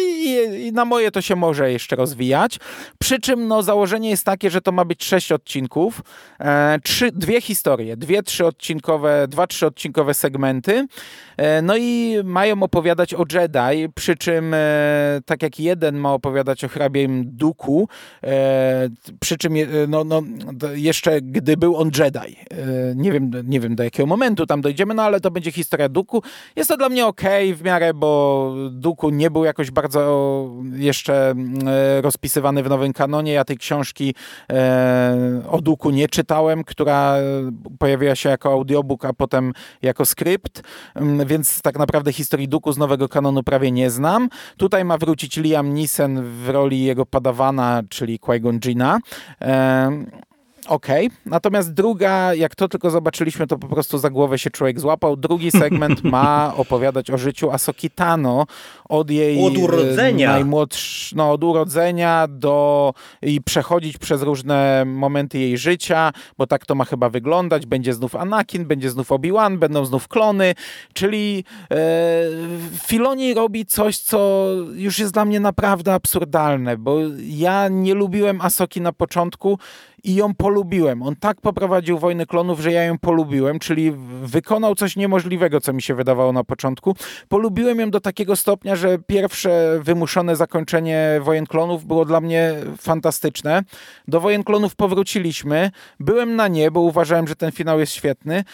i, 0.00 0.66
i, 0.66 0.72
na 0.72 0.84
moje 0.84 1.10
to 1.10 1.20
się 1.20 1.36
może 1.36 1.72
jeszcze 1.72 1.96
rozwijać. 1.96 2.58
Przy 2.98 3.20
czym 3.20 3.48
no, 3.48 3.62
założenie 3.62 4.10
jest 4.10 4.24
takie, 4.24 4.50
że 4.50 4.60
to 4.60 4.72
ma 4.72 4.84
być 4.84 5.04
sześć 5.04 5.32
odcinków, 5.32 6.00
e, 6.40 6.78
trzy, 6.82 7.12
dwie 7.12 7.40
historie, 7.40 7.96
dwie 7.96 8.22
trzyodcinkowe, 8.22 9.28
dwa 9.28 9.46
trzyodcinkowe 9.46 10.14
segmenty. 10.14 10.86
E, 11.36 11.62
no 11.62 11.76
i 11.76 12.16
mają 12.24 12.62
opowiadać 12.62 13.14
o 13.14 13.24
Jedi, 13.32 13.88
przy 13.94 14.16
czym 14.16 14.54
e, 14.54 14.58
tak 15.26 15.42
jak 15.42 15.60
jeden 15.60 15.96
ma 15.96 16.12
opowiadać 16.12 16.64
o 16.64 16.68
hrabiem 16.68 17.22
Duku, 17.26 17.88
e, 18.24 18.88
przy 19.20 19.36
czym 19.36 19.56
e, 19.56 19.66
no, 19.88 20.04
no, 20.04 20.22
jeszcze 20.74 21.20
gdy 21.22 21.56
był 21.56 21.76
on 21.76 21.90
Jedi. 21.98 22.18
E, 22.18 22.36
nie, 22.96 23.12
wiem, 23.12 23.30
nie 23.44 23.60
wiem 23.60 23.76
do 23.76 23.84
jakiego 23.84 24.06
momentu 24.06 24.46
tam 24.46 24.60
dojdziemy, 24.60 24.94
no 24.94 25.02
ale 25.02 25.20
to 25.20 25.30
będzie 25.30 25.52
historia 25.52 25.88
Duku. 25.88 26.22
Jest 26.56 26.68
to 26.68 26.76
dla 26.76 26.88
mnie 26.88 27.06
ok 27.06 27.22
w 27.54 27.62
miarę, 27.62 27.94
bo 27.94 28.54
Duku 28.70 29.10
nie 29.10 29.30
był 29.30 29.44
jakoś 29.58 29.70
bardzo 29.70 30.50
jeszcze 30.72 31.34
e, 31.66 32.00
rozpisywany 32.00 32.62
w 32.62 32.68
nowym 32.68 32.92
kanonie. 32.92 33.32
Ja 33.32 33.44
tej 33.44 33.56
książki 33.56 34.14
e, 34.52 35.42
o 35.50 35.60
Duku 35.60 35.90
nie 35.90 36.08
czytałem, 36.08 36.64
która 36.64 37.16
pojawiła 37.78 38.14
się 38.14 38.28
jako 38.28 38.52
audiobook, 38.52 39.04
a 39.04 39.12
potem 39.12 39.52
jako 39.82 40.04
skrypt, 40.04 40.62
mm, 40.94 41.26
więc 41.26 41.62
tak 41.62 41.78
naprawdę 41.78 42.12
historii 42.12 42.48
Duku 42.48 42.72
z 42.72 42.78
nowego 42.78 43.08
kanonu 43.08 43.42
prawie 43.42 43.70
nie 43.70 43.90
znam. 43.90 44.28
Tutaj 44.56 44.84
ma 44.84 44.98
wrócić 44.98 45.36
Liam 45.36 45.74
Neeson 45.74 46.22
w 46.22 46.48
roli 46.48 46.84
jego 46.84 47.06
padawana, 47.06 47.82
czyli 47.88 48.18
Qui-Gon 48.18 48.58
Jina. 48.58 48.98
E, 50.68 50.74
okej. 50.74 51.06
Okay. 51.06 51.18
Natomiast 51.26 51.72
druga, 51.72 52.34
jak 52.34 52.54
to 52.54 52.68
tylko 52.68 52.90
zobaczyliśmy, 52.90 53.46
to 53.46 53.58
po 53.58 53.68
prostu 53.68 53.98
za 53.98 54.10
głowę 54.10 54.38
się 54.38 54.50
człowiek 54.50 54.80
złapał. 54.80 55.16
Drugi 55.16 55.50
segment 55.50 56.04
ma 56.04 56.52
opowiadać 56.56 57.10
o 57.10 57.18
życiu 57.18 57.50
Asoki 57.50 57.90
Tano 57.90 58.46
od 58.88 59.10
jej 59.10 59.46
od 59.46 59.56
urodzenia. 59.56 60.32
najmłodsz, 60.32 61.12
no, 61.16 61.32
od 61.32 61.44
urodzenia 61.44 62.26
do 62.28 62.94
i 63.22 63.42
przechodzić 63.42 63.98
przez 63.98 64.22
różne 64.22 64.84
momenty 64.86 65.38
jej 65.38 65.58
życia, 65.58 66.12
bo 66.38 66.46
tak 66.46 66.66
to 66.66 66.74
ma 66.74 66.84
chyba 66.84 67.08
wyglądać. 67.08 67.66
Będzie 67.66 67.94
znów 67.94 68.16
Anakin, 68.16 68.66
będzie 68.66 68.90
znów 68.90 69.08
Obi-Wan, 69.08 69.58
będą 69.58 69.84
znów 69.84 70.08
klony, 70.08 70.54
czyli 70.92 71.44
e, 71.70 71.76
Filoni 72.86 73.34
robi 73.34 73.66
coś, 73.66 73.98
co 73.98 74.46
już 74.74 74.98
jest 74.98 75.12
dla 75.12 75.24
mnie 75.24 75.40
naprawdę 75.40 75.94
absurdalne, 75.94 76.76
bo 76.76 76.96
ja 77.18 77.68
nie 77.68 77.94
lubiłem 77.94 78.40
Asoki 78.40 78.80
na 78.80 78.92
początku 78.92 79.58
i 80.04 80.14
ją 80.14 80.34
polubiłem. 80.34 81.02
On 81.02 81.16
tak 81.16 81.40
poprowadził 81.40 81.98
Wojnę 81.98 82.26
Klonów, 82.26 82.60
że 82.60 82.72
ja 82.72 82.84
ją 82.84 82.98
polubiłem, 82.98 83.58
czyli 83.58 83.92
wykonał 84.22 84.74
coś 84.74 84.96
niemożliwego, 84.96 85.60
co 85.60 85.72
mi 85.72 85.82
się 85.82 85.94
wydawało 85.94 86.32
na 86.32 86.44
początku. 86.44 86.96
Polubiłem 87.28 87.80
ją 87.80 87.90
do 87.90 88.00
takiego 88.00 88.36
stopnia, 88.36 88.76
że 88.76 88.98
pierwsze 89.06 89.80
wymuszone 89.82 90.36
zakończenie 90.36 91.20
Wojen 91.22 91.46
Klonów 91.46 91.84
było 91.84 92.04
dla 92.04 92.20
mnie 92.20 92.54
fantastyczne. 92.80 93.62
Do 94.08 94.20
Wojen 94.20 94.44
Klonów 94.44 94.76
powróciliśmy. 94.76 95.70
Byłem 96.00 96.36
na 96.36 96.48
nie, 96.48 96.70
bo 96.70 96.80
uważałem, 96.80 97.28
że 97.28 97.36
ten 97.36 97.52
finał 97.52 97.80
jest 97.80 97.92
świetny, 97.92 98.44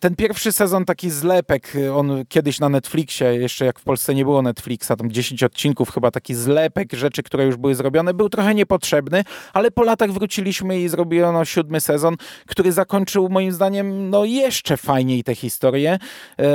ten 0.00 0.16
pierwszy 0.16 0.52
sezon 0.52 0.84
taki 0.84 1.10
zlepek, 1.10 1.72
on 1.94 2.24
kiedyś 2.28 2.60
na 2.60 2.68
Netflixie, 2.68 3.26
jeszcze 3.26 3.64
jak 3.64 3.78
w 3.78 3.82
Polsce 3.82 4.14
nie 4.14 4.24
było 4.24 4.42
Netflixa, 4.42 4.88
tam 4.98 5.10
10 5.10 5.42
odcinków 5.42 5.90
chyba, 5.90 6.10
taki 6.10 6.34
zlepek 6.34 6.92
rzeczy, 6.92 7.22
które 7.22 7.44
już 7.44 7.56
były 7.56 7.74
zrobione, 7.74 8.14
był 8.14 8.28
trochę 8.28 8.54
niepotrzebny, 8.54 9.24
ale 9.52 9.70
po 9.70 9.82
latach 9.82 10.12
wróciliśmy 10.12 10.80
i 10.80 10.88
zrobiono 10.88 11.44
siódmy 11.44 11.80
sezon, 11.80 12.16
który 12.46 12.72
zakończył 12.72 13.28
moim 13.28 13.52
zdaniem 13.52 14.10
no 14.10 14.24
jeszcze 14.24 14.76
fajniej 14.76 15.24
tę 15.24 15.34
historię. 15.34 15.98
E, 16.38 16.46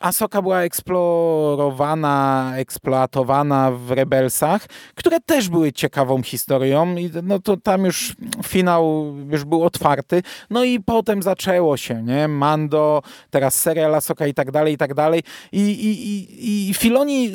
Asoka 0.00 0.42
była 0.42 0.62
eksplorowana, 0.62 2.52
eksploatowana 2.56 3.70
w 3.70 3.90
Rebelsach, 3.90 4.66
które 4.94 5.20
też 5.20 5.48
były 5.48 5.72
ciekawą 5.72 6.22
historią 6.22 6.96
i 6.96 7.10
no 7.22 7.38
to 7.38 7.56
tam 7.56 7.84
już 7.84 8.16
finał 8.46 9.14
już 9.30 9.44
był 9.44 9.64
otwarty, 9.64 10.22
no 10.50 10.64
i 10.64 10.80
potem 10.80 11.22
zaczęło 11.22 11.76
się, 11.76 12.02
nie? 12.02 12.29
Mando, 12.30 13.02
teraz 13.30 13.54
serial 13.54 13.94
Asoka 13.94 14.26
i 14.26 14.34
tak 14.34 14.50
dalej, 14.50 14.74
i 14.74 14.76
tak 14.76 14.94
dalej. 14.94 15.22
I, 15.52 15.60
i, 15.60 16.70
i, 16.70 16.74
Filoni 16.74 17.32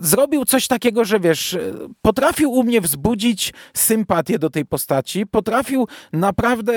zrobił 0.00 0.44
coś 0.44 0.66
takiego, 0.66 1.04
że 1.04 1.20
wiesz, 1.20 1.58
potrafił 2.02 2.52
u 2.52 2.64
mnie 2.64 2.80
wzbudzić 2.80 3.52
sympatię 3.74 4.38
do 4.38 4.50
tej 4.50 4.66
postaci, 4.66 5.26
potrafił 5.26 5.88
naprawdę 6.12 6.72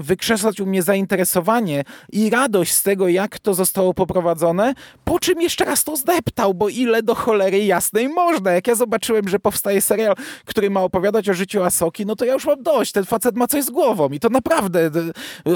wykrzesać 0.00 0.60
u 0.60 0.66
mnie 0.66 0.82
zainteresowanie 0.82 1.84
i 2.12 2.30
radość 2.30 2.72
z 2.72 2.82
tego, 2.82 3.08
jak 3.08 3.38
to 3.38 3.54
zostało 3.54 3.94
poprowadzone, 3.94 4.74
po 5.04 5.18
czym 5.18 5.40
jeszcze 5.40 5.64
raz 5.64 5.84
to 5.84 5.96
zdeptał, 5.96 6.54
bo 6.54 6.68
ile 6.68 7.02
do 7.02 7.14
cholery 7.14 7.64
jasnej 7.64 8.08
można. 8.08 8.52
Jak 8.52 8.66
ja 8.66 8.74
zobaczyłem, 8.74 9.28
że 9.28 9.38
powstaje 9.38 9.80
serial, 9.80 10.14
który 10.44 10.70
ma 10.70 10.80
opowiadać 10.80 11.28
o 11.28 11.34
życiu 11.34 11.62
Asoki, 11.62 12.06
no 12.06 12.16
to 12.16 12.24
ja 12.24 12.32
już 12.32 12.46
mam 12.46 12.62
dość. 12.62 12.92
Ten 12.92 13.04
facet 13.04 13.36
ma 13.36 13.46
coś 13.46 13.64
z 13.64 13.70
głową 13.70 14.08
i 14.08 14.20
to 14.20 14.28
naprawdę, 14.28 14.90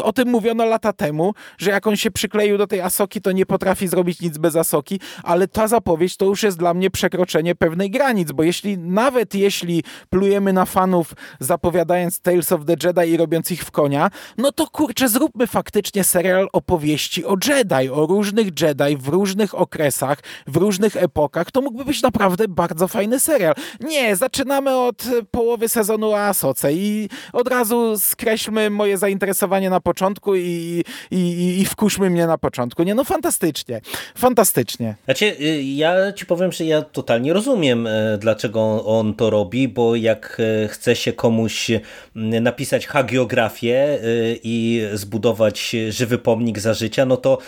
o 0.03 0.13
tym 0.13 0.29
mówiono 0.29 0.65
lata 0.65 0.93
temu, 0.93 1.28
że 1.59 1.71
jak 1.71 1.87
on 1.87 1.97
się 1.97 2.11
przykleił 2.11 2.59
do 2.59 2.67
tej 2.67 2.81
Asoki, 2.81 3.21
to 3.21 3.33
nie 3.33 3.47
potrafi 3.47 3.89
zrobić 3.89 4.21
nic 4.21 4.39
bez 4.39 4.57
Asoki, 4.57 5.01
ale 5.23 5.49
ta 5.49 5.69
zapowiedź 5.69 6.17
to 6.17 6.25
już 6.25 6.43
jest 6.43 6.59
dla 6.59 6.75
mnie 6.75 6.91
przekroczenie 6.91 7.55
pewnej 7.55 7.91
granic, 7.91 8.33
bo 8.33 8.43
jeśli, 8.43 8.79
nawet 8.79 9.35
jeśli 9.35 9.83
plujemy 10.11 10.53
na 10.53 10.65
fanów 10.65 11.15
zapowiadając 11.41 12.21
Tales 12.21 12.53
of 12.53 12.61
the 12.65 12.77
Jedi 12.85 13.13
i 13.13 13.17
robiąc 13.17 13.51
ich 13.51 13.65
w 13.65 13.71
konia, 13.71 14.11
no 14.39 14.53
to 14.53 14.67
kurczę, 14.67 15.09
zróbmy 15.09 15.47
faktycznie 15.47 16.05
serial 16.05 16.49
opowieści 16.53 17.25
o 17.25 17.37
Jedi, 17.49 17.91
o 17.91 18.07
różnych 18.07 18.47
Jedi 18.61 18.97
w 18.97 19.09
różnych 19.09 19.55
okresach, 19.55 20.19
w 20.47 20.57
różnych 20.57 20.97
epokach, 20.97 21.51
to 21.51 21.61
mógłby 21.61 21.85
być 21.85 22.03
naprawdę 22.03 22.49
bardzo 22.49 22.89
fajny 22.89 23.21
serial. 23.21 23.55
Nie, 23.81 24.17
zaczynamy 24.17 24.77
od 24.77 25.05
połowy 25.31 25.69
sezonu 25.69 26.11
o 26.11 26.21
Asoce 26.21 26.73
i 26.73 27.09
od 27.33 27.49
razu 27.49 27.99
skreślmy 27.99 28.71
moje 28.71 28.99
zainteresowanie 28.99 29.71
na 29.71 29.81
początku 29.81 30.37
i, 30.37 30.85
i 31.11 31.18
i, 31.19 31.61
i, 31.61 31.65
wkuszmy 31.65 32.11
mnie 32.11 32.27
na 32.27 32.39
początku. 32.39 32.83
Nie, 32.83 32.95
no 32.95 33.05
fantastycznie, 33.05 33.81
fantastycznie. 34.15 34.95
Znaczy, 35.05 35.37
y, 35.41 35.63
ja 35.63 36.13
ci 36.13 36.27
powiem, 36.27 36.53
że 36.53 36.65
ja 36.65 36.83
totalnie 36.83 37.33
rozumiem, 37.33 37.87
e, 37.87 38.19
dlaczego 38.19 38.85
on 38.85 39.15
to 39.15 39.31
robi, 39.31 39.69
bo 39.69 39.97
jak 39.97 40.41
e, 40.65 40.69
chce 40.69 40.97
się 40.97 41.13
komuś 41.13 41.71
napisać 42.15 42.87
hagiografię 42.87 43.75
e, 43.75 43.99
i 44.43 44.83
zbudować 44.93 45.77
żywy 45.89 46.19
pomnik 46.19 46.59
za 46.59 46.75
życia, 46.75 47.05
no 47.07 47.17
to 47.17 47.39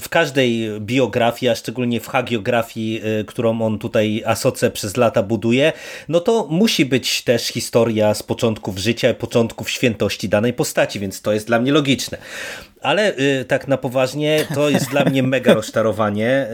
w 0.00 0.08
każdej 0.08 0.80
biografii, 0.80 1.50
a 1.50 1.54
szczególnie 1.54 2.00
w 2.00 2.08
hagiografii, 2.08 3.02
którą 3.26 3.62
on 3.62 3.78
tutaj 3.78 4.22
Asoce 4.26 4.70
przez 4.70 4.96
lata 4.96 5.22
buduje, 5.22 5.72
no 6.08 6.20
to 6.20 6.46
musi 6.50 6.84
być 6.84 7.22
też 7.22 7.46
historia 7.46 8.14
z 8.14 8.22
początków 8.22 8.78
życia, 8.78 9.14
początków 9.14 9.70
świętości 9.70 10.28
danej 10.28 10.52
postaci, 10.52 11.00
więc 11.00 11.22
to 11.22 11.32
jest 11.32 11.46
dla 11.46 11.58
mnie 11.58 11.72
logiczne. 11.72 12.18
Ale 12.82 13.18
y, 13.18 13.44
tak 13.44 13.68
na 13.68 13.76
poważnie, 13.76 14.46
to 14.54 14.70
jest 14.70 14.90
dla 14.90 15.04
mnie 15.04 15.22
mega 15.22 15.54
rozczarowanie. 15.60 16.46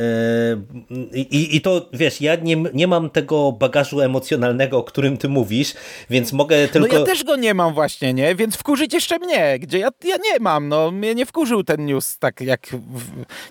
Y, 1.13 1.19
i, 1.19 1.57
I 1.57 1.61
to, 1.61 1.89
wiesz, 1.93 2.21
ja 2.21 2.35
nie, 2.35 2.57
nie 2.75 2.87
mam 2.87 3.11
tego 3.11 3.53
bagażu 3.53 4.01
emocjonalnego, 4.01 4.79
o 4.79 4.83
którym 4.83 5.17
ty 5.17 5.29
mówisz, 5.29 5.75
więc 6.11 6.33
mogę 6.33 6.69
tylko... 6.69 6.89
No 6.89 6.99
ja 6.99 7.07
też 7.07 7.25
go 7.25 7.37
nie 7.37 7.55
mam 7.55 7.75
właśnie, 7.75 8.15
nie? 8.15 8.35
Więc 8.35 8.57
wkurzyć 8.57 8.95
jeszcze 8.95 9.19
mnie, 9.19 9.59
gdzie 9.59 9.79
ja, 9.79 9.89
ja 10.05 10.17
nie 10.17 10.39
mam. 10.41 10.69
No, 10.69 10.91
mnie 10.91 11.15
nie 11.15 11.27
wkurzył 11.27 11.65
ten 11.65 11.87
news 11.87 12.19
tak 12.19 12.41
jak 12.41 12.69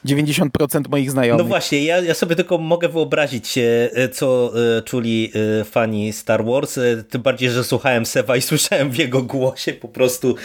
90% 0.05 0.89
moich 0.89 1.11
znajomych. 1.11 1.45
No 1.45 1.49
właśnie, 1.49 1.83
ja, 1.83 2.01
ja 2.01 2.13
sobie 2.13 2.35
tylko 2.35 2.57
mogę 2.57 2.89
wyobrazić 2.89 3.47
się, 3.47 3.89
e, 3.93 4.09
co 4.09 4.53
czuli 4.85 5.31
fani 5.65 6.13
Star 6.13 6.45
Wars, 6.45 6.79
tym 7.09 7.21
bardziej, 7.21 7.49
że 7.49 7.63
słuchałem 7.63 8.05
Sewa 8.05 8.37
i 8.37 8.41
słyszałem 8.41 8.91
w 8.91 8.97
jego 8.97 9.21
głosie 9.21 9.73
po 9.73 9.87
prostu 9.87 10.35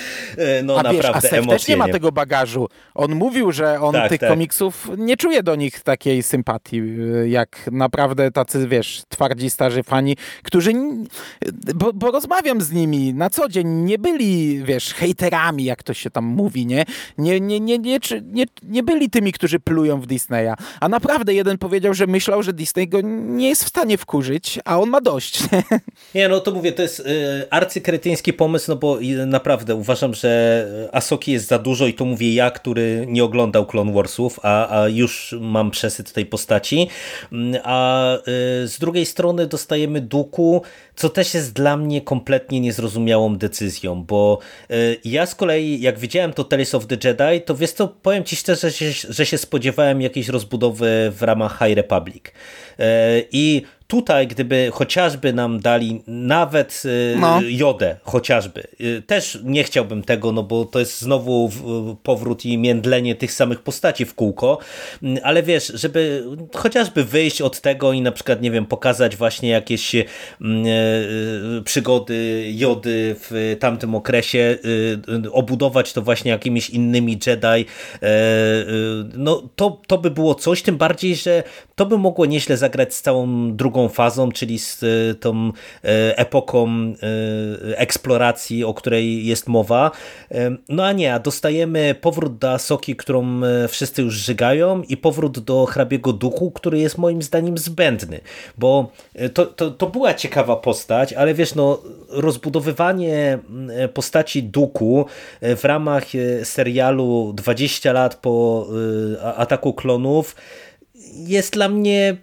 no 0.64 0.78
a 0.78 0.82
naprawdę 0.82 1.20
wiesz, 1.22 1.32
a 1.32 1.36
emocje. 1.36 1.58
też 1.58 1.68
nie 1.68 1.76
ma 1.76 1.88
tego 1.88 2.12
bagażu. 2.12 2.21
On 2.94 3.14
mówił, 3.14 3.52
że 3.52 3.80
on 3.80 3.92
tak, 3.92 4.08
tych 4.08 4.20
tak. 4.20 4.30
komiksów 4.30 4.90
nie 4.98 5.16
czuje 5.16 5.42
do 5.42 5.56
nich 5.56 5.80
takiej 5.80 6.22
sympatii, 6.22 6.82
jak 7.26 7.68
naprawdę 7.72 8.30
tacy, 8.30 8.68
wiesz, 8.68 9.02
twardzi 9.08 9.50
starzy 9.50 9.82
fani, 9.82 10.16
którzy, 10.42 10.72
bo, 11.74 11.92
bo 11.92 12.10
rozmawiam 12.10 12.60
z 12.60 12.72
nimi 12.72 13.14
na 13.14 13.30
co 13.30 13.48
dzień, 13.48 13.68
nie 13.68 13.98
byli, 13.98 14.62
wiesz, 14.64 14.94
hejterami, 14.94 15.64
jak 15.64 15.82
to 15.82 15.94
się 15.94 16.10
tam 16.10 16.24
mówi, 16.24 16.66
nie? 16.66 16.84
Nie, 17.18 17.40
nie, 17.40 17.60
nie, 17.60 17.78
nie, 17.78 17.98
nie, 18.22 18.44
nie 18.62 18.82
byli 18.82 19.10
tymi, 19.10 19.32
którzy 19.32 19.60
plują 19.60 20.00
w 20.00 20.06
Disneya. 20.06 20.54
A 20.80 20.88
naprawdę 20.88 21.34
jeden 21.34 21.58
powiedział, 21.58 21.94
że 21.94 22.06
myślał, 22.06 22.42
że 22.42 22.52
Disney 22.52 22.88
go 22.88 23.00
nie 23.02 23.48
jest 23.48 23.64
w 23.64 23.68
stanie 23.68 23.98
wkurzyć, 23.98 24.60
a 24.64 24.78
on 24.78 24.90
ma 24.90 25.00
dość. 25.00 25.42
Nie, 26.14 26.28
no 26.28 26.40
to 26.40 26.50
mówię, 26.50 26.72
to 26.72 26.82
jest 26.82 27.00
y, 27.00 27.04
arcykretyński 27.50 28.32
pomysł, 28.32 28.70
no 28.70 28.76
bo 28.76 28.98
naprawdę 29.26 29.74
uważam, 29.74 30.14
że 30.14 30.88
Asoki 30.92 31.32
jest 31.32 31.48
za 31.48 31.58
dużo 31.58 31.86
i 31.86 31.94
to 31.94 32.04
mówię 32.12 32.34
ja, 32.34 32.50
który 32.50 33.04
nie 33.08 33.24
oglądał 33.24 33.66
Clone 33.66 33.92
Warsów, 33.92 34.40
a, 34.42 34.80
a 34.80 34.88
już 34.88 35.34
mam 35.40 35.70
przesyt 35.70 36.12
tej 36.12 36.26
postaci. 36.26 36.88
Mm, 37.32 37.60
a 37.64 38.16
y, 38.16 38.22
z 38.68 38.78
drugiej 38.78 39.06
strony 39.06 39.46
dostajemy 39.46 40.00
Duku, 40.00 40.62
co 40.96 41.08
też 41.08 41.34
jest 41.34 41.52
dla 41.52 41.76
mnie 41.76 42.00
kompletnie 42.00 42.60
niezrozumiałą 42.60 43.36
decyzją, 43.36 44.04
bo 44.04 44.38
y, 44.70 45.00
ja 45.04 45.26
z 45.26 45.34
kolei, 45.34 45.80
jak 45.80 45.98
widziałem 45.98 46.32
to 46.32 46.44
Tales 46.44 46.74
of 46.74 46.86
the 46.86 46.96
Jedi, 47.04 47.44
to 47.44 47.54
wiesz 47.54 47.72
co, 47.72 47.88
powiem 47.88 48.24
ci 48.24 48.36
szczerze, 48.36 48.70
że, 48.70 48.86
że 49.08 49.26
się 49.26 49.38
spodziewałem 49.38 50.02
jakiejś 50.02 50.28
rozbudowy 50.28 51.12
w 51.16 51.22
ramach 51.22 51.58
High 51.58 51.76
Republic. 51.76 52.24
Y, 52.26 52.32
I 53.32 53.62
tutaj, 53.92 54.26
gdyby 54.26 54.70
chociażby 54.72 55.32
nam 55.32 55.60
dali 55.60 56.02
nawet 56.06 56.82
y, 56.84 57.16
no. 57.20 57.40
jodę, 57.48 57.96
chociażby, 58.02 58.66
y, 58.80 59.02
też 59.06 59.38
nie 59.44 59.64
chciałbym 59.64 60.02
tego, 60.02 60.32
no 60.32 60.42
bo 60.42 60.64
to 60.64 60.78
jest 60.78 61.00
znowu 61.00 61.50
powrót 62.02 62.44
i 62.44 62.58
międlenie 62.58 63.14
tych 63.14 63.32
samych 63.32 63.60
postaci 63.60 64.04
w 64.04 64.14
kółko, 64.14 64.58
mm, 65.02 65.18
ale 65.22 65.42
wiesz, 65.42 65.72
żeby 65.74 66.24
chociażby 66.54 67.04
wyjść 67.04 67.42
od 67.42 67.60
tego 67.60 67.92
i 67.92 68.00
na 68.00 68.12
przykład, 68.12 68.42
nie 68.42 68.50
wiem, 68.50 68.66
pokazać 68.66 69.16
właśnie 69.16 69.48
jakieś 69.48 69.94
e, 69.94 70.04
przygody 71.64 72.44
jody 72.54 73.16
w 73.18 73.56
tamtym 73.60 73.94
okresie, 73.94 74.58
y, 75.24 75.32
obudować 75.32 75.92
to 75.92 76.02
właśnie 76.02 76.30
jakimiś 76.30 76.70
innymi 76.70 77.18
Jedi, 77.26 77.66
no 79.14 79.42
to, 79.56 79.80
to 79.86 79.98
by 79.98 80.10
było 80.10 80.34
coś, 80.34 80.62
tym 80.62 80.76
bardziej, 80.76 81.16
że 81.16 81.42
to 81.74 81.86
by 81.86 81.98
mogło 81.98 82.26
nieźle 82.26 82.56
zagrać 82.56 82.94
z 82.94 83.02
całą 83.02 83.56
drugą 83.56 83.81
fazą, 83.88 84.32
czyli 84.32 84.58
z 84.58 84.82
e, 84.82 85.14
tą 85.14 85.52
e, 85.84 86.18
epoką 86.18 86.68
e, 86.68 87.78
eksploracji, 87.78 88.64
o 88.64 88.74
której 88.74 89.26
jest 89.26 89.48
mowa. 89.48 89.90
No 90.68 90.84
a 90.84 90.92
nie, 90.92 91.14
a 91.14 91.18
dostajemy 91.18 91.94
powrót 92.00 92.38
do 92.38 92.50
Asoki, 92.50 92.96
którą 92.96 93.40
wszyscy 93.68 94.02
już 94.02 94.14
żygają 94.14 94.82
i 94.82 94.96
powrót 94.96 95.38
do 95.38 95.66
hrabiego 95.66 96.12
duchu, 96.12 96.50
który 96.50 96.78
jest 96.78 96.98
moim 96.98 97.22
zdaniem 97.22 97.58
zbędny, 97.58 98.20
bo 98.58 98.90
to, 99.34 99.46
to, 99.46 99.70
to 99.70 99.86
była 99.86 100.14
ciekawa 100.14 100.56
postać, 100.56 101.12
ale 101.12 101.34
wiesz, 101.34 101.54
no 101.54 101.78
rozbudowywanie 102.08 103.38
postaci 103.94 104.42
duku 104.42 105.06
w 105.42 105.60
ramach 105.64 106.04
serialu 106.44 107.32
20 107.36 107.92
lat 107.92 108.14
po 108.14 108.66
ataku 109.36 109.72
klonów 109.72 110.36
jest 111.14 111.52
dla 111.52 111.68
mnie 111.68 112.16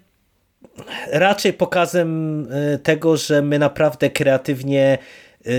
raczej 1.11 1.53
pokazem 1.53 2.47
e, 2.51 2.77
tego, 2.77 3.17
że 3.17 3.41
my 3.41 3.59
naprawdę 3.59 4.09
kreatywnie 4.09 4.97
e, 5.45 5.51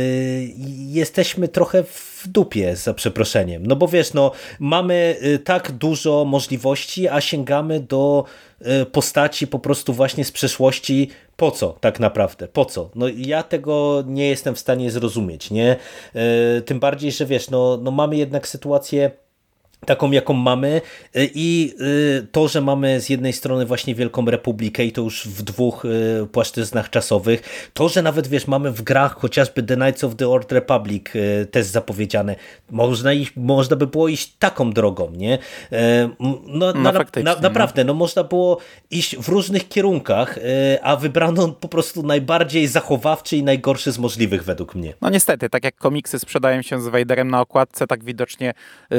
jesteśmy 0.89 1.49
trochę 1.49 1.83
w 1.83 2.23
dupie, 2.27 2.77
za 2.77 2.95
przeproszeniem. 2.95 3.67
No 3.67 3.77
bo 3.77 3.89
wiesz, 3.89 4.15
no, 4.15 4.33
mamy 4.59 5.17
e, 5.21 5.39
tak 5.39 5.73
dużo 5.73 6.25
możliwości, 6.25 7.09
a 7.09 7.21
sięgamy 7.21 7.81
do 7.81 8.25
postaci 8.93 9.47
po 9.47 9.59
prostu 9.59 9.93
właśnie 9.93 10.25
z 10.25 10.33
przeszłości. 10.33 11.11
Po 11.37 11.51
co 11.51 11.77
tak 11.81 12.01
naprawdę? 12.01 12.49
Po 12.49 12.65
co? 12.65 12.91
No 12.95 13.07
ja 13.17 13.43
tego 13.43 14.05
nie 14.07 14.29
jestem 14.29 14.55
w 14.55 14.59
stanie 14.59 14.91
zrozumieć, 14.91 15.51
nie? 15.51 15.77
Tym 16.65 16.81
bardziej, 16.81 17.13
że 17.13 17.27
wiesz, 17.27 17.51
no, 17.51 17.79
no 17.83 17.91
mamy 17.91 18.17
jednak 18.17 18.49
sytuację 18.49 19.11
taką 19.87 20.11
jaką 20.11 20.35
mamy 20.35 20.81
y, 21.17 21.31
i 21.35 21.75
y, 21.81 22.27
to, 22.33 22.49
że 22.49 22.61
mamy 22.61 23.01
z 23.01 23.09
jednej 23.09 23.33
strony 23.33 23.67
właśnie 23.67 23.95
Wielką 23.95 24.25
Republikę 24.25 24.85
i 24.85 24.93
to 24.93 25.03
już 25.03 25.27
w 25.27 25.43
dwóch 25.43 25.85
y, 25.85 26.27
płaszczyznach 26.33 26.91
czasowych, 26.91 27.71
to, 27.75 27.89
że 27.89 28.03
nawet 28.03 28.29
wiesz, 28.29 28.47
mamy 28.47 28.71
w 28.71 28.83
grach 28.83 29.15
chociażby 29.15 29.63
The 29.63 29.77
Knights 29.77 30.05
of 30.05 30.17
the 30.17 30.29
Old 30.29 30.53
Republic 30.53 31.07
też 31.51 31.67
zapowiedziane, 31.67 32.37
można, 32.71 33.13
iść, 33.13 33.33
można 33.37 33.77
by 33.77 33.87
było 33.87 34.09
iść 34.09 34.35
taką 34.39 34.73
drogą, 34.73 35.13
nie? 35.17 35.39
No, 36.21 36.43
no 36.47 36.73
na, 36.73 36.93
na, 36.93 37.05
na, 37.25 37.37
naprawdę, 37.41 37.85
no 37.85 37.95
można 37.95 38.25
było 38.25 38.59
iść 38.91 39.17
w 39.17 39.29
różnych 39.29 39.69
kierunkach, 39.69 40.39
a 40.83 40.97
wybrano 40.97 41.49
po 41.49 41.69
prostu 41.69 42.03
najbardziej 42.03 42.67
zachowawczy 42.67 43.37
i 43.37 43.43
najgorszy 43.43 43.93
z 43.93 43.99
możliwych 43.99 44.45
według 44.45 44.75
mnie. 44.75 44.95
No 45.01 45.11
niestety, 45.11 45.51
tak 45.51 45.65
jak 45.65 45.77
komiksy 45.77 46.19
sprzedają 46.19 46.63
się 46.63 46.81
z 46.81 46.89
Vaderem 46.89 47.31
na 47.31 47.41
okładce, 47.41 47.87
tak 47.87 48.05
widocznie 48.05 48.55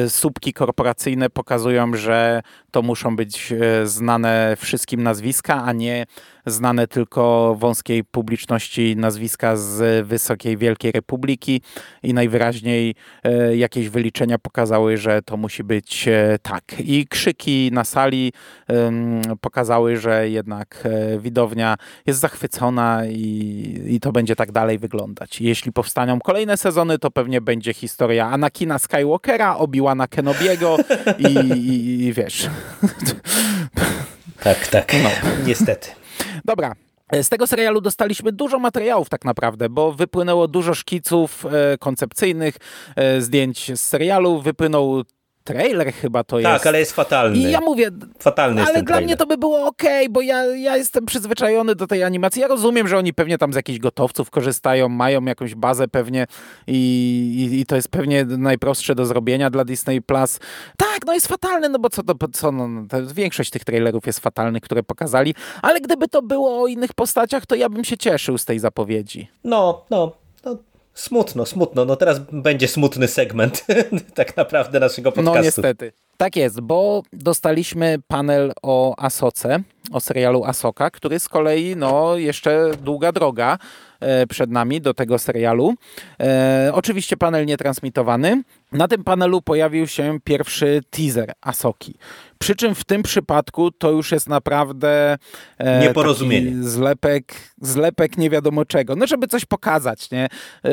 słupki 0.08 0.54
korporacyjne 0.72 1.30
pokazują, 1.30 1.96
że 1.96 2.42
to 2.72 2.82
muszą 2.82 3.16
być 3.16 3.52
e, 3.52 3.88
znane 3.88 4.56
wszystkim 4.60 5.04
nazwiska, 5.04 5.64
a 5.64 5.74
nie 5.74 6.06
znane 6.46 6.88
tylko 6.88 7.56
wąskiej 7.60 8.04
publiczności 8.04 8.96
nazwiska 8.98 9.56
z 9.56 10.08
Wysokiej 10.08 10.58
Wielkiej 10.58 10.92
Republiki 10.92 11.62
i 12.04 12.14
najwyraźniej 12.14 12.96
e, 13.24 13.56
jakieś 13.56 13.90
wyliczenia 13.90 14.40
pokazały, 14.40 14.98
że 14.98 15.22
to 15.22 15.38
musi 15.38 15.64
być 15.64 16.08
e, 16.08 16.40
tak. 16.42 16.64
I 16.80 17.08
krzyki 17.08 17.70
na 17.74 17.84
sali 17.84 18.34
pokazały, 19.42 19.98
że 19.98 20.30
jednak 20.30 20.88
widownia 21.20 21.76
jest 22.06 22.20
zachwycona 22.20 23.02
i, 23.06 23.82
i 23.88 24.00
to 24.00 24.12
będzie 24.12 24.36
tak 24.36 24.52
dalej 24.52 24.80
wyglądać. 24.80 25.42
Jeśli 25.42 25.72
powstaną 25.72 26.20
kolejne 26.20 26.58
sezony, 26.58 27.00
to 27.00 27.12
pewnie 27.12 27.42
będzie 27.42 27.74
historia 27.74 28.28
Anakina 28.28 28.80
Skywalkera, 28.80 29.58
Obi-Wana 29.58 30.08
Kenobiego 30.08 30.78
i, 31.18 31.58
i, 31.58 32.04
i 32.04 32.14
wiesz... 32.14 32.50
Tak, 34.44 34.68
tak. 34.68 34.94
No. 35.04 35.10
Niestety. 35.46 35.90
Dobra, 36.46 36.74
z 37.22 37.30
tego 37.30 37.48
serialu 37.48 37.82
dostaliśmy 37.82 38.32
dużo 38.32 38.60
materiałów 38.60 39.10
tak 39.10 39.26
naprawdę, 39.26 39.70
bo 39.70 39.92
wypłynęło 39.92 40.48
dużo 40.48 40.74
szkiców 40.74 41.46
e, 41.46 41.78
koncepcyjnych, 41.78 42.56
e, 42.96 43.22
zdjęć 43.22 43.72
z 43.76 43.82
serialu, 43.82 44.42
wypłynął 44.42 45.04
trailer 45.44 45.94
chyba 45.94 46.24
to 46.24 46.36
tak, 46.36 46.44
jest. 46.44 46.64
Tak, 46.64 46.68
ale 46.68 46.80
jest 46.80 46.92
fatalny. 46.92 47.38
I 47.38 47.52
ja 47.52 47.62
mówię, 47.62 47.90
fatalny 48.20 48.62
ale 48.62 48.74
dla 48.74 48.84
trailer. 48.84 49.04
mnie 49.04 49.18
to 49.18 49.26
by 49.26 49.38
było 49.38 49.66
ok, 49.66 49.84
bo 50.10 50.22
ja, 50.22 50.46
ja 50.46 50.78
jestem 50.78 51.06
przyzwyczajony 51.06 51.76
do 51.76 51.88
tej 51.88 52.04
animacji. 52.04 52.42
Ja 52.42 52.48
rozumiem, 52.48 52.88
że 52.88 52.98
oni 52.98 53.14
pewnie 53.14 53.38
tam 53.38 53.54
z 53.54 53.56
jakichś 53.56 53.80
gotowców 53.80 54.30
korzystają, 54.30 54.90
mają 54.90 55.26
jakąś 55.26 55.56
bazę 55.56 55.88
pewnie 55.88 56.28
i, 56.68 57.50
i, 57.52 57.60
i 57.60 57.66
to 57.66 57.76
jest 57.76 57.90
pewnie 57.90 58.26
najprostsze 58.26 58.96
do 58.96 59.06
zrobienia 59.06 59.50
dla 59.50 59.66
Disney 59.66 60.02
Plus. 60.02 60.40
Tak, 60.78 61.06
no 61.06 61.14
jest 61.14 61.28
fatalny, 61.28 61.70
no 61.70 61.80
bo 61.80 61.90
co 61.90 62.04
to, 62.04 62.16
co, 62.34 62.52
no, 62.52 62.68
no 62.68 62.86
większość 63.14 63.50
tych 63.50 63.64
trailerów 63.64 64.08
jest 64.08 64.20
fatalnych, 64.20 64.64
które 64.64 64.84
pokazali, 64.84 65.36
ale 65.62 65.82
gdyby 65.82 66.08
to 66.08 66.22
było 66.22 66.62
o 66.62 66.68
innych 66.68 66.94
postaciach, 66.94 67.46
to 67.46 67.56
ja 67.56 67.70
bym 67.70 67.84
się 67.84 67.98
cieszył 67.98 68.38
z 68.38 68.46
tej 68.46 68.60
zapowiedzi. 68.60 69.28
No, 69.44 69.86
no, 69.90 70.12
no 70.46 70.58
Smutno, 70.94 71.46
smutno. 71.46 71.86
No 71.86 71.96
teraz 71.96 72.20
będzie 72.32 72.68
smutny 72.68 73.08
segment 73.08 73.66
tak 74.14 74.38
naprawdę 74.38 74.80
naszego 74.80 75.10
no, 75.10 75.16
podcastu. 75.16 75.40
No 75.40 75.44
niestety. 75.44 75.92
Tak 76.18 76.36
jest, 76.36 76.62
bo 76.62 77.04
dostaliśmy 77.14 77.98
panel 78.08 78.54
o 78.62 78.96
Asoce, 78.98 79.60
o 79.92 80.00
serialu 80.00 80.44
Asoka, 80.44 80.92
który 80.92 81.20
z 81.20 81.30
kolei 81.30 81.76
no 81.76 82.18
jeszcze 82.18 82.72
długa 82.82 83.12
droga. 83.12 83.58
Przed 84.30 84.52
nami 84.52 84.82
do 84.82 84.94
tego 84.94 85.20
serialu. 85.20 85.74
Oczywiście 86.72 87.18
panel 87.18 87.46
nietransmitowany. 87.46 88.44
Na 88.72 88.88
tym 88.88 89.04
panelu 89.04 89.42
pojawił 89.42 89.88
się 89.88 90.20
pierwszy 90.24 90.82
teaser 90.90 91.34
Asoki. 91.42 91.94
Przy 92.40 92.56
czym 92.56 92.76
w 92.76 92.84
tym 92.84 93.04
przypadku 93.04 93.72
to 93.72 93.92
już 93.92 94.12
jest 94.12 94.30
naprawdę 94.30 95.18
e, 95.58 95.82
nieporozumienie. 95.82 96.64
Zlepek, 96.64 97.34
zlepek 97.62 98.18
nie 98.18 98.30
wiadomo 98.30 98.66
czego. 98.66 98.96
No, 98.96 99.08
żeby 99.08 99.28
coś 99.28 99.46
pokazać, 99.46 100.12
nie? 100.12 100.26
E, 100.26 100.70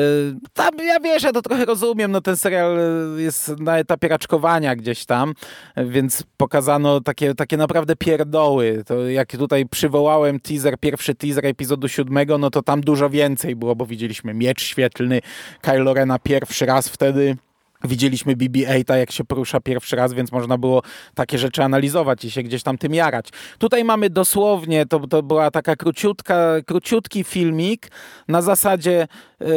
tam, 0.53 0.69
ja 0.77 0.99
wiesz, 0.99 1.23
ja 1.23 1.31
to 1.31 1.41
trochę 1.41 1.65
rozumiem, 1.65 2.11
no 2.11 2.21
ten 2.21 2.37
serial 2.37 2.77
jest 3.17 3.59
na 3.59 3.77
etapie 3.77 4.07
raczkowania 4.07 4.75
gdzieś 4.75 5.05
tam, 5.05 5.33
więc 5.77 6.23
pokazano 6.37 7.01
takie, 7.01 7.35
takie 7.35 7.57
naprawdę 7.57 7.95
pierdoły. 7.95 8.83
To 8.85 9.07
jak 9.09 9.37
tutaj 9.37 9.65
przywołałem 9.65 10.39
teaser, 10.39 10.77
pierwszy 10.79 11.15
teaser 11.15 11.45
epizodu 11.45 11.87
siódmego, 11.87 12.37
no 12.37 12.49
to 12.49 12.61
tam 12.61 12.81
dużo 12.81 13.09
więcej 13.09 13.18
było, 13.55 13.75
bo 13.75 13.85
widzieliśmy 13.85 14.33
miecz 14.33 14.61
świetlny 14.61 15.21
Kylo 15.61 15.93
Rena 15.93 16.19
pierwszy 16.19 16.65
raz 16.65 16.89
wtedy. 16.89 17.37
Widzieliśmy 17.83 18.35
BB-8, 18.35 18.95
jak 18.95 19.11
się 19.11 19.23
porusza 19.23 19.59
pierwszy 19.59 19.95
raz, 19.95 20.13
więc 20.13 20.31
można 20.31 20.57
było 20.57 20.81
takie 21.15 21.37
rzeczy 21.37 21.63
analizować 21.63 22.25
i 22.25 22.31
się 22.31 22.43
gdzieś 22.43 22.63
tam 22.63 22.77
tym 22.77 22.93
jarać. 22.93 23.29
Tutaj 23.57 23.83
mamy 23.83 24.09
dosłownie, 24.09 24.85
to, 24.85 25.07
to 25.07 25.23
była 25.23 25.51
taka 25.51 25.75
króciutka, 25.75 26.37
króciutki 26.65 27.23
filmik. 27.23 27.87
Na 28.27 28.41
zasadzie, 28.41 29.07
yy, 29.39 29.47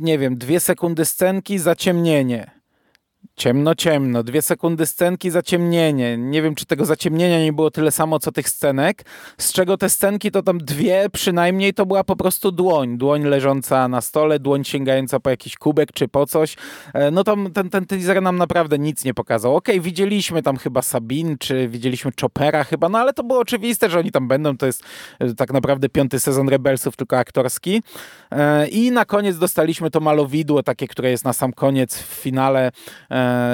nie 0.00 0.18
wiem, 0.18 0.36
dwie 0.36 0.60
sekundy 0.60 1.04
scenki, 1.04 1.58
zaciemnienie 1.58 2.57
Ciemno, 3.38 3.74
ciemno. 3.74 4.22
Dwie 4.22 4.42
sekundy 4.42 4.86
scenki, 4.86 5.30
zaciemnienie. 5.30 6.18
Nie 6.18 6.42
wiem, 6.42 6.54
czy 6.54 6.66
tego 6.66 6.84
zaciemnienia 6.84 7.40
nie 7.40 7.52
było 7.52 7.70
tyle 7.70 7.92
samo, 7.92 8.18
co 8.18 8.32
tych 8.32 8.48
scenek. 8.48 9.04
Z 9.38 9.52
czego 9.52 9.76
te 9.76 9.88
scenki 9.88 10.30
to 10.30 10.42
tam 10.42 10.58
dwie 10.58 11.06
przynajmniej 11.12 11.74
to 11.74 11.86
była 11.86 12.04
po 12.04 12.16
prostu 12.16 12.52
dłoń. 12.52 12.98
Dłoń 12.98 13.24
leżąca 13.24 13.88
na 13.88 14.00
stole, 14.00 14.38
dłoń 14.38 14.64
sięgająca 14.64 15.20
po 15.20 15.30
jakiś 15.30 15.56
kubek 15.56 15.92
czy 15.92 16.08
po 16.08 16.26
coś. 16.26 16.56
E, 16.94 17.10
no 17.10 17.24
to 17.24 17.36
ten, 17.54 17.70
ten 17.70 17.86
teaser 17.86 18.22
nam 18.22 18.36
naprawdę 18.36 18.78
nic 18.78 19.04
nie 19.04 19.14
pokazał. 19.14 19.56
Okej, 19.56 19.74
okay, 19.74 19.84
widzieliśmy 19.84 20.42
tam 20.42 20.56
chyba 20.56 20.82
Sabin, 20.82 21.38
czy 21.38 21.68
widzieliśmy 21.68 22.10
Chopera 22.20 22.64
chyba, 22.64 22.88
no 22.88 22.98
ale 22.98 23.12
to 23.12 23.24
było 23.24 23.38
oczywiste, 23.38 23.90
że 23.90 23.98
oni 23.98 24.12
tam 24.12 24.28
będą. 24.28 24.56
To 24.56 24.66
jest 24.66 24.82
e, 25.18 25.34
tak 25.34 25.52
naprawdę 25.52 25.88
piąty 25.88 26.20
sezon 26.20 26.48
Rebelsów, 26.48 26.96
tylko 26.96 27.18
aktorski. 27.18 27.82
E, 28.30 28.68
I 28.68 28.90
na 28.90 29.04
koniec 29.04 29.38
dostaliśmy 29.38 29.90
to 29.90 30.00
malowidło, 30.00 30.62
takie, 30.62 30.88
które 30.88 31.10
jest 31.10 31.24
na 31.24 31.32
sam 31.32 31.52
koniec 31.52 31.98
w 31.98 32.06
finale 32.06 32.72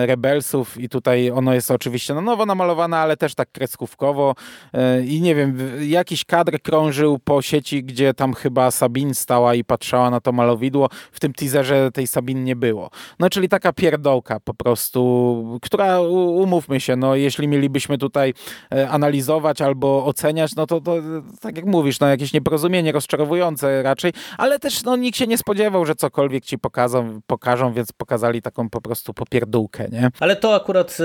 Rebelsów 0.07 0.80
i 0.80 0.88
tutaj 0.88 1.30
ono 1.30 1.55
jest 1.55 1.70
oczywiście 1.70 2.14
na 2.14 2.20
nowo 2.20 2.46
namalowane, 2.46 2.96
ale 2.96 3.16
też 3.16 3.34
tak 3.34 3.52
kreskówkowo 3.52 4.34
e, 4.72 5.02
i 5.02 5.20
nie 5.20 5.34
wiem, 5.34 5.59
jakiś 5.80 6.24
kadr 6.24 6.62
krążył 6.62 7.18
po 7.18 7.42
sieci, 7.42 7.84
gdzie 7.84 8.14
tam 8.14 8.34
chyba 8.34 8.70
Sabin 8.70 9.14
stała 9.14 9.55
i 9.55 9.64
patrzała 9.64 10.11
na 10.11 10.20
to 10.20 10.32
malowidło. 10.32 10.88
W 11.12 11.20
tym 11.20 11.32
teaserze 11.32 11.90
tej 11.92 12.07
Sabin 12.07 12.44
nie 12.44 12.57
było. 12.57 12.90
No 13.18 13.30
czyli 13.30 13.48
taka 13.48 13.72
pierdołka 13.72 14.40
po 14.40 14.55
prostu, 14.55 15.59
która 15.62 16.00
umówmy 16.00 16.80
się, 16.80 16.96
no 16.96 17.14
jeśli 17.14 17.48
mielibyśmy 17.48 17.98
tutaj 17.98 18.34
e, 18.72 18.88
analizować 18.90 19.62
albo 19.62 20.05
oceniać, 20.05 20.57
no 20.57 20.66
to, 20.66 20.80
to 20.80 20.96
tak 21.40 21.57
jak 21.57 21.66
mówisz, 21.66 22.00
no 22.00 22.07
jakieś 22.07 22.32
nieporozumienie 22.32 22.92
rozczarowujące 22.92 23.82
raczej, 23.82 24.12
ale 24.38 24.59
też 24.59 24.82
no 24.82 24.96
nikt 24.96 25.18
się 25.18 25.26
nie 25.26 25.38
spodziewał, 25.38 25.86
że 25.86 25.94
cokolwiek 25.94 26.44
ci 26.44 26.59
pokażą, 26.59 27.20
pokażą 27.26 27.72
więc 27.72 27.92
pokazali 27.92 28.42
taką 28.42 28.70
po 28.70 28.80
prostu 28.80 29.14
popierdółkę 29.45 29.88
nie? 29.92 30.11
Ale 30.20 30.36
to 30.36 30.55
akurat 30.55 30.97
y, 31.01 31.05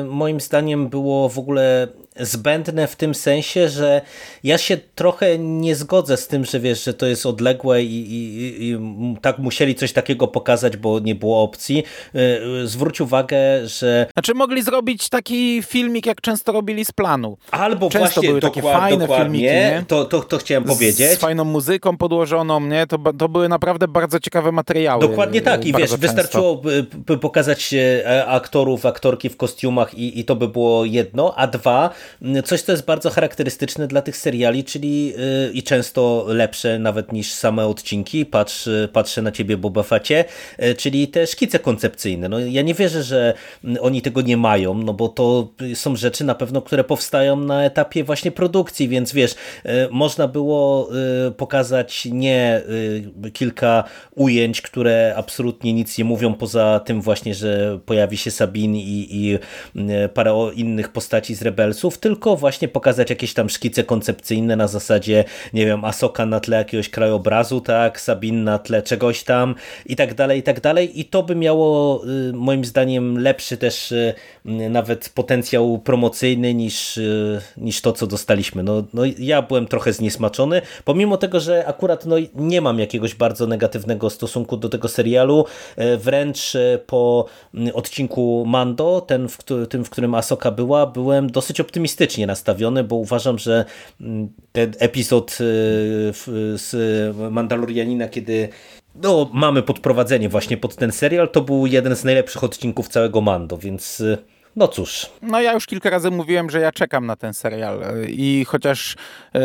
y, 0.00 0.04
moim 0.04 0.40
zdaniem 0.40 0.88
było 0.88 1.28
w 1.28 1.38
ogóle 1.38 1.88
zbędne 2.20 2.86
w 2.86 2.96
tym 2.96 3.14
sensie, 3.14 3.68
że 3.68 4.00
ja 4.44 4.58
się 4.58 4.78
trochę 4.94 5.38
nie 5.38 5.76
zgodzę 5.76 6.16
z 6.16 6.28
tym, 6.28 6.44
że 6.44 6.60
wiesz, 6.60 6.84
że 6.84 6.94
to 6.94 7.06
jest 7.06 7.26
odległe 7.26 7.82
i, 7.82 8.12
i, 8.12 8.70
i 8.70 8.78
tak 9.20 9.38
musieli 9.38 9.74
coś 9.74 9.92
takiego 9.92 10.28
pokazać, 10.28 10.76
bo 10.76 10.98
nie 10.98 11.14
było 11.14 11.42
opcji. 11.42 11.84
Y, 12.14 12.66
zwróć 12.68 13.00
uwagę, 13.00 13.36
że... 13.66 14.06
Znaczy 14.12 14.34
mogli 14.34 14.62
zrobić 14.62 15.08
taki 15.08 15.62
filmik, 15.62 16.06
jak 16.06 16.20
często 16.20 16.52
robili 16.52 16.84
z 16.84 16.92
planu. 16.92 17.36
Albo 17.50 17.90
często 17.90 17.98
właśnie 17.98 18.28
były 18.28 18.40
takie 18.40 18.62
fajne 18.62 19.08
filmiki, 19.08 19.44
nie? 19.44 19.84
To, 19.88 20.04
to, 20.04 20.20
to 20.20 20.38
chciałem 20.38 20.64
powiedzieć. 20.64 21.10
Z 21.10 21.18
fajną 21.18 21.44
muzyką 21.44 21.96
podłożoną, 21.96 22.60
nie? 22.60 22.86
To, 22.86 22.98
to 23.18 23.28
były 23.28 23.48
naprawdę 23.48 23.88
bardzo 23.88 24.20
ciekawe 24.20 24.52
materiały. 24.52 25.08
Dokładnie 25.08 25.40
tak 25.40 25.64
i 25.64 25.72
wiesz, 25.72 25.90
często. 25.90 25.96
wystarczyło 25.96 26.62
pokazać 27.20 27.71
e, 27.78 28.26
aktorów, 28.26 28.86
aktorki 28.86 29.28
w 29.28 29.36
kostiumach 29.36 29.94
i, 29.94 30.20
i 30.20 30.24
to 30.24 30.36
by 30.36 30.48
było 30.48 30.84
jedno, 30.84 31.34
a 31.36 31.46
dwa, 31.46 31.90
coś, 32.44 32.62
co 32.62 32.72
jest 32.72 32.84
bardzo 32.84 33.10
charakterystyczne 33.10 33.86
dla 33.88 34.02
tych 34.02 34.16
seriali, 34.16 34.64
czyli 34.64 35.06
yy, 35.06 35.14
i 35.52 35.62
często 35.62 36.24
lepsze 36.28 36.78
nawet 36.78 37.12
niż 37.12 37.32
same 37.32 37.66
odcinki, 37.66 38.26
patrz, 38.26 38.68
patrzę 38.92 39.22
na 39.22 39.32
ciebie 39.32 39.56
Boba 39.56 39.82
Fecie, 39.82 40.24
yy, 40.58 40.74
czyli 40.74 41.08
te 41.08 41.26
szkice 41.26 41.58
koncepcyjne. 41.58 42.28
No, 42.28 42.38
ja 42.38 42.62
nie 42.62 42.74
wierzę, 42.74 43.02
że 43.02 43.34
oni 43.80 44.02
tego 44.02 44.20
nie 44.20 44.36
mają, 44.36 44.74
no 44.74 44.94
bo 44.94 45.08
to 45.08 45.48
są 45.74 45.96
rzeczy 45.96 46.24
na 46.24 46.34
pewno, 46.34 46.62
które 46.62 46.84
powstają 46.84 47.36
na 47.36 47.64
etapie 47.64 48.04
właśnie 48.04 48.30
produkcji, 48.30 48.88
więc 48.88 49.12
wiesz, 49.12 49.34
yy, 49.64 49.72
można 49.90 50.28
było 50.28 50.88
y, 51.28 51.30
pokazać 51.32 52.04
nie 52.04 52.62
y, 53.26 53.30
kilka 53.30 53.84
ujęć, 54.14 54.62
które 54.62 55.14
absolutnie 55.16 55.72
nic 55.72 55.98
nie 55.98 56.04
mówią 56.04 56.34
poza 56.34 56.80
tym 56.80 57.02
właśnie, 57.02 57.34
że 57.34 57.61
pojawi 57.86 58.16
się 58.16 58.30
Sabin 58.30 58.76
i, 58.76 59.06
i 59.10 59.38
parę 60.14 60.50
innych 60.54 60.88
postaci 60.88 61.34
z 61.34 61.42
Rebelsów, 61.42 61.98
tylko 61.98 62.36
właśnie 62.36 62.68
pokazać 62.68 63.10
jakieś 63.10 63.34
tam 63.34 63.48
szkice 63.48 63.84
koncepcyjne 63.84 64.56
na 64.56 64.68
zasadzie, 64.68 65.24
nie 65.52 65.66
wiem, 65.66 65.84
Asoka 65.84 66.26
na 66.26 66.40
tle 66.40 66.56
jakiegoś 66.56 66.88
krajobrazu, 66.88 67.60
tak, 67.60 68.00
Sabin 68.00 68.44
na 68.44 68.58
tle 68.58 68.82
czegoś 68.82 69.22
tam 69.24 69.54
i 69.86 69.96
tak 69.96 70.14
dalej, 70.14 70.38
i 70.38 70.42
tak 70.42 70.60
dalej 70.60 71.00
i 71.00 71.04
to 71.04 71.22
by 71.22 71.34
miało 71.34 72.02
y, 72.28 72.32
moim 72.32 72.64
zdaniem 72.64 73.18
lepszy 73.18 73.56
też 73.56 73.92
y, 73.92 74.14
nawet 74.44 75.08
potencjał 75.14 75.78
promocyjny 75.78 76.54
niż, 76.54 76.96
y, 76.96 77.40
niż 77.56 77.80
to, 77.80 77.92
co 77.92 78.06
dostaliśmy. 78.06 78.62
No, 78.62 78.84
no 78.94 79.02
ja 79.18 79.42
byłem 79.42 79.66
trochę 79.66 79.92
zniesmaczony, 79.92 80.62
pomimo 80.84 81.16
tego, 81.16 81.40
że 81.40 81.66
akurat 81.66 82.06
no, 82.06 82.16
nie 82.34 82.60
mam 82.60 82.78
jakiegoś 82.78 83.14
bardzo 83.14 83.46
negatywnego 83.46 84.10
stosunku 84.10 84.56
do 84.56 84.68
tego 84.68 84.88
serialu, 84.88 85.44
wręcz 85.98 86.52
po 86.86 87.26
odcinku 87.74 88.44
Mando, 88.46 89.00
ten 89.00 89.28
w, 89.28 89.38
tym, 89.68 89.84
w 89.84 89.90
którym 89.90 90.14
Asoka 90.14 90.50
była, 90.50 90.86
byłem 90.86 91.30
dosyć 91.30 91.60
optymistycznie 91.60 92.26
nastawiony, 92.26 92.84
bo 92.84 92.96
uważam, 92.96 93.38
że 93.38 93.64
mm, 94.00 94.28
ten 94.52 94.72
epizod 94.78 95.30
y, 95.30 95.36
z 96.54 96.72
Mandalorianina, 97.30 98.08
kiedy 98.08 98.48
no, 98.94 99.30
mamy 99.32 99.62
podprowadzenie 99.62 100.28
właśnie 100.28 100.56
pod 100.56 100.76
ten 100.76 100.92
serial, 100.92 101.28
to 101.28 101.40
był 101.40 101.66
jeden 101.66 101.96
z 101.96 102.04
najlepszych 102.04 102.44
odcinków 102.44 102.88
całego 102.88 103.20
Mando, 103.20 103.58
więc 103.58 104.00
y, 104.00 104.18
no 104.56 104.68
cóż. 104.68 105.10
No 105.22 105.40
ja 105.40 105.52
już 105.52 105.66
kilka 105.66 105.90
razy 105.90 106.10
mówiłem, 106.10 106.50
że 106.50 106.60
ja 106.60 106.72
czekam 106.72 107.06
na 107.06 107.16
ten 107.16 107.34
serial 107.34 107.80
i 108.08 108.44
chociaż 108.48 108.96
e, 109.34 109.40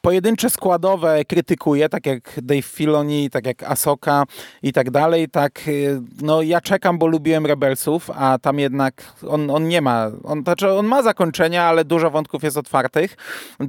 pojedyncze 0.00 0.50
składowe 0.50 1.24
krytykuję, 1.24 1.88
tak 1.88 2.06
jak 2.06 2.40
Dave 2.42 2.66
Filoni, 2.66 3.30
tak 3.30 3.46
jak 3.46 3.62
Asoka 3.62 4.24
i 4.62 4.72
tak 4.72 4.90
dalej, 4.90 5.28
tak 5.28 5.60
e, 5.68 6.00
no 6.22 6.42
ja 6.42 6.60
czekam, 6.60 6.98
bo 6.98 7.06
lubiłem 7.06 7.46
Rebelsów, 7.46 8.10
a 8.14 8.38
tam 8.38 8.58
jednak 8.58 9.12
on, 9.28 9.50
on 9.50 9.68
nie 9.68 9.80
ma, 9.80 10.10
on, 10.24 10.42
znaczy 10.42 10.72
on 10.72 10.86
ma 10.86 11.02
zakończenia, 11.02 11.64
ale 11.64 11.84
dużo 11.84 12.10
wątków 12.10 12.42
jest 12.42 12.56
otwartych. 12.56 13.16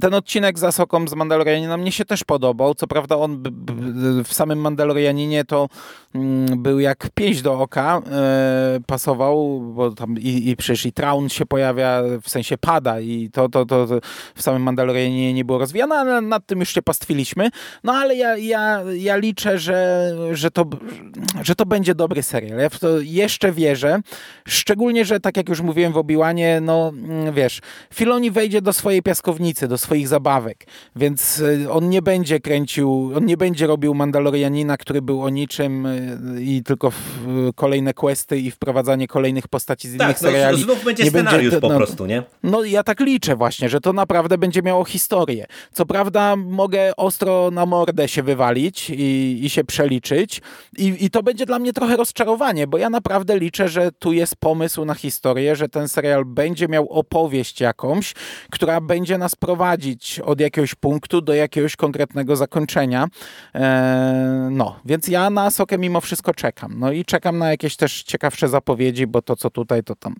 Ten 0.00 0.14
odcinek 0.14 0.58
z 0.58 0.64
Asoką 0.64 1.08
z 1.08 1.14
Mandalorianina 1.14 1.76
mnie 1.76 1.92
się 1.92 2.04
też 2.04 2.24
podobał, 2.24 2.74
co 2.74 2.86
prawda 2.86 3.16
on 3.16 3.42
w 4.24 4.34
samym 4.34 4.60
Mandalorianinie 4.60 5.44
to 5.44 5.68
mm, 6.14 6.62
był 6.62 6.80
jak 6.80 7.08
pięść 7.14 7.42
do 7.42 7.60
oka, 7.60 8.02
e, 8.12 8.80
pasował, 8.86 9.60
bo 9.60 9.90
tam 9.90 10.18
i 10.18 10.39
i, 10.48 10.56
przecież 10.56 10.86
i 10.86 10.92
Traun 10.92 11.28
się 11.28 11.46
pojawia, 11.46 12.02
w 12.22 12.30
sensie 12.30 12.58
pada 12.58 13.00
i 13.00 13.30
to, 13.32 13.48
to, 13.48 13.66
to, 13.66 13.86
to 13.86 14.00
w 14.34 14.42
samym 14.42 14.62
Mandalorianie 14.62 15.34
nie 15.34 15.44
było 15.44 15.58
rozwijane, 15.58 15.94
ale 15.94 16.20
nad 16.20 16.46
tym 16.46 16.60
już 16.60 16.74
się 16.74 16.82
pastwiliśmy. 16.82 17.50
No 17.84 17.92
ale 17.92 18.16
ja, 18.16 18.36
ja, 18.36 18.82
ja 18.96 19.16
liczę, 19.16 19.58
że, 19.58 20.10
że, 20.32 20.50
to, 20.50 20.66
że 21.42 21.54
to 21.54 21.66
będzie 21.66 21.94
dobry 21.94 22.22
serial. 22.22 22.58
Ja 22.58 22.68
w 22.68 22.78
to 22.78 23.00
jeszcze 23.00 23.52
wierzę. 23.52 24.00
Szczególnie, 24.48 25.04
że 25.04 25.20
tak 25.20 25.36
jak 25.36 25.48
już 25.48 25.60
mówiłem 25.60 25.92
w 25.92 25.96
Obiłanie, 25.96 26.60
no 26.62 26.92
wiesz, 27.32 27.60
Filoni 27.94 28.30
wejdzie 28.30 28.62
do 28.62 28.72
swojej 28.72 29.02
piaskownicy, 29.02 29.68
do 29.68 29.78
swoich 29.78 30.08
zabawek, 30.08 30.66
więc 30.96 31.38
y, 31.38 31.70
on 31.70 31.88
nie 31.88 32.02
będzie 32.02 32.40
kręcił, 32.40 33.12
on 33.16 33.26
nie 33.26 33.36
będzie 33.36 33.66
robił 33.66 33.94
Mandalorianina, 33.94 34.76
który 34.76 35.02
był 35.02 35.22
o 35.22 35.30
niczym 35.30 35.86
y, 35.86 36.18
i 36.42 36.62
tylko 36.62 36.92
kolejne 37.54 37.94
questy 37.94 38.38
i 38.38 38.50
wprowadzanie 38.50 39.08
kolejnych 39.08 39.48
postaci 39.48 39.88
z 39.88 39.94
innych 39.94 40.08
tak, 40.08 40.22
no 40.22 40.29
seriali. 40.32 40.62
Znów 40.62 40.84
będzie 40.84 41.04
nie 41.04 41.10
scenariusz 41.10 41.50
będzie, 41.50 41.60
po 41.60 41.68
no, 41.68 41.76
prostu, 41.76 42.06
nie? 42.06 42.22
No 42.42 42.64
ja 42.64 42.82
tak 42.82 43.00
liczę 43.00 43.36
właśnie, 43.36 43.68
że 43.68 43.80
to 43.80 43.92
naprawdę 43.92 44.38
będzie 44.38 44.62
miało 44.62 44.84
historię. 44.84 45.46
Co 45.72 45.86
prawda 45.86 46.36
mogę 46.36 46.96
ostro 46.96 47.50
na 47.50 47.66
mordę 47.66 48.08
się 48.08 48.22
wywalić 48.22 48.90
i, 48.90 49.40
i 49.42 49.50
się 49.50 49.64
przeliczyć 49.64 50.42
I, 50.78 51.04
i 51.04 51.10
to 51.10 51.22
będzie 51.22 51.46
dla 51.46 51.58
mnie 51.58 51.72
trochę 51.72 51.96
rozczarowanie, 51.96 52.66
bo 52.66 52.78
ja 52.78 52.90
naprawdę 52.90 53.38
liczę, 53.38 53.68
że 53.68 53.92
tu 53.98 54.12
jest 54.12 54.36
pomysł 54.36 54.84
na 54.84 54.94
historię, 54.94 55.56
że 55.56 55.68
ten 55.68 55.88
serial 55.88 56.24
będzie 56.24 56.68
miał 56.68 56.88
opowieść 56.88 57.60
jakąś, 57.60 58.14
która 58.50 58.80
będzie 58.80 59.18
nas 59.18 59.36
prowadzić 59.36 60.20
od 60.20 60.40
jakiegoś 60.40 60.74
punktu 60.74 61.20
do 61.20 61.34
jakiegoś 61.34 61.76
konkretnego 61.76 62.36
zakończenia. 62.36 63.08
Eee, 63.54 63.62
no, 64.50 64.80
więc 64.84 65.08
ja 65.08 65.30
na 65.30 65.50
Sokę 65.50 65.78
mimo 65.78 66.00
wszystko 66.00 66.34
czekam. 66.34 66.74
No 66.78 66.92
i 66.92 67.04
czekam 67.04 67.38
na 67.38 67.50
jakieś 67.50 67.76
też 67.76 68.02
ciekawsze 68.02 68.48
zapowiedzi, 68.48 69.06
bo 69.06 69.22
to 69.22 69.36
co 69.36 69.50
tutaj, 69.50 69.84
to 69.84 69.94
tam... 69.94 70.14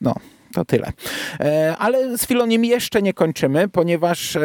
No, 0.00 0.14
to 0.56 0.64
tyle. 0.64 0.92
E, 1.40 1.76
ale 1.78 2.18
z 2.18 2.26
Filoniem 2.26 2.64
jeszcze 2.64 3.02
nie 3.02 3.12
kończymy, 3.12 3.68
ponieważ 3.68 4.38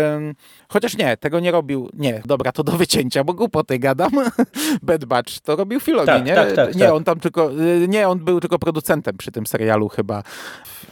chociaż 0.70 0.98
nie, 0.98 1.18
tego 1.18 1.40
nie 1.40 1.52
robił, 1.52 1.90
nie, 1.94 2.22
dobra, 2.26 2.52
to 2.52 2.64
do 2.64 2.72
wycięcia, 2.72 3.24
bo 3.24 3.34
głupoty 3.34 3.80
gadam. 3.80 4.12
Bad 4.82 5.06
Batch 5.06 5.40
to 5.40 5.56
robił 5.56 5.80
Filoni, 5.80 6.06
tak, 6.06 6.26
nie? 6.26 6.36
Tak, 6.36 6.54
tak, 6.54 6.76
nie, 6.76 6.86
tak. 6.86 6.94
on 6.94 7.04
tam 7.04 7.20
tylko, 7.20 7.52
y, 7.52 7.88
nie, 7.88 8.08
on 8.08 8.20
był 8.20 8.40
tylko 8.40 8.60
producentem 8.60 9.18
przy 9.18 9.32
tym 9.32 9.48
serialu 9.48 9.90
chyba. 9.90 10.24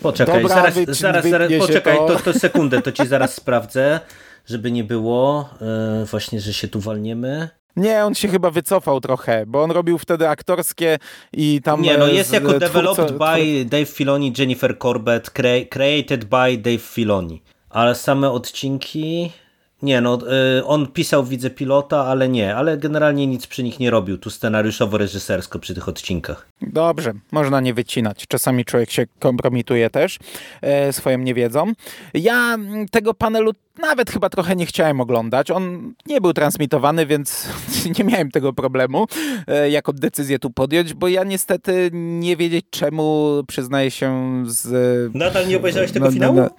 Poczekaj, 0.01 0.41
dobra, 0.41 0.55
zaraz, 0.55 0.75
zaraz, 0.99 1.25
zaraz 1.25 1.51
poczekaj, 1.59 1.97
to... 1.97 2.07
To, 2.07 2.19
to 2.19 2.39
sekundę, 2.39 2.81
to 2.81 2.91
ci 2.91 3.07
zaraz 3.07 3.33
sprawdzę, 3.33 3.99
żeby 4.45 4.71
nie 4.71 4.83
było 4.83 5.49
yy, 5.99 6.05
właśnie, 6.05 6.39
że 6.39 6.53
się 6.53 6.67
tu 6.67 6.79
walniemy. 6.79 7.49
Nie, 7.79 8.05
on 8.05 8.15
się 8.15 8.27
chyba 8.27 8.51
wycofał 8.51 9.01
trochę, 9.01 9.45
bo 9.45 9.63
on 9.63 9.71
robił 9.71 9.97
wtedy 9.97 10.29
aktorskie 10.29 10.97
i 11.33 11.61
tam... 11.63 11.81
Nie, 11.81 11.97
no 11.97 12.09
e, 12.09 12.13
jest 12.13 12.29
z, 12.29 12.33
jako 12.33 12.59
developed 12.59 13.17
by 13.17 13.65
Dave 13.65 13.85
Filoni, 13.85 14.33
Jennifer 14.37 14.79
Corbett, 14.79 15.29
created 15.69 16.25
by 16.25 16.57
Dave 16.57 16.81
Filoni. 16.81 17.41
Ale 17.69 17.95
same 17.95 18.31
odcinki... 18.31 19.31
Nie, 19.81 20.01
no 20.01 20.19
y, 20.57 20.65
on 20.65 20.87
pisał, 20.87 21.25
widzę, 21.25 21.49
pilota, 21.49 22.05
ale 22.05 22.29
nie, 22.29 22.55
ale 22.55 22.77
generalnie 22.77 23.27
nic 23.27 23.47
przy 23.47 23.63
nich 23.63 23.79
nie 23.79 23.89
robił, 23.89 24.17
tu 24.17 24.29
scenariuszowo-reżysersko 24.29 25.59
przy 25.59 25.75
tych 25.75 25.89
odcinkach. 25.89 26.47
Dobrze, 26.61 27.13
można 27.31 27.61
nie 27.61 27.73
wycinać. 27.73 28.25
Czasami 28.27 28.65
człowiek 28.65 28.91
się 28.91 29.05
kompromituje 29.19 29.89
też 29.89 30.19
e, 30.61 30.93
swoją 30.93 31.17
niewiedzą. 31.17 31.73
Ja 32.13 32.57
tego 32.91 33.13
panelu 33.13 33.51
nawet 33.79 34.11
chyba 34.11 34.29
trochę 34.29 34.55
nie 34.55 34.65
chciałem 34.65 35.01
oglądać. 35.01 35.51
On 35.51 35.93
nie 36.05 36.21
był 36.21 36.33
transmitowany, 36.33 37.05
więc 37.05 37.47
nie 37.99 38.05
miałem 38.05 38.31
tego 38.31 38.53
problemu, 38.53 39.07
e, 39.47 39.69
jaką 39.69 39.91
decyzję 39.91 40.39
tu 40.39 40.49
podjąć, 40.49 40.93
bo 40.93 41.07
ja 41.07 41.23
niestety 41.23 41.89
nie 41.93 42.37
wiedzieć 42.37 42.65
czemu 42.69 43.29
przyznaję 43.47 43.91
się 43.91 44.43
z... 44.47 45.15
Nadal 45.15 45.47
nie 45.47 45.57
obejrzałeś 45.57 45.91
tego 45.91 46.05
no, 46.05 46.11
finału? 46.11 46.35
No, 46.35 46.41
no. 46.43 46.49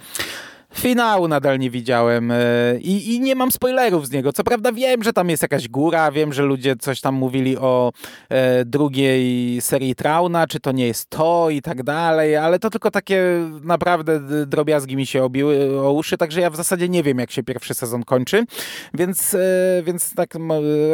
Finału 0.75 1.29
nadal 1.29 1.59
nie 1.59 1.71
widziałem 1.71 2.31
e, 2.31 2.37
I, 2.81 3.15
i 3.15 3.21
nie 3.21 3.35
mam 3.35 3.53
spoilerów 3.53 4.07
z 4.07 4.11
niego. 4.11 4.33
Co 4.33 4.45
prawda 4.45 4.73
wiem, 4.73 5.03
że 5.03 5.13
tam 5.13 5.31
jest 5.31 5.43
jakaś 5.43 5.69
góra, 5.69 6.13
wiem, 6.13 6.33
że 6.33 6.43
ludzie 6.43 6.77
coś 6.77 7.01
tam 7.01 7.15
mówili 7.15 7.59
o 7.59 7.93
e, 8.29 8.65
drugiej 8.65 9.61
serii 9.61 9.95
Trauna, 9.95 10.47
czy 10.47 10.61
to 10.61 10.73
nie 10.73 10.87
jest 10.87 11.11
to 11.11 11.51
i 11.51 11.63
tak 11.63 11.83
dalej, 11.83 12.37
ale 12.37 12.59
to 12.59 12.71
tylko 12.71 12.91
takie 12.91 13.23
naprawdę 13.63 14.21
drobiazgi 14.47 14.97
mi 14.97 15.07
się 15.07 15.25
obiły 15.25 15.81
o 15.81 15.93
uszy, 15.93 16.17
także 16.17 16.41
ja 16.41 16.51
w 16.51 16.57
zasadzie 16.57 16.89
nie 16.89 17.03
wiem, 17.03 17.19
jak 17.19 17.31
się 17.31 17.43
pierwszy 17.43 17.75
sezon 17.75 18.03
kończy, 18.03 18.45
więc, 18.95 19.35
e, 19.35 19.39
więc 19.85 20.15
tak 20.15 20.35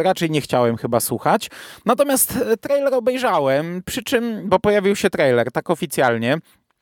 raczej 0.03 0.31
nie 0.31 0.41
chciałem 0.41 0.77
chyba 0.77 1.01
słuchać. 1.01 1.51
Natomiast 1.87 2.39
trailer 2.61 2.95
obejrzałem, 2.95 3.83
przy 3.87 4.03
czym, 4.03 4.49
bo 4.49 4.59
pojawił 4.59 4.97
się 4.97 5.11
trailer 5.11 5.53
tak 5.53 5.71
oficjalnie, 5.71 6.39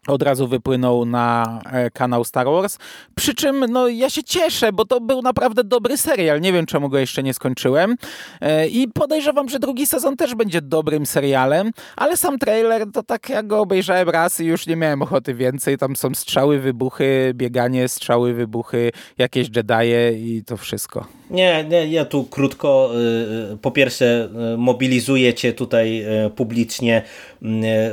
od 0.07 0.23
razu 0.23 0.49
wypłynął 0.49 1.05
na 1.05 1.61
e, 1.73 1.91
kanał 1.91 2.25
Star 2.25 2.47
Wars. 2.47 2.79
Przy 3.15 3.35
czym 3.35 3.65
no, 3.69 3.89
ja 3.89 4.11
się 4.11 4.25
cieszę, 4.25 4.73
bo 4.73 4.85
to 4.85 5.01
był 5.01 5.23
naprawdę 5.23 5.65
dobry 5.65 5.97
serial. 5.97 6.41
Nie 6.41 6.53
wiem, 6.53 6.67
czemu 6.67 6.89
go 6.89 6.99
jeszcze 6.99 7.23
nie 7.23 7.35
skończyłem. 7.35 7.97
E, 8.41 8.69
I 8.69 8.89
podejrzewam, 8.89 9.49
że 9.49 9.59
drugi 9.59 9.87
sezon 9.87 10.17
też 10.17 10.35
będzie 10.35 10.63
dobrym 10.63 11.07
serialem, 11.07 11.71
ale 11.97 12.17
sam 12.17 12.39
trailer 12.39 12.87
to 12.93 13.03
tak 13.03 13.29
jak 13.29 13.47
go 13.47 13.61
obejrzałem 13.61 14.09
raz 14.09 14.41
i 14.41 14.45
już 14.45 14.67
nie 14.67 14.77
miałem 14.77 15.03
ochoty 15.03 15.35
więcej. 15.35 15.79
Tam 15.79 15.97
są 15.97 16.15
strzały, 16.15 16.59
wybuchy, 16.59 17.33
bieganie, 17.35 17.89
strzały, 17.89 18.35
wybuchy, 18.35 18.91
jakieś 19.19 19.51
Jedi'e 19.51 20.15
i 20.17 20.43
to 20.47 20.57
wszystko. 20.57 21.07
Nie, 21.31 21.65
nie, 21.65 21.87
ja 21.87 22.05
tu 22.05 22.25
krótko, 22.25 22.91
y, 22.95 23.53
y, 23.53 23.57
po 23.57 23.71
pierwsze 23.71 24.29
y, 24.55 24.59
mobilizuję 24.59 25.35
cię 25.35 25.53
tutaj 25.53 26.05
publicznie 26.37 27.03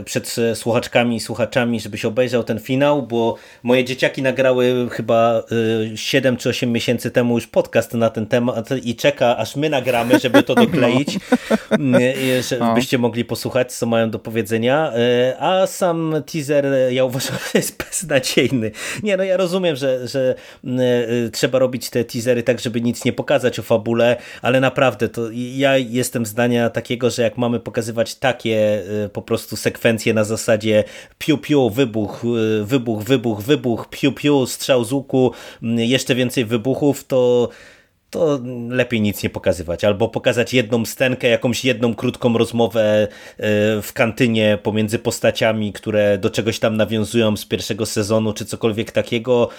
przed 0.05 0.35
słuchaczkami 0.55 1.15
i 1.15 1.19
słuchaczami, 1.19 1.79
żebyś 1.79 2.00
obejrzał 2.07 2.43
ten 2.43 2.59
finał, 2.59 3.03
bo 3.03 3.35
moje 3.63 3.85
dzieciaki 3.85 4.21
nagrały 4.21 4.89
chyba 4.91 5.43
7 5.95 6.37
czy 6.37 6.49
8 6.49 6.71
miesięcy 6.71 7.11
temu 7.11 7.35
już 7.35 7.47
podcast 7.47 7.93
na 7.93 8.09
ten 8.09 8.25
temat 8.25 8.69
i 8.83 8.95
czeka, 8.95 9.37
aż 9.37 9.55
my 9.55 9.69
nagramy, 9.69 10.19
żeby 10.19 10.43
to 10.43 10.55
dokleić, 10.65 11.17
no. 11.79 11.99
żebyście 12.49 12.97
mogli 12.97 13.25
posłuchać, 13.25 13.73
co 13.73 13.85
mają 13.85 14.09
do 14.09 14.19
powiedzenia, 14.19 14.91
a 15.39 15.67
sam 15.67 16.15
teaser 16.31 16.65
ja 16.89 17.05
uważam, 17.05 17.35
że 17.35 17.59
jest 17.59 17.83
beznadziejny. 17.85 18.71
Nie, 19.03 19.17
no 19.17 19.23
ja 19.23 19.37
rozumiem, 19.37 19.75
że, 19.75 20.07
że 20.07 20.35
trzeba 21.31 21.59
robić 21.59 21.89
te 21.89 22.05
teasery 22.05 22.43
tak, 22.43 22.59
żeby 22.59 22.81
nic 22.81 23.05
nie 23.05 23.13
pokazać 23.13 23.59
o 23.59 23.63
fabule, 23.63 24.17
ale 24.41 24.59
naprawdę 24.59 25.09
to 25.09 25.21
ja 25.31 25.77
jestem 25.77 26.25
zdania 26.25 26.69
takiego, 26.69 27.09
że 27.09 27.21
jak 27.21 27.37
mamy 27.37 27.59
pokazywać 27.59 28.15
takie 28.15 28.83
y, 29.05 29.09
po 29.09 29.21
prostu 29.21 29.57
sekwencje 29.57 30.13
na 30.13 30.23
zasadzie 30.23 30.83
piu 31.17 31.37
piu, 31.37 31.69
wybuch, 31.91 32.23
y, 32.25 32.65
wybuch, 32.65 33.03
wybuch, 33.03 33.41
wybuch, 33.41 33.89
piu 33.89 34.11
piu, 34.11 34.45
strzał 34.45 34.83
z 34.83 34.91
łuku, 34.91 35.31
mm, 35.63 35.79
jeszcze 35.79 36.15
więcej 36.15 36.45
wybuchów, 36.45 37.03
to 37.07 37.49
to 38.09 38.39
lepiej 38.69 39.01
nic 39.01 39.23
nie 39.23 39.29
pokazywać. 39.29 39.83
Albo 39.83 40.09
pokazać 40.09 40.53
jedną 40.53 40.85
stenkę, 40.85 41.27
jakąś 41.27 41.65
jedną 41.65 41.95
krótką 41.95 42.37
rozmowę 42.37 43.07
y, 43.07 43.37
w 43.81 43.89
kantynie 43.93 44.57
pomiędzy 44.63 44.99
postaciami, 44.99 45.73
które 45.73 46.17
do 46.17 46.29
czegoś 46.29 46.59
tam 46.59 46.77
nawiązują 46.77 47.37
z 47.37 47.45
pierwszego 47.45 47.85
sezonu, 47.85 48.33
czy 48.33 48.45
cokolwiek 48.45 48.91
takiego. 48.91 49.49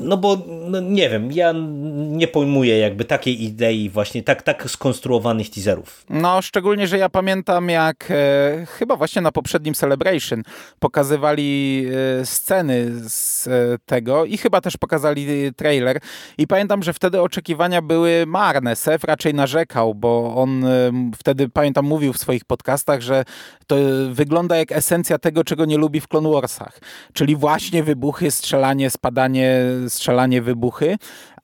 No 0.00 0.16
bo 0.16 0.38
no 0.46 0.80
nie 0.80 1.10
wiem, 1.10 1.32
ja 1.32 1.52
nie 1.94 2.28
pojmuję 2.28 2.78
jakby 2.78 3.04
takiej 3.04 3.42
idei 3.42 3.90
właśnie 3.90 4.22
tak, 4.22 4.42
tak 4.42 4.70
skonstruowanych 4.70 5.50
teaserów. 5.50 6.04
No 6.10 6.42
szczególnie, 6.42 6.86
że 6.86 6.98
ja 6.98 7.08
pamiętam 7.08 7.68
jak 7.68 8.10
e, 8.10 8.66
chyba 8.66 8.96
właśnie 8.96 9.22
na 9.22 9.32
poprzednim 9.32 9.74
Celebration 9.74 10.42
pokazywali 10.78 11.86
e, 12.20 12.26
sceny 12.26 12.90
z 13.08 13.46
e, 13.46 13.50
tego 13.86 14.24
i 14.24 14.36
chyba 14.36 14.60
też 14.60 14.76
pokazali 14.76 15.52
trailer 15.56 15.98
i 16.38 16.46
pamiętam, 16.46 16.82
że 16.82 16.92
wtedy 16.92 17.20
oczekiwania 17.20 17.82
były 17.82 18.24
marne. 18.26 18.76
Sef 18.76 19.04
raczej 19.04 19.34
narzekał, 19.34 19.94
bo 19.94 20.34
on 20.36 20.64
e, 20.64 20.90
wtedy 21.18 21.48
pamiętam 21.48 21.84
mówił 21.84 22.12
w 22.12 22.18
swoich 22.18 22.44
podcastach, 22.44 23.00
że 23.00 23.24
to 23.66 23.76
wygląda 24.10 24.56
jak 24.56 24.72
esencja 24.72 25.18
tego, 25.18 25.44
czego 25.44 25.64
nie 25.64 25.78
lubi 25.78 26.00
w 26.00 26.08
Clone 26.08 26.30
Warsach, 26.30 26.80
czyli 27.12 27.36
właśnie 27.36 27.82
wybuchy, 27.82 28.30
strzelanie, 28.30 28.90
spadanie 28.90 29.23
strzelanie, 29.28 29.54
strzelanie 29.88 30.42
wybuchy, 30.42 30.96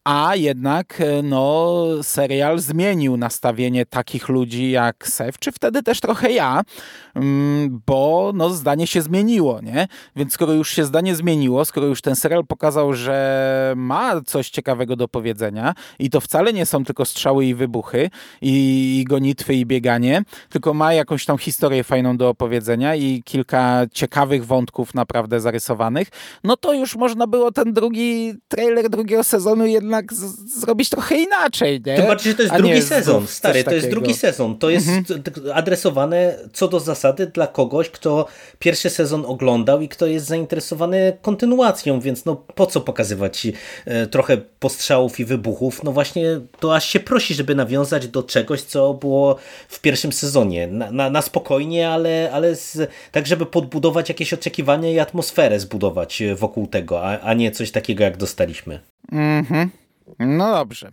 a 0.04 0.36
jednak 0.36 1.00
e, 1.00 1.22
no, 1.22 1.84
serial 2.02 2.58
zmienił 2.58 3.16
nastawienie 3.16 3.86
takich 3.86 4.28
ludzi 4.28 4.70
jak 4.70 5.08
Sef, 5.08 5.38
czy 5.38 5.52
wtedy 5.52 5.82
też 5.82 6.00
trochę 6.00 6.32
ja, 6.32 6.62
mm, 7.14 7.80
bo 7.86 8.32
no, 8.34 8.50
zdanie 8.50 8.86
się 8.86 9.02
zmieniło, 9.02 9.60
nie? 9.60 9.88
Więc 10.16 10.32
skoro 10.32 10.52
już 10.52 10.70
się 10.70 10.84
zdanie 10.84 11.16
zmieniło, 11.16 11.64
skoro 11.64 11.86
już 11.86 12.02
ten 12.02 12.16
serial 12.16 12.46
pokazał, 12.46 12.94
że 12.94 13.74
ma 13.76 14.20
coś 14.20 14.50
ciekawego 14.50 14.96
do 14.96 15.08
powiedzenia 15.08 15.74
i 15.98 16.10
to 16.10 16.20
wcale 16.20 16.52
nie 16.52 16.66
są 16.66 16.84
tylko 16.84 17.04
strzały 17.04 17.46
i 17.46 17.54
wybuchy 17.54 18.10
i 18.42 19.04
gonitwy 19.08 19.54
i 19.54 19.66
bieganie, 19.66 20.22
tylko 20.48 20.74
ma 20.74 20.92
jakąś 20.92 21.24
tam 21.24 21.38
historię 21.38 21.84
fajną 21.84 22.16
do 22.16 22.28
opowiedzenia 22.28 22.94
i 22.94 23.22
kilka 23.22 23.82
ciekawych 23.92 24.46
wątków 24.46 24.94
naprawdę 24.94 25.40
zarysowanych, 25.40 26.08
no 26.44 26.56
to 26.56 26.72
już 26.72 26.96
można 26.96 27.26
było 27.26 27.52
ten 27.52 27.72
drugi 27.72 28.34
trailer 28.48 28.90
drugiego 28.90 29.24
sezonu 29.24 29.66
jednak 29.66 29.89
jednak 29.90 30.14
zrobić 30.60 30.90
trochę 30.90 31.16
inaczej, 31.16 31.82
nie? 31.86 31.96
Tym 31.96 32.06
bardziej, 32.06 32.32
że 32.32 32.36
to 32.36 32.42
jest 32.42 32.54
A 32.54 32.58
drugi 32.58 32.82
sezon, 32.82 33.26
stary, 33.26 33.64
to 33.64 33.74
jest 33.74 33.90
drugi 33.90 34.14
sezon. 34.14 34.58
To 34.58 34.70
jest 34.70 34.88
mhm. 34.88 35.22
adresowane 35.54 36.38
co 36.52 36.68
do 36.68 36.80
zasady 36.80 37.26
dla 37.26 37.46
kogoś, 37.46 37.90
kto 37.90 38.26
pierwszy 38.58 38.90
sezon 38.90 39.24
oglądał 39.26 39.80
i 39.80 39.88
kto 39.88 40.06
jest 40.06 40.26
zainteresowany 40.26 41.16
kontynuacją, 41.22 42.00
więc 42.00 42.24
no 42.24 42.36
po 42.54 42.66
co 42.66 42.80
pokazywać 42.80 43.46
e, 43.84 44.06
trochę 44.06 44.36
postrzałów 44.36 45.20
i 45.20 45.24
wybuchów? 45.24 45.84
No 45.84 45.92
właśnie 45.92 46.40
to 46.60 46.76
aż 46.76 46.88
się 46.88 47.00
prosi, 47.00 47.34
żeby 47.34 47.54
nawiązać 47.54 48.08
do 48.08 48.22
czegoś, 48.22 48.62
co 48.62 48.94
było 48.94 49.36
w 49.68 49.80
pierwszym 49.80 50.12
sezonie. 50.12 50.66
Na, 50.66 50.90
na, 50.90 51.10
na 51.10 51.22
spokojnie, 51.22 51.88
ale, 51.88 52.30
ale 52.32 52.56
z, 52.56 52.90
tak, 53.12 53.26
żeby 53.26 53.46
podbudować 53.46 54.08
jakieś 54.08 54.32
oczekiwania 54.32 54.90
i 54.90 54.98
atmosferę 54.98 55.60
zbudować 55.60 56.22
wokół 56.36 56.66
tego, 56.66 57.02
a, 57.02 57.20
a 57.20 57.34
nie 57.34 57.50
coś 57.50 57.70
takiego, 57.70 58.04
jak 58.04 58.16
dostaliśmy. 58.16 58.80
Mhm. 59.12 59.79
No 60.18 60.52
dobrze. 60.52 60.90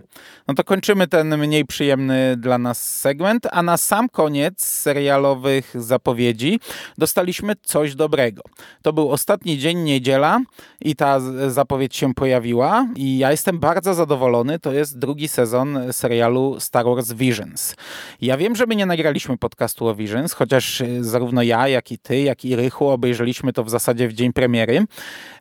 No 0.47 0.53
to 0.53 0.63
kończymy 0.63 1.07
ten 1.07 1.37
mniej 1.37 1.65
przyjemny 1.65 2.35
dla 2.37 2.57
nas 2.57 2.99
segment, 2.99 3.47
a 3.51 3.63
na 3.63 3.77
sam 3.77 4.09
koniec 4.09 4.61
serialowych 4.61 5.73
zapowiedzi 5.75 6.59
dostaliśmy 6.97 7.53
coś 7.61 7.95
dobrego. 7.95 8.41
To 8.81 8.93
był 8.93 9.11
ostatni 9.11 9.57
dzień, 9.57 9.79
niedziela 9.79 10.39
i 10.81 10.95
ta 10.95 11.19
zapowiedź 11.47 11.95
się 11.95 12.13
pojawiła 12.13 12.87
i 12.95 13.17
ja 13.17 13.31
jestem 13.31 13.59
bardzo 13.59 13.93
zadowolony. 13.93 14.59
To 14.59 14.73
jest 14.73 14.99
drugi 14.99 15.27
sezon 15.27 15.79
serialu 15.91 16.59
Star 16.59 16.85
Wars 16.85 17.11
Visions. 17.11 17.75
Ja 18.21 18.37
wiem, 18.37 18.55
że 18.55 18.65
my 18.65 18.75
nie 18.75 18.85
nagraliśmy 18.85 19.37
podcastu 19.37 19.87
o 19.87 19.95
Visions, 19.95 20.33
chociaż 20.33 20.83
zarówno 21.01 21.43
ja, 21.43 21.67
jak 21.67 21.91
i 21.91 21.97
ty, 21.97 22.21
jak 22.21 22.45
i 22.45 22.55
Rychu 22.55 22.87
obejrzeliśmy 22.87 23.53
to 23.53 23.63
w 23.63 23.69
zasadzie 23.69 24.07
w 24.07 24.13
dzień 24.13 24.33
premiery. 24.33 24.85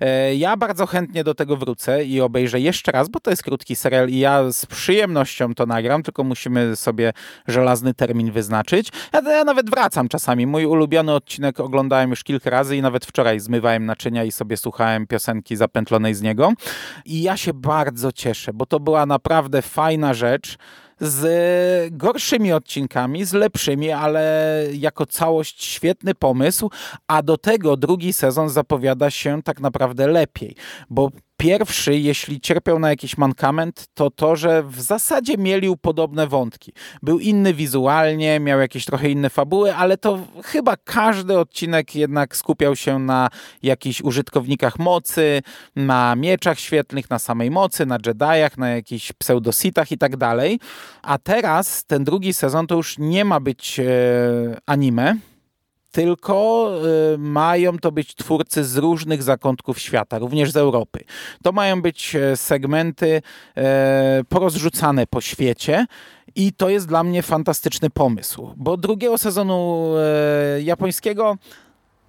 E, 0.00 0.34
ja 0.34 0.56
bardzo 0.56 0.86
chętnie 0.86 1.24
do 1.24 1.34
tego 1.34 1.56
wrócę 1.56 2.04
i 2.04 2.20
obejrzę 2.20 2.60
jeszcze 2.60 2.92
raz, 2.92 3.08
bo 3.08 3.20
to 3.20 3.30
jest 3.30 3.42
krótki 3.42 3.65
serial 3.74 4.08
i 4.08 4.18
ja 4.18 4.52
z 4.52 4.66
przyjemnością 4.66 5.54
to 5.54 5.66
nagram, 5.66 6.02
tylko 6.02 6.24
musimy 6.24 6.76
sobie 6.76 7.12
żelazny 7.46 7.94
termin 7.94 8.32
wyznaczyć. 8.32 8.88
Ja, 9.12 9.20
ja 9.30 9.44
nawet 9.44 9.70
wracam 9.70 10.08
czasami. 10.08 10.46
Mój 10.46 10.66
ulubiony 10.66 11.12
odcinek 11.12 11.60
oglądałem 11.60 12.10
już 12.10 12.24
kilka 12.24 12.50
razy 12.50 12.76
i 12.76 12.82
nawet 12.82 13.06
wczoraj 13.06 13.40
zmywałem 13.40 13.86
naczynia 13.86 14.24
i 14.24 14.32
sobie 14.32 14.56
słuchałem 14.56 15.06
piosenki 15.06 15.56
zapętlonej 15.56 16.14
z 16.14 16.22
niego. 16.22 16.52
I 17.04 17.22
ja 17.22 17.36
się 17.36 17.54
bardzo 17.54 18.12
cieszę, 18.12 18.52
bo 18.52 18.66
to 18.66 18.80
była 18.80 19.06
naprawdę 19.06 19.62
fajna 19.62 20.14
rzecz 20.14 20.58
z 21.00 21.94
gorszymi 21.94 22.52
odcinkami, 22.52 23.24
z 23.24 23.32
lepszymi, 23.32 23.90
ale 23.90 24.62
jako 24.72 25.06
całość 25.06 25.64
świetny 25.64 26.14
pomysł, 26.14 26.70
a 27.06 27.22
do 27.22 27.36
tego 27.36 27.76
drugi 27.76 28.12
sezon 28.12 28.48
zapowiada 28.48 29.10
się 29.10 29.42
tak 29.42 29.60
naprawdę 29.60 30.06
lepiej, 30.06 30.56
bo 30.90 31.10
Pierwszy, 31.36 31.96
jeśli 31.96 32.40
cierpiał 32.40 32.78
na 32.78 32.90
jakiś 32.90 33.18
mankament, 33.18 33.86
to 33.94 34.10
to, 34.10 34.36
że 34.36 34.62
w 34.62 34.80
zasadzie 34.80 35.36
mielił 35.36 35.76
podobne 35.76 36.26
wątki. 36.26 36.72
Był 37.02 37.18
inny 37.18 37.54
wizualnie, 37.54 38.40
miał 38.40 38.60
jakieś 38.60 38.84
trochę 38.84 39.10
inne 39.10 39.30
fabuły, 39.30 39.74
ale 39.74 39.98
to 39.98 40.18
chyba 40.44 40.76
każdy 40.76 41.38
odcinek 41.38 41.94
jednak 41.94 42.36
skupiał 42.36 42.76
się 42.76 42.98
na 42.98 43.28
jakichś 43.62 44.00
użytkownikach 44.00 44.78
mocy, 44.78 45.42
na 45.76 46.16
mieczach 46.16 46.58
świetlnych, 46.60 47.10
na 47.10 47.18
samej 47.18 47.50
mocy, 47.50 47.86
na 47.86 47.98
Jediach, 48.06 48.58
na 48.58 48.68
jakichś 48.68 49.12
pseudositach 49.12 49.92
i 49.92 49.98
tak 49.98 50.16
dalej. 50.16 50.60
A 51.02 51.18
teraz 51.18 51.84
ten 51.84 52.04
drugi 52.04 52.34
sezon 52.34 52.66
to 52.66 52.74
już 52.74 52.98
nie 52.98 53.24
ma 53.24 53.40
być 53.40 53.80
e, 53.80 53.84
anime, 54.66 55.16
tylko 55.96 56.70
y, 57.14 57.18
mają 57.18 57.78
to 57.78 57.92
być 57.92 58.14
twórcy 58.14 58.64
z 58.64 58.76
różnych 58.76 59.22
zakątków 59.22 59.78
świata, 59.78 60.18
również 60.18 60.50
z 60.50 60.56
Europy. 60.56 61.04
To 61.42 61.52
mają 61.52 61.82
być 61.82 62.16
e, 62.16 62.36
segmenty 62.36 63.22
e, 63.56 64.22
porozrzucane 64.28 65.06
po 65.06 65.20
świecie. 65.20 65.86
I 66.34 66.52
to 66.52 66.68
jest 66.68 66.88
dla 66.88 67.04
mnie 67.04 67.22
fantastyczny 67.22 67.90
pomysł, 67.90 68.52
bo 68.56 68.76
drugiego 68.76 69.18
sezonu 69.18 69.90
e, 69.96 70.62
japońskiego 70.62 71.36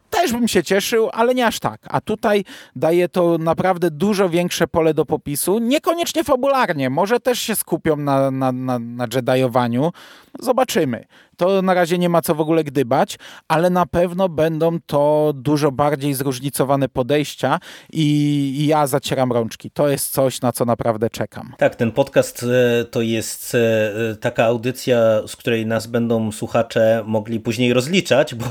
też 0.10 0.32
bym 0.32 0.48
się 0.48 0.64
cieszył, 0.64 1.10
ale 1.14 1.36
nie 1.36 1.46
aż 1.46 1.60
tak. 1.60 1.82
A 1.90 2.02
tutaj 2.02 2.44
daje 2.76 3.10
to 3.10 3.38
naprawdę 3.38 3.92
dużo 3.92 4.30
większe 4.30 4.68
pole 4.68 4.94
do 4.94 5.06
popisu. 5.06 5.60
Niekoniecznie 5.60 6.24
fabularnie, 6.24 6.90
może 6.90 7.20
też 7.20 7.40
się 7.40 7.56
skupią 7.56 7.96
na, 7.96 8.32
na, 8.32 8.52
na, 8.52 8.80
na 8.80 9.08
Jediowaniu. 9.16 9.92
Zobaczymy 10.40 11.06
to 11.38 11.62
na 11.62 11.74
razie 11.74 11.98
nie 11.98 12.10
ma 12.10 12.22
co 12.22 12.36
w 12.36 12.42
ogóle 12.42 12.64
gdybać, 12.64 13.18
ale 13.48 13.70
na 13.70 13.86
pewno 13.86 14.30
będą 14.30 14.80
to 14.86 15.34
dużo 15.36 15.72
bardziej 15.72 16.14
zróżnicowane 16.14 16.90
podejścia 16.90 17.60
i 17.94 18.68
ja 18.68 18.88
zacieram 18.88 19.32
rączki. 19.32 19.72
To 19.72 19.90
jest 19.90 20.12
coś, 20.12 20.42
na 20.42 20.52
co 20.52 20.66
naprawdę 20.66 21.10
czekam. 21.10 21.54
Tak, 21.58 21.76
ten 21.76 21.92
podcast 21.92 22.44
e, 22.44 22.86
to 22.86 23.02
jest 23.02 23.56
e, 23.56 24.16
taka 24.16 24.46
audycja, 24.46 25.22
z 25.28 25.36
której 25.36 25.66
nas 25.66 25.88
będą 25.88 26.32
słuchacze 26.32 27.04
mogli 27.06 27.40
później 27.40 27.74
rozliczać, 27.74 28.36
bo, 28.36 28.46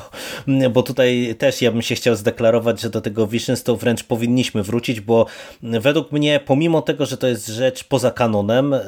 bo 0.71 0.83
tutaj 0.83 1.35
też 1.39 1.63
ja 1.63 1.73
bym 1.73 1.83
się 1.83 1.95
chciał 1.95 2.17
zdeklarować, 2.17 2.81
że 2.81 2.91
do 2.91 3.01
tego 3.01 3.27
Visions 3.27 3.63
to 3.63 3.77
wręcz 3.77 4.05
powinniśmy 4.05 4.63
wrócić, 4.63 5.01
bo 5.01 5.27
według 5.63 6.13
mnie, 6.13 6.41
pomimo 6.47 6.83
tego, 6.83 7.07
że 7.07 7.17
to 7.17 7.27
jest 7.27 7.47
rzecz 7.47 7.85
poza 7.85 8.11
kanonem, 8.11 8.75
e, 8.75 8.81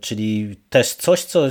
czyli 0.00 0.56
też 0.70 0.94
coś, 0.94 1.24
co 1.24 1.48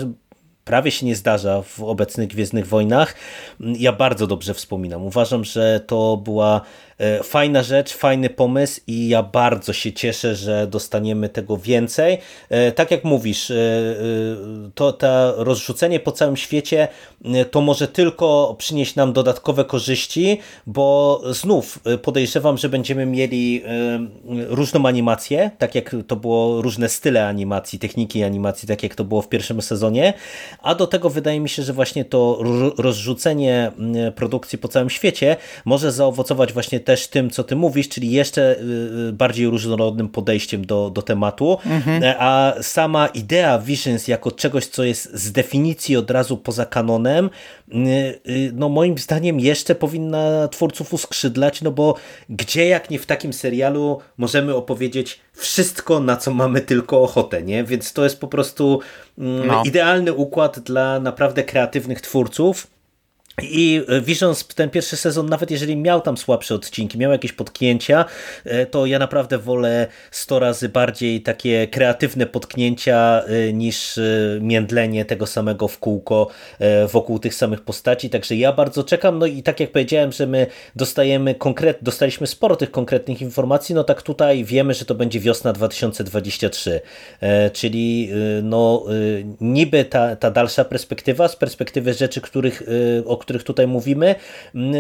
prawie 0.66 0.92
się 0.92 1.06
nie 1.06 1.16
zdarza 1.16 1.62
w 1.62 1.84
obecnych 1.84 2.30
Gwiezdnych 2.30 2.68
Wojnach. 2.68 3.16
Ja 3.60 3.92
bardzo 3.92 4.28
dobrze 4.28 4.54
wspominam. 4.54 5.06
Uważam, 5.06 5.44
że 5.44 5.80
to 5.88 6.18
była 6.18 6.62
fajna 7.24 7.64
rzecz, 7.64 7.94
fajny 7.94 8.30
pomysł 8.30 8.82
i 8.88 9.08
ja 9.08 9.24
bardzo 9.24 9.74
się 9.74 9.94
cieszę, 9.94 10.36
że 10.36 10.68
dostaniemy 10.68 11.30
tego 11.30 11.58
więcej. 11.58 12.18
E, 12.50 12.72
tak 12.72 12.92
jak 12.92 13.04
mówisz, 13.04 13.52
e, 13.52 13.56
to 14.76 14.94
to 14.94 15.34
rozrzucenie 15.44 16.00
po 16.00 16.12
całym 16.12 16.38
świecie 16.38 16.88
to 17.52 17.62
może 17.62 17.88
tylko 17.88 18.56
przynieść 18.58 18.96
nam 18.96 19.14
dodatkowe 19.14 19.66
korzyści, 19.66 20.40
bo 20.68 21.22
znów 21.30 21.80
podejrzewam, 22.02 22.58
że 22.58 22.70
będziemy 22.70 23.06
mieli 23.06 23.64
różną 24.48 24.86
animację, 24.86 25.52
tak 25.58 25.76
jak 25.76 25.96
to 26.08 26.16
było 26.16 26.62
różne 26.62 26.90
style 26.90 27.28
animacji, 27.28 27.80
techniki 27.80 28.24
animacji, 28.24 28.68
tak 28.68 28.84
jak 28.84 28.96
to 28.96 29.04
było 29.04 29.22
w 29.22 29.30
pierwszym 29.30 29.62
sezonie, 29.62 30.14
a 30.62 30.76
do 30.76 30.88
tego 30.88 31.10
wydaje 31.10 31.40
mi 31.40 31.50
się, 31.50 31.64
że 31.64 31.74
właśnie 31.74 32.06
to 32.06 32.40
rozrzucenie 32.78 33.72
produkcji 34.16 34.58
po 34.58 34.68
całym 34.68 34.90
świecie 34.90 35.38
może 35.66 35.92
zaowocować 35.92 36.54
właśnie 36.54 36.80
też 36.86 37.08
tym, 37.08 37.30
co 37.30 37.44
ty 37.44 37.56
mówisz, 37.56 37.90
czyli 37.90 38.12
jeszcze 38.12 38.60
y, 38.60 38.62
y, 39.10 39.14
bardziej 39.14 39.48
różnorodnym 39.48 40.10
podejściem 40.10 40.66
do, 40.66 40.90
do 40.90 41.02
tematu, 41.02 41.58
mhm. 41.66 42.16
a 42.20 42.54
sama 42.62 43.08
idea 43.08 43.60
Visions 43.60 44.08
jako 44.08 44.32
czegoś, 44.32 44.66
co 44.66 44.84
jest 44.84 45.14
z 45.14 45.32
definicji 45.32 45.98
od 45.98 46.12
razu 46.12 46.38
poza 46.38 46.66
kanonem, 46.66 47.30
y, 47.72 48.52
no 48.54 48.70
moim 48.70 48.98
zdaniem 48.98 49.40
jeszcze 49.40 49.76
powinna 49.76 50.48
twórców 50.48 50.94
uskrzydlać, 50.94 51.62
no 51.62 51.72
bo 51.72 51.96
gdzie 52.30 52.68
jak 52.68 52.90
nie 52.90 53.00
w 53.00 53.06
takim 53.06 53.34
serialu 53.34 54.00
możemy 54.18 54.56
opowiedzieć 54.56 55.20
wszystko, 55.34 56.00
na 56.00 56.18
co 56.18 56.32
mamy 56.32 56.62
tylko 56.62 57.02
ochotę, 57.02 57.44
nie? 57.44 57.64
Więc 57.64 57.94
to 57.94 58.04
jest 58.04 58.20
po 58.20 58.28
prostu 58.28 58.80
mm, 59.18 59.48
no. 59.48 59.64
idealny 59.66 60.14
układ 60.14 60.60
dla 60.60 61.00
naprawdę 61.00 61.44
kreatywnych 61.44 62.02
twórców, 62.02 62.75
i 63.42 63.82
Visions 64.02 64.48
ten 64.48 64.70
pierwszy 64.70 64.98
sezon, 64.98 65.30
nawet 65.30 65.52
jeżeli 65.52 65.78
miał 65.78 66.02
tam 66.02 66.18
słabsze 66.18 66.56
odcinki, 66.56 66.98
miał 66.98 67.12
jakieś 67.12 67.32
potknięcia, 67.32 68.06
e, 68.46 68.66
to 68.66 68.86
ja 68.86 69.00
naprawdę 69.00 69.38
wolę 69.38 69.88
100 70.12 70.40
razy 70.40 70.70
bardziej 70.70 71.22
takie 71.22 71.68
kreatywne 71.68 72.26
potknięcia 72.26 73.24
e, 73.28 73.54
niż 73.54 73.98
e, 73.98 74.02
międlenie 74.42 75.06
tego 75.06 75.28
samego 75.28 75.68
w 75.68 75.80
kółko 75.80 76.28
wokół 76.92 77.20
tych 77.20 77.36
samych 77.36 77.62
postaci. 77.62 78.10
Także 78.10 78.36
ja 78.36 78.54
bardzo 78.54 78.84
czekam. 78.84 79.20
No 79.20 79.26
i 79.26 79.44
tak 79.44 79.60
jak 79.60 79.72
powiedziałem, 79.72 80.12
że 80.12 80.28
my 80.28 80.48
dostajemy 80.76 81.36
konkret, 81.36 81.78
dostaliśmy 81.82 82.28
sporo 82.28 82.56
tych 82.56 82.72
konkretnych 82.72 83.22
informacji, 83.22 83.76
no 83.76 83.84
tak 83.84 84.02
tutaj 84.02 84.44
wiemy, 84.44 84.74
że 84.74 84.86
to 84.86 84.96
będzie 84.96 85.20
wiosna 85.20 85.54
2023. 85.54 86.82
Czyli 87.54 88.10
no 88.44 88.86
niby 89.42 89.86
ta, 89.86 90.16
ta 90.16 90.32
dalsza 90.32 90.66
perspektywa 90.66 91.28
z 91.28 91.36
perspektywy 91.36 91.94
rzeczy, 91.94 92.22
których, 92.22 92.64
o 93.06 93.18
których 93.26 93.44
tutaj 93.44 93.68
mówimy, 93.68 94.16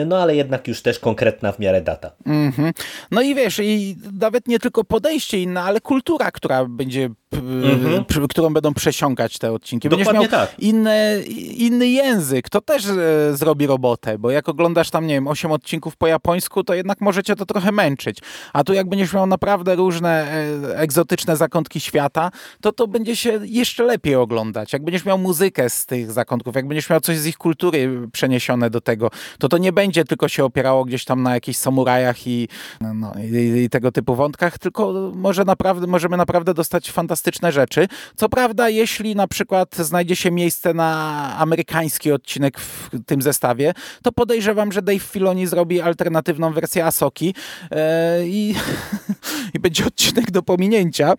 no 0.06 0.18
ale 0.18 0.36
jednak 0.36 0.68
już 0.68 0.82
też 0.82 1.00
konkretna 1.00 1.52
w 1.52 1.60
miarę 1.60 1.82
data. 1.82 2.12
Mm 2.26 2.52
-hmm. 2.52 2.74
No 3.12 3.22
i 3.22 3.36
wiesz, 3.36 3.60
i 3.60 3.96
nawet 4.20 4.48
nie 4.48 4.60
tylko 4.60 4.84
podejście 4.84 5.41
inne, 5.41 5.62
ale 5.62 5.82
kultura, 5.82 6.32
która 6.32 6.66
będzie 6.66 7.10
-hmm. 7.38 8.28
którą 8.28 8.54
będą 8.54 8.74
przesiąkać 8.74 9.38
te 9.38 9.52
odcinki. 9.52 9.90
Będziesz 9.90 10.08
Dokładnie 10.08 10.30
miał 10.30 10.48
tak. 10.48 10.60
inne, 10.60 11.20
inny 11.58 11.88
język, 11.88 12.50
to 12.50 12.62
też 12.62 12.86
e, 12.86 13.38
zrobi 13.38 13.68
robotę, 13.68 14.20
bo 14.20 14.32
jak 14.32 14.50
oglądasz 14.50 14.90
tam, 14.90 15.08
nie 15.08 15.14
wiem, 15.14 15.28
8 15.28 15.52
odcinków 15.52 15.96
po 15.98 16.08
japońsku, 16.08 16.64
to 16.64 16.74
jednak 16.74 17.02
możecie 17.02 17.36
to 17.36 17.46
trochę 17.46 17.72
męczyć. 17.72 18.18
A 18.54 18.64
tu 18.64 18.74
jak 18.74 18.90
będziesz 18.90 19.14
miał 19.14 19.28
naprawdę 19.28 19.76
różne 19.76 20.32
e, 20.72 20.78
egzotyczne 20.78 21.38
zakątki 21.38 21.80
świata, 21.80 22.32
to 22.62 22.72
to 22.72 22.88
będzie 22.88 23.16
się 23.16 23.40
jeszcze 23.44 23.84
lepiej 23.84 24.16
oglądać. 24.16 24.74
Jak 24.74 24.84
będziesz 24.84 25.06
miał 25.06 25.18
muzykę 25.18 25.70
z 25.70 25.86
tych 25.86 26.12
zakątków, 26.12 26.56
jak 26.56 26.68
będziesz 26.68 26.90
miał 26.90 27.00
coś 27.00 27.18
z 27.18 27.26
ich 27.26 27.38
kultury 27.38 28.08
przeniesione 28.12 28.70
do 28.70 28.82
tego, 28.82 29.12
to 29.40 29.50
to 29.50 29.58
nie 29.58 29.74
będzie 29.74 30.06
tylko 30.06 30.28
się 30.28 30.46
opierało 30.46 30.86
gdzieś 30.86 31.06
tam 31.06 31.24
na 31.24 31.34
jakichś 31.34 31.58
samurajach 31.58 32.28
i, 32.28 32.48
no 32.94 33.14
i, 33.32 33.64
i 33.64 33.70
tego 33.70 33.92
typu 33.92 34.16
wątkach, 34.16 34.58
tylko 34.58 35.12
może 35.16 35.46
naprawdę, 35.46 35.88
możemy 35.88 36.18
naprawdę 36.18 36.54
dostać 36.54 36.92
fantastyczne 36.92 37.25
fantastyczne 37.26 37.52
rzeczy. 37.52 37.88
Co 38.16 38.30
prawda, 38.30 38.70
jeśli 38.70 39.16
na 39.16 39.28
przykład 39.28 39.76
znajdzie 39.76 40.16
się 40.16 40.32
miejsce 40.32 40.74
na 40.74 41.36
amerykański 41.38 42.12
odcinek 42.12 42.60
w 42.60 42.90
tym 43.06 43.22
zestawie, 43.22 43.74
to 44.04 44.12
podejrzewam, 44.12 44.72
że 44.72 44.82
Dave 44.82 45.04
Filoni 45.04 45.48
zrobi 45.48 45.82
alternatywną 45.82 46.54
wersję 46.54 46.86
Asoki 46.86 47.36
e, 47.72 48.28
i, 48.28 48.56
i 49.56 49.60
będzie 49.60 49.86
odcinek 49.86 50.32
do 50.32 50.44
pominięcia, 50.44 51.14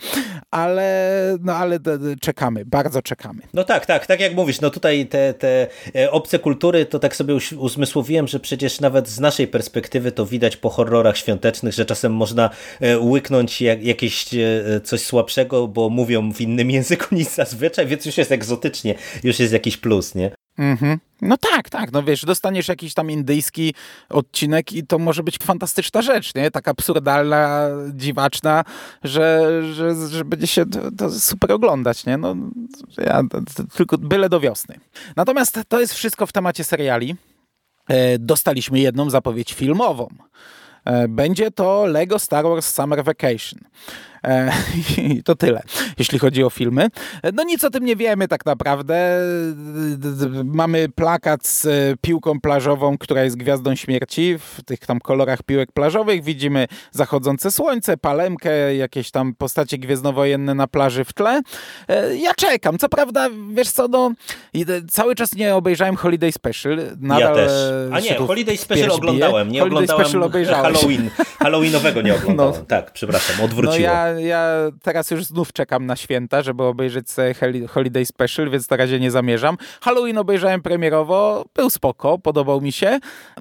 ale, 0.51 1.37
no, 1.41 1.55
ale 1.55 1.79
czekamy, 2.21 2.65
bardzo 2.65 3.03
czekamy. 3.03 3.43
No 3.55 3.65
tak, 3.65 3.87
tak, 3.87 4.07
tak 4.07 4.21
jak 4.21 4.35
mówisz, 4.35 4.61
no 4.61 4.71
tutaj 4.71 5.07
te, 5.07 5.35
te 5.35 5.67
e, 5.95 6.11
obce 6.11 6.39
kultury, 6.39 6.87
to 6.87 6.99
tak 6.99 7.17
sobie 7.17 7.35
uzmysłowiłem, 7.59 8.29
że 8.29 8.41
przecież 8.41 8.81
nawet 8.81 9.09
z 9.09 9.21
naszej 9.21 9.49
perspektywy 9.49 10.13
to 10.13 10.27
widać 10.27 10.57
po 10.57 10.71
horrorach 10.71 11.17
świątecznych, 11.17 11.75
że 11.75 11.85
czasem 11.85 12.13
można 12.13 12.51
e, 12.81 12.99
łyknąć 12.99 13.61
jak, 13.61 13.83
jakieś 13.83 14.27
coś 14.85 15.01
słabszego, 15.01 15.69
bo 15.69 15.91
mówią 15.97 16.32
w 16.32 16.40
innym 16.40 16.70
języku 16.70 17.14
niż 17.14 17.28
zazwyczaj, 17.28 17.86
więc 17.86 18.07
już 18.07 18.18
jest 18.18 18.32
egzotycznie, 18.32 18.94
już 19.24 19.38
jest 19.38 19.53
jakiś 19.53 19.76
plus, 19.76 20.14
nie? 20.14 20.30
Mhm. 20.59 20.99
No 21.22 21.36
tak, 21.36 21.70
tak. 21.70 21.92
No 21.92 22.03
wiesz, 22.03 22.24
dostaniesz 22.24 22.68
jakiś 22.68 22.94
tam 22.94 23.11
indyjski 23.11 23.74
odcinek 24.09 24.72
i 24.72 24.86
to 24.86 24.99
może 24.99 25.22
być 25.22 25.38
fantastyczna 25.38 26.03
rzecz, 26.03 26.34
nie? 26.34 26.51
Tak 26.51 26.68
absurdalna, 26.68 27.68
dziwaczna, 27.94 28.64
że, 29.05 29.62
że, 29.74 30.09
że 30.09 30.24
będzie 30.24 30.47
się 30.47 30.66
to, 30.66 30.90
to 30.99 31.11
super 31.11 31.53
oglądać, 31.53 32.07
nie? 32.07 32.16
No, 32.16 32.36
ja, 32.99 33.22
to, 33.30 33.64
tylko 33.76 33.99
byle 33.99 34.28
do 34.28 34.40
wiosny. 34.40 34.80
Natomiast 35.16 35.61
to 35.68 35.80
jest 35.80 35.94
wszystko 35.94 36.26
w 36.26 36.32
temacie 36.32 36.64
seriali. 36.64 37.16
E, 37.88 38.18
dostaliśmy 38.18 38.78
jedną 38.78 39.11
zapowiedź 39.11 39.53
filmową. 39.53 40.09
E, 40.84 41.09
będzie 41.09 41.51
to 41.51 41.86
Lego 41.86 42.18
Star 42.18 42.44
Wars 42.44 42.74
Summer 42.74 43.05
Vacation. 43.05 43.61
E, 44.27 44.53
I 45.03 45.22
to 45.22 45.35
tyle, 45.35 45.62
jeśli 45.99 46.18
chodzi 46.18 46.45
o 46.45 46.51
filmy. 46.51 46.89
E, 47.22 47.33
no 47.33 47.43
nic 47.43 47.64
o 47.64 47.70
tym 47.70 47.85
nie 47.85 47.97
wiemy 47.97 48.29
tak 48.29 48.47
naprawdę. 48.47 49.20
Mamy 50.45 50.89
plakat 50.89 51.47
z 51.47 51.66
piłką 52.01 52.41
plażową, 52.41 52.99
która 52.99 53.24
jest 53.24 53.37
gwiazdą 53.37 53.74
śmierci 53.74 54.39
w 54.39 54.62
tych 54.64 54.79
tam 54.79 55.01
kolorach 55.01 55.43
piłek 55.43 55.72
plażowych. 55.72 56.24
Widzimy 56.24 56.66
zachodzące 56.91 57.51
słońce, 57.51 57.97
palemkę, 57.97 58.77
jakieś 58.77 59.11
tam 59.11 59.35
postacie 59.35 59.79
gwiezdnowojenne 59.79 60.55
na 60.55 60.66
plaży 60.66 61.05
w 61.05 61.12
tle. 61.12 61.41
Ja 62.18 62.35
czekam. 62.35 62.79
Co 62.79 62.89
prawda, 62.89 63.29
wiesz 63.53 63.70
co, 63.70 63.89
no 63.89 64.12
cały 64.91 65.14
czas 65.14 65.35
nie 65.35 65.55
obejrzałem 65.55 65.97
Holiday 65.97 66.33
Special. 66.33 66.79
Nadal 67.01 67.20
ja 67.20 67.35
też. 67.35 67.53
A 67.93 68.01
nie, 68.01 68.14
Holiday 68.14 68.57
Special 68.57 68.91
oglądałem. 68.91 69.53
Nie 69.53 69.61
Holiday 69.61 69.79
oglądałem 69.79 70.07
Special 70.07 70.22
obejrzałeś. 70.22 70.79
Halloween. 70.79 71.11
Halloweenowego 71.43 72.03
nie 72.03 72.14
oglądałem. 72.14 72.55
No. 72.59 72.66
Tak, 72.68 72.93
przepraszam, 72.93 73.45
odwróciłem. 73.45 73.83
No 73.83 73.89
ja, 73.89 74.16
ja 74.19 74.49
teraz 74.83 75.11
już 75.11 75.25
znów 75.25 75.53
czekam 75.53 75.87
na 75.87 75.97
święta, 75.97 76.43
żeby 76.43 76.62
obejrzeć 76.62 77.11
sobie 77.11 77.35
Holiday 77.69 78.07
Special, 78.07 78.51
więc 78.51 78.71
na 78.71 78.77
razie 78.77 79.01
nie 79.01 79.11
zamierzam. 79.11 79.57
Halloween 79.81 80.19
obejrzałem 80.19 80.62
premierowo, 80.62 81.45
był 81.55 81.71
spoko, 81.71 82.19
podobał 82.19 82.61
mi 82.61 82.73
się. 82.73 82.99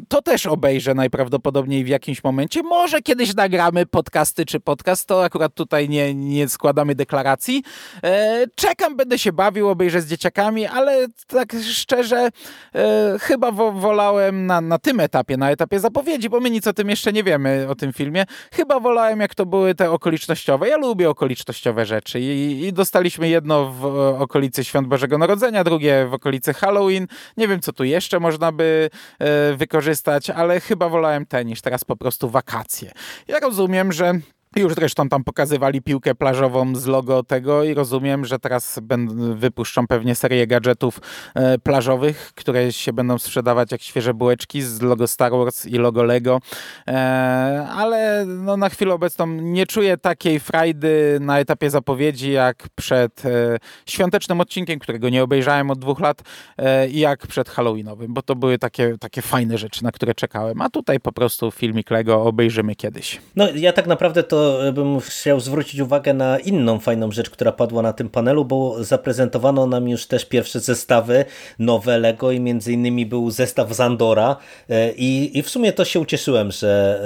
To 0.07 0.21
też 0.21 0.45
obejrzę 0.45 0.93
najprawdopodobniej 0.93 1.83
w 1.83 1.87
jakimś 1.87 2.23
momencie. 2.23 2.63
Może 2.63 3.01
kiedyś 3.01 3.35
nagramy 3.35 3.85
podcasty 3.85 4.45
czy 4.45 4.59
podcast, 4.59 5.07
to 5.07 5.23
akurat 5.23 5.53
tutaj 5.53 5.89
nie, 5.89 6.13
nie 6.15 6.49
składamy 6.49 6.95
deklaracji. 6.95 7.63
E, 8.03 8.45
czekam, 8.55 8.95
będę 8.95 9.19
się 9.19 9.33
bawił, 9.33 9.69
obejrzę 9.69 10.01
z 10.01 10.07
dzieciakami, 10.07 10.65
ale 10.65 11.07
tak 11.27 11.53
szczerze 11.71 12.29
e, 12.75 13.15
chyba 13.21 13.51
wo 13.51 13.71
wolałem 13.71 14.45
na, 14.45 14.61
na 14.61 14.79
tym 14.79 14.99
etapie, 14.99 15.37
na 15.37 15.51
etapie 15.51 15.79
zapowiedzi, 15.79 16.29
bo 16.29 16.39
my 16.39 16.49
nic 16.49 16.67
o 16.67 16.73
tym 16.73 16.89
jeszcze 16.89 17.13
nie 17.13 17.23
wiemy, 17.23 17.67
o 17.69 17.75
tym 17.75 17.93
filmie. 17.93 18.25
Chyba 18.53 18.79
wolałem, 18.79 19.19
jak 19.19 19.35
to 19.35 19.45
były 19.45 19.75
te 19.75 19.91
okolicznościowe. 19.91 20.54
Ja 20.63 20.77
lubię 20.77 21.09
okolicznościowe 21.09 21.85
rzeczy 21.85 22.19
i, 22.19 22.65
i 22.65 22.73
dostaliśmy 22.73 23.29
jedno 23.29 23.71
w 23.71 23.85
okolicy 24.21 24.63
Świąt 24.63 24.87
Bożego 24.87 25.17
Narodzenia, 25.17 25.63
drugie 25.63 26.07
w 26.09 26.13
okolicy 26.13 26.53
Halloween. 26.53 27.07
Nie 27.37 27.47
wiem, 27.47 27.59
co 27.61 27.73
tu 27.73 27.83
jeszcze 27.83 28.19
można 28.19 28.51
by 28.51 28.89
e, 29.19 29.53
wykorzystać, 29.53 30.29
ale 30.29 30.59
chyba 30.59 30.89
wolałem 30.89 31.25
te 31.25 31.45
niż 31.45 31.61
teraz 31.61 31.83
po 31.83 31.95
prostu 31.95 32.29
wakacje. 32.29 32.91
Ja 33.27 33.39
rozumiem, 33.39 33.91
że 33.91 34.13
już 34.59 34.73
zresztą 34.73 35.09
tam 35.09 35.23
pokazywali 35.23 35.81
piłkę 35.81 36.15
plażową 36.15 36.75
z 36.75 36.85
logo 36.85 37.23
tego 37.23 37.63
i 37.63 37.73
rozumiem, 37.73 38.25
że 38.25 38.39
teraz 38.39 38.79
będą, 38.81 39.35
wypuszczą 39.35 39.87
pewnie 39.87 40.15
serię 40.15 40.47
gadżetów 40.47 40.99
e, 41.35 41.57
plażowych, 41.57 42.31
które 42.35 42.73
się 42.73 42.93
będą 42.93 43.17
sprzedawać 43.17 43.71
jak 43.71 43.81
świeże 43.81 44.13
bułeczki 44.13 44.61
z 44.61 44.81
logo 44.81 45.07
Star 45.07 45.31
Wars 45.31 45.65
i 45.65 45.77
logo 45.77 46.03
Lego. 46.03 46.39
E, 46.87 47.67
ale 47.71 48.25
no, 48.25 48.57
na 48.57 48.69
chwilę 48.69 48.93
obecną 48.93 49.27
nie 49.27 49.65
czuję 49.65 49.97
takiej 49.97 50.39
frajdy 50.39 51.17
na 51.21 51.39
etapie 51.39 51.69
zapowiedzi 51.69 52.31
jak 52.31 52.63
przed 52.75 53.25
e, 53.25 53.57
świątecznym 53.85 54.41
odcinkiem, 54.41 54.79
którego 54.79 55.09
nie 55.09 55.23
obejrzałem 55.23 55.71
od 55.71 55.79
dwóch 55.79 55.99
lat 55.99 56.21
e, 56.57 56.87
i 56.87 56.99
jak 56.99 57.27
przed 57.27 57.49
Halloweenowym, 57.49 58.13
bo 58.13 58.21
to 58.21 58.35
były 58.35 58.57
takie, 58.57 58.97
takie 58.97 59.21
fajne 59.21 59.57
rzeczy, 59.57 59.83
na 59.83 59.91
które 59.91 60.13
czekałem. 60.13 60.61
A 60.61 60.69
tutaj 60.69 60.99
po 60.99 61.11
prostu 61.11 61.51
filmik 61.51 61.91
Lego 61.91 62.23
obejrzymy 62.23 62.75
kiedyś. 62.75 63.21
No 63.35 63.47
ja 63.55 63.73
tak 63.73 63.87
naprawdę 63.87 64.23
to 64.23 64.44
bym 64.73 64.99
chciał 64.99 65.39
zwrócić 65.39 65.79
uwagę 65.79 66.13
na 66.13 66.39
inną 66.39 66.79
fajną 66.79 67.11
rzecz, 67.11 67.29
która 67.29 67.51
padła 67.51 67.81
na 67.81 67.93
tym 67.93 68.09
panelu, 68.09 68.45
bo 68.45 68.83
zaprezentowano 68.83 69.67
nam 69.67 69.89
już 69.89 70.07
też 70.07 70.25
pierwsze 70.25 70.59
zestawy 70.59 71.25
nowe 71.59 71.99
Lego 71.99 72.31
i 72.31 72.39
między 72.39 72.73
innymi 72.73 73.05
był 73.05 73.31
zestaw 73.31 73.73
Zandora 73.73 74.37
e, 74.69 74.91
i, 74.91 75.37
i 75.37 75.43
w 75.43 75.49
sumie 75.49 75.73
to 75.73 75.85
się 75.85 75.99
ucieszyłem, 75.99 76.51
że 76.51 77.01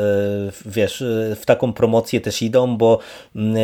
e, 0.65 0.69
wiesz, 0.69 1.01
e, 1.01 1.35
w 1.35 1.45
taką 1.45 1.73
promocję 1.73 2.21
też 2.21 2.41
idą, 2.41 2.77
bo 2.77 2.99
mm, 3.35 3.55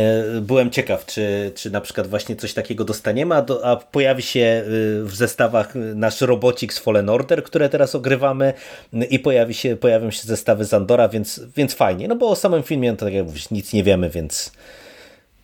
byłem 0.42 0.70
ciekaw, 0.70 1.06
czy, 1.06 1.52
czy 1.56 1.72
na 1.72 1.82
przykład 1.82 2.08
właśnie 2.08 2.36
coś 2.36 2.54
takiego 2.54 2.84
dostaniemy, 2.84 3.36
a, 3.36 3.42
do, 3.42 3.66
a 3.66 3.76
pojawi 3.76 4.22
się 4.22 4.64
w 5.04 5.12
zestawach 5.14 5.74
nasz 5.76 6.22
robocik 6.22 6.74
z 6.74 6.80
Fallen 6.80 7.10
Order, 7.10 7.44
które 7.44 7.70
teraz 7.70 7.96
ogrywamy 7.96 8.54
i 9.10 9.20
pojawi 9.20 9.54
się, 9.54 9.76
pojawią 9.76 10.12
się 10.12 10.24
zestawy 10.24 10.66
Zandora, 10.66 11.10
więc, 11.10 11.42
więc 11.58 11.74
fajnie, 11.74 12.08
no 12.08 12.16
bo 12.16 12.30
o 12.30 12.36
samym 12.36 12.64
filmie, 12.64 12.92
no 12.92 12.98
to 12.98 13.06
tak 13.06 13.14
jak 13.14 13.26
mówisz, 13.26 13.50
nic 13.50 13.65
nie 13.74 13.84
wiemy, 13.84 14.10
więc 14.10 14.52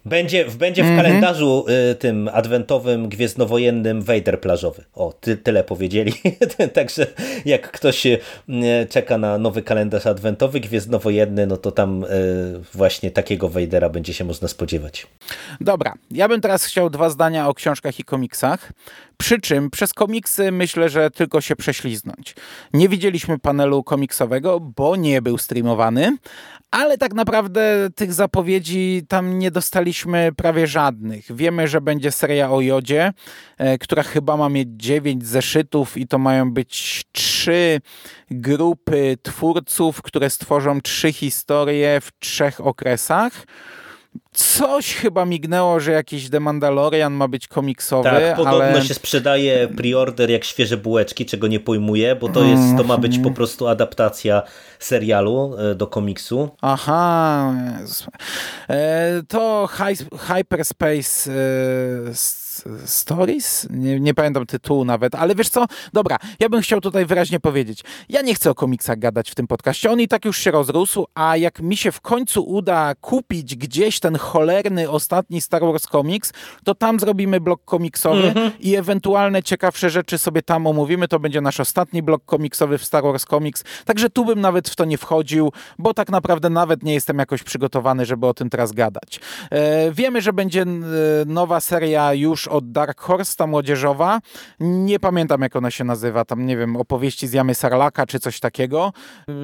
będzie, 0.05 0.45
będzie 0.45 0.83
w 0.83 0.85
mm 0.85 0.99
-hmm. 0.99 1.03
kalendarzu 1.03 1.65
y, 1.91 1.95
tym 1.95 2.29
adwentowym, 2.33 3.09
gwiezdnowojennym 3.09 4.01
Vader 4.01 4.41
plażowy. 4.41 4.83
O, 4.93 5.13
ty, 5.13 5.37
tyle 5.37 5.63
powiedzieli. 5.63 6.13
Także 6.73 7.07
jak 7.45 7.71
ktoś 7.71 8.05
y, 8.05 8.19
czeka 8.89 9.17
na 9.17 9.37
nowy 9.37 9.61
kalendarz 9.61 10.05
adwentowy, 10.07 10.59
gwiezdnowojenny, 10.59 11.47
no 11.47 11.57
to 11.57 11.71
tam 11.71 12.03
y, 12.03 12.07
właśnie 12.73 13.11
takiego 13.11 13.49
Vadera 13.49 13.89
będzie 13.89 14.13
się 14.13 14.23
można 14.23 14.47
spodziewać. 14.47 15.07
Dobra, 15.61 15.93
ja 16.11 16.27
bym 16.27 16.41
teraz 16.41 16.65
chciał 16.65 16.89
dwa 16.89 17.09
zdania 17.09 17.47
o 17.47 17.53
książkach 17.53 17.99
i 17.99 18.03
komiksach. 18.03 18.71
Przy 19.21 19.41
czym 19.41 19.69
przez 19.69 19.93
komiksy 19.93 20.51
myślę, 20.51 20.89
że 20.89 21.11
tylko 21.11 21.41
się 21.41 21.55
prześliznąć. 21.55 22.35
Nie 22.73 22.89
widzieliśmy 22.89 23.39
panelu 23.39 23.83
komiksowego, 23.83 24.59
bo 24.59 24.95
nie 24.95 25.21
był 25.21 25.37
streamowany, 25.37 26.17
ale 26.71 26.97
tak 26.97 27.13
naprawdę 27.13 27.89
tych 27.95 28.13
zapowiedzi 28.13 29.03
tam 29.07 29.39
nie 29.39 29.51
dostaliśmy 29.51 30.31
prawie 30.37 30.67
żadnych. 30.67 31.35
Wiemy, 31.35 31.67
że 31.67 31.81
będzie 31.81 32.11
seria 32.11 32.51
o 32.51 32.61
Jodzie, 32.61 33.13
e, 33.57 33.77
która 33.77 34.03
chyba 34.03 34.37
ma 34.37 34.49
mieć 34.49 34.69
dziewięć 34.71 35.25
zeszytów 35.25 35.97
i 35.97 36.07
to 36.07 36.17
mają 36.17 36.51
być 36.51 37.03
trzy 37.11 37.81
grupy 38.31 39.17
twórców, 39.21 40.01
które 40.01 40.29
stworzą 40.29 40.81
trzy 40.81 41.13
historie 41.13 42.01
w 42.01 42.11
trzech 42.19 42.61
okresach. 42.61 43.45
Coś 44.33 44.95
chyba 44.95 45.25
mignęło, 45.25 45.79
że 45.79 45.91
jakiś 45.91 46.29
The 46.29 46.39
Mandalorian 46.39 47.13
ma 47.13 47.27
być 47.27 47.47
komiksowy, 47.47 48.09
tak, 48.09 48.35
podobno 48.35 48.63
ale... 48.63 48.81
się 48.81 48.93
sprzedaje 48.93 49.67
preorder 49.67 50.29
jak 50.29 50.43
świeże 50.43 50.77
bułeczki, 50.77 51.25
czego 51.25 51.47
nie 51.47 51.59
pojmuję, 51.59 52.15
bo 52.15 52.29
to 52.29 52.43
jest, 52.43 52.63
to 52.77 52.83
ma 52.83 52.97
być 52.97 53.19
po 53.19 53.31
prostu 53.31 53.67
adaptacja 53.67 54.43
serialu 54.79 55.55
e, 55.57 55.75
do 55.75 55.87
komiksu. 55.87 56.49
Aha, 56.61 57.53
e, 58.69 59.23
to 59.27 59.69
Hyperspace 60.17 61.31
e, 61.31 62.40
Stories? 62.85 63.67
Nie, 63.69 63.99
nie, 63.99 64.13
pamiętam 64.13 64.45
tytułu 64.45 64.85
nawet, 64.85 65.15
ale 65.15 65.35
wiesz 65.35 65.49
co? 65.49 65.65
Dobra, 65.93 66.17
ja 66.39 66.49
bym 66.49 66.61
chciał 66.61 66.81
tutaj 66.81 67.05
wyraźnie 67.05 67.39
powiedzieć. 67.39 67.83
Ja 68.09 68.21
nie 68.21 68.35
chcę 68.35 68.49
o 68.49 68.55
komiksach 68.55 68.99
gadać 68.99 69.31
w 69.31 69.35
tym 69.35 69.47
podcaście. 69.47 69.91
On 69.91 69.99
i 69.99 70.07
tak 70.07 70.25
już 70.25 70.37
się 70.37 70.51
rozrósł, 70.51 71.05
a 71.15 71.37
jak 71.37 71.59
mi 71.59 71.77
się 71.77 71.91
w 71.91 72.01
końcu 72.01 72.43
uda 72.43 72.95
kupić 73.01 73.55
gdzieś 73.55 73.99
ten 73.99 74.15
cholerny 74.15 74.89
ostatni 74.89 75.41
Star 75.41 75.61
Wars 75.61 75.87
Comics, 75.87 76.33
to 76.63 76.75
tam 76.75 76.99
zrobimy 76.99 77.39
blok 77.39 77.65
komiksowy 77.65 78.31
-hmm. 78.31 78.51
i 78.59 78.75
ewentualne 78.75 79.43
ciekawsze 79.43 79.89
rzeczy 79.89 80.17
sobie 80.17 80.41
tam 80.41 80.67
omówimy. 80.67 81.07
To 81.07 81.19
będzie 81.19 81.41
nasz 81.41 81.59
ostatni 81.59 82.03
blok 82.03 82.25
komiksowy 82.25 82.77
w 82.77 82.85
Star 82.85 83.03
Wars 83.03 83.25
Comics. 83.25 83.63
Także 83.85 84.09
tu 84.09 84.25
bym 84.25 84.41
nawet 84.41 84.69
w 84.69 84.75
to 84.75 84.85
nie 84.85 84.97
wchodził, 84.97 85.51
bo 85.79 85.93
tak 85.93 86.09
naprawdę 86.09 86.49
nawet 86.49 86.83
nie 86.83 86.93
jestem 86.93 87.19
jakoś 87.19 87.43
przygotowany, 87.43 88.05
żeby 88.05 88.27
o 88.27 88.33
tym 88.33 88.49
teraz 88.49 88.71
gadać. 88.71 89.19
E, 89.51 89.91
wiemy, 89.91 90.21
że 90.21 90.33
będzie 90.33 90.61
e, 90.61 90.65
nowa 91.25 91.59
seria 91.59 92.13
już 92.13 92.47
od 92.51 92.71
Dark 92.71 93.01
Horse, 93.01 93.35
ta 93.35 93.47
młodzieżowa. 93.47 94.19
Nie 94.59 94.99
pamiętam, 94.99 95.41
jak 95.41 95.55
ona 95.55 95.71
się 95.71 95.83
nazywa. 95.83 96.25
Tam, 96.25 96.45
nie 96.45 96.57
wiem, 96.57 96.75
opowieści 96.75 97.27
z 97.27 97.33
Jamy 97.33 97.55
Sarlaka, 97.55 98.05
czy 98.05 98.19
coś 98.19 98.39
takiego. 98.39 98.93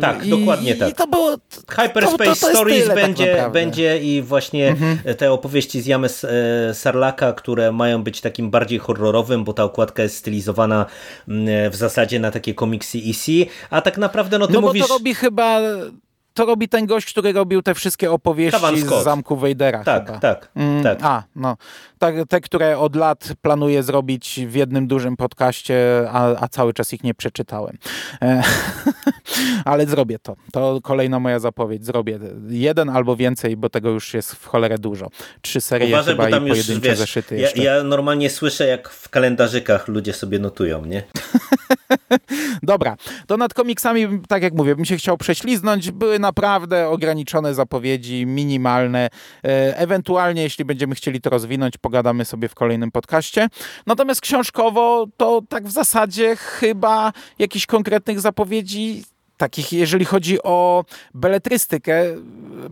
Tak, 0.01 0.25
I, 0.25 0.29
dokładnie 0.29 0.75
tak. 0.75 0.89
I 0.89 0.93
to 0.93 1.07
było... 1.07 1.35
Hyperspace 1.69 2.17
to, 2.17 2.35
to, 2.35 2.47
to 2.47 2.53
Stories 2.53 2.87
będzie, 2.87 3.35
tak 3.35 3.51
będzie 3.51 3.97
i 3.97 4.21
właśnie 4.21 4.67
mhm. 4.67 5.15
te 5.15 5.31
opowieści 5.31 5.81
z 5.81 5.85
Jamy 5.85 6.07
e, 6.07 6.73
Sarlaka, 6.73 7.33
które 7.33 7.71
mają 7.71 8.03
być 8.03 8.21
takim 8.21 8.49
bardziej 8.49 8.79
horrorowym, 8.79 9.43
bo 9.43 9.53
ta 9.53 9.63
okładka 9.63 10.03
jest 10.03 10.17
stylizowana 10.17 10.85
mm, 11.27 11.71
w 11.71 11.75
zasadzie 11.75 12.19
na 12.19 12.31
takie 12.31 12.53
komiksy 12.53 12.97
EC, 12.97 13.49
a 13.69 13.81
tak 13.81 13.97
naprawdę 13.97 14.39
no 14.39 14.47
ty 14.47 14.53
no 14.53 14.61
mówisz... 14.61 14.81
bo 14.81 14.87
to 14.87 14.93
robi 14.93 15.15
chyba 15.15 15.61
to 16.37 16.45
robi 16.45 16.69
ten 16.69 16.85
gość, 16.85 17.11
który 17.11 17.33
robił 17.33 17.61
te 17.61 17.73
wszystkie 17.73 18.11
opowieści 18.11 18.81
z 18.81 19.03
Zamku 19.03 19.37
Wejdera. 19.37 19.83
Tak, 19.83 20.05
chyba. 20.05 20.19
tak, 20.19 20.51
mm, 20.55 20.83
tak. 20.83 20.99
A, 21.01 21.23
no. 21.35 21.57
Tak, 21.99 22.15
te, 22.29 22.41
które 22.41 22.77
od 22.77 22.95
lat 22.95 23.29
planuję 23.41 23.83
zrobić 23.83 24.39
w 24.47 24.55
jednym 24.55 24.87
dużym 24.87 25.17
podcaście, 25.17 26.07
a, 26.11 26.43
a 26.43 26.47
cały 26.47 26.73
czas 26.73 26.93
ich 26.93 27.03
nie 27.03 27.13
przeczytałem. 27.13 27.77
E, 28.21 28.43
ale 29.65 29.85
zrobię 29.85 30.19
to. 30.19 30.35
To 30.51 30.79
kolejna 30.83 31.19
moja 31.19 31.39
zapowiedź. 31.39 31.85
Zrobię 31.85 32.19
jeden 32.49 32.89
albo 32.89 33.15
więcej, 33.15 33.57
bo 33.57 33.69
tego 33.69 33.89
już 33.89 34.13
jest 34.13 34.35
w 34.35 34.45
cholerę 34.45 34.77
dużo. 34.77 35.09
Trzy 35.41 35.61
serie 35.61 35.87
Uważaj, 35.87 36.13
chyba 36.13 36.25
bo 36.25 36.31
tam 36.31 36.45
i 36.45 36.49
już, 36.49 36.57
pojedyncze 36.57 36.89
wiesz, 36.89 36.99
zeszyty 36.99 37.37
ja, 37.37 37.49
ja 37.55 37.83
normalnie 37.83 38.29
słyszę, 38.29 38.67
jak 38.67 38.89
w 38.89 39.09
kalendarzykach 39.09 39.87
ludzie 39.87 40.13
sobie 40.13 40.39
notują, 40.39 40.85
nie? 40.85 41.03
Dobra, 42.63 42.97
to 43.27 43.37
nad 43.37 43.53
komiksami, 43.53 44.07
tak 44.27 44.43
jak 44.43 44.53
mówię, 44.53 44.75
bym 44.75 44.85
się 44.85 44.97
chciał 44.97 45.17
prześliznąć. 45.17 45.91
Były 45.91 46.19
naprawdę 46.27 46.89
ograniczone 46.89 47.53
zapowiedzi, 47.53 48.25
minimalne. 48.25 49.09
E, 49.43 49.77
ewentualnie, 49.77 50.43
jeśli 50.43 50.65
będziemy 50.65 50.95
chcieli 50.95 51.21
to 51.21 51.29
rozwinąć, 51.29 51.77
pogadamy 51.77 52.25
sobie 52.25 52.47
w 52.47 52.55
kolejnym 52.55 52.91
podcaście. 52.91 53.47
Natomiast 53.85 54.21
książkowo 54.21 55.07
to 55.17 55.41
tak 55.49 55.67
w 55.67 55.71
zasadzie 55.71 56.35
chyba 56.35 57.13
jakichś 57.39 57.65
konkretnych 57.65 58.19
zapowiedzi 58.19 59.03
takich, 59.37 59.73
jeżeli 59.73 60.05
chodzi 60.05 60.43
o 60.43 60.85
beletrystykę, 61.13 62.03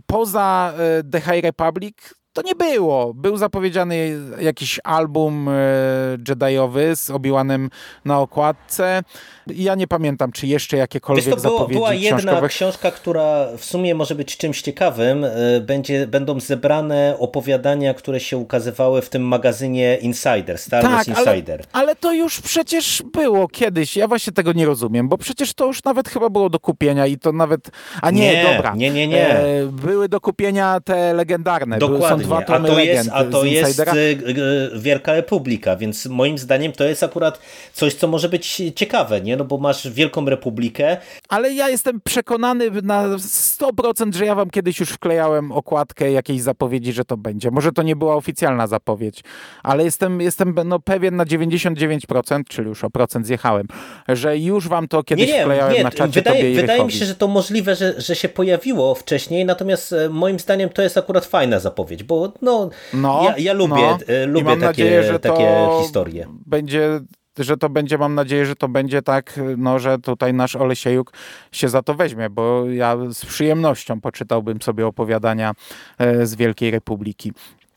poza 0.07 0.73
e, 0.77 1.03
The 1.03 1.21
High 1.21 1.43
Republic, 1.43 1.97
to 2.35 2.41
nie 2.41 2.55
było. 2.55 3.13
Był 3.13 3.37
zapowiedziany 3.37 4.17
jakiś 4.39 4.79
album 4.83 5.49
e, 5.49 6.17
Jediowy 6.29 6.95
z 6.95 7.09
Obi-Wanem 7.09 7.69
na 8.05 8.19
okładce. 8.19 9.03
Ja 9.47 9.75
nie 9.75 9.87
pamiętam, 9.87 10.31
czy 10.31 10.47
jeszcze 10.47 10.77
jakiekolwiek 10.77 11.25
Wiesz, 11.25 11.35
to 11.35 11.41
było, 11.41 11.67
Była 11.67 11.93
jedna 11.93 12.17
książkowe... 12.17 12.47
książka, 12.47 12.91
która 12.91 13.47
w 13.57 13.65
sumie 13.65 13.95
może 13.95 14.15
być 14.15 14.37
czymś 14.37 14.61
ciekawym. 14.61 15.23
E, 15.23 15.61
będzie, 15.61 16.07
będą 16.07 16.39
zebrane 16.39 17.15
opowiadania, 17.19 17.93
które 17.93 18.19
się 18.19 18.37
ukazywały 18.37 19.01
w 19.01 19.09
tym 19.09 19.21
magazynie 19.27 19.97
Insider, 20.01 20.57
Star 20.57 20.83
Wars 20.83 21.05
tak, 21.05 21.17
Insider. 21.17 21.63
Ale, 21.73 21.83
ale 21.83 21.95
to 21.95 22.13
już 22.13 22.41
przecież 22.41 23.03
było 23.13 23.47
kiedyś. 23.47 23.97
Ja 23.97 24.07
właśnie 24.07 24.33
tego 24.33 24.53
nie 24.53 24.65
rozumiem, 24.65 25.09
bo 25.09 25.17
przecież 25.17 25.53
to 25.53 25.65
już 25.65 25.83
nawet 25.83 26.09
chyba 26.09 26.29
było 26.29 26.49
do 26.49 26.59
kupienia 26.59 27.07
i 27.07 27.17
to 27.17 27.31
nawet... 27.31 27.69
A 28.01 28.11
nie, 28.11 28.33
nie 28.33 28.43
dobra. 28.43 28.75
Nie, 28.75 28.89
nie, 28.89 29.07
nie. 29.07 29.29
E, 29.29 29.65
były 29.65 30.09
do 30.09 30.21
kupienia 30.21 30.79
te 30.79 31.13
legendarne. 31.13 31.77
Dokładnie. 31.77 32.17
Były, 32.17 32.24
dwa 32.25 32.41
tomy 32.41 32.69
a 32.69 32.71
to 32.71 32.79
jest, 32.79 33.09
a 33.13 33.23
to 33.23 33.43
jest 33.43 33.79
y, 33.79 33.93
y, 33.93 34.79
Wielka 34.79 35.13
Republika, 35.13 35.75
więc 35.75 36.05
moim 36.05 36.37
zdaniem 36.37 36.71
to 36.71 36.83
jest 36.83 37.03
akurat 37.03 37.39
coś, 37.73 37.93
co 37.93 38.07
może 38.07 38.29
być 38.29 38.61
ciekawe, 38.75 39.21
nie? 39.21 39.37
No 39.37 39.45
bo 39.45 39.57
masz 39.57 39.89
Wielką 39.89 40.25
Republikę. 40.25 40.97
Ale 41.29 41.53
ja 41.53 41.69
jestem 41.69 42.01
przekonany 42.01 42.71
na 42.71 43.07
100%, 43.07 44.15
że 44.15 44.25
ja 44.25 44.35
wam 44.35 44.49
kiedyś 44.49 44.79
już 44.79 44.89
wklejałem 44.89 45.51
okładkę 45.51 46.11
jakiejś 46.11 46.41
zapowiedzi, 46.41 46.93
że 46.93 47.05
to 47.05 47.17
będzie. 47.17 47.51
Może 47.51 47.71
to 47.71 47.83
nie 47.83 47.95
była 47.95 48.15
oficjalna 48.15 48.67
zapowiedź, 48.67 49.23
ale 49.63 49.83
jestem, 49.83 50.21
jestem 50.21 50.55
no, 50.65 50.79
pewien 50.79 51.15
na 51.15 51.25
99%, 51.25 52.41
czyli 52.49 52.67
już 52.67 52.83
o 52.83 52.89
procent 52.89 53.25
zjechałem, 53.25 53.67
że 54.07 54.37
już 54.37 54.67
wam 54.67 54.87
to 54.87 55.03
kiedyś 55.03 55.27
nie, 55.27 55.33
nie, 55.33 55.41
wklejałem 55.41 55.73
nie, 55.73 55.83
na 55.83 55.91
czacie 55.91 56.11
wydaje, 56.13 56.55
wydaje 56.55 56.85
mi 56.85 56.91
się, 56.91 57.05
że 57.05 57.15
to 57.15 57.27
możliwe, 57.27 57.75
że, 57.75 58.01
że 58.01 58.15
się 58.15 58.29
pojawiło 58.29 58.95
wcześniej, 58.95 59.45
natomiast 59.45 59.93
e, 59.93 60.09
moim 60.09 60.39
zdaniem 60.39 60.69
to 60.69 60.81
jest 60.81 60.97
akurat 60.97 61.25
fajna 61.25 61.59
zapowiedź, 61.59 62.03
bo 62.03 62.14
no, 62.41 62.69
no 62.93 63.23
ja, 63.23 63.37
ja 63.37 63.53
lubię, 63.53 63.75
no. 63.75 63.97
E, 64.07 64.25
lubię 64.25 64.45
takie, 64.45 64.65
nadzieję, 64.65 65.03
że 65.03 65.19
takie 65.19 65.67
historie. 65.81 66.27
Będzie 66.45 66.99
że 67.39 67.57
to 67.57 67.69
będzie, 67.69 67.97
mam 67.97 68.15
nadzieję, 68.15 68.45
że 68.45 68.55
to 68.55 68.67
będzie 68.67 69.01
tak, 69.01 69.39
no, 69.57 69.79
że 69.79 69.99
tutaj 69.99 70.33
nasz 70.33 70.55
Olesiejuk 70.55 71.13
się 71.51 71.69
za 71.69 71.81
to 71.81 71.93
weźmie, 71.93 72.29
bo 72.29 72.65
ja 72.69 72.97
z 73.13 73.25
przyjemnością 73.25 74.01
poczytałbym 74.01 74.61
sobie 74.61 74.87
opowiadania 74.87 75.53
e, 75.97 76.25
z 76.25 76.35
Wielkiej 76.35 76.71
Republiki. 76.71 77.33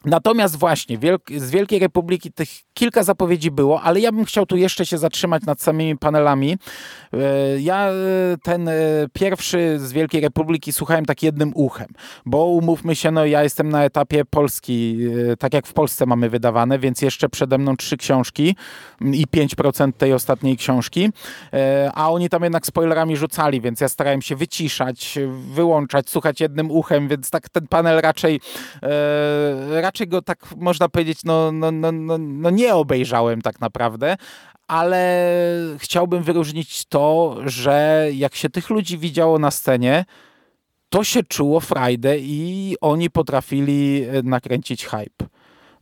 Natomiast 0.09 0.57
właśnie 0.57 0.99
z 1.37 1.51
Wielkiej 1.51 1.79
Republiki 1.79 2.33
tych 2.33 2.49
kilka 2.75 3.03
zapowiedzi 3.03 3.51
było, 3.51 3.83
ale 3.83 4.01
ja 4.01 4.13
bym 4.13 4.25
chciał 4.25 4.47
tu 4.47 4.57
jeszcze 4.57 4.87
się 4.87 4.99
zatrzymać 4.99 5.43
nad 5.43 5.63
samymi 5.63 5.97
panelami. 5.97 6.57
E, 7.13 7.61
ja 7.61 7.89
e, 7.89 7.93
ten 8.43 8.69
e, 8.69 8.73
pierwszy 9.13 9.79
z 9.79 9.93
Wielkiej 9.93 10.21
Republiki 10.21 10.73
słuchałem 10.73 11.05
tak 11.05 11.23
jednym 11.23 11.53
uchem, 11.55 11.89
bo 12.27 12.47
umówmy 12.47 12.97
się, 12.97 13.11
no 13.11 13.27
ja 13.27 13.43
jestem 13.43 13.69
na 13.69 13.85
etapie 13.85 14.25
Polski, 14.25 14.99
tak 15.39 15.55
jak 15.55 15.67
w 15.67 15.73
Polsce 15.73 16.07
mamy 16.07 16.31
wydawane, 16.31 16.79
więc 16.79 17.03
jeszcze 17.03 17.29
przede 17.29 17.59
mną 17.59 17.77
trzy 17.77 17.97
książki 17.97 18.57
i 19.01 19.27
5% 19.27 19.93
tej 19.93 20.13
ostatniej 20.13 20.57
książki, 20.57 21.11
a 21.95 22.11
oni 22.11 22.29
tam 22.29 22.43
jednak 22.43 22.67
spoilerami 22.67 23.17
rzucali, 23.17 23.61
więc 23.61 23.81
ja 23.81 23.89
starałem 23.89 24.23
się 24.23 24.37
wyciszać, 24.37 25.19
wyłączać, 25.55 26.11
słuchać 26.11 26.41
jednym 26.41 26.71
uchem, 26.71 27.09
więc 27.09 27.31
tak 27.31 27.49
ten 27.49 27.67
panel 27.67 28.01
raczej 28.01 28.41
raczej 29.71 29.98
go 30.07 30.23
tak 30.23 30.57
można 30.57 30.89
powiedzieć, 30.89 31.25
no, 31.25 31.53
no, 31.53 31.73
no, 31.73 31.93
no, 31.93 32.19
no 32.19 32.51
nie 32.51 32.75
obejrzałem 32.75 33.43
tak 33.43 33.61
naprawdę, 33.61 34.17
ale 34.69 35.33
chciałbym 35.79 36.23
wyróżnić 36.23 36.85
to, 36.85 37.37
że 37.45 38.09
jak 38.13 38.35
się 38.35 38.51
tych 38.51 38.71
ludzi 38.71 38.99
widziało 38.99 39.39
na 39.39 39.51
scenie, 39.51 40.05
to 40.89 41.05
się 41.05 41.23
czuło 41.23 41.61
frajdę 41.61 42.19
i 42.19 42.77
oni 42.81 43.11
potrafili 43.11 44.07
nakręcić 44.25 44.87
hype. 44.87 45.38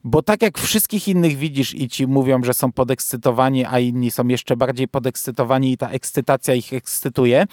Bo 0.08 0.22
tak 0.22 0.42
jak 0.42 0.58
wszystkich 0.58 1.08
innych 1.08 1.36
widzisz 1.36 1.74
i 1.74 1.88
ci 1.88 2.06
mówią, 2.06 2.42
że 2.42 2.54
są 2.54 2.72
podekscytowani, 2.72 3.64
a 3.64 3.78
inni 3.78 4.10
są 4.10 4.28
jeszcze 4.28 4.56
bardziej 4.56 4.88
podekscytowani 4.88 5.72
i 5.72 5.76
ta 5.76 5.90
ekscytacja 5.90 6.54
ich 6.54 6.72
ekscytuje, 6.72 7.46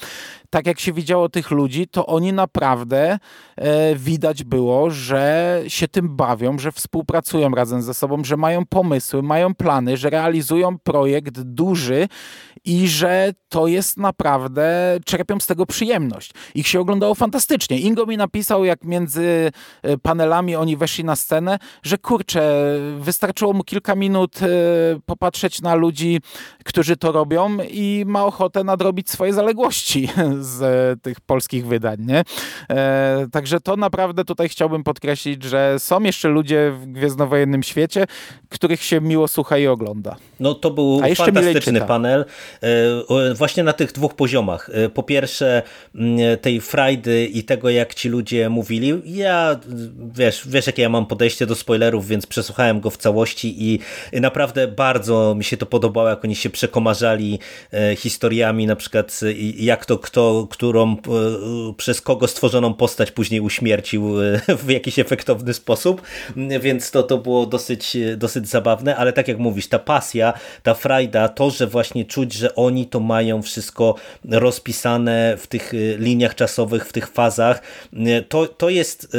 tak 0.50 0.68
jak 0.68 0.80
się 0.80 0.94
widziało 0.94 1.30
tych 1.30 1.52
ludzi, 1.52 1.88
to 1.88 2.06
oni 2.06 2.34
naprawdę 2.34 3.20
e, 3.56 3.96
widać 3.96 4.44
było, 4.44 4.90
że 4.90 5.62
się 5.68 5.88
tym 5.88 6.16
bawią, 6.16 6.60
że 6.60 6.72
współpracują 6.72 7.50
razem 7.50 7.82
ze 7.82 7.94
sobą, 7.94 8.24
że 8.24 8.38
mają 8.38 8.66
pomysły, 8.66 9.24
mają 9.24 9.56
plany, 9.56 9.98
że 9.98 10.10
realizują 10.10 10.78
projekt 10.80 11.42
duży 11.42 12.08
i 12.66 12.88
że 12.88 13.34
to 13.50 13.68
jest 13.68 13.98
naprawdę, 13.98 14.98
czerpią 15.06 15.40
z 15.40 15.48
tego 15.48 15.66
przyjemność. 15.66 16.32
Ich 16.56 16.68
się 16.68 16.80
oglądało 16.80 17.16
fantastycznie. 17.16 17.80
Ingo 17.80 18.06
mi 18.06 18.18
napisał, 18.18 18.66
jak 18.66 18.84
między 18.84 19.52
e, 19.82 19.98
panelami 19.98 20.56
oni 20.56 20.78
weszli 20.78 21.04
na 21.04 21.16
scenę, 21.16 21.60
że 21.84 21.98
kurczę, 21.98 22.43
wystarczyło 23.00 23.54
mu 23.54 23.64
kilka 23.64 23.96
minut 23.96 24.40
e, 24.42 24.48
popatrzeć 25.06 25.62
na 25.62 25.76
ludzi, 25.76 26.20
którzy 26.64 26.98
to 26.98 27.12
robią 27.12 27.58
i 27.72 28.04
ma 28.08 28.26
ochotę 28.26 28.64
nadrobić 28.64 29.10
swoje 29.10 29.34
zaległości 29.34 30.10
z 30.40 30.62
e, 30.62 31.02
tych 31.02 31.22
polskich 31.22 31.68
wydań. 31.68 31.98
Nie? 32.00 32.24
Także 33.32 33.60
to 33.60 33.76
naprawdę 33.76 34.26
tutaj 34.26 34.50
chciałbym 34.50 34.84
podkreślić, 34.84 35.44
że 35.44 35.80
są 35.80 36.04
jeszcze 36.04 36.30
ludzie 36.30 36.72
w 36.72 36.86
Gwiezdnowojennym 36.86 37.64
świecie, 37.64 38.06
których 38.50 38.84
się 38.84 39.02
miło 39.02 39.28
słucha 39.28 39.58
i 39.58 39.68
ogląda. 39.68 40.16
No 40.40 40.54
to 40.54 40.72
był 40.72 41.02
fantastyczny 41.16 41.82
panel. 41.82 42.26
E, 42.62 43.34
właśnie 43.34 43.64
na 43.64 43.74
tych 43.74 43.92
dwóch 43.92 44.14
poziomach. 44.14 44.70
E, 44.74 44.90
po 44.90 45.04
pierwsze 45.04 45.62
tej 46.42 46.62
frajdy 46.62 47.26
i 47.26 47.44
tego 47.44 47.70
jak 47.70 47.94
ci 47.94 48.10
ludzie 48.10 48.50
mówili. 48.50 49.02
Ja, 49.06 49.60
wiesz, 50.14 50.48
wiesz 50.48 50.68
jakie 50.68 50.82
ja 50.82 50.90
mam 50.90 51.06
podejście 51.06 51.46
do 51.46 51.56
spoilerów, 51.56 52.08
więc 52.08 52.28
przesłuchałem 52.34 52.80
go 52.80 52.90
w 52.90 52.98
całości 52.98 53.74
i 53.74 53.80
naprawdę 54.22 54.68
bardzo 54.68 55.36
mi 55.36 55.44
się 55.44 55.58
to 55.58 55.66
podobało, 55.66 56.10
jak 56.10 56.26
oni 56.26 56.36
się 56.36 56.50
przekomarzali 56.50 57.40
e, 57.74 57.96
historiami, 57.96 58.68
na 58.68 58.76
przykład 58.76 59.20
jak 59.58 59.86
to 59.86 59.98
kto, 59.98 60.48
którą 60.50 60.98
przez 61.78 62.02
kogo 62.02 62.28
stworzoną 62.28 62.74
postać 62.74 63.12
później 63.12 63.42
uśmiercił 63.42 64.14
w 64.64 64.70
jakiś 64.70 65.00
efektowny 65.00 65.54
sposób, 65.54 66.02
więc 66.60 66.92
to, 66.92 67.04
to 67.04 67.18
było 67.18 67.46
dosyć, 67.46 67.98
dosyć 68.18 68.48
zabawne, 68.48 68.96
ale 68.96 69.14
tak 69.14 69.28
jak 69.28 69.38
mówisz, 69.38 69.68
ta 69.68 69.80
pasja, 69.80 70.34
ta 70.64 70.74
frajda, 70.74 71.30
to, 71.30 71.50
że 71.50 71.68
właśnie 71.68 72.06
czuć, 72.06 72.34
że 72.34 72.56
oni 72.56 72.86
to 72.86 73.00
mają 73.00 73.42
wszystko 73.42 73.96
rozpisane 74.30 75.38
w 75.38 75.48
tych 75.48 75.74
liniach 75.98 76.36
czasowych, 76.36 76.88
w 76.88 76.94
tych 76.94 77.08
fazach. 77.08 77.62
To, 78.30 78.48
to 78.48 78.70
jest 78.70 79.18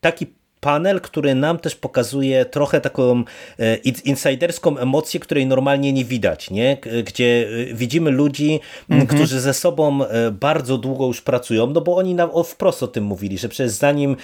taki 0.00 0.26
panel, 0.60 1.00
który 1.00 1.34
nam 1.34 1.58
też 1.58 1.74
pokazuje 1.74 2.44
trochę 2.44 2.80
taką 2.80 3.24
e, 3.58 3.76
insiderską 4.04 4.78
emocję, 4.78 5.20
której 5.20 5.46
normalnie 5.46 5.92
nie 5.92 6.04
widać, 6.04 6.50
nie? 6.50 6.76
gdzie 7.04 7.48
e, 7.70 7.74
widzimy 7.74 8.10
ludzi, 8.10 8.60
mhm. 8.90 9.06
którzy 9.06 9.40
ze 9.40 9.54
sobą 9.54 10.04
e, 10.04 10.30
bardzo 10.30 10.78
długo 10.78 11.06
już 11.06 11.20
pracują, 11.20 11.66
no 11.66 11.80
bo 11.80 11.96
oni 11.96 12.14
nam 12.14 12.30
wprost 12.44 12.82
o 12.82 12.88
tym 12.88 13.04
mówili, 13.04 13.38
że 13.38 13.48
przecież 13.48 13.72
zanim 13.72 14.16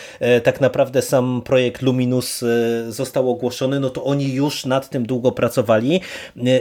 tak 0.42 0.60
naprawdę 0.60 1.02
sam 1.02 1.42
projekt 1.44 1.82
Luminus 1.82 2.44
został 2.88 3.30
ogłoszony, 3.30 3.80
no 3.80 3.90
to 3.90 4.04
oni 4.04 4.32
już 4.32 4.66
nad 4.66 4.90
tym 4.90 5.06
długo 5.06 5.32
pracowali 5.32 6.00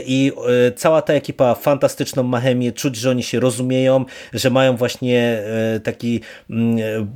i 0.06 0.32
cała 0.76 1.02
ta 1.02 1.12
ekipa 1.12 1.54
fantastyczną 1.54 2.22
ma 2.22 2.40
chemię, 2.40 2.72
czuć, 2.72 2.96
że 2.96 3.10
oni 3.10 3.22
się 3.22 3.40
rozumieją, 3.40 4.04
że 4.32 4.50
mają 4.50 4.76
właśnie 4.76 5.42
taki 5.84 6.20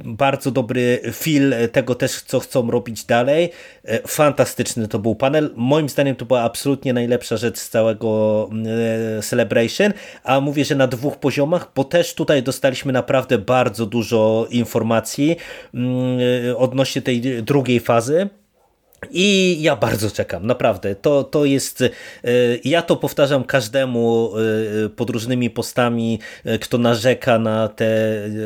bardzo 0.05 0.51
dobry 0.51 1.01
feel 1.13 1.55
tego 1.73 1.95
też, 1.95 2.23
co 2.23 2.41
chcą 2.41 2.56
chcą 2.57 2.71
robić 2.71 3.05
dalej. 3.05 3.51
Fantastyczny 4.07 4.89
to 4.89 4.99
był 4.99 5.15
panel. 5.15 5.51
Moim 5.57 5.89
zdaniem 5.89 6.17
to 6.17 6.25
była 6.25 6.43
absolutnie 6.43 6.93
najlepsza 6.93 7.37
rzecz 7.37 7.59
z 7.59 7.71
całego 7.71 8.51
Celebration, 9.23 9.93
a 10.25 10.41
mówię, 10.41 10.65
że 10.65 10.75
na 10.75 10.87
dwóch 10.87 11.17
poziomach, 11.17 11.73
bo 11.75 11.85
też 11.85 12.15
tutaj 12.15 12.43
dostaliśmy 12.43 12.93
naprawdę 12.93 13.39
bardzo 13.39 13.87
dużo 13.87 14.47
informacji 14.51 15.37
mm, 15.75 16.19
odnośnie 16.57 17.03
tej 17.03 17.43
drugiej 17.43 17.81
fazy. 17.81 18.29
I 19.11 19.57
ja 19.61 19.77
bardzo 19.77 20.11
czekam, 20.11 20.47
naprawdę. 20.47 20.95
To, 20.95 21.25
to 21.25 21.45
jest, 21.45 21.83
e, 21.83 21.91
ja 22.65 22.83
to 22.83 22.97
powtarzam 22.97 23.45
każdemu 23.45 24.33
e, 24.85 24.89
pod 24.89 25.11
różnymi 25.11 25.51
postami, 25.51 26.19
e, 26.45 26.59
kto 26.59 26.79
narzeka 26.79 27.39
na 27.39 27.69
te 27.69 27.87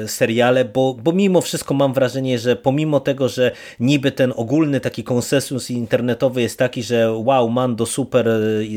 seriale, 0.07 0.65
bo, 0.65 0.95
bo 0.95 1.13
mimo 1.13 1.41
wszystko 1.41 1.75
mam 1.75 1.93
wrażenie, 1.93 2.39
że 2.39 2.57
pomimo 2.57 3.01
tego, 3.01 3.29
że 3.29 3.51
niby 3.81 4.13
ten 4.13 4.33
ogólny 4.37 4.81
taki 4.81 5.05
konsensus 5.05 5.71
internetowy 5.71 6.43
jest 6.43 6.59
taki, 6.59 6.83
że 6.83 7.13
wow, 7.13 7.51
Mando 7.51 7.87
super, 7.87 8.29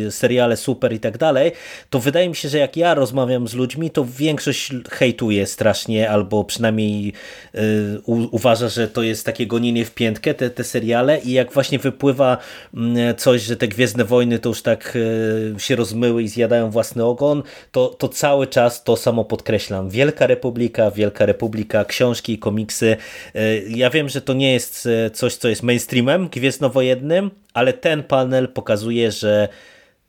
seriale 0.09 0.57
super 0.57 0.93
i 0.93 0.99
tak 0.99 1.17
dalej, 1.17 1.51
to 1.89 1.99
wydaje 1.99 2.29
mi 2.29 2.35
się, 2.35 2.49
że 2.49 2.57
jak 2.57 2.77
ja 2.77 2.93
rozmawiam 2.93 3.47
z 3.47 3.53
ludźmi, 3.53 3.89
to 3.89 4.05
większość 4.17 4.71
hejtuje 4.91 5.47
strasznie, 5.47 6.09
albo 6.09 6.43
przynajmniej 6.43 7.13
uważa, 8.31 8.69
że 8.69 8.87
to 8.87 9.03
jest 9.03 9.25
takie 9.25 9.47
gonienie 9.47 9.85
w 9.85 9.91
piętkę, 9.91 10.33
te, 10.33 10.49
te 10.49 10.63
seriale 10.63 11.19
i 11.19 11.31
jak 11.31 11.53
właśnie 11.53 11.72
właśnie 11.73 11.91
wypływa 11.91 12.37
mm, 12.73 13.15
coś, 13.15 13.41
że 13.41 13.55
te 13.55 13.67
Gwiezdne 13.67 14.05
Wojny 14.05 14.39
to 14.39 14.49
już 14.49 14.61
tak 14.61 14.97
e, 15.55 15.59
się 15.59 15.75
rozmyły 15.75 16.23
i 16.23 16.27
zjadają 16.27 16.69
własny 16.69 17.05
ogon, 17.05 17.43
to, 17.71 17.87
to 17.87 18.09
cały 18.09 18.47
czas 18.47 18.83
to 18.83 18.97
samo 18.97 19.25
podkreślam. 19.25 19.89
Wielka 19.89 20.27
Republika, 20.27 20.91
Wielka 20.91 21.25
Republika, 21.25 21.85
książki, 21.85 22.39
komiksy. 22.39 22.97
E, 23.35 23.57
ja 23.57 23.89
wiem, 23.89 24.09
że 24.09 24.21
to 24.21 24.33
nie 24.33 24.53
jest 24.53 24.85
e, 24.85 25.09
coś, 25.09 25.35
co 25.35 25.49
jest 25.49 25.63
mainstreamem 25.63 26.29
gwiezdnowojennym, 26.29 27.31
ale 27.53 27.73
ten 27.73 28.03
panel 28.03 28.47
pokazuje, 28.47 29.11
że 29.11 29.47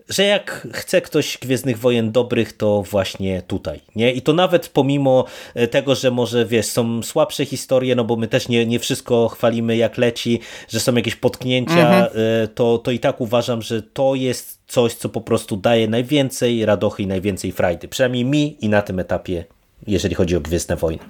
że 0.08 0.24
jak 0.24 0.66
chce 0.72 1.00
ktoś 1.00 1.38
Gwiezdnych 1.38 1.78
Wojen 1.78 2.12
dobrych, 2.12 2.52
to 2.52 2.82
właśnie 2.82 3.42
tutaj. 3.42 3.80
Nie? 3.96 4.12
I 4.12 4.22
to 4.22 4.32
nawet 4.32 4.68
pomimo 4.68 5.24
e, 5.54 5.68
tego, 5.68 5.94
że 5.94 6.10
może 6.10 6.46
wiesz, 6.46 6.66
są 6.66 7.02
słabsze 7.02 7.44
historie, 7.44 7.94
no 7.94 8.04
bo 8.04 8.16
my 8.16 8.28
też 8.28 8.48
nie, 8.48 8.66
nie 8.66 8.78
wszystko 8.78 9.28
chwalimy 9.28 9.76
jak 9.76 9.98
leci, 9.98 10.40
że 10.68 10.80
są 10.80 10.94
jakieś 10.94 11.16
potknięcia, 11.16 11.72
mhm. 11.72 12.04
E, 12.04 12.48
to, 12.48 12.78
to 12.78 12.90
i 12.90 12.98
tak 12.98 13.20
uważam, 13.20 13.62
że 13.62 13.82
to 13.82 14.14
jest 14.14 14.60
coś, 14.66 14.94
co 14.94 15.08
po 15.08 15.20
prostu 15.20 15.56
daje 15.56 15.88
najwięcej 15.88 16.66
radochy 16.66 17.02
i 17.02 17.06
najwięcej 17.06 17.52
frajdy. 17.52 17.88
Przynajmniej 17.88 18.24
mi 18.24 18.64
i 18.64 18.68
na 18.68 18.82
tym 18.82 18.98
etapie, 18.98 19.44
jeżeli 19.86 20.14
chodzi 20.14 20.36
o 20.36 20.40
Gwiezdne 20.40 20.76
Wojny. 20.76 21.04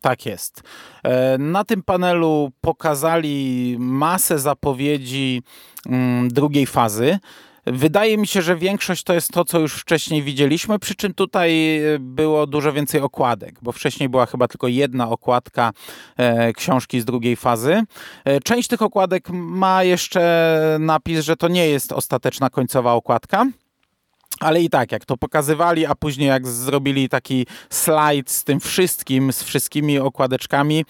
Tak 0.00 0.26
jest. 0.26 0.62
E, 1.04 1.38
na 1.38 1.64
tym 1.64 1.82
panelu 1.82 2.50
pokazali 2.60 3.76
masę 3.78 4.38
zapowiedzi 4.38 5.42
mm, 5.86 6.28
drugiej 6.28 6.66
fazy. 6.66 7.18
Wydaje 7.66 8.18
mi 8.18 8.26
się, 8.26 8.42
że 8.42 8.56
większość 8.56 9.02
to 9.02 9.14
jest 9.14 9.32
to, 9.32 9.44
co 9.44 9.58
już 9.58 9.74
wcześniej 9.74 10.22
widzieliśmy, 10.22 10.78
przy 10.78 10.94
czym 10.94 11.14
tutaj 11.14 11.78
e, 11.78 11.98
było 11.98 12.46
dużo 12.46 12.72
więcej 12.72 13.00
okładek, 13.00 13.58
bo 13.62 13.72
wcześniej 13.72 14.08
była 14.08 14.26
chyba 14.26 14.48
tylko 14.48 14.68
jedna 14.68 15.08
okładka 15.08 15.72
e, 16.16 16.52
książki 16.52 17.00
z 17.00 17.04
drugiej 17.04 17.36
fazy. 17.36 17.82
E, 18.24 18.40
część 18.40 18.68
tych 18.68 18.82
okładek 18.82 19.28
ma 19.32 19.84
jeszcze 19.84 20.76
napis, 20.80 21.20
że 21.20 21.36
to 21.36 21.48
nie 21.48 21.68
jest 21.68 21.92
ostateczna 21.92 22.50
końcowa 22.50 22.92
okładka. 22.92 23.46
Ale 24.40 24.62
i 24.62 24.70
tak, 24.70 24.92
jak 24.92 25.04
to 25.04 25.16
pokazywali, 25.16 25.86
a 25.86 25.94
później 25.94 26.28
jak 26.28 26.46
zrobili 26.46 27.08
taki 27.08 27.46
slajd 27.70 28.30
z 28.30 28.44
tym 28.44 28.60
wszystkim, 28.60 29.32
z 29.32 29.42
wszystkimi 29.42 29.98
okładeczkami, 29.98 30.84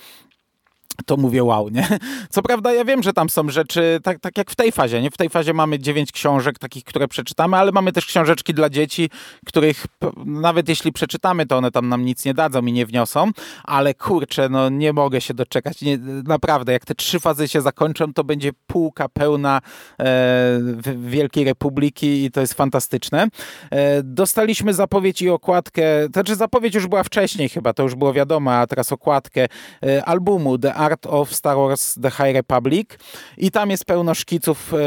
to 1.07 1.17
mówię 1.17 1.45
wow, 1.45 1.69
nie? 1.69 1.89
Co 2.31 2.43
prawda 2.43 2.73
ja 2.73 2.85
wiem, 2.85 3.03
że 3.03 3.13
tam 3.13 3.31
są 3.31 3.49
rzeczy, 3.49 4.01
tak, 4.03 4.21
tak 4.21 4.39
jak 4.39 4.51
w 4.51 4.57
tej 4.57 4.73
fazie, 4.73 5.03
nie? 5.03 5.11
W 5.11 5.17
tej 5.17 5.29
fazie 5.29 5.55
mamy 5.55 5.79
dziewięć 5.79 6.13
książek 6.13 6.59
takich, 6.59 6.85
które 6.85 7.09
przeczytamy, 7.09 7.57
ale 7.57 7.73
mamy 7.73 7.93
też 7.93 8.07
książeczki 8.07 8.55
dla 8.55 8.71
dzieci, 8.71 9.11
których 9.47 9.87
nawet 10.27 10.69
jeśli 10.69 10.93
przeczytamy, 10.93 11.47
to 11.47 11.57
one 11.57 11.71
tam 11.71 11.89
nam 11.89 12.05
nic 12.05 12.25
nie 12.25 12.35
dadzą 12.35 12.67
i 12.67 12.73
nie 12.73 12.87
wniosą, 12.87 13.31
ale 13.65 13.95
kurczę, 13.95 14.49
no 14.49 14.69
nie 14.69 14.93
mogę 14.93 15.21
się 15.21 15.35
doczekać. 15.35 15.83
Nie, 15.83 15.99
naprawdę, 16.25 16.73
jak 16.73 16.85
te 16.85 16.95
trzy 16.95 17.21
fazy 17.21 17.49
się 17.49 17.61
zakończą, 17.61 18.13
to 18.13 18.25
będzie 18.25 18.51
półka 18.67 19.09
pełna 19.09 19.61
e, 20.01 20.61
Wielkiej 20.97 21.45
Republiki 21.45 22.25
i 22.25 22.31
to 22.31 22.41
jest 22.41 22.55
fantastyczne. 22.55 23.27
E, 23.71 24.03
dostaliśmy 24.03 24.75
zapowiedź 24.75 25.23
i 25.23 25.31
okładkę, 25.31 25.83
znaczy 26.13 26.37
zapowiedź 26.37 26.75
już 26.75 26.87
była 26.87 27.03
wcześniej 27.03 27.49
chyba, 27.49 27.73
to 27.73 27.83
już 27.83 27.95
było 27.95 28.13
wiadomo, 28.13 28.53
a 28.53 28.67
teraz 28.67 28.93
okładkę 28.93 29.47
e, 29.83 30.05
albumu 30.05 30.59
The 30.59 30.75
Art 30.75 30.90
of 31.07 31.35
Star 31.35 31.57
Wars 31.57 31.95
The 32.03 32.11
High 32.11 32.35
Republic 32.35 32.89
i 33.39 33.51
tam 33.51 33.71
jest 33.71 33.85
pełno 33.85 34.15
szkiców, 34.15 34.75
e, 34.75 34.79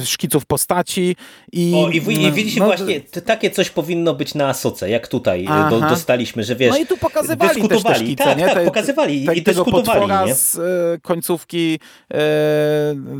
e, 0.00 0.06
szkiców 0.06 0.46
postaci. 0.46 1.16
I, 1.52 1.72
o, 1.76 1.88
i, 1.88 1.96
i 1.96 2.32
widzicie 2.32 2.60
no, 2.60 2.66
właśnie, 2.66 3.00
takie 3.00 3.50
coś 3.50 3.70
powinno 3.70 4.14
być 4.14 4.34
na 4.34 4.48
Asoce, 4.48 4.90
jak 4.90 5.08
tutaj 5.08 5.44
e, 5.44 5.70
do, 5.70 5.80
dostaliśmy, 5.80 6.44
że 6.44 6.56
wiesz, 6.56 6.70
No 6.70 6.78
i 6.78 6.86
tu 6.86 6.96
pokazywali 6.96 7.62
dyskutowali. 7.62 7.82
też 7.82 7.98
te 7.98 8.04
szkice, 8.04 8.24
tak, 8.24 8.38
nie? 8.38 8.44
Tak, 8.44 8.54
te, 8.54 8.64
pokazywali 8.64 9.26
te, 9.26 9.34
i 9.34 9.42
tego 9.42 9.64
dyskutowali. 9.64 10.28
Nie? 10.28 10.34
z 10.34 10.56
końcówki 11.02 11.78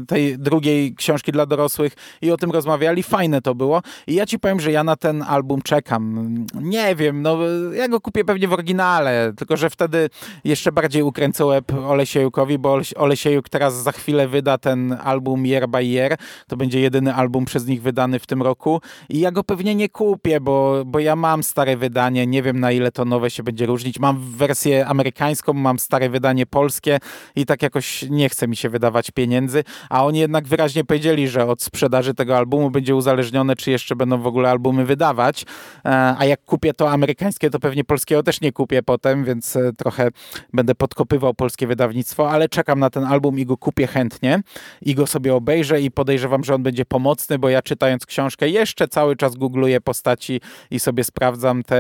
tej 0.09 0.39
drugiej 0.39 0.95
książki 0.95 1.33
dla 1.33 1.47
dorosłych 1.47 1.93
i 2.23 2.31
o 2.31 2.37
tym 2.37 2.51
rozmawiali. 2.51 3.03
Fajne 3.03 3.43
to 3.43 3.55
było. 3.55 3.83
I 4.07 4.15
ja 4.15 4.27
ci 4.27 4.39
powiem, 4.39 4.61
że 4.61 4.73
ja 4.73 4.85
na 4.85 4.97
ten 4.97 5.23
album 5.23 5.63
czekam. 5.63 6.35
Nie 6.55 6.97
wiem, 6.97 7.23
no 7.23 7.39
ja 7.75 7.89
go 7.89 8.01
kupię 8.01 8.25
pewnie 8.25 8.49
w 8.49 8.53
oryginale, 8.53 9.33
tylko 9.37 9.57
że 9.57 9.71
wtedy 9.71 10.11
jeszcze 10.45 10.73
bardziej 10.73 10.94
bardziej 10.95 11.03
ukręcę 11.03 11.47
łeb 11.47 11.73
Olesiejukowi, 11.73 12.59
bo 12.59 12.81
Olesiejuk 12.97 13.49
teraz 13.49 13.75
za 13.83 13.93
chwilę 13.93 14.29
wyda 14.29 14.59
ten 14.59 14.97
album 15.05 15.47
Year 15.47 15.69
by 15.69 15.85
Year. 15.85 16.17
To 16.49 16.57
będzie 16.57 16.81
jedyny 16.81 17.15
album 17.15 17.45
przez 17.45 17.67
nich 17.67 17.83
wydany 17.83 18.19
w 18.19 18.27
tym 18.27 18.43
roku 18.43 18.81
i 19.09 19.21
ja 19.21 19.31
go 19.31 19.45
pewnie 19.45 19.75
nie 19.75 19.89
kupię, 19.89 20.41
bo, 20.41 20.83
bo 20.87 20.99
ja 20.99 21.17
mam 21.17 21.43
stare 21.43 21.77
wydanie, 21.77 22.27
nie 22.27 22.43
wiem 22.43 22.61
na 22.61 22.73
ile 22.73 22.93
to 22.93 23.05
nowe 23.05 23.31
się 23.31 23.43
będzie 23.43 23.67
różnić. 23.67 23.99
Mam 23.99 24.21
wersję 24.21 24.87
amerykańską, 24.87 25.53
mam 25.53 25.79
stare 25.79 26.09
wydanie 26.09 26.47
polskie 26.47 26.99
i 27.37 27.47
tak 27.47 27.63
jakoś 27.63 28.05
nie 28.11 28.29
chce 28.29 28.49
mi 28.49 28.57
się 28.57 28.69
wydawać 28.69 29.11
pieniędzy, 29.11 29.65
a 29.91 30.05
oni 30.05 30.19
jednak 30.19 30.47
wyraźnie 30.47 30.85
powiedzieli, 30.85 31.29
że 31.29 31.47
od 31.47 31.63
sprzedaży 31.63 32.15
tego 32.15 32.37
albumu 32.37 32.71
będzie 32.71 32.97
uzależnione, 32.97 33.57
czy 33.57 33.71
jeszcze 33.71 33.97
będą 33.97 34.19
w 34.19 34.27
ogóle 34.27 34.51
albumy 34.51 34.85
wydawać, 34.85 35.43
e, 35.85 36.15
a 36.19 36.25
jak 36.25 36.45
kupię 36.45 36.73
to 36.73 36.91
amerykańskie, 36.91 37.51
to 37.51 37.59
pewnie 37.59 37.85
polskiego 37.85 38.23
też 38.23 38.41
nie 38.41 38.53
kupię 38.53 38.83
potem, 38.83 39.25
więc 39.25 39.57
e, 39.57 39.73
trochę 39.73 40.09
będę 40.53 40.75
podkopywał 40.85 41.35
polskie 41.35 41.67
wydawnictwo, 41.67 42.31
ale 42.31 42.49
czekam 42.49 42.81
na 42.81 42.91
ten 42.91 43.05
album 43.05 43.39
i 43.39 43.47
go 43.47 43.57
kupię 43.57 43.87
chętnie 43.87 44.43
i 44.83 44.95
go 44.95 45.07
sobie 45.07 45.35
obejrzę 45.35 45.81
i 45.81 45.91
podejrzewam, 45.91 46.45
że 46.45 46.55
on 46.55 46.63
będzie 46.63 46.85
pomocny, 46.85 47.39
bo 47.39 47.49
ja 47.49 47.63
czytając 47.63 48.07
książkę 48.07 48.49
jeszcze 48.49 48.89
cały 48.89 49.17
czas 49.17 49.37
googluję 49.37 49.81
postaci 49.81 50.41
i 50.71 50.81
sobie 50.81 51.05
sprawdzam 51.05 51.63
te, 51.63 51.77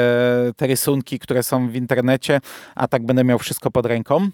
te 0.56 0.66
rysunki, 0.66 1.18
które 1.18 1.42
są 1.42 1.68
w 1.68 1.74
internecie, 1.74 2.40
a 2.74 2.88
tak 2.88 3.06
będę 3.06 3.24
miał 3.24 3.38
wszystko 3.38 3.70
pod 3.70 3.86
ręką. 3.86 4.30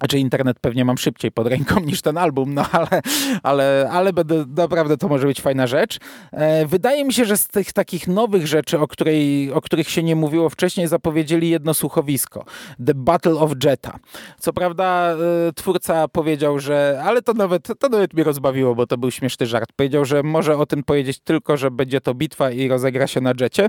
Znaczy 0.00 0.18
internet 0.18 0.58
pewnie 0.60 0.84
mam 0.84 0.98
szybciej 0.98 1.32
pod 1.32 1.46
ręką 1.46 1.80
niż 1.90 2.02
ten 2.02 2.18
album, 2.18 2.54
no 2.54 2.66
ale, 2.72 3.02
ale, 3.42 3.88
ale 3.92 4.12
będę, 4.12 4.44
naprawdę 4.56 4.96
to 4.96 5.08
może 5.08 5.26
być 5.26 5.40
fajna 5.40 5.66
rzecz. 5.66 5.98
E, 6.32 6.66
wydaje 6.66 7.04
mi 7.04 7.12
się, 7.12 7.24
że 7.24 7.36
z 7.36 7.48
tych 7.48 7.72
takich 7.72 8.08
nowych 8.08 8.46
rzeczy, 8.46 8.78
o, 8.78 8.86
której, 8.86 9.52
o 9.52 9.60
których 9.60 9.90
się 9.90 10.02
nie 10.02 10.16
mówiło 10.16 10.48
wcześniej, 10.48 10.88
zapowiedzieli 10.88 11.50
jedno 11.50 11.74
słuchowisko. 11.74 12.44
The 12.86 12.94
Battle 12.94 13.32
of 13.32 13.52
Jetta. 13.64 13.98
Co 14.38 14.52
prawda 14.52 15.16
e, 15.48 15.52
twórca 15.52 16.08
powiedział, 16.08 16.58
że, 16.58 17.02
ale 17.04 17.22
to 17.22 17.32
nawet, 17.32 17.68
to 17.78 17.88
nawet 17.88 18.14
mnie 18.14 18.24
rozbawiło, 18.24 18.74
bo 18.74 18.86
to 18.86 18.98
był 18.98 19.10
śmieszny 19.10 19.46
żart. 19.46 19.72
Powiedział, 19.76 20.04
że 20.04 20.22
może 20.22 20.56
o 20.56 20.66
tym 20.66 20.82
powiedzieć 20.82 21.18
tylko, 21.18 21.56
że 21.56 21.70
będzie 21.70 22.00
to 22.00 22.14
bitwa 22.14 22.50
i 22.50 22.68
rozegra 22.68 23.06
się 23.06 23.20
na 23.20 23.32
Jecie 23.40 23.68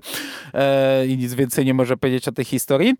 e, 0.53 1.05
i 1.07 1.17
nic 1.17 1.33
więcej 1.33 1.65
nie 1.65 1.73
może 1.73 1.97
powiedzieć 1.97 2.27
o 2.27 2.31
tej 2.31 2.45
historii, 2.45 2.93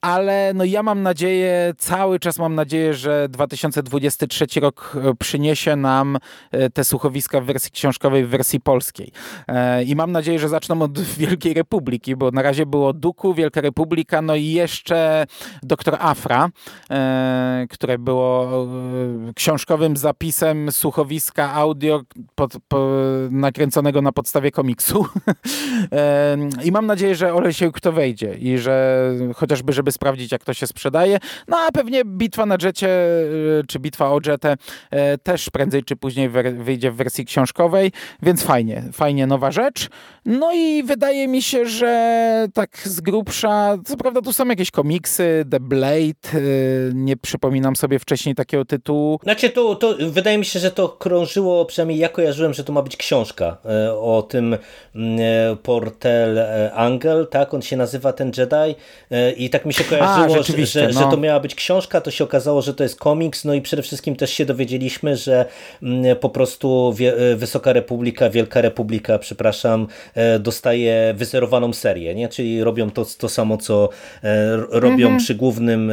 ale 0.00 0.52
no 0.54 0.64
ja 0.64 0.82
mam 0.82 1.02
nadzieję, 1.02 1.74
cały 1.78 2.18
czas 2.18 2.38
mam 2.38 2.54
nadzieję, 2.54 2.77
nadzieję, 2.78 2.94
że 2.94 3.28
2023 3.28 4.60
rok 4.60 4.96
e, 4.96 5.14
przyniesie 5.14 5.76
nam 5.76 6.18
e, 6.50 6.70
te 6.70 6.84
słuchowiska 6.84 7.40
w 7.40 7.44
wersji 7.44 7.70
książkowej, 7.70 8.24
w 8.24 8.28
wersji 8.28 8.60
polskiej. 8.60 9.12
E, 9.48 9.84
I 9.84 9.96
mam 9.96 10.12
nadzieję, 10.12 10.38
że 10.38 10.48
zaczną 10.48 10.82
od 10.82 11.00
Wielkiej 11.18 11.54
Republiki, 11.54 12.16
bo 12.16 12.30
na 12.30 12.42
razie 12.42 12.66
było 12.66 12.92
Duku, 12.92 13.34
Wielka 13.34 13.60
Republika, 13.60 14.22
no 14.22 14.34
i 14.34 14.46
jeszcze 14.46 15.26
Doktor 15.62 15.96
Afra, 16.00 16.48
które 17.70 17.98
było 17.98 18.66
książkowym 19.34 19.96
zapisem 19.96 20.72
słuchowiska 20.72 21.52
audio 21.54 22.02
pod, 22.34 22.52
po, 22.68 22.88
nakręconego 23.30 24.02
na 24.02 24.12
podstawie 24.12 24.50
komiksu. 24.50 25.06
I 26.64 26.72
mam 26.72 26.86
nadzieję, 26.86 27.14
że 27.14 27.34
Olesiek 27.34 27.80
to 27.80 27.92
wejdzie 27.92 28.34
i 28.34 28.58
że 28.58 29.10
chociażby, 29.36 29.72
żeby 29.72 29.92
sprawdzić, 29.92 30.32
jak 30.32 30.44
to 30.44 30.54
się 30.54 30.66
sprzedaje. 30.66 31.18
No 31.48 31.56
a 31.56 31.72
pewnie 31.72 32.04
bitwa 32.04 32.46
na 32.46 32.58
Jetcie, 32.68 32.88
czy 33.68 33.78
Bitwa 33.78 34.10
o 34.10 34.20
Jetę 34.26 34.56
też 35.22 35.50
prędzej 35.50 35.84
czy 35.84 35.96
później 35.96 36.28
wyjdzie 36.58 36.90
w 36.90 36.96
wersji 36.96 37.24
książkowej, 37.24 37.92
więc 38.22 38.42
fajnie, 38.42 38.82
fajnie 38.92 39.26
nowa 39.26 39.50
rzecz. 39.50 39.88
No 40.24 40.52
i 40.54 40.82
wydaje 40.82 41.28
mi 41.28 41.42
się, 41.42 41.66
że 41.66 42.46
tak 42.54 42.78
z 42.84 43.00
grubsza, 43.00 43.76
co 43.84 43.96
prawda 43.96 44.22
tu 44.22 44.32
są 44.32 44.46
jakieś 44.46 44.70
komiksy, 44.70 45.44
The 45.50 45.60
Blade, 45.60 46.42
nie 46.94 47.16
przypominam 47.16 47.76
sobie 47.76 47.98
wcześniej 47.98 48.34
takiego 48.34 48.64
tytułu. 48.64 49.20
Znaczy 49.22 49.50
to, 49.50 49.74
to 49.74 49.94
wydaje 50.10 50.38
mi 50.38 50.44
się, 50.44 50.58
że 50.58 50.70
to 50.70 50.88
krążyło, 50.88 51.64
przynajmniej 51.64 51.98
ja 51.98 52.08
kojarzyłem, 52.08 52.54
że 52.54 52.64
to 52.64 52.72
ma 52.72 52.82
być 52.82 52.96
książka 52.96 53.56
o 54.00 54.26
tym 54.28 54.56
mm, 54.94 55.56
Portel 55.62 56.38
Angel, 56.74 57.26
tak 57.30 57.54
on 57.54 57.62
się 57.62 57.76
nazywa 57.76 58.12
ten 58.12 58.32
Jedi 58.36 58.74
i 59.36 59.50
tak 59.50 59.66
mi 59.66 59.74
się 59.74 59.84
kojarzyło, 59.84 60.36
A, 60.40 60.42
że, 60.42 60.66
że, 60.66 60.86
no. 60.86 61.00
że, 61.00 61.10
to 61.10 61.16
miała 61.16 61.40
być 61.40 61.54
książka, 61.54 62.00
to 62.00 62.10
się 62.10 62.24
okazało, 62.24 62.57
że 62.62 62.74
to 62.74 62.82
jest 62.82 62.98
komiks, 62.98 63.44
no 63.44 63.54
i 63.54 63.62
przede 63.62 63.82
wszystkim 63.82 64.16
też 64.16 64.30
się 64.30 64.44
dowiedzieliśmy, 64.44 65.16
że 65.16 65.46
mm, 65.82 66.16
po 66.16 66.30
prostu 66.30 66.94
e, 67.00 67.36
Wysoka 67.36 67.72
Republika, 67.72 68.30
Wielka 68.30 68.60
Republika, 68.60 69.18
przepraszam, 69.18 69.86
e, 70.14 70.38
dostaje 70.38 71.14
wyzerowaną 71.16 71.72
serię, 71.72 72.14
nie? 72.14 72.28
czyli 72.28 72.64
robią 72.64 72.90
to, 72.90 73.04
to 73.18 73.28
samo, 73.28 73.56
co 73.56 73.88
e, 74.22 74.56
robią 74.56 75.06
mhm. 75.06 75.18
przy 75.18 75.34
głównym, 75.34 75.92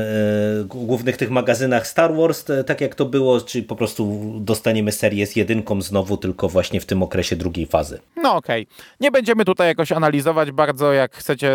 głównych 0.65 1.17
tych 1.17 1.31
magazynach 1.31 1.87
Star 1.87 2.15
Wars, 2.15 2.45
tak 2.65 2.81
jak 2.81 2.95
to 2.95 3.05
było, 3.05 3.41
czyli 3.41 3.63
po 3.63 3.75
prostu 3.75 4.33
dostaniemy 4.39 4.91
serię 4.91 5.27
z 5.27 5.35
jedynką 5.35 5.81
znowu, 5.81 6.17
tylko 6.17 6.49
właśnie 6.49 6.79
w 6.79 6.85
tym 6.85 7.03
okresie 7.03 7.35
drugiej 7.35 7.65
fazy. 7.65 7.99
No 8.15 8.35
okej. 8.35 8.63
Okay. 8.63 8.85
Nie 8.99 9.11
będziemy 9.11 9.45
tutaj 9.45 9.67
jakoś 9.67 9.91
analizować 9.91 10.51
bardzo, 10.51 10.93
jak 10.93 11.15
chcecie 11.15 11.51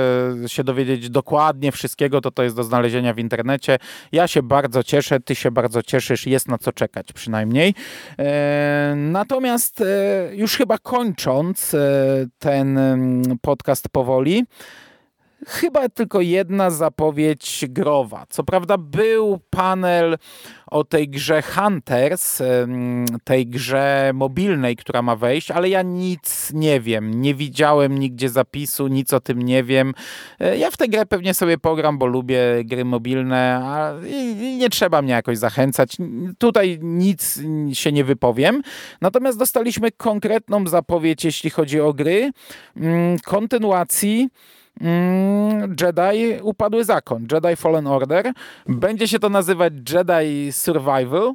się 0.47 0.65
dowiedzieć 0.65 1.11
dokładnie 1.11 1.73
wszystkiego, 1.73 2.21
to 2.21 2.31
to 2.31 2.43
jest 2.43 2.57
do 2.57 2.65
znalezienia 2.65 3.15
w 3.15 3.19
internecie. 3.19 3.79
Ja 4.13 4.29
się 4.29 4.43
bardzo 4.43 4.83
cieszę, 4.83 5.00
ty 5.25 5.35
się 5.35 5.51
bardzo 5.51 5.83
cieszysz, 5.83 6.27
jest 6.27 6.49
na 6.49 6.59
co 6.59 6.73
czekać 6.73 7.13
przynajmniej. 7.13 7.75
E, 8.19 8.95
natomiast 8.97 9.81
e, 9.81 9.85
już 10.37 10.57
chyba 10.57 10.79
kończąc 10.79 11.75
e, 11.75 11.79
ten 12.39 12.79
mm, 12.79 13.39
podcast 13.43 13.89
powoli, 13.89 14.45
chyba 15.47 15.89
tylko 15.89 16.21
jedna 16.21 16.71
zapowiedź 16.71 17.65
growa. 17.69 18.27
Co 18.29 18.45
prawda 18.45 18.79
był 18.79 19.41
panel 19.51 20.19
o 20.67 20.85
tej 20.85 21.09
grze 21.09 21.43
Hunters, 21.43 22.43
tej 23.25 23.47
grze 23.47 24.11
mobilnej, 24.15 24.77
która 24.77 25.03
ma 25.03 25.17
wejść, 25.17 25.51
ale 25.51 25.69
ja 25.69 25.83
nic 25.83 26.51
nie 26.55 26.81
wiem. 26.81 27.21
Nie 27.21 27.35
widziałem 27.35 27.99
nigdzie 27.99 28.29
zapisu, 28.29 28.87
nic 28.87 29.13
o 29.13 29.21
tym 29.21 29.43
nie 29.43 29.65
wiem. 29.65 29.95
E, 30.41 30.57
ja 30.57 30.71
w 30.71 30.77
tę 30.77 30.89
grę 30.89 31.07
pewnie 31.07 31.35
sobie 31.35 31.59
pogram, 31.59 31.99
bo 31.99 32.07
lubię 32.07 32.41
gry 32.65 32.85
mobilne, 32.85 33.61
a 33.65 33.93
nie 34.59 34.71
trzeba 34.71 35.03
mnie 35.03 35.13
jakoś 35.13 35.39
zachęcać. 35.39 35.97
Tutaj 36.39 36.79
nic 36.83 37.41
się 37.73 37.93
nie 37.93 38.05
wypowiem. 38.05 38.63
Natomiast 39.01 39.39
dostaliśmy 39.39 39.93
konkretną 39.93 40.67
zapowiedź, 40.67 41.25
jeśli 41.25 41.51
chodzi 41.51 41.81
o 41.81 41.93
gry, 41.93 42.31
mm, 42.77 43.19
kontynuacji 43.19 44.29
Jedi 45.81 46.43
Upadły 46.43 46.85
Zakon, 46.85 47.27
Jedi 47.33 47.57
Fallen 47.57 47.87
Order. 47.87 48.33
Będzie 48.67 49.09
się 49.09 49.19
to 49.19 49.29
nazywać 49.29 49.73
Jedi 49.93 50.53
Survival. 50.53 51.35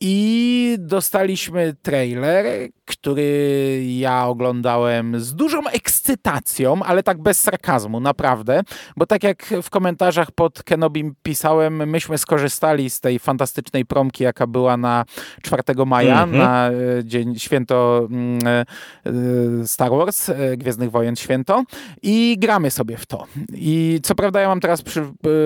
I 0.00 0.76
dostaliśmy 0.78 1.74
trailer, 1.82 2.46
który 2.90 3.82
ja 3.86 4.26
oglądałem 4.26 5.20
z 5.20 5.34
dużą 5.34 5.66
ekscytacją, 5.66 6.82
ale 6.82 7.02
tak 7.02 7.22
bez 7.22 7.40
sarkazmu, 7.40 8.00
naprawdę. 8.00 8.62
Bo 8.96 9.06
tak 9.06 9.24
jak 9.24 9.46
w 9.62 9.70
komentarzach 9.70 10.30
pod 10.32 10.62
Kenobim 10.62 11.14
pisałem, 11.22 11.88
myśmy 11.88 12.18
skorzystali 12.18 12.90
z 12.90 13.00
tej 13.00 13.18
fantastycznej 13.18 13.84
promki, 13.86 14.24
jaka 14.24 14.46
była 14.46 14.76
na 14.76 15.04
4 15.42 15.62
maja, 15.86 16.22
mm 16.22 16.34
-hmm. 16.34 16.38
na 16.38 16.68
e, 16.68 16.72
dzień 17.04 17.38
święto 17.38 18.08
mm, 18.10 18.38
e, 18.46 18.64
e, 19.60 19.66
Star 19.66 19.90
Wars, 19.90 20.30
Gwiezdnych 20.56 20.90
Wojen 20.90 21.16
święto 21.16 21.64
i 22.02 22.36
gramy 22.38 22.70
sobie 22.70 22.96
w 22.96 23.06
to. 23.06 23.26
I 23.54 24.00
co 24.02 24.14
prawda 24.14 24.40
ja 24.40 24.48
mam 24.48 24.60
teraz 24.60 24.82
przy, 24.82 25.04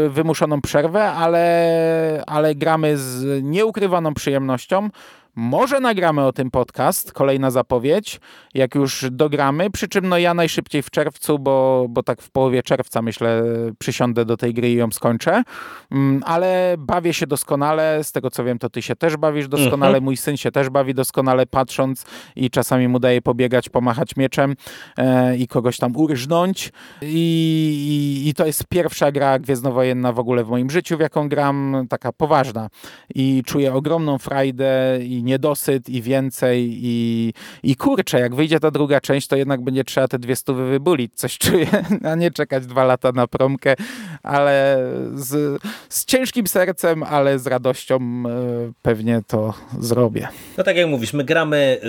wymuszoną 0.09 0.61
przerwę, 0.61 1.05
ale, 1.05 2.25
ale 2.27 2.55
gramy 2.55 2.99
z 2.99 3.43
nieukrywaną 3.43 4.15
przyjemnością. 4.15 4.89
Może 5.37 5.81
nagramy 5.81 6.25
o 6.25 6.33
tym 6.33 6.51
podcast, 6.51 7.13
kolejna 7.13 7.51
zapowiedź, 7.51 8.21
jak 8.55 8.75
już 8.75 9.07
dogramy, 9.11 9.71
przy 9.71 9.89
czym 9.89 10.09
no 10.09 10.19
ja 10.19 10.35
najszybciej 10.35 10.83
w 10.83 10.91
czerwcu, 10.91 11.39
bo, 11.39 11.87
bo 11.89 12.03
tak 12.03 12.23
w 12.23 12.31
połowie 12.31 12.63
czerwca 12.63 13.03
myślę 13.03 13.43
przysiądę 13.79 14.25
do 14.25 14.37
tej 14.37 14.55
gry 14.55 14.71
i 14.71 14.75
ją 14.75 14.91
skończę, 14.91 15.43
mm, 15.91 16.23
ale 16.27 16.75
bawię 16.79 17.15
się 17.15 17.27
doskonale, 17.27 18.05
z 18.05 18.13
tego 18.13 18.31
co 18.31 18.45
wiem 18.45 18.59
to 18.59 18.71
ty 18.71 18.83
się 18.83 18.97
też 18.97 19.17
bawisz 19.17 19.49
doskonale, 19.49 19.89
mhm. 19.91 20.05
mój 20.05 20.17
syn 20.17 20.37
się 20.37 20.51
też 20.51 20.71
bawi 20.71 20.95
doskonale 20.95 21.47
patrząc 21.47 22.05
i 22.37 22.51
czasami 22.51 22.89
mu 22.89 22.99
daje 22.99 23.23
pobiegać, 23.23 23.69
pomachać 23.69 24.17
mieczem 24.17 24.55
e, 24.97 25.37
i 25.37 25.49
kogoś 25.49 25.79
tam 25.79 25.97
urżnąć. 25.97 26.73
I, 27.03 28.25
i, 28.25 28.29
i 28.29 28.35
to 28.35 28.47
jest 28.47 28.65
pierwsza 28.69 29.13
gra 29.13 29.39
gwiezdnowojenna 29.39 30.13
w 30.13 30.19
ogóle 30.19 30.45
w 30.45 30.49
moim 30.49 30.71
życiu, 30.71 30.97
w 30.97 31.01
jaką 31.01 31.29
gram, 31.29 31.87
taka 31.91 32.13
poważna. 32.13 32.69
I 33.15 33.43
czuję 33.47 33.75
ogromną 33.75 34.19
frajdę 34.19 34.99
i 35.03 35.24
niedosyt 35.25 35.89
i 35.89 36.03
więcej 36.03 36.71
i, 36.73 37.33
i 37.63 37.77
kurczę, 37.77 38.21
jak 38.21 38.35
wyjdzie 38.35 38.61
ta 38.61 38.71
druga 38.71 39.01
część, 39.01 39.29
to 39.29 39.37
jednak 39.37 39.61
będzie 39.61 39.85
trzeba 39.85 40.09
te 40.09 40.19
dwie 40.19 40.37
stówy 40.37 40.71
wybulić, 40.71 41.13
coś 41.15 41.39
czuję, 41.39 41.67
a 42.11 42.15
nie 42.15 42.31
czekać 42.31 42.67
dwa 42.67 42.85
lata 42.85 43.13
na 43.13 43.27
promkę, 43.27 43.75
ale 44.23 44.79
z, 45.15 45.63
z 45.89 46.05
ciężkim 46.05 46.47
sercem, 46.47 47.03
ale 47.03 47.39
z 47.39 47.47
radością 47.47 47.97
e, 47.97 48.73
pewnie 48.83 49.23
to 49.27 49.55
zrobię. 49.81 50.29
No 50.59 50.65
tak 50.65 50.77
jak 50.77 50.89
mówisz, 50.89 51.13
my 51.13 51.25
gramy, 51.25 51.81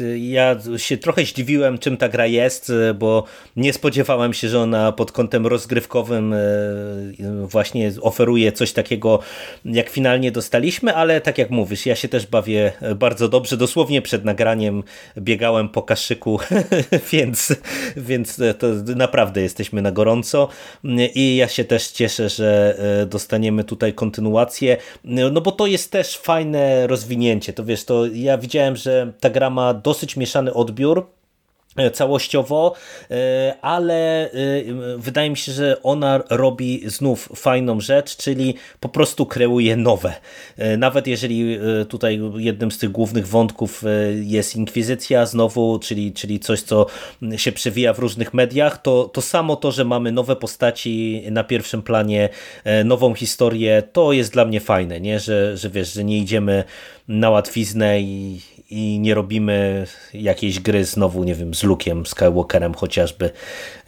y, 0.00 0.18
ja 0.18 0.56
się 0.76 0.96
trochę 0.96 1.24
zdziwiłem, 1.24 1.78
czym 1.78 1.96
ta 1.96 2.08
gra 2.08 2.26
jest, 2.26 2.70
y, 2.70 2.94
bo 2.94 3.24
nie 3.56 3.72
spodziewałem 3.72 4.34
się, 4.34 4.48
że 4.48 4.60
ona 4.60 4.92
pod 4.92 5.12
kątem 5.12 5.46
rozgrywkowym 5.46 6.32
y, 6.32 7.46
właśnie 7.46 7.92
oferuje 8.00 8.52
coś 8.52 8.72
takiego, 8.72 9.18
jak 9.64 9.88
finalnie 9.88 10.32
dostaliśmy, 10.32 10.94
ale 10.94 11.20
tak 11.20 11.38
jak 11.38 11.50
mówisz, 11.50 11.86
ja 11.86 11.96
się 11.96 12.08
też 12.08 12.26
bawię 12.26 12.63
bardzo 12.96 13.28
dobrze. 13.28 13.56
Dosłownie 13.56 14.02
przed 14.02 14.24
nagraniem 14.24 14.82
biegałem 15.18 15.68
po 15.68 15.82
kaszyku, 15.82 16.38
więc, 17.12 17.56
więc 17.96 18.40
to 18.58 18.66
naprawdę 18.96 19.42
jesteśmy 19.42 19.82
na 19.82 19.92
gorąco 19.92 20.48
i 21.14 21.36
ja 21.36 21.48
się 21.48 21.64
też 21.64 21.88
cieszę, 21.88 22.28
że 22.28 22.76
e, 23.02 23.06
dostaniemy 23.06 23.64
tutaj 23.64 23.94
kontynuację, 23.94 24.76
no 25.04 25.40
bo 25.40 25.52
to 25.52 25.66
jest 25.66 25.90
też 25.90 26.18
fajne 26.18 26.86
rozwinięcie. 26.86 27.52
To 27.52 27.64
wiesz, 27.64 27.84
to 27.84 28.06
ja 28.06 28.38
widziałem, 28.38 28.76
że 28.76 29.12
ta 29.20 29.30
gra 29.30 29.50
ma 29.50 29.74
dosyć 29.74 30.16
mieszany 30.16 30.54
odbiór, 30.54 31.06
E, 31.06 31.23
całościowo, 31.92 32.74
e, 33.10 33.54
ale 33.60 34.30
e, 34.30 34.30
wydaje 34.96 35.30
mi 35.30 35.36
się, 35.36 35.52
że 35.52 35.82
ona 35.82 36.20
robi 36.30 36.82
znów 36.86 37.28
fajną 37.36 37.80
rzecz, 37.80 38.16
czyli 38.16 38.54
po 38.80 38.88
prostu 38.88 39.26
kreuje 39.26 39.76
nowe. 39.76 40.14
Nawet 40.78 41.06
jeżeli 41.06 41.58
tutaj 41.88 42.20
jednym 42.36 42.70
z 42.70 42.78
tych 42.78 42.90
głównych 42.90 43.28
wątków 43.28 43.82
jest 44.22 44.56
inkwizycja 44.56 45.26
znowu, 45.26 45.78
czyli, 45.78 46.12
czyli 46.12 46.40
coś, 46.40 46.62
co 46.62 46.86
się 47.36 47.52
przewija 47.52 47.92
w 47.92 47.98
różnych 47.98 48.34
mediach, 48.34 48.82
to, 48.82 49.04
to 49.04 49.22
samo 49.22 49.56
to, 49.56 49.72
że 49.72 49.84
mamy 49.84 50.12
nowe 50.12 50.36
postaci 50.36 51.22
na 51.30 51.44
pierwszym 51.44 51.82
planie, 51.82 52.28
nową 52.84 53.14
historię, 53.14 53.82
to 53.92 54.12
jest 54.12 54.32
dla 54.32 54.44
mnie 54.44 54.60
fajne, 54.60 55.00
nie? 55.00 55.20
Że, 55.20 55.56
że 55.56 55.70
wiesz, 55.70 55.92
że 55.92 56.04
nie 56.04 56.18
idziemy 56.18 56.64
na 57.08 57.30
łatwiznę 57.30 58.00
i, 58.00 58.40
i 58.74 58.98
nie 59.00 59.14
robimy 59.14 59.86
jakiejś 60.14 60.60
gry 60.60 60.84
znowu, 60.84 61.24
nie 61.24 61.34
wiem, 61.34 61.54
z 61.54 61.64
Luke'em 61.64 62.04
Skywalkerem 62.04 62.74
chociażby, 62.74 63.30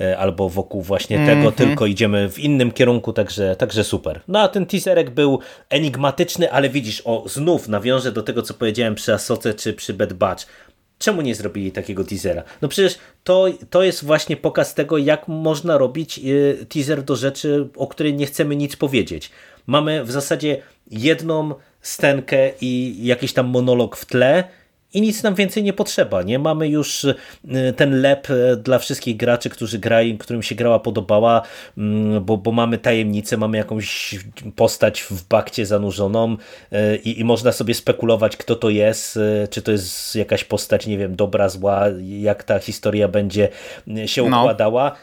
e, 0.01 0.19
albo 0.19 0.49
wokół 0.49 0.83
właśnie 0.83 1.17
mm 1.17 1.29
-hmm. 1.29 1.31
tego, 1.31 1.49
mhm. 1.49 1.69
tylko 1.69 1.87
idziemy 1.87 2.31
w 2.31 2.39
innym 2.39 2.73
kierunku, 2.73 3.13
także, 3.13 3.57
także 3.57 3.85
super. 3.85 4.21
No 4.29 4.41
a 4.41 4.49
ten 4.49 4.67
teaserek 4.67 5.11
był 5.11 5.39
enigmatyczny, 5.71 6.53
ale 6.53 6.69
widzisz, 6.69 7.03
o 7.05 7.25
znów 7.29 7.69
nawiążę 7.69 8.13
do 8.13 8.23
tego, 8.23 8.43
co 8.43 8.55
powiedziałem 8.55 8.95
przy 8.95 9.15
Asoce 9.15 9.55
czy 9.55 9.73
przy 9.73 9.95
Bad 9.95 10.13
Batch. 10.13 10.47
Czemu 10.99 11.23
nie 11.23 11.35
zrobili 11.35 11.73
takiego 11.73 12.05
teasera? 12.05 12.43
No 12.63 12.69
przecież 12.69 12.99
to, 13.25 13.47
to 13.71 13.83
jest 13.83 14.05
właśnie 14.05 14.37
pokaz 14.37 14.75
tego, 14.75 14.99
jak 14.99 15.29
można 15.29 15.79
robić 15.79 16.19
e, 16.19 16.23
teaser 16.65 17.03
do 17.03 17.17
rzeczy, 17.17 17.69
o 17.77 17.87
której 17.87 18.15
nie 18.15 18.27
chcemy 18.27 18.57
nic 18.57 18.77
powiedzieć. 18.77 19.31
Mamy 19.67 20.05
w 20.05 20.11
zasadzie 20.11 20.63
jedną 20.91 21.55
scenkę 21.81 22.51
i 22.61 22.97
jakiś 23.07 23.33
tam 23.33 23.47
monolog 23.47 23.97
w 23.97 24.05
tle 24.05 24.45
i 24.97 25.01
nic 25.01 25.23
nam 25.23 25.35
więcej 25.35 25.63
nie 25.63 25.73
potrzeba. 25.73 26.23
Nie 26.23 26.39
mamy 26.39 26.69
już 26.69 27.05
y, 27.05 27.15
ten 27.77 28.01
lep 28.01 28.31
y, 28.31 28.57
dla 28.57 28.79
wszystkich 28.79 29.17
graczy, 29.17 29.51
którzy 29.51 29.79
grają, 29.79 30.19
którym 30.19 30.43
się 30.43 30.55
grała 30.55 30.79
podobała, 30.79 31.43
mm, 31.79 32.25
bo, 32.25 32.37
bo 32.37 32.53
mamy 32.53 32.79
tajemnicę, 32.79 33.37
mamy 33.37 33.57
jakąś 33.57 34.19
postać 34.57 35.03
w 35.03 35.29
bakcie 35.29 35.67
zanurzoną 35.67 36.37
y, 36.73 36.97
i, 36.97 37.21
i 37.21 37.25
można 37.25 37.53
sobie 37.53 37.75
spekulować, 37.75 38.37
kto 38.37 38.57
to 38.57 38.71
jest, 38.71 39.19
czy 39.51 39.63
to 39.63 39.73
jest 39.73 40.17
jakaś 40.17 40.45
postać, 40.45 40.87
nie 40.87 40.99
wiem, 40.99 41.17
dobra, 41.17 41.49
zła, 41.49 41.85
jak 42.03 42.45
ta 42.45 42.59
historia 42.59 43.09
będzie 43.09 43.49
się 44.07 44.29
no. 44.29 44.41
układała. 44.41 44.91
No. 44.91 44.97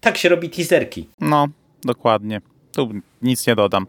Tak 0.00 0.16
się 0.16 0.28
robi 0.28 0.50
teaserki. 0.50 1.08
No, 1.20 1.46
dokładnie. 1.84 2.40
Tu 2.72 2.88
nic 3.22 3.46
nie 3.46 3.56
dodam. 3.56 3.86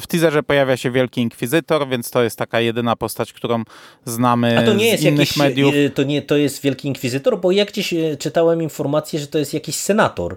W 0.00 0.06
teaserze 0.08 0.42
pojawia 0.42 0.76
się 0.76 0.90
Wielki 0.90 1.20
Inkwizytor, 1.20 1.88
więc 1.88 2.10
to 2.10 2.22
jest 2.22 2.38
taka 2.38 2.60
jedyna 2.60 2.96
postać, 2.96 3.32
którą 3.32 3.62
znamy 4.04 4.58
A 4.58 4.62
to 4.62 4.74
nie 4.74 4.86
jest 4.86 5.02
z 5.02 5.06
innych 5.06 5.18
jakiś, 5.18 5.36
mediów. 5.36 5.74
y, 5.74 5.90
To 5.94 6.02
nie 6.02 6.22
to 6.22 6.36
jest 6.36 6.62
Wielki 6.62 6.88
Inkwizytor, 6.88 7.40
bo 7.40 7.52
ja 7.52 7.64
gdzieś 7.64 7.92
y, 7.92 8.16
czytałem 8.18 8.62
informację, 8.62 9.20
że 9.20 9.26
to 9.26 9.38
jest 9.38 9.54
jakiś 9.54 9.76
senator 9.76 10.36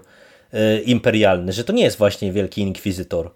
y, 0.54 0.80
imperialny, 0.80 1.52
że 1.52 1.64
to 1.64 1.72
nie 1.72 1.82
jest 1.82 1.98
właśnie 1.98 2.32
Wielki 2.32 2.62
Inkwizytor. 2.62 3.30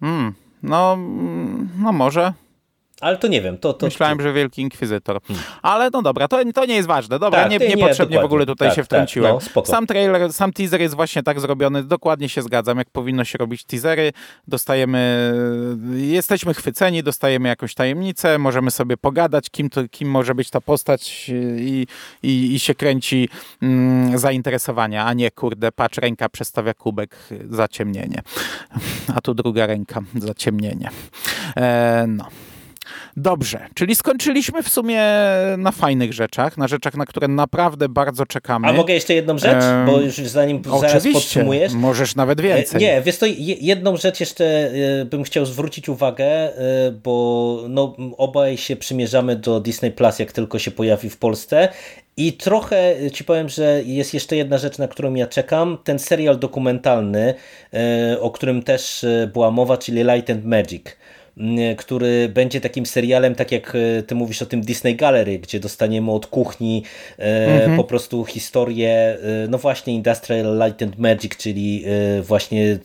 Hmm, 0.00 0.34
no, 0.62 0.98
no 1.82 1.92
może. 1.92 2.32
Ale 3.04 3.16
to 3.18 3.28
nie 3.28 3.42
wiem. 3.42 3.58
To, 3.58 3.72
to, 3.72 3.86
Myślałem, 3.86 4.20
że 4.22 4.32
Wielki 4.32 4.62
Inkwizytor. 4.62 5.20
Ale 5.62 5.90
no 5.92 6.02
dobra, 6.02 6.28
to, 6.28 6.38
to 6.54 6.64
nie 6.66 6.74
jest 6.74 6.88
ważne. 6.88 7.18
Dobra, 7.18 7.42
Tak, 7.42 7.50
nie, 7.50 7.58
nie, 7.58 7.68
nie, 7.68 7.74
niepotrzebnie 7.74 8.04
w 8.04 8.20
dokładnie. 8.20 8.26
ogóle 8.26 8.46
tutaj 8.46 8.68
Tak, 8.68 8.76
się 8.76 8.82
tak, 8.82 8.86
wtrąciłem. 8.86 9.34
no, 9.34 9.40
spoko. 9.40 9.66
sam 9.70 9.86
trailer, 9.86 10.32
sam 10.32 10.52
teaser 10.52 10.80
jest 10.80 10.94
właśnie 10.94 11.22
tak 11.22 11.40
zrobiony, 11.40 11.82
dokładnie 11.82 12.28
się 12.28 12.42
zgadzam, 12.42 12.78
jak 12.78 12.90
powinno 12.90 13.24
się 13.24 13.38
robić 13.38 13.64
teasery. 13.64 14.12
Dostajemy, 14.48 15.32
jesteśmy 15.94 16.54
chwyceni, 16.54 17.02
dostajemy 17.02 17.48
jakąś 17.48 17.74
tajemnicę, 17.74 18.38
możemy 18.38 18.70
sobie 18.70 18.96
pogadać, 18.96 19.50
kim, 19.50 19.70
to, 19.70 19.88
kim 19.88 20.10
może 20.10 20.34
być 20.34 20.50
ta 20.50 20.60
postać 20.60 21.28
i, 21.58 21.86
i, 22.22 22.54
i 22.54 22.58
się 22.58 22.74
kręci 22.74 23.28
mm, 23.62 24.18
zainteresowania, 24.18 25.04
a 25.06 25.12
nie 25.12 25.30
kurde, 25.30 25.72
patrz, 25.72 25.98
ręka 25.98 26.28
przestawia 26.28 26.74
kubek, 26.74 27.16
zaciemnienie. 27.50 28.22
A 29.14 29.20
tu 29.20 29.34
druga 29.34 29.66
ręka, 29.66 30.00
zaciemnienie. 30.14 30.90
E, 31.56 32.04
no. 32.08 32.24
Dobrze, 33.16 33.66
czyli 33.74 33.94
skończyliśmy 33.94 34.62
w 34.62 34.68
sumie 34.68 35.02
na 35.58 35.72
fajnych 35.72 36.12
rzeczach, 36.12 36.56
na 36.58 36.68
rzeczach, 36.68 36.94
na 36.96 37.06
które 37.06 37.28
naprawdę 37.28 37.88
bardzo 37.88 38.26
czekamy. 38.26 38.68
A 38.68 38.72
mogę 38.72 38.94
jeszcze 38.94 39.14
jedną 39.14 39.38
rzecz? 39.38 39.64
Em, 39.64 39.86
Bo 39.86 40.00
już 40.00 40.16
zanim 40.16 40.62
zaraz 40.80 41.04
podsumujesz. 41.12 41.72
możesz 41.72 42.16
nawet 42.16 42.40
więcej. 42.40 42.84
E, 42.84 42.86
Nie, 42.86 43.02
wiesz 43.02 43.18
to 43.18 43.26
je- 43.26 43.34
jedną 43.60 43.96
rzecz 43.96 44.20
jeszcze 44.20 44.44
e, 45.00 45.04
bym 45.04 45.22
chciał 45.24 45.46
zwrócić 45.46 45.88
uwagę, 45.88 46.24
e, 46.26 46.52
bo 47.04 47.58
no, 47.68 47.96
obaj 48.18 48.56
się 48.56 48.76
przymierzamy 48.76 49.36
do 49.36 49.60
Disney 49.60 49.90
Plus, 49.92 50.18
jak 50.18 50.32
tylko 50.32 50.58
się 50.58 50.70
pojawi 50.70 51.10
w 51.10 51.16
Polsce. 51.16 51.68
I 52.16 52.32
trochę 52.32 52.94
ci 53.12 53.24
powiem, 53.24 53.48
że 53.48 53.82
jest 53.84 54.14
jeszcze 54.14 54.36
jedna 54.36 54.58
rzecz, 54.58 54.78
na 54.78 54.88
którą 54.88 55.14
ja 55.14 55.26
czekam. 55.26 55.78
Ten 55.84 55.98
serial 55.98 56.38
dokumentalny, 56.38 57.34
o 58.20 58.30
którym 58.30 58.62
też 58.62 59.06
była 59.32 59.50
mowa, 59.50 59.76
czyli 59.76 60.02
Light 60.04 60.30
and 60.30 60.44
Magic 60.44 60.82
który 61.76 62.28
będzie 62.28 62.60
takim 62.60 62.86
serialem, 62.86 63.34
tak 63.34 63.52
jak 63.52 63.74
e, 63.74 64.02
ty 64.02 64.14
mówisz 64.14 64.42
o 64.42 64.46
tym 64.46 64.60
Disney 64.60 64.96
Gallery, 64.96 65.38
gdzie 65.38 65.60
dostaniemy 65.60 66.10
od 66.10 66.26
kuchni 66.26 66.82
e, 67.18 67.76
po 67.76 67.84
prostu 67.84 68.24
historię, 68.24 68.90
e, 68.90 69.18
no 69.48 69.58
właśnie 69.58 69.94
Industrial 69.94 70.58
Light 70.64 70.82
and 70.82 70.98
Magic, 70.98 71.36
czyli 71.36 71.84
e, 72.18 72.22
właśnie 72.22 72.78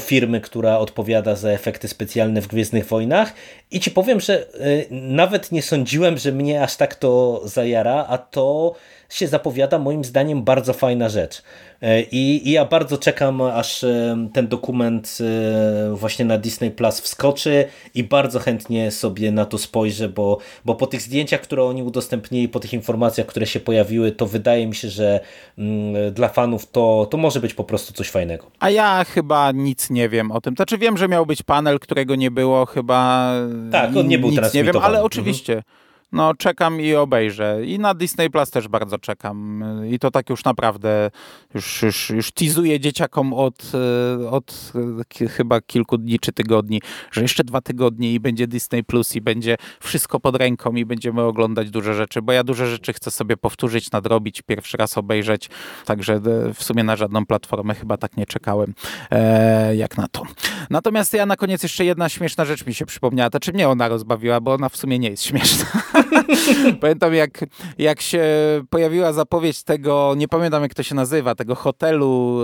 firmy, 0.00 0.40
która 0.40 0.78
odpowiada 0.78 1.36
za 1.36 1.50
efekty 1.50 1.88
specjalne 1.88 2.40
w 2.40 2.46
Gwiezdnych 2.46 2.86
Wojnach. 2.86 3.34
I 3.70 3.80
ci 3.80 3.90
powiem, 3.90 4.20
że 4.20 4.46
e, 4.46 4.46
nawet 4.90 5.52
nie 5.52 5.62
sądziłem, 5.62 6.18
że 6.18 6.32
mnie 6.32 6.62
aż 6.62 6.76
tak 6.76 6.94
to 6.94 7.42
zajara, 7.44 8.06
a 8.08 8.18
to 8.18 8.74
się 9.10 9.28
zapowiada 9.28 9.78
moim 9.78 10.04
zdaniem 10.04 10.42
bardzo 10.42 10.72
fajna 10.72 11.08
rzecz. 11.08 11.42
E, 11.82 12.02
I, 12.02 12.48
I 12.48 12.52
ja 12.52 12.64
bardzo 12.64 12.98
czekam, 12.98 13.42
aż 13.42 13.84
e, 13.84 14.28
ten 14.32 14.48
dokument 14.48 15.18
e, 15.20 15.94
właśnie 15.94 16.24
na 16.24 16.38
Disney 16.38 16.70
Plus 16.70 17.00
wskoczy 17.00 17.64
i 17.94 18.04
bardzo 18.04 18.38
chętnie 18.38 18.90
sobie 18.90 19.32
na 19.32 19.44
to 19.44 19.58
spojrzę, 19.58 20.08
bo, 20.08 20.38
bo 20.64 20.74
po 20.74 20.86
tych 20.86 21.02
zdjęciach, 21.02 21.40
które 21.40 21.64
oni 21.64 21.82
udostępnili, 21.82 22.48
po 22.48 22.60
tych 22.60 22.72
informacjach, 22.72 23.26
które 23.26 23.46
się 23.46 23.60
pojawiły, 23.60 24.12
to 24.12 24.26
wydaje 24.26 24.66
mi 24.66 24.74
się, 24.74 24.88
że 24.88 25.20
mm, 25.58 26.12
dla 26.12 26.28
fanów 26.28 26.70
to, 26.70 27.06
to 27.10 27.16
może 27.16 27.40
być 27.40 27.54
po 27.54 27.64
prostu 27.64 27.92
coś 27.92 28.10
fajnego. 28.10 28.46
A 28.60 28.70
ja 28.70 29.04
chyba 29.04 29.52
nic 29.52 29.90
nie 29.90 30.08
wiem 30.08 30.30
o 30.30 30.40
tym. 30.40 30.54
Znaczy 30.54 30.78
wiem, 30.78 30.98
że 30.98 31.08
miał 31.08 31.26
być 31.26 31.42
panel, 31.42 31.78
którego 31.78 32.14
nie 32.14 32.30
było 32.30 32.66
chyba. 32.66 33.32
Tak, 33.72 33.96
on 33.96 34.08
nie 34.08 34.18
był 34.18 34.30
nic 34.30 34.54
nie 34.54 34.64
wiem, 34.64 34.76
ale 34.76 35.02
Mhm. 35.50 35.80
No, 36.12 36.34
czekam 36.34 36.80
i 36.80 36.94
obejrzę. 36.94 37.66
I 37.66 37.78
na 37.78 37.94
Disney 37.94 38.30
Plus 38.30 38.50
też 38.50 38.68
bardzo 38.68 38.98
czekam. 38.98 39.64
I 39.90 39.98
to 39.98 40.10
tak 40.10 40.30
już 40.30 40.44
naprawdę, 40.44 41.10
już, 41.54 41.82
już, 41.82 42.10
już 42.10 42.32
teazuję 42.32 42.80
dzieciakom 42.80 43.32
od, 43.32 43.72
e, 43.74 44.30
od 44.30 44.72
e, 45.20 45.28
chyba 45.28 45.60
kilku 45.60 45.98
dni 45.98 46.18
czy 46.18 46.32
tygodni, 46.32 46.80
że 47.12 47.22
jeszcze 47.22 47.44
dwa 47.44 47.60
tygodnie 47.60 48.12
i 48.12 48.20
będzie 48.20 48.46
Disney 48.46 48.84
Plus 48.84 49.16
i 49.16 49.20
będzie 49.20 49.56
wszystko 49.80 50.20
pod 50.20 50.36
ręką 50.36 50.74
i 50.74 50.84
będziemy 50.84 51.22
oglądać 51.22 51.70
duże 51.70 51.94
rzeczy, 51.94 52.22
bo 52.22 52.32
ja 52.32 52.44
duże 52.44 52.70
rzeczy 52.70 52.92
chcę 52.92 53.10
sobie 53.10 53.36
powtórzyć, 53.36 53.90
nadrobić, 53.92 54.42
pierwszy 54.42 54.76
raz 54.76 54.98
obejrzeć. 54.98 55.48
Także 55.84 56.14
e, 56.14 56.54
w 56.54 56.62
sumie 56.62 56.84
na 56.84 56.96
żadną 56.96 57.26
platformę 57.26 57.74
chyba 57.74 57.96
tak 57.96 58.16
nie 58.16 58.26
czekałem, 58.26 58.74
e, 59.10 59.76
jak 59.76 59.96
na 59.96 60.08
to. 60.08 60.22
Natomiast 60.70 61.14
ja 61.14 61.26
na 61.26 61.36
koniec 61.36 61.62
jeszcze 61.62 61.84
jedna 61.84 62.08
śmieszna 62.08 62.44
rzecz 62.44 62.66
mi 62.66 62.74
się 62.74 62.86
przypomniała. 62.86 63.30
Znaczy 63.30 63.52
mnie 63.52 63.68
ona 63.68 63.88
rozbawiła, 63.88 64.40
bo 64.40 64.52
ona 64.52 64.68
w 64.68 64.76
sumie 64.76 64.98
nie 64.98 65.10
jest 65.10 65.24
śmieszna. 65.24 65.66
Pamiętam 66.80 67.14
jak, 67.14 67.44
jak 67.78 68.00
się 68.00 68.24
pojawiła 68.70 69.12
zapowiedź 69.12 69.62
tego, 69.62 70.14
nie 70.16 70.28
pamiętam 70.28 70.62
jak 70.62 70.74
to 70.74 70.82
się 70.82 70.94
nazywa, 70.94 71.34
tego 71.34 71.54
hotelu, 71.54 72.40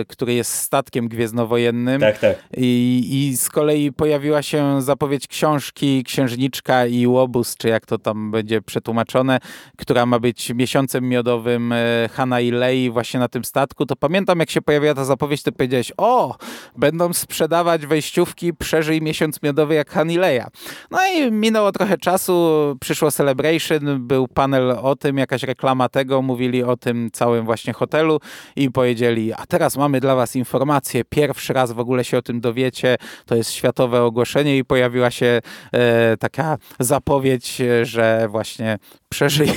e, 0.00 0.04
który 0.04 0.34
jest 0.34 0.54
statkiem 0.54 1.08
gwiezdnowojennym. 1.08 2.00
Tak, 2.00 2.18
tak. 2.18 2.36
I, 2.56 3.02
I 3.10 3.36
z 3.36 3.48
kolei 3.48 3.92
pojawiła 3.92 4.42
się 4.42 4.82
zapowiedź 4.82 5.26
książki 5.26 6.04
Księżniczka 6.04 6.86
i 6.86 7.06
Łobuz, 7.06 7.56
czy 7.56 7.68
jak 7.68 7.86
to 7.86 7.98
tam 7.98 8.30
będzie 8.30 8.62
przetłumaczone, 8.62 9.38
która 9.78 10.06
ma 10.06 10.18
być 10.18 10.50
miesiącem 10.54 11.08
miodowym 11.08 11.72
e, 11.72 12.08
Hanna 12.12 12.40
i 12.40 12.50
Lei 12.50 12.90
właśnie 12.90 13.20
na 13.20 13.28
tym 13.28 13.44
statku. 13.44 13.86
To 13.86 13.96
pamiętam, 13.96 14.38
jak 14.38 14.50
się 14.50 14.62
pojawiła 14.62 14.94
ta 14.94 15.04
zapowiedź, 15.04 15.42
to 15.42 15.52
powiedziałeś, 15.52 15.92
o, 15.96 16.36
będą 16.76 17.12
sprzedawać 17.12 17.86
wejściówki 17.86 18.54
Przeżyj 18.54 19.02
miesiąc 19.02 19.42
miodowy 19.42 19.74
jak 19.74 19.90
Han 19.90 20.10
i 20.10 20.16
Leia. 20.16 20.48
No 20.90 20.98
i 21.14 21.32
minęło 21.32 21.72
trochę 21.72 21.98
czasu, 21.98 22.76
przyszło 22.92 23.10
Celebration, 23.10 24.06
był 24.06 24.28
panel 24.28 24.70
o 24.70 24.96
tym, 24.96 25.18
jakaś 25.18 25.42
reklama 25.42 25.88
tego, 25.88 26.22
mówili 26.22 26.62
o 26.62 26.76
tym 26.76 27.10
całym 27.12 27.44
właśnie 27.44 27.72
hotelu 27.72 28.20
i 28.56 28.70
powiedzieli, 28.70 29.32
a 29.32 29.46
teraz 29.46 29.76
mamy 29.76 30.00
dla 30.00 30.14
was 30.14 30.36
informację, 30.36 31.04
pierwszy 31.04 31.52
raz 31.52 31.72
w 31.72 31.78
ogóle 31.78 32.04
się 32.04 32.18
o 32.18 32.22
tym 32.22 32.40
dowiecie, 32.40 32.96
to 33.26 33.34
jest 33.34 33.52
światowe 33.52 34.02
ogłoszenie 34.02 34.58
i 34.58 34.64
pojawiła 34.64 35.10
się 35.10 35.40
e, 35.72 36.16
taka 36.16 36.58
zapowiedź, 36.78 37.60
e, 37.60 37.84
że 37.84 38.26
właśnie 38.28 38.78
przeżyj 39.12 39.52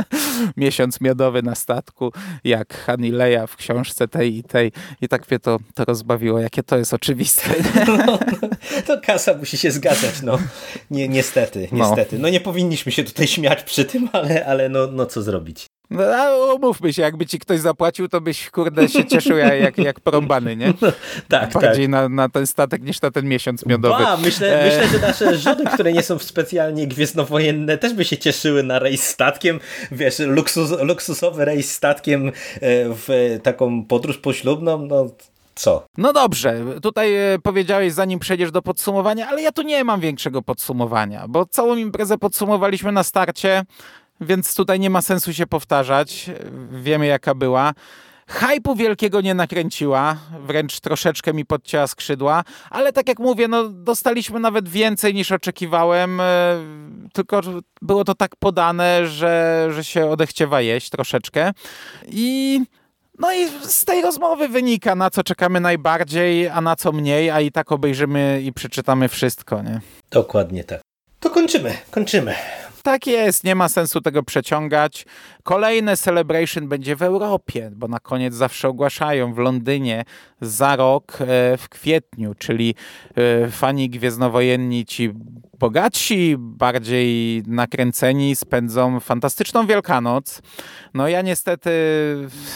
miesiąc 0.56 1.00
miodowy 1.00 1.42
na 1.42 1.54
statku, 1.54 2.12
jak 2.44 2.74
Han 2.74 3.04
i 3.04 3.10
Leia 3.10 3.46
w 3.46 3.56
książce 3.56 4.08
tej 4.08 4.36
i 4.36 4.42
tej 4.42 4.72
i 5.00 5.08
tak 5.08 5.30
mnie 5.30 5.38
to, 5.38 5.58
to 5.74 5.84
rozbawiło, 5.84 6.38
jakie 6.40 6.62
to 6.62 6.78
jest 6.78 6.94
oczywiste. 6.94 7.50
No, 8.06 8.18
to 8.86 9.00
kasa 9.00 9.34
musi 9.34 9.58
się 9.58 9.70
zgadzać, 9.70 10.22
no. 10.22 10.38
Nie, 10.90 11.08
niestety, 11.08 11.68
No. 11.72 11.78
niestety. 11.78 12.18
No 12.18 12.28
nie 12.28 12.40
powinniśmy 12.40 12.92
się 12.92 13.04
tutaj 13.04 13.26
śmiać 13.26 13.62
przy 13.62 13.84
tym, 13.84 14.08
ale, 14.12 14.46
ale 14.46 14.68
no, 14.68 14.86
no 14.86 15.06
co 15.06 15.22
zrobić. 15.22 15.66
No, 15.90 16.04
a 16.04 16.54
umówmy 16.54 16.92
się, 16.92 17.02
jakby 17.02 17.26
ci 17.26 17.38
ktoś 17.38 17.60
zapłacił, 17.60 18.08
to 18.08 18.20
byś 18.20 18.50
kurde 18.50 18.88
się 18.88 19.04
cieszył 19.04 19.36
jak, 19.36 19.78
jak, 19.78 20.00
porąbany, 20.00 20.56
nie? 20.56 20.72
Tak, 21.28 21.52
Bardziej 21.52 21.88
na, 21.88 22.08
na 22.08 22.28
ten 22.28 22.46
statek 22.46 22.82
niż 22.82 23.00
na 23.02 23.10
ten 23.10 23.28
miesiąc 23.28 23.66
miodowy. 23.66 24.04
Ba, 24.04 24.16
myślę, 24.16 24.60
E. 24.60 24.66
myślę, 24.66 24.98
że 24.98 25.06
nasze 25.06 25.36
żony, 25.38 25.64
które 25.74 25.92
nie 25.92 26.02
są 26.02 26.18
specjalnie 26.18 26.86
gwiezdnowojenne, 26.86 27.78
też 27.78 27.94
by 27.94 28.04
się 28.04 28.16
cieszyły 28.16 28.62
na 28.62 28.78
rejs 28.78 29.02
statkiem. 29.02 29.60
Wiesz, 29.92 30.18
luksus, 30.18 30.70
luksusowy 30.82 31.44
rejs 31.44 31.72
statkiem 31.72 32.28
e, 32.28 32.32
w 32.88 33.38
taką 33.42 33.84
podróż 33.84 34.18
poślubną, 34.18 34.86
no 34.86 35.10
co? 35.54 35.86
No 35.98 36.12
dobrze, 36.12 36.64
tutaj 36.82 37.16
e, 37.16 37.38
powiedziałeś 37.42 37.92
zanim 37.92 38.18
przejdziesz 38.18 38.50
do 38.50 38.62
podsumowania, 38.62 39.28
ale 39.28 39.42
ja 39.42 39.52
tu 39.52 39.62
nie 39.62 39.84
mam 39.84 40.00
większego 40.00 40.42
podsumowania, 40.42 41.28
bo 41.28 41.46
całą 41.46 41.76
imprezę 41.76 42.18
podsumowaliśmy 42.18 42.92
na 42.92 43.02
starcie, 43.02 43.62
więc 44.20 44.54
tutaj 44.54 44.80
nie 44.80 44.90
ma 44.90 45.02
sensu 45.02 45.32
się 45.32 45.46
powtarzać. 45.46 46.30
Wiemy 46.70 47.06
jaka 47.06 47.34
była. 47.34 47.72
Hypu 48.30 48.74
wielkiego 48.74 49.20
nie 49.20 49.34
nakręciła, 49.34 50.16
wręcz 50.40 50.80
troszeczkę 50.80 51.34
mi 51.34 51.44
podcięła 51.44 51.86
skrzydła, 51.86 52.44
ale 52.70 52.92
tak 52.92 53.08
jak 53.08 53.18
mówię, 53.18 53.48
no 53.48 53.68
dostaliśmy 53.68 54.40
nawet 54.40 54.68
więcej 54.68 55.14
niż 55.14 55.32
oczekiwałem, 55.32 56.20
e, 56.20 56.56
tylko 57.12 57.40
było 57.82 58.04
to 58.04 58.14
tak 58.14 58.36
podane, 58.36 59.06
że, 59.06 59.66
że 59.70 59.84
się 59.84 60.06
odechciewa 60.06 60.60
jeść 60.60 60.90
troszeczkę. 60.90 61.52
I 62.08 62.60
no 63.18 63.32
i 63.32 63.48
z 63.62 63.84
tej 63.84 64.02
rozmowy 64.02 64.48
wynika, 64.48 64.94
na 64.94 65.10
co 65.10 65.22
czekamy 65.22 65.60
najbardziej, 65.60 66.48
a 66.48 66.60
na 66.60 66.76
co 66.76 66.92
mniej, 66.92 67.30
a 67.30 67.40
i 67.40 67.52
tak 67.52 67.72
obejrzymy 67.72 68.40
i 68.44 68.52
przeczytamy 68.52 69.08
wszystko, 69.08 69.62
nie? 69.62 69.80
Dokładnie 70.10 70.64
tak. 70.64 70.80
To 71.20 71.30
kończymy, 71.30 71.74
kończymy. 71.90 72.34
Tak 72.82 73.06
jest, 73.06 73.44
nie 73.44 73.54
ma 73.54 73.68
sensu 73.68 74.00
tego 74.00 74.22
przeciągać. 74.22 75.06
Kolejne 75.42 75.96
Celebration 75.96 76.68
będzie 76.68 76.96
w 76.96 77.02
Europie, 77.02 77.70
bo 77.72 77.88
na 77.88 77.98
koniec 77.98 78.34
zawsze 78.34 78.68
ogłaszają 78.68 79.34
w 79.34 79.38
Londynie 79.38 80.04
za 80.40 80.76
rok 80.76 81.18
e, 81.20 81.56
w 81.56 81.68
kwietniu, 81.68 82.34
czyli 82.34 82.74
e, 83.14 83.48
fani 83.48 83.90
gwiezdnowojenni 83.90 84.86
ci 84.86 85.12
bogatsi, 85.58 86.36
bardziej 86.38 87.42
nakręceni 87.46 88.36
spędzą 88.36 89.00
fantastyczną 89.00 89.66
Wielkanoc. 89.66 90.42
No 90.94 91.08
ja 91.08 91.22
niestety, 91.22 91.70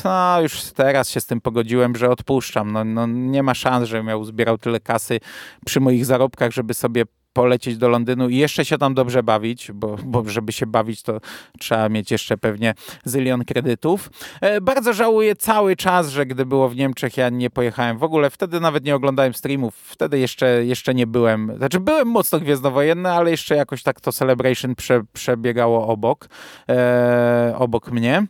no 0.04 0.40
już 0.42 0.62
teraz 0.62 1.10
się 1.10 1.20
z 1.20 1.26
tym 1.26 1.40
pogodziłem, 1.40 1.96
że 1.96 2.10
odpuszczam. 2.10 2.72
No, 2.72 2.84
no 2.84 3.06
nie 3.06 3.42
ma 3.42 3.54
szans, 3.54 3.88
żebym 3.88 4.06
miał 4.06 4.24
zbierał 4.24 4.58
tyle 4.58 4.80
kasy 4.80 5.20
przy 5.66 5.80
moich 5.80 6.06
zarobkach, 6.06 6.52
żeby 6.52 6.74
sobie 6.74 7.04
polecieć 7.34 7.76
do 7.76 7.88
Londynu 7.88 8.28
i 8.28 8.36
jeszcze 8.36 8.64
się 8.64 8.78
tam 8.78 8.94
dobrze 8.94 9.22
bawić, 9.22 9.72
bo, 9.72 9.96
bo 10.04 10.24
żeby 10.28 10.52
się 10.52 10.66
bawić, 10.66 11.02
to 11.02 11.20
trzeba 11.58 11.88
mieć 11.88 12.10
jeszcze 12.10 12.38
pewnie 12.38 12.74
zylion 13.04 13.44
kredytów. 13.44 14.10
E, 14.40 14.60
bardzo 14.60 14.92
żałuję 14.92 15.36
cały 15.36 15.76
czas, 15.76 16.08
że 16.08 16.26
gdy 16.26 16.46
było 16.46 16.68
w 16.68 16.76
Niemczech, 16.76 17.16
ja 17.16 17.28
nie 17.28 17.50
pojechałem 17.50 17.98
w 17.98 18.02
ogóle. 18.02 18.30
Wtedy 18.30 18.60
nawet 18.60 18.84
nie 18.84 18.94
oglądałem 18.94 19.34
streamów, 19.34 19.74
wtedy 19.74 20.18
jeszcze, 20.18 20.64
jeszcze 20.64 20.94
nie 20.94 21.06
byłem. 21.06 21.52
Znaczy 21.56 21.80
byłem 21.80 22.08
mocno 22.08 22.40
gwiezdnowojenny, 22.40 23.10
ale 23.10 23.30
jeszcze 23.30 23.56
jakoś 23.56 23.82
tak 23.82 24.00
to 24.00 24.12
Celebration 24.12 24.74
prze, 24.74 25.02
przebiegało 25.12 25.86
obok, 25.86 26.28
e, 26.68 27.54
obok 27.58 27.92
mnie. 27.92 28.26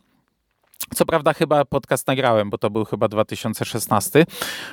Co 0.93 1.05
prawda 1.05 1.33
chyba 1.33 1.65
podcast 1.65 2.07
nagrałem, 2.07 2.49
bo 2.49 2.57
to 2.57 2.69
był 2.69 2.85
chyba 2.85 3.07
2016, 3.07 4.25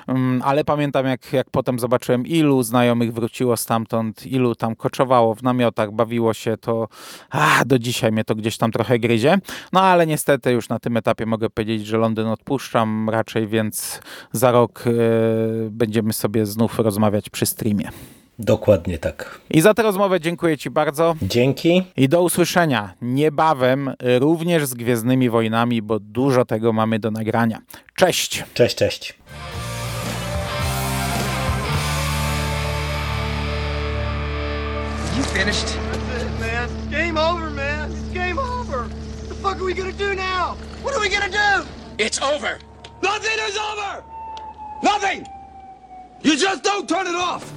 um, 0.08 0.42
ale 0.44 0.64
pamiętam 0.64 1.06
jak, 1.06 1.32
jak 1.32 1.50
potem 1.50 1.78
zobaczyłem 1.78 2.26
ilu 2.26 2.62
znajomych 2.62 3.12
wróciło 3.12 3.56
stamtąd, 3.56 4.26
ilu 4.26 4.54
tam 4.54 4.76
koczowało 4.76 5.34
w 5.34 5.42
namiotach, 5.42 5.92
bawiło 5.92 6.34
się, 6.34 6.56
to 6.56 6.88
a, 7.30 7.64
do 7.64 7.78
dzisiaj 7.78 8.12
mnie 8.12 8.24
to 8.24 8.34
gdzieś 8.34 8.56
tam 8.56 8.72
trochę 8.72 8.98
gryzie. 8.98 9.38
No 9.72 9.80
ale 9.80 10.06
niestety 10.06 10.52
już 10.52 10.68
na 10.68 10.78
tym 10.78 10.96
etapie 10.96 11.26
mogę 11.26 11.50
powiedzieć, 11.50 11.86
że 11.86 11.98
Londyn 11.98 12.26
odpuszczam 12.26 13.10
raczej, 13.10 13.46
więc 13.46 14.00
za 14.32 14.50
rok 14.50 14.84
y, 14.86 14.92
będziemy 15.70 16.12
sobie 16.12 16.46
znów 16.46 16.78
rozmawiać 16.78 17.30
przy 17.30 17.46
streamie. 17.46 17.90
Dokładnie 18.42 18.98
tak. 18.98 19.40
I 19.50 19.60
za 19.60 19.74
tę 19.74 19.82
rozmowę 19.82 20.20
dziękuję 20.20 20.58
Ci 20.58 20.70
bardzo. 20.70 21.14
Dzięki. 21.22 21.82
I 21.96 22.08
do 22.08 22.22
usłyszenia 22.22 22.94
niebawem 23.02 23.94
również 24.20 24.66
z 24.66 24.74
Gwiezdnymi 24.74 25.30
Wojnami, 25.30 25.82
bo 25.82 25.98
dużo 26.00 26.44
tego 26.44 26.72
mamy 26.72 26.98
do 26.98 27.10
nagrania. 27.10 27.58
Cześć! 27.94 28.44
Cześć, 28.54 28.76
cześć. 28.76 29.14
You 35.16 35.22
finished? 35.24 35.66
That's 35.66 36.22
it, 36.22 36.40
man. 36.40 36.68
Game 36.90 37.18
over, 37.20 37.50
man. 37.50 37.90
It's 37.90 38.14
game 38.14 38.38
over. 38.38 38.78
What 38.78 39.28
the 39.28 39.34
fuck 39.34 39.56
are 39.56 39.64
we 39.64 39.74
gonna 39.74 39.92
do 39.92 40.14
now? 40.14 40.56
What 40.82 40.94
are 40.94 41.00
we 41.00 41.08
gonna 41.08 41.28
do? 41.28 41.66
It's 41.98 42.22
over. 42.22 42.58
Nothing 43.02 43.38
is 43.48 43.58
over! 43.58 44.04
Nothing! 44.82 45.26
You 46.22 46.36
just 46.36 46.62
don't 46.62 46.88
turn 46.88 47.06
it 47.06 47.14
off! 47.16 47.52